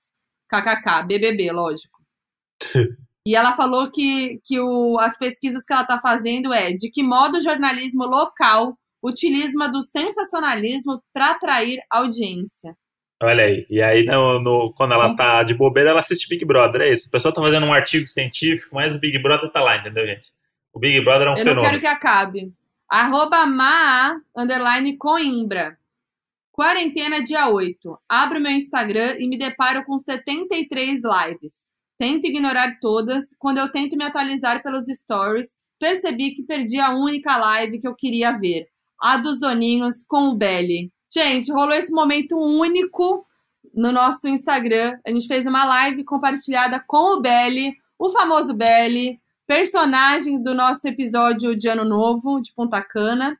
KKK, 0.48 1.06
BBB, 1.06 1.52
lógico. 1.52 1.98
E 3.26 3.36
ela 3.36 3.54
falou 3.54 3.90
que, 3.90 4.40
que 4.42 4.58
o, 4.58 4.98
as 4.98 5.14
pesquisas 5.18 5.62
que 5.62 5.70
ela 5.70 5.82
está 5.82 6.00
fazendo 6.00 6.50
é 6.50 6.72
de 6.72 6.90
que 6.90 7.02
modo 7.02 7.36
o 7.36 7.42
jornalismo 7.42 8.06
local 8.06 8.74
utiliza 9.02 9.68
do 9.68 9.82
sensacionalismo 9.82 11.02
para 11.12 11.32
atrair 11.32 11.78
audiência. 11.90 12.74
Olha 13.20 13.44
aí. 13.44 13.66
E 13.68 13.82
aí, 13.82 14.04
no, 14.04 14.40
no- 14.40 14.72
quando 14.74 14.94
ela 14.94 15.14
tá 15.16 15.42
de 15.42 15.52
bobeira, 15.54 15.90
ela 15.90 16.00
assiste 16.00 16.28
Big 16.28 16.44
Brother. 16.44 16.82
É 16.82 16.92
isso. 16.92 17.08
O 17.08 17.10
pessoal 17.10 17.34
tá 17.34 17.42
fazendo 17.42 17.66
um 17.66 17.72
artigo 17.72 18.06
científico, 18.06 18.74
mas 18.74 18.94
o 18.94 18.98
Big 19.00 19.18
Brother 19.18 19.50
tá 19.50 19.60
lá, 19.60 19.76
entendeu, 19.78 20.06
gente? 20.06 20.30
O 20.72 20.78
Big 20.78 21.00
Brother 21.00 21.26
é 21.26 21.30
um 21.30 21.32
Eu 21.34 21.38
não 21.38 21.44
fenômeno. 21.44 21.68
quero 21.68 21.80
que 21.80 21.86
acabe. 21.86 22.52
Arroba 22.88 23.44
maa, 23.44 24.20
underline 24.36 24.96
coimbra. 24.96 25.76
Quarentena 26.52 27.22
dia 27.24 27.48
8. 27.48 27.98
Abro 28.08 28.40
meu 28.40 28.52
Instagram 28.52 29.16
e 29.18 29.28
me 29.28 29.36
deparo 29.38 29.84
com 29.84 29.98
73 29.98 31.00
lives. 31.02 31.54
Tento 31.98 32.26
ignorar 32.26 32.78
todas. 32.80 33.24
Quando 33.38 33.58
eu 33.58 33.68
tento 33.70 33.96
me 33.96 34.04
atualizar 34.04 34.62
pelos 34.62 34.86
stories, 34.86 35.48
percebi 35.78 36.34
que 36.34 36.42
perdi 36.44 36.78
a 36.80 36.90
única 36.90 37.36
live 37.36 37.80
que 37.80 37.86
eu 37.86 37.94
queria 37.94 38.36
ver. 38.38 38.66
A 39.00 39.16
dos 39.16 39.38
doninhos 39.40 40.04
com 40.06 40.28
o 40.30 40.34
Belly. 40.36 40.90
Gente, 41.10 41.50
rolou 41.50 41.72
esse 41.72 41.90
momento 41.90 42.36
único 42.36 43.26
no 43.74 43.92
nosso 43.92 44.28
Instagram. 44.28 44.98
A 45.06 45.10
gente 45.10 45.26
fez 45.26 45.46
uma 45.46 45.64
live 45.64 46.04
compartilhada 46.04 46.82
com 46.86 47.16
o 47.16 47.20
Belly, 47.20 47.74
o 47.98 48.10
famoso 48.10 48.54
Belly, 48.54 49.20
personagem 49.46 50.42
do 50.42 50.54
nosso 50.54 50.86
episódio 50.86 51.56
de 51.56 51.68
Ano 51.68 51.84
Novo, 51.84 52.40
de 52.40 52.52
Ponta 52.52 52.82
Cana. 52.82 53.38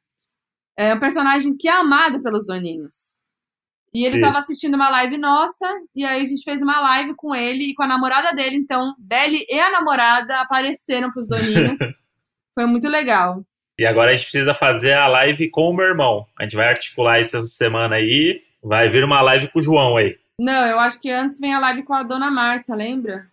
É 0.77 0.95
um 0.95 1.01
personagem 1.01 1.57
que 1.57 1.69
é 1.69 1.73
amado 1.73 2.23
pelos 2.23 2.47
doninhos. 2.47 3.09
E 3.93 4.05
ele 4.05 4.17
estava 4.17 4.39
assistindo 4.39 4.75
uma 4.75 4.91
live 4.91 5.17
nossa, 5.19 5.67
e 5.95 6.05
aí 6.05 6.23
a 6.23 6.29
gente 6.29 6.45
fez 6.45 6.63
uma 6.63 6.79
live 6.81 7.15
com 7.15 7.35
ele 7.35 7.71
e 7.71 7.75
com 7.75 7.83
a 7.83 7.87
namorada 7.87 8.33
dele. 8.33 8.57
Então, 8.57 8.95
Belly 8.99 9.45
e 9.49 9.59
a 9.59 9.71
namorada 9.71 10.41
apareceram 10.41 11.11
pros 11.11 11.27
doninhos. 11.27 11.79
Foi 12.55 12.67
muito 12.67 12.89
legal. 12.89 13.45
E 13.79 13.87
agora 13.87 14.11
a 14.11 14.15
gente 14.15 14.25
precisa 14.25 14.55
fazer 14.55 14.95
a 14.95 15.07
live 15.07 15.49
com 15.51 15.71
o 15.71 15.73
meu 15.73 15.87
irmão. 15.87 16.27
A 16.37 16.43
gente 16.43 16.57
vai 16.57 16.69
articular 16.69 17.21
isso 17.21 17.37
essa 17.37 17.47
semana 17.47 17.95
aí. 17.95 18.43
Vai 18.61 18.89
vir 18.89 19.05
uma 19.05 19.21
live 19.23 19.49
com 19.49 19.61
o 19.61 19.63
João 19.63 19.97
aí. 19.97 20.19
Não, 20.41 20.67
eu 20.67 20.81
acho 20.81 21.01
que 21.01 21.11
antes 21.11 21.39
vem 21.39 21.55
a 21.55 21.61
live 21.61 21.85
com 21.85 21.95
a 21.95 22.03
dona 22.03 22.29
Márcia, 22.29 22.75
lembra? 22.75 23.29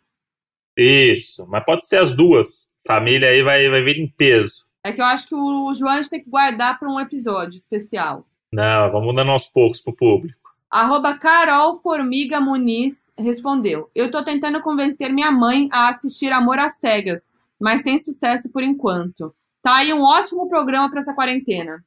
Isso. 0.77 1.47
Mas 1.47 1.65
pode 1.65 1.87
ser 1.87 1.97
as 1.97 2.13
duas. 2.13 2.69
Família 2.85 3.29
aí 3.29 3.41
vai, 3.41 3.67
vai 3.69 3.81
vir 3.81 3.97
em 3.97 4.07
peso. 4.07 4.65
É 4.83 4.91
que 4.91 5.01
eu 5.01 5.05
acho 5.05 5.27
que 5.27 5.33
o 5.33 5.73
João 5.73 5.93
a 5.93 5.95
gente 5.95 6.11
tem 6.11 6.23
que 6.23 6.29
guardar 6.29 6.77
para 6.77 6.89
um 6.89 6.99
episódio 6.99 7.57
especial. 7.57 8.23
Não, 8.53 8.91
vamos 8.91 9.15
dando 9.15 9.31
aos 9.31 9.47
poucos 9.47 9.81
pro 9.81 9.95
público. 9.95 10.53
Arroba 10.69 11.17
Carol 11.17 11.77
Formiga 11.77 12.39
Muniz 12.39 13.11
respondeu: 13.17 13.89
Eu 13.95 14.11
tô 14.11 14.23
tentando 14.23 14.61
convencer 14.61 15.11
minha 15.11 15.31
mãe 15.31 15.67
a 15.71 15.89
assistir 15.89 16.31
Amor 16.31 16.59
às 16.59 16.77
Cegas, 16.77 17.21
mas 17.59 17.81
sem 17.81 17.97
sucesso 17.97 18.51
por 18.51 18.61
enquanto. 18.61 19.33
Tá 19.65 19.77
aí 19.77 19.91
um 19.91 20.03
ótimo 20.03 20.47
programa 20.47 20.91
para 20.91 20.99
essa 20.99 21.15
quarentena. 21.15 21.83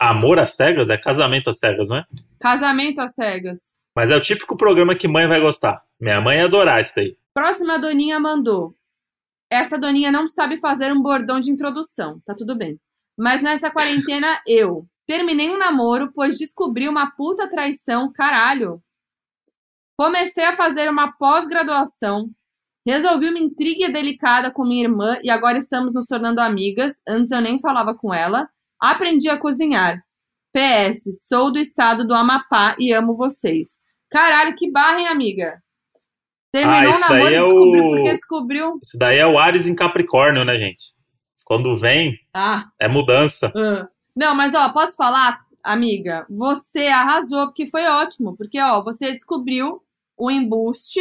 Amor 0.00 0.38
às 0.38 0.54
cegas? 0.54 0.88
É 0.88 0.96
casamento 0.96 1.50
às 1.50 1.58
cegas, 1.58 1.86
não 1.86 1.98
é? 1.98 2.06
Casamento 2.40 3.02
às 3.02 3.12
Cegas. 3.12 3.58
Mas 3.94 4.10
é 4.10 4.16
o 4.16 4.22
típico 4.22 4.56
programa 4.56 4.96
que 4.96 5.06
mãe 5.06 5.28
vai 5.28 5.38
gostar. 5.38 5.84
Minha 6.00 6.18
mãe 6.18 6.38
ia 6.38 6.46
adorar 6.46 6.80
isso 6.80 6.94
daí. 6.96 7.18
Próxima 7.34 7.78
doninha 7.78 8.18
mandou. 8.18 8.74
Essa 9.52 9.76
doninha 9.78 10.10
não 10.10 10.26
sabe 10.26 10.58
fazer 10.58 10.90
um 10.90 11.02
bordão 11.02 11.38
de 11.38 11.50
introdução, 11.50 12.22
tá 12.24 12.34
tudo 12.34 12.56
bem. 12.56 12.80
Mas 13.18 13.42
nessa 13.42 13.70
quarentena, 13.70 14.40
eu 14.48 14.88
terminei 15.06 15.50
um 15.50 15.58
namoro, 15.58 16.10
pois 16.14 16.38
descobri 16.38 16.88
uma 16.88 17.10
puta 17.10 17.50
traição, 17.50 18.10
caralho. 18.10 18.82
Comecei 19.94 20.44
a 20.46 20.56
fazer 20.56 20.88
uma 20.88 21.12
pós-graduação. 21.12 22.30
Resolvi 22.88 23.28
uma 23.28 23.38
intriga 23.38 23.90
delicada 23.90 24.50
com 24.50 24.64
minha 24.64 24.84
irmã 24.84 25.18
e 25.22 25.30
agora 25.30 25.58
estamos 25.58 25.92
nos 25.92 26.06
tornando 26.06 26.40
amigas. 26.40 26.94
Antes 27.06 27.30
eu 27.32 27.40
nem 27.42 27.60
falava 27.60 27.94
com 27.94 28.14
ela. 28.14 28.48
Aprendi 28.80 29.28
a 29.28 29.36
cozinhar. 29.36 30.02
PS, 30.52 31.26
sou 31.28 31.52
do 31.52 31.58
estado 31.58 32.06
do 32.06 32.14
Amapá 32.14 32.74
e 32.78 32.90
amo 32.92 33.14
vocês. 33.14 33.68
Caralho, 34.10 34.54
que 34.56 34.70
barra, 34.70 35.00
hein, 35.00 35.06
amiga? 35.08 35.62
Terminou 36.50 36.92
Ah, 36.92 36.96
o 36.96 37.00
namoro 37.00 37.24
daí 37.24 37.32
e 37.34 37.36
é 37.36 37.42
descobriu 37.42 37.84
o- 37.84 37.90
porque 37.90 38.14
descobriu. 38.14 38.80
Isso 38.82 38.98
daí 38.98 39.18
é 39.18 39.26
o 39.26 39.38
Ares 39.38 39.66
em 39.66 39.74
Capricórnio, 39.74 40.44
né, 40.46 40.56
gente? 40.58 40.84
Quando 41.44 41.76
vem, 41.76 42.18
Ah, 42.32 42.70
é 42.80 42.88
mudança. 42.88 43.52
ah. 43.54 43.86
Não, 44.16 44.34
mas 44.34 44.54
ó, 44.54 44.68
posso 44.72 44.96
falar, 44.96 45.40
amiga? 45.62 46.26
Você 46.30 46.86
arrasou, 46.88 47.48
porque 47.48 47.66
foi 47.66 47.86
ótimo. 47.86 48.34
Porque, 48.36 48.58
ó, 48.58 48.82
você 48.82 49.12
descobriu 49.12 49.82
o 50.16 50.30
embuste, 50.30 51.00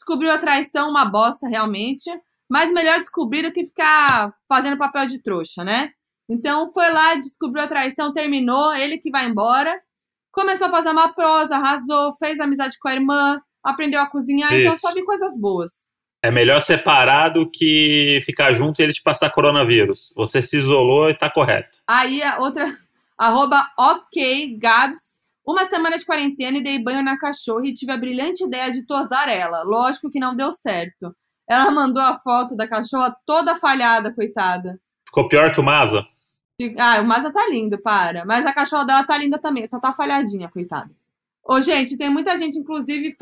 descobriu 0.00 0.32
a 0.32 0.38
traição, 0.38 0.88
uma 0.88 1.04
bosta 1.04 1.46
realmente. 1.46 2.10
Mas 2.48 2.72
melhor 2.72 2.98
descobrir 2.98 3.42
do 3.42 3.52
que 3.52 3.64
ficar 3.64 4.34
fazendo 4.48 4.76
papel 4.76 5.06
de 5.06 5.22
trouxa, 5.22 5.62
né? 5.62 5.92
Então 6.28 6.68
foi 6.72 6.90
lá, 6.90 7.14
descobriu 7.14 7.62
a 7.62 7.68
traição, 7.68 8.12
terminou, 8.12 8.74
ele 8.74 8.98
que 8.98 9.10
vai 9.10 9.26
embora. 9.26 9.80
Começou 10.32 10.66
a 10.66 10.70
fazer 10.70 10.90
uma 10.90 11.12
prosa, 11.12 11.56
arrasou, 11.56 12.16
fez 12.18 12.40
amizade 12.40 12.76
com 12.80 12.88
a 12.88 12.94
irmã, 12.94 13.40
aprendeu 13.62 14.00
a 14.00 14.08
cozinhar, 14.08 14.52
então 14.54 14.72
Isso. 14.72 14.80
só 14.80 14.92
vi 14.92 15.04
coisas 15.04 15.36
boas. 15.38 15.72
É 16.22 16.30
melhor 16.30 16.60
separar 16.60 17.30
do 17.30 17.50
que 17.50 18.20
ficar 18.24 18.52
junto 18.52 18.80
e 18.80 18.84
ele 18.84 18.92
te 18.92 19.02
passar 19.02 19.30
coronavírus. 19.30 20.12
Você 20.16 20.42
se 20.42 20.56
isolou 20.56 21.08
e 21.08 21.14
tá 21.14 21.30
correto. 21.30 21.78
Aí 21.86 22.22
a 22.22 22.38
outra, 22.38 22.76
arroba 23.18 23.66
ok, 23.78 24.56
Gabs. 24.58 25.09
Uma 25.46 25.64
semana 25.66 25.98
de 25.98 26.04
quarentena 26.04 26.58
e 26.58 26.62
dei 26.62 26.82
banho 26.82 27.02
na 27.02 27.18
cachorra 27.18 27.66
e 27.66 27.74
tive 27.74 27.92
a 27.92 27.96
brilhante 27.96 28.44
ideia 28.44 28.70
de 28.70 28.82
tosar 28.86 29.28
ela. 29.28 29.62
Lógico 29.64 30.10
que 30.10 30.20
não 30.20 30.34
deu 30.36 30.52
certo. 30.52 31.14
Ela 31.48 31.70
mandou 31.70 32.02
a 32.02 32.16
foto 32.18 32.54
da 32.56 32.68
cachorra 32.68 33.14
toda 33.26 33.56
falhada, 33.56 34.12
coitada. 34.14 34.78
Ficou 35.06 35.28
pior 35.28 35.52
que 35.52 35.58
o 35.60 35.64
Maza? 35.64 36.04
Ah, 36.78 37.00
o 37.00 37.04
Maza 37.04 37.32
tá 37.32 37.48
lindo, 37.48 37.78
para. 37.78 38.24
Mas 38.24 38.44
a 38.46 38.52
cachorra 38.52 38.84
dela 38.84 39.02
tá 39.04 39.16
linda 39.18 39.38
também, 39.38 39.66
só 39.68 39.80
tá 39.80 39.92
falhadinha, 39.92 40.48
coitada. 40.48 40.90
Ô, 41.42 41.60
gente, 41.60 41.96
tem 41.98 42.10
muita 42.10 42.36
gente, 42.38 42.58
inclusive, 42.58 43.12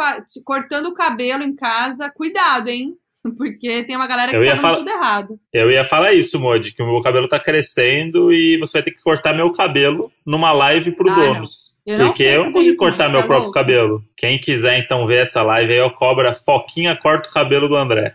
cortando 0.44 0.86
o 0.86 0.94
cabelo 0.94 1.44
em 1.44 1.54
casa. 1.54 2.10
Cuidado, 2.10 2.68
hein? 2.68 2.98
Porque 3.38 3.84
tem 3.84 3.96
uma 3.96 4.06
galera 4.08 4.32
que 4.32 4.44
tá 4.50 4.56
falar- 4.56 4.76
tudo 4.76 4.90
errado. 4.90 5.40
Eu 5.52 5.70
ia 5.70 5.84
falar 5.88 6.12
isso, 6.12 6.38
Modi, 6.38 6.72
que 6.72 6.82
o 6.82 6.86
meu 6.92 7.00
cabelo 7.00 7.28
tá 7.28 7.38
crescendo 7.40 8.30
e 8.32 8.58
você 8.58 8.74
vai 8.74 8.82
ter 8.82 8.90
que 8.90 9.02
cortar 9.02 9.32
meu 9.34 9.52
cabelo 9.52 10.12
numa 10.26 10.52
live 10.52 10.92
pro 10.92 11.08
Ah, 11.10 11.14
donos. 11.14 11.67
Eu 11.90 12.06
Porque 12.08 12.22
eu 12.22 12.44
não 12.44 12.52
consigo 12.52 12.70
isso, 12.72 12.78
cortar 12.78 13.04
mas 13.04 13.12
meu 13.12 13.20
é 13.20 13.26
próprio 13.26 13.50
cabelo. 13.50 14.04
Quem 14.16 14.38
quiser 14.38 14.78
então 14.78 15.06
ver 15.06 15.22
essa 15.22 15.42
live 15.42 15.72
aí, 15.72 15.78
eu 15.78 15.90
cobra 15.90 16.34
Foquinha 16.34 16.94
corta 16.96 17.28
o 17.30 17.32
cabelo 17.32 17.66
do 17.66 17.76
André. 17.76 18.14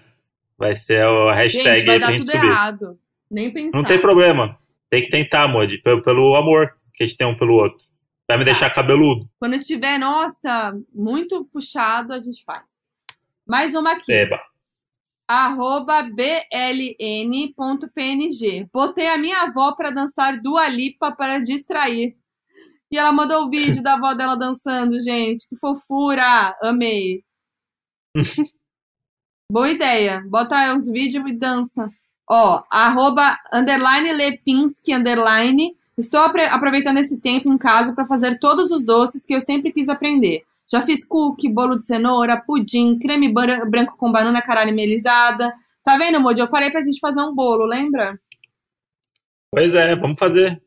Vai 0.57 0.75
ser 0.75 1.03
a 1.03 1.33
hashtag 1.33 1.79
Gente, 1.79 1.85
vai 1.85 1.95
aí 1.95 1.99
pra 1.99 2.07
dar 2.07 2.13
gente 2.13 2.25
tudo 2.25 2.31
subir. 2.31 2.47
errado. 2.47 2.99
Nem 3.31 3.51
pensar. 3.51 3.77
Não 3.77 3.83
tem 3.83 3.99
problema. 3.99 4.57
Tem 4.91 5.01
que 5.01 5.09
tentar, 5.09 5.47
Modi, 5.47 5.79
pelo, 5.79 6.03
pelo 6.03 6.35
amor 6.35 6.75
que 6.93 7.03
a 7.03 7.07
gente 7.07 7.17
tem 7.17 7.25
um 7.27 7.35
pelo 7.35 7.55
outro. 7.55 7.83
Vai 8.27 8.37
me 8.37 8.45
Tá. 8.45 8.51
deixar 8.51 8.69
cabeludo. 8.69 9.27
Quando 9.39 9.59
tiver, 9.59 9.97
nossa, 9.97 10.77
muito 10.93 11.43
puxado, 11.51 12.13
a 12.13 12.19
gente 12.19 12.43
faz. 12.45 12.63
Mais 13.47 13.73
uma 13.73 13.93
aqui. 13.93 14.13
Eba. 14.13 14.39
Arroba 15.27 16.03
bln.png. 17.63 18.69
Botei 18.71 19.07
a 19.07 19.17
minha 19.17 19.41
avó 19.43 19.71
pra 19.73 19.89
dançar 19.89 20.39
Dua 20.41 20.67
Lipa 20.69 21.11
para 21.11 21.39
distrair. 21.39 22.15
E 22.93 22.97
ela 22.97 23.11
mandou 23.11 23.45
o 23.45 23.49
vídeo 23.49 23.81
da 23.81 23.95
avó 23.95 24.13
dela 24.13 24.35
dançando, 24.37 24.99
gente. 25.01 25.49
Que 25.49 25.55
fofura! 25.55 26.55
Amei. 26.61 27.23
Boa 29.51 29.67
ideia. 29.67 30.23
Bota 30.29 30.55
aí 30.55 30.71
uns 30.75 30.87
vídeos 30.87 31.27
e 31.27 31.33
dança. 31.33 31.89
Ó, 32.29 32.61
arroba 32.69 33.35
underline 33.51 34.11
Lepinski 34.13 34.93
underline. 34.93 35.75
Estou 35.97 36.19
aproveitando 36.21 36.97
esse 36.99 37.19
tempo 37.19 37.51
em 37.51 37.57
casa 37.57 37.93
para 37.95 38.05
fazer 38.05 38.37
todos 38.37 38.69
os 38.69 38.83
doces 38.85 39.25
que 39.25 39.33
eu 39.33 39.41
sempre 39.41 39.71
quis 39.71 39.89
aprender. 39.89 40.43
Já 40.71 40.79
fiz 40.83 41.03
cookie, 41.03 41.49
bolo 41.49 41.79
de 41.79 41.87
cenoura, 41.87 42.39
pudim, 42.41 42.99
creme 42.99 43.33
bran- 43.33 43.67
branco 43.67 43.97
com 43.97 44.11
banana 44.11 44.39
caramelizada. 44.39 45.51
Tá 45.83 45.97
vendo, 45.97 46.19
Moody? 46.19 46.39
Eu 46.41 46.47
falei 46.47 46.69
pra 46.69 46.83
gente 46.83 46.99
fazer 46.99 47.21
um 47.21 47.33
bolo, 47.33 47.65
lembra? 47.65 48.19
Pois 49.51 49.73
é, 49.73 49.95
vamos 49.95 50.19
fazer. 50.19 50.61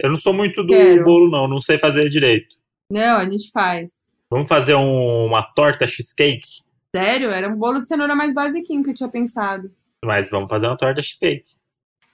Eu 0.00 0.10
não 0.10 0.18
sou 0.18 0.32
muito 0.34 0.62
do 0.62 0.68
Quero. 0.74 1.04
bolo, 1.04 1.30
não. 1.30 1.48
Não 1.48 1.60
sei 1.60 1.78
fazer 1.78 2.08
direito. 2.08 2.56
Não, 2.90 3.18
a 3.18 3.24
gente 3.28 3.50
faz. 3.50 4.04
Vamos 4.30 4.48
fazer 4.48 4.74
um- 4.74 5.26
uma 5.26 5.42
torta 5.54 5.86
cheesecake? 5.86 6.48
Sério? 6.94 7.30
Era 7.30 7.48
um 7.48 7.56
bolo 7.56 7.80
de 7.82 7.88
cenoura 7.88 8.14
mais 8.14 8.32
basiquinho 8.32 8.82
que 8.82 8.90
eu 8.90 8.94
tinha 8.94 9.08
pensado. 9.08 9.70
Mas 10.04 10.30
vamos 10.30 10.48
fazer 10.48 10.66
uma 10.66 10.76
torta 10.76 11.00
cheesecake. 11.02 11.44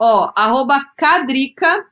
Ó, 0.01 0.33
arroba 0.37 0.81
Cadrica. 0.97 1.87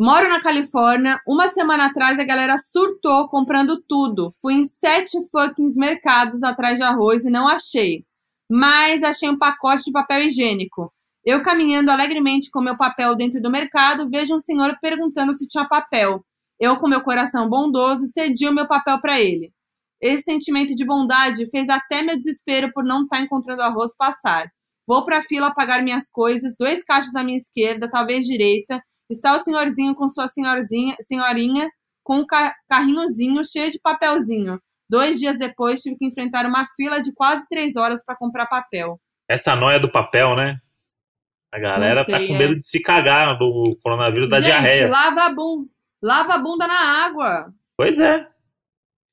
Moro 0.00 0.28
na 0.28 0.40
Califórnia. 0.42 1.20
Uma 1.26 1.48
semana 1.48 1.86
atrás 1.86 2.18
a 2.18 2.24
galera 2.24 2.58
surtou 2.58 3.28
comprando 3.28 3.80
tudo. 3.80 4.32
Fui 4.42 4.54
em 4.54 4.66
sete 4.66 5.16
fucking 5.30 5.68
mercados 5.76 6.42
atrás 6.42 6.78
de 6.78 6.82
arroz 6.82 7.24
e 7.24 7.30
não 7.30 7.46
achei. 7.48 8.04
Mas 8.50 9.02
achei 9.02 9.28
um 9.28 9.38
pacote 9.38 9.84
de 9.84 9.92
papel 9.92 10.22
higiênico. 10.22 10.92
Eu 11.24 11.42
caminhando 11.42 11.90
alegremente 11.90 12.50
com 12.50 12.60
meu 12.60 12.76
papel 12.76 13.16
dentro 13.16 13.40
do 13.40 13.50
mercado, 13.50 14.08
vejo 14.10 14.34
um 14.34 14.40
senhor 14.40 14.76
perguntando 14.80 15.34
se 15.36 15.46
tinha 15.46 15.66
papel. 15.66 16.24
Eu, 16.60 16.78
com 16.78 16.88
meu 16.88 17.00
coração 17.02 17.48
bondoso, 17.48 18.06
cedi 18.12 18.46
o 18.46 18.52
meu 18.54 18.66
papel 18.68 19.00
para 19.00 19.20
ele. 19.20 19.52
Esse 20.00 20.22
sentimento 20.24 20.74
de 20.74 20.84
bondade 20.84 21.48
fez 21.50 21.68
até 21.68 22.02
meu 22.02 22.16
desespero 22.16 22.70
por 22.72 22.84
não 22.84 23.04
estar 23.04 23.20
encontrando 23.20 23.62
arroz 23.62 23.92
passar. 23.96 24.46
Vou 24.86 25.04
pra 25.04 25.22
fila 25.22 25.54
pagar 25.54 25.82
minhas 25.82 26.10
coisas, 26.10 26.54
dois 26.58 26.84
caixas 26.84 27.14
à 27.14 27.24
minha 27.24 27.38
esquerda, 27.38 27.90
talvez 27.90 28.26
direita. 28.26 28.82
Está 29.10 29.34
o 29.34 29.38
senhorzinho 29.40 29.94
com 29.94 30.08
sua 30.08 30.28
senhorzinha, 30.28 30.94
senhorinha, 31.08 31.70
com 32.02 32.18
um 32.18 32.26
ca- 32.26 32.54
carrinhozinho 32.68 33.42
cheio 33.46 33.70
de 33.70 33.80
papelzinho. 33.80 34.58
Dois 34.90 35.18
dias 35.18 35.38
depois, 35.38 35.80
tive 35.80 35.96
que 35.96 36.06
enfrentar 36.06 36.44
uma 36.44 36.66
fila 36.76 37.00
de 37.00 37.14
quase 37.14 37.46
três 37.48 37.76
horas 37.76 38.04
para 38.04 38.16
comprar 38.16 38.46
papel. 38.46 39.00
Essa 39.28 39.56
noia 39.56 39.80
do 39.80 39.90
papel, 39.90 40.36
né? 40.36 40.58
A 41.54 41.58
galera 41.60 41.94
Não 41.96 42.04
sei, 42.04 42.14
tá 42.14 42.26
com 42.26 42.34
é. 42.34 42.38
medo 42.38 42.56
de 42.58 42.66
se 42.66 42.80
cagar 42.80 43.38
do 43.38 43.78
coronavírus 43.80 44.28
da 44.28 44.38
Gente, 44.40 44.46
diarreia. 44.46 44.88
lava 44.90 45.22
a 45.26 45.30
bunda. 45.32 45.68
Lava 46.02 46.34
a 46.34 46.38
bunda 46.38 46.66
na 46.66 47.04
água. 47.06 47.52
Pois 47.76 48.00
é. 48.00 48.26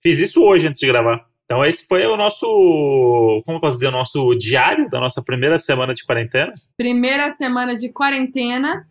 Fiz 0.01 0.17
isso 0.19 0.41
hoje 0.41 0.67
antes 0.67 0.79
de 0.79 0.87
gravar. 0.87 1.23
Então 1.45 1.63
esse 1.63 1.85
foi 1.85 2.03
o 2.07 2.17
nosso, 2.17 2.45
como 3.45 3.57
eu 3.57 3.61
posso 3.61 3.77
dizer, 3.77 3.89
o 3.89 3.91
nosso 3.91 4.33
diário 4.35 4.89
da 4.89 4.99
nossa 4.99 5.21
primeira 5.21 5.59
semana 5.59 5.93
de 5.93 6.03
quarentena. 6.03 6.53
Primeira 6.75 7.29
semana 7.31 7.75
de 7.75 7.89
quarentena. 7.89 8.87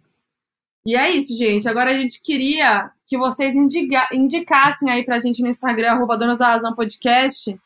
E 0.86 0.94
é 0.96 1.10
isso, 1.10 1.36
gente. 1.36 1.68
Agora 1.68 1.90
a 1.90 1.94
gente 1.94 2.22
queria 2.22 2.90
que 3.06 3.18
vocês 3.18 3.56
indiga- 3.56 4.08
indicassem 4.12 4.88
aí 4.90 5.04
pra 5.04 5.18
gente 5.18 5.42
no 5.42 5.48
Instagram, 5.48 5.90
arroba 5.92 6.16
Donos 6.16 6.38
da 6.38 6.48
Razão 6.48 6.74
Podcast, 6.74 7.58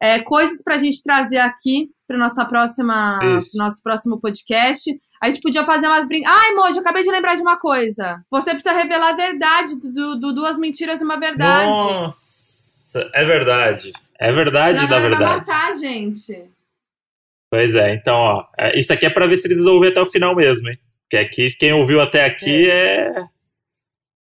é, 0.00 0.20
coisas 0.20 0.62
pra 0.62 0.78
gente 0.78 1.02
trazer 1.02 1.38
aqui 1.38 1.90
para 2.06 2.16
nossa 2.18 2.44
próxima, 2.44 3.18
Isso. 3.38 3.50
pro 3.50 3.58
nosso 3.64 3.82
próximo 3.82 4.20
podcast. 4.20 4.98
A 5.20 5.28
gente 5.28 5.40
podia 5.40 5.64
fazer 5.64 5.86
umas 5.86 6.06
brincadeiras. 6.06 6.44
Ai, 6.48 6.54
Moji, 6.54 6.74
eu 6.74 6.80
acabei 6.80 7.02
de 7.02 7.10
lembrar 7.10 7.34
de 7.34 7.42
uma 7.42 7.58
coisa. 7.58 8.22
Você 8.30 8.50
precisa 8.50 8.74
revelar 8.74 9.10
a 9.10 9.16
verdade 9.16 9.80
do, 9.80 10.16
do 10.16 10.32
Duas 10.34 10.58
Mentiras 10.58 11.00
e 11.00 11.04
uma 11.04 11.18
Verdade. 11.18 11.70
Nossa, 11.70 13.10
é 13.14 13.24
verdade. 13.24 13.92
É 14.18 14.32
verdade 14.32 14.78
Senão 14.78 14.84
a 14.84 14.90
da 14.90 14.96
galera 14.96 15.16
vai 15.16 15.26
verdade. 15.36 15.50
matar 15.50 15.74
gente. 15.76 16.44
Pois 17.50 17.74
é, 17.74 17.94
então, 17.94 18.14
ó, 18.16 18.46
é, 18.58 18.78
isso 18.78 18.92
aqui 18.92 19.06
é 19.06 19.10
pra 19.10 19.26
ver 19.26 19.36
se 19.36 19.46
eles 19.46 19.64
ouvir 19.64 19.88
até 19.88 20.00
o 20.00 20.06
final 20.06 20.34
mesmo, 20.34 20.68
hein? 20.68 20.78
Porque 21.02 21.16
aqui, 21.16 21.50
quem 21.58 21.72
ouviu 21.72 22.00
até 22.00 22.24
aqui 22.24 22.68
é. 22.70 23.12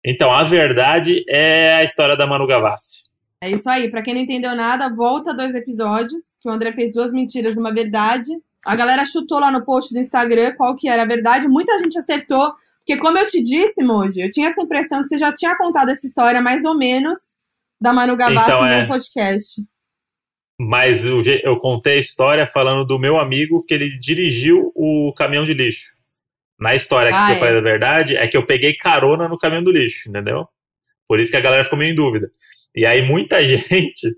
Então, 0.06 0.32
a 0.32 0.44
verdade 0.46 1.24
é 1.28 1.74
a 1.76 1.84
história 1.84 2.16
da 2.16 2.26
Manu 2.26 2.48
Gavassi. 2.48 3.04
É 3.42 3.50
isso 3.50 3.70
aí. 3.70 3.90
Pra 3.90 4.02
quem 4.02 4.14
não 4.14 4.22
entendeu 4.22 4.56
nada, 4.56 4.94
volta 4.96 5.34
dois 5.34 5.54
episódios, 5.54 6.38
que 6.42 6.48
o 6.48 6.52
André 6.52 6.72
fez 6.72 6.92
duas 6.92 7.12
mentiras 7.12 7.58
e 7.58 7.60
uma 7.60 7.74
verdade. 7.74 8.30
A 8.66 8.76
galera 8.76 9.06
chutou 9.06 9.40
lá 9.40 9.52
no 9.52 9.64
post 9.64 9.94
do 9.94 10.00
Instagram 10.00 10.54
qual 10.56 10.76
que 10.76 10.90
era 10.90 11.04
a 11.04 11.06
verdade. 11.08 11.48
Muita 11.48 11.78
gente 11.80 11.98
acertou, 11.98 12.54
porque 12.80 12.98
como 12.98 13.18
eu 13.18 13.28
te 13.28 13.42
disse, 13.42 13.84
Moody, 13.84 14.22
eu 14.22 14.30
tinha 14.30 14.50
essa 14.50 14.62
impressão 14.62 15.02
que 15.02 15.08
você 15.08 15.18
já 15.18 15.34
tinha 15.34 15.56
contado 15.58 15.90
essa 15.90 16.06
história 16.06 16.42
mais 16.42 16.64
ou 16.66 16.78
menos 16.78 17.20
da 17.80 17.94
Manu 17.94 18.16
Gavassi 18.18 18.52
Então, 18.52 18.62
no 18.66 18.68
é. 18.72 18.88
podcast. 18.88 19.62
Mas 20.60 21.06
eu, 21.06 21.22
eu 21.44 21.58
contei 21.58 21.94
a 21.94 22.00
história 22.00 22.46
falando 22.46 22.86
do 22.86 23.00
meu 23.00 23.18
amigo 23.18 23.64
que 23.64 23.74
ele 23.74 23.98
dirigiu 23.98 24.72
o 24.76 25.14
caminhão 25.16 25.46
de 25.46 25.54
lixo. 25.54 25.94
Na 26.60 26.76
história 26.76 27.12
Ah, 27.14 27.28
que 27.28 27.32
é. 27.32 27.36
eu 27.36 27.40
falei 27.40 27.56
da 27.56 27.62
verdade, 27.62 28.18
é 28.18 28.28
que 28.28 28.36
eu 28.36 28.46
peguei 28.46 28.74
carona 28.76 29.30
no 29.30 29.38
caminhão 29.38 29.64
do 29.64 29.72
lixo, 29.72 30.10
entendeu? 30.10 30.46
Por 31.08 31.20
isso 31.20 31.32
que 31.32 31.38
a 31.38 31.42
galera 31.42 31.64
ficou 31.64 31.80
meio 31.80 31.94
em 31.94 31.96
dúvida. 31.96 32.30
E 32.76 32.86
aí 32.86 33.02
muita 33.02 33.42
gente 33.46 34.14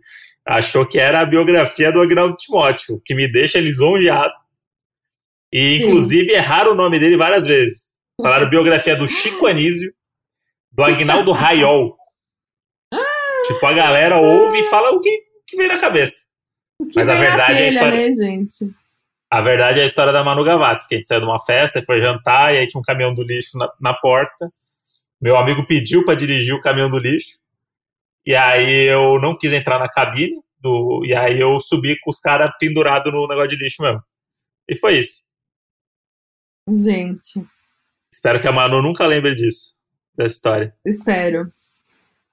achou 0.46 0.86
que 0.86 1.00
era 1.00 1.22
a 1.22 1.26
biografia 1.26 1.92
do 1.92 2.02
Agnaldo 2.02 2.36
Timóteo, 2.38 3.02
que 3.04 3.14
me 3.14 3.32
deixa 3.32 3.60
lisonjeado. 3.60 4.34
E 5.52 5.78
Sim. 5.78 5.86
inclusive 5.86 6.32
erraram 6.32 6.72
o 6.72 6.76
nome 6.76 7.00
dele 7.00 7.18
várias 7.18 7.46
vezes. 7.46 7.92
Falaram 8.22 8.48
biografia 8.50 8.96
do 8.96 9.08
Chico 9.10 9.48
Anísio, 9.48 9.94
do 10.72 10.84
Agnaldo 10.84 11.32
Raiol. 11.32 11.98
tipo, 13.48 13.66
a 13.66 13.74
galera 13.74 14.18
ouve 14.18 14.60
e 14.60 14.70
fala 14.70 14.92
o 14.92 15.02
que, 15.02 15.24
que 15.48 15.58
vem 15.58 15.68
na 15.68 15.80
cabeça. 15.80 16.26
Mas 16.96 17.08
a 17.08 17.16
verdade 17.16 17.54
é 17.54 17.56
a 17.56 17.58
telha, 17.58 17.74
história- 17.74 18.10
né, 18.10 18.16
gente? 18.26 18.76
A 19.30 19.42
verdade 19.42 19.80
é 19.80 19.84
a 19.84 19.86
história 19.86 20.12
da 20.12 20.24
Manu 20.26 20.44
Gavassi, 20.44 20.88
que 20.90 20.96
a 20.96 20.98
gente 20.98 21.08
saiu 21.08 21.22
de 21.22 21.26
uma 21.26 21.40
festa 21.40 21.80
e 21.80 21.86
foi 21.86 22.02
jantar, 22.02 22.54
e 22.54 22.58
aí 22.58 22.68
tinha 22.68 22.80
um 22.82 22.84
caminhão 22.84 23.14
do 23.14 23.24
lixo 23.24 23.58
na, 23.58 23.72
na 23.80 23.94
porta. 23.94 24.52
Meu 25.22 25.38
amigo 25.38 25.66
pediu 25.66 26.04
para 26.04 26.16
dirigir 26.16 26.54
o 26.54 26.60
caminhão 26.60 26.90
do 26.90 26.98
lixo, 27.00 27.38
e 28.26 28.36
aí 28.36 28.88
eu 28.92 29.20
não 29.20 29.38
quis 29.38 29.52
entrar 29.52 29.80
na 29.80 29.90
cabine, 29.90 30.40
do, 30.60 31.04
e 31.06 31.14
aí 31.16 31.40
eu 31.40 31.60
subi 31.60 32.00
com 32.00 32.10
os 32.10 32.20
caras 32.20 32.52
pendurados 32.60 33.12
no 33.12 33.28
negócio 33.28 33.50
de 33.50 33.64
lixo 33.64 33.82
mesmo. 33.82 34.02
E 34.70 34.78
foi 34.78 35.00
isso. 35.00 35.24
Gente, 36.70 37.44
Espero 38.14 38.42
que 38.42 38.48
a 38.48 38.52
Manu 38.52 38.82
nunca 38.82 39.08
lembre 39.08 39.34
disso, 39.34 39.74
dessa 40.16 40.36
história. 40.36 40.76
espero. 40.86 41.52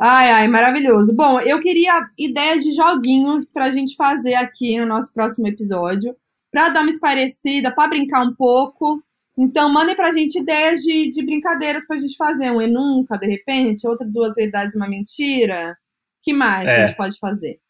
Ai, 0.01 0.31
ai, 0.31 0.49
maravilhoso. 0.49 1.15
Bom, 1.15 1.41
eu 1.41 1.61
queria 1.61 2.09
ideias 2.17 2.63
de 2.63 2.73
joguinhos 2.73 3.49
pra 3.49 3.71
gente 3.71 3.97
fazer 3.97 4.35
aqui 4.35 4.79
no 4.79 4.87
nosso 4.87 5.13
próximo 5.13 5.47
episódio, 5.47 6.17
pra 6.51 6.69
dar 6.69 6.83
uma 6.83 6.91
esparecida, 6.91 7.75
pra 7.75 7.89
brincar 7.89 8.23
um 8.23 8.35
pouco. 8.35 9.03
Então, 9.39 9.73
mandem 9.73 9.95
pra 9.95 10.13
gente 10.13 10.39
ideias 10.41 10.81
de, 10.81 11.11
de 11.11 11.25
brincadeiras 11.25 11.87
pra 11.87 11.99
gente 11.99 12.17
fazer. 12.17 12.51
Um 12.51 12.61
e 12.61 12.67
nunca, 12.67 13.17
de 13.17 13.27
repente, 13.29 13.87
outra 13.87 14.07
duas 14.07 14.35
verdades 14.35 14.75
e 14.75 14.77
uma 14.77 14.89
mentira. 14.89 15.77
que 16.23 16.33
mais 16.33 16.65
que 16.65 16.71
É. 16.71 16.83
a 16.83 16.87
gente 16.87 16.97
pode 16.97 17.17
fazer? 17.19 17.61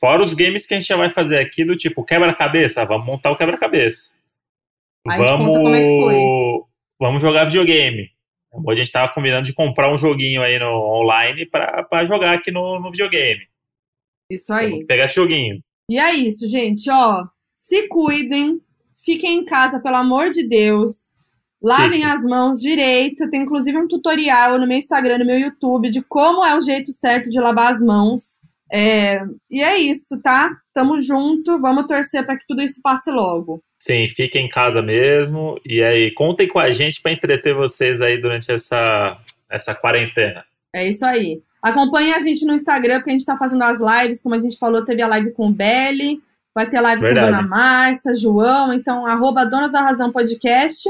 Fora 0.00 0.22
os 0.24 0.32
games 0.34 0.66
que 0.66 0.74
a 0.74 0.78
gente 0.80 0.88
já 0.88 0.96
vai 0.96 1.10
fazer 1.10 1.38
aqui, 1.38 1.64
do 1.64 1.76
tipo 1.76 2.02
quebra-cabeça, 2.04 2.84
vamos 2.84 3.06
montar 3.06 3.30
o 3.30 3.36
quebra-cabeça. 3.36 4.10
É 5.10 5.16
que 5.16 6.00
foi. 6.00 6.16
Vamos 6.98 7.20
jogar 7.20 7.44
videogame. 7.44 8.08
Hoje 8.52 8.80
a 8.80 8.84
gente 8.84 8.92
tava 8.92 9.12
combinando 9.12 9.46
de 9.46 9.52
comprar 9.52 9.92
um 9.92 9.96
joguinho 9.98 10.42
aí 10.42 10.58
no 10.58 10.66
online 10.66 11.46
pra, 11.46 11.82
pra 11.84 12.06
jogar 12.06 12.32
aqui 12.34 12.50
no, 12.50 12.80
no 12.80 12.90
videogame. 12.90 13.42
Isso 14.30 14.52
aí. 14.52 14.70
Vamos 14.70 14.86
pegar 14.86 15.04
esse 15.06 15.14
joguinho. 15.14 15.62
E 15.90 15.98
é 15.98 16.12
isso, 16.12 16.46
gente, 16.46 16.88
ó. 16.90 17.24
Se 17.54 17.88
cuidem, 17.88 18.60
fiquem 19.04 19.38
em 19.38 19.44
casa, 19.44 19.80
pelo 19.80 19.96
amor 19.96 20.30
de 20.30 20.46
Deus. 20.46 21.12
Lavem 21.62 22.04
as 22.04 22.24
mãos 22.24 22.60
direito. 22.60 23.30
Tem 23.30 23.42
inclusive 23.42 23.78
um 23.78 23.86
tutorial 23.86 24.58
no 24.58 24.66
meu 24.66 24.76
Instagram, 24.76 25.18
no 25.18 25.26
meu 25.26 25.38
YouTube, 25.38 25.90
de 25.90 26.02
como 26.02 26.44
é 26.44 26.56
o 26.56 26.60
jeito 26.60 26.90
certo 26.90 27.30
de 27.30 27.38
lavar 27.38 27.72
as 27.72 27.80
mãos. 27.80 28.42
É, 28.72 29.20
E 29.50 29.62
é 29.62 29.78
isso, 29.78 30.20
tá? 30.22 30.50
Tamo 30.74 31.00
junto. 31.00 31.60
Vamos 31.60 31.86
torcer 31.86 32.24
para 32.24 32.36
que 32.36 32.46
tudo 32.46 32.62
isso 32.62 32.80
passe 32.82 33.10
logo. 33.10 33.62
Sim, 33.78 34.08
fiquem 34.08 34.46
em 34.46 34.48
casa 34.48 34.80
mesmo. 34.80 35.60
E 35.64 35.82
aí, 35.82 36.12
contem 36.14 36.48
com 36.48 36.58
a 36.58 36.72
gente 36.72 37.00
pra 37.00 37.12
entreter 37.12 37.54
vocês 37.54 38.00
aí 38.00 38.20
durante 38.20 38.50
essa, 38.50 39.18
essa 39.50 39.74
quarentena. 39.74 40.44
É 40.72 40.88
isso 40.88 41.04
aí. 41.04 41.42
Acompanhe 41.62 42.12
a 42.12 42.18
gente 42.18 42.44
no 42.44 42.54
Instagram, 42.54 42.96
porque 42.96 43.10
a 43.10 43.12
gente 43.12 43.26
tá 43.26 43.36
fazendo 43.36 43.62
as 43.62 43.78
lives. 43.78 44.20
Como 44.20 44.34
a 44.34 44.40
gente 44.40 44.58
falou, 44.58 44.84
teve 44.84 45.02
a 45.02 45.06
live 45.06 45.32
com 45.32 45.48
o 45.48 45.52
Belly. 45.52 46.20
Vai 46.54 46.68
ter 46.68 46.80
live 46.80 47.00
Verdade. 47.00 47.26
com 47.26 47.32
Dona 47.32 47.48
Márcia, 47.48 48.14
João. 48.14 48.72
Então, 48.72 49.06
arroba 49.06 49.44
Donas 49.44 49.72
da 49.72 49.80
Razão 49.80 50.12
Podcast. 50.12 50.88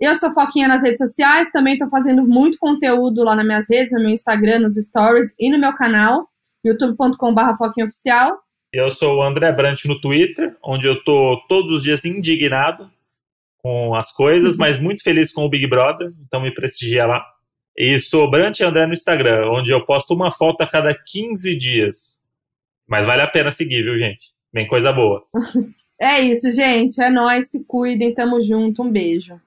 Eu 0.00 0.14
sou 0.16 0.30
Foquinha 0.32 0.66
nas 0.66 0.82
redes 0.82 0.98
sociais. 0.98 1.50
Também 1.52 1.78
tô 1.78 1.86
fazendo 1.88 2.26
muito 2.26 2.58
conteúdo 2.58 3.22
lá 3.22 3.36
nas 3.36 3.46
minhas 3.46 3.68
redes, 3.68 3.92
no 3.92 4.00
meu 4.00 4.10
Instagram, 4.10 4.60
nos 4.60 4.76
stories 4.76 5.32
e 5.38 5.50
no 5.50 5.58
meu 5.58 5.74
canal, 5.74 6.26
youtube.com.br 6.64 7.56
Foquinha 7.56 7.86
Oficial. 7.86 8.38
Eu 8.72 8.88
sou 8.90 9.18
o 9.18 9.22
André 9.22 9.52
Brant 9.52 9.84
no 9.84 10.00
Twitter, 10.00 10.56
onde 10.64 10.86
eu 10.86 11.02
tô 11.04 11.40
todos 11.48 11.78
os 11.78 11.82
dias 11.82 12.04
indignado 12.04 12.90
com 13.58 13.94
as 13.94 14.10
coisas, 14.12 14.56
mas 14.56 14.80
muito 14.80 15.02
feliz 15.02 15.32
com 15.32 15.44
o 15.44 15.48
Big 15.48 15.66
Brother, 15.66 16.12
então 16.26 16.40
me 16.40 16.54
prestigia 16.54 17.04
lá. 17.06 17.24
E 17.76 17.98
sou 17.98 18.30
Brant 18.30 18.60
André 18.60 18.86
no 18.86 18.92
Instagram, 18.92 19.50
onde 19.50 19.70
eu 19.70 19.84
posto 19.84 20.14
uma 20.14 20.30
foto 20.30 20.62
a 20.62 20.66
cada 20.66 20.94
15 20.94 21.56
dias. 21.56 22.20
Mas 22.88 23.04
vale 23.04 23.22
a 23.22 23.28
pena 23.28 23.50
seguir, 23.50 23.82
viu, 23.82 23.98
gente? 23.98 24.26
Vem 24.52 24.66
coisa 24.66 24.92
boa. 24.92 25.24
É 26.02 26.18
isso, 26.18 26.50
gente. 26.50 26.98
É 26.98 27.10
nóis. 27.10 27.50
Se 27.50 27.62
cuidem. 27.62 28.14
Tamo 28.14 28.40
junto. 28.40 28.82
Um 28.82 28.90
beijo. 28.90 29.38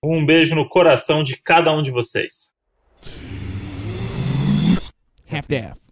Um 0.00 0.24
beijo 0.24 0.54
no 0.54 0.68
coração 0.68 1.24
de 1.24 1.36
cada 1.36 1.76
um 1.76 1.82
de 1.82 1.90
vocês. 1.90 2.54
Half-Death. 5.28 5.89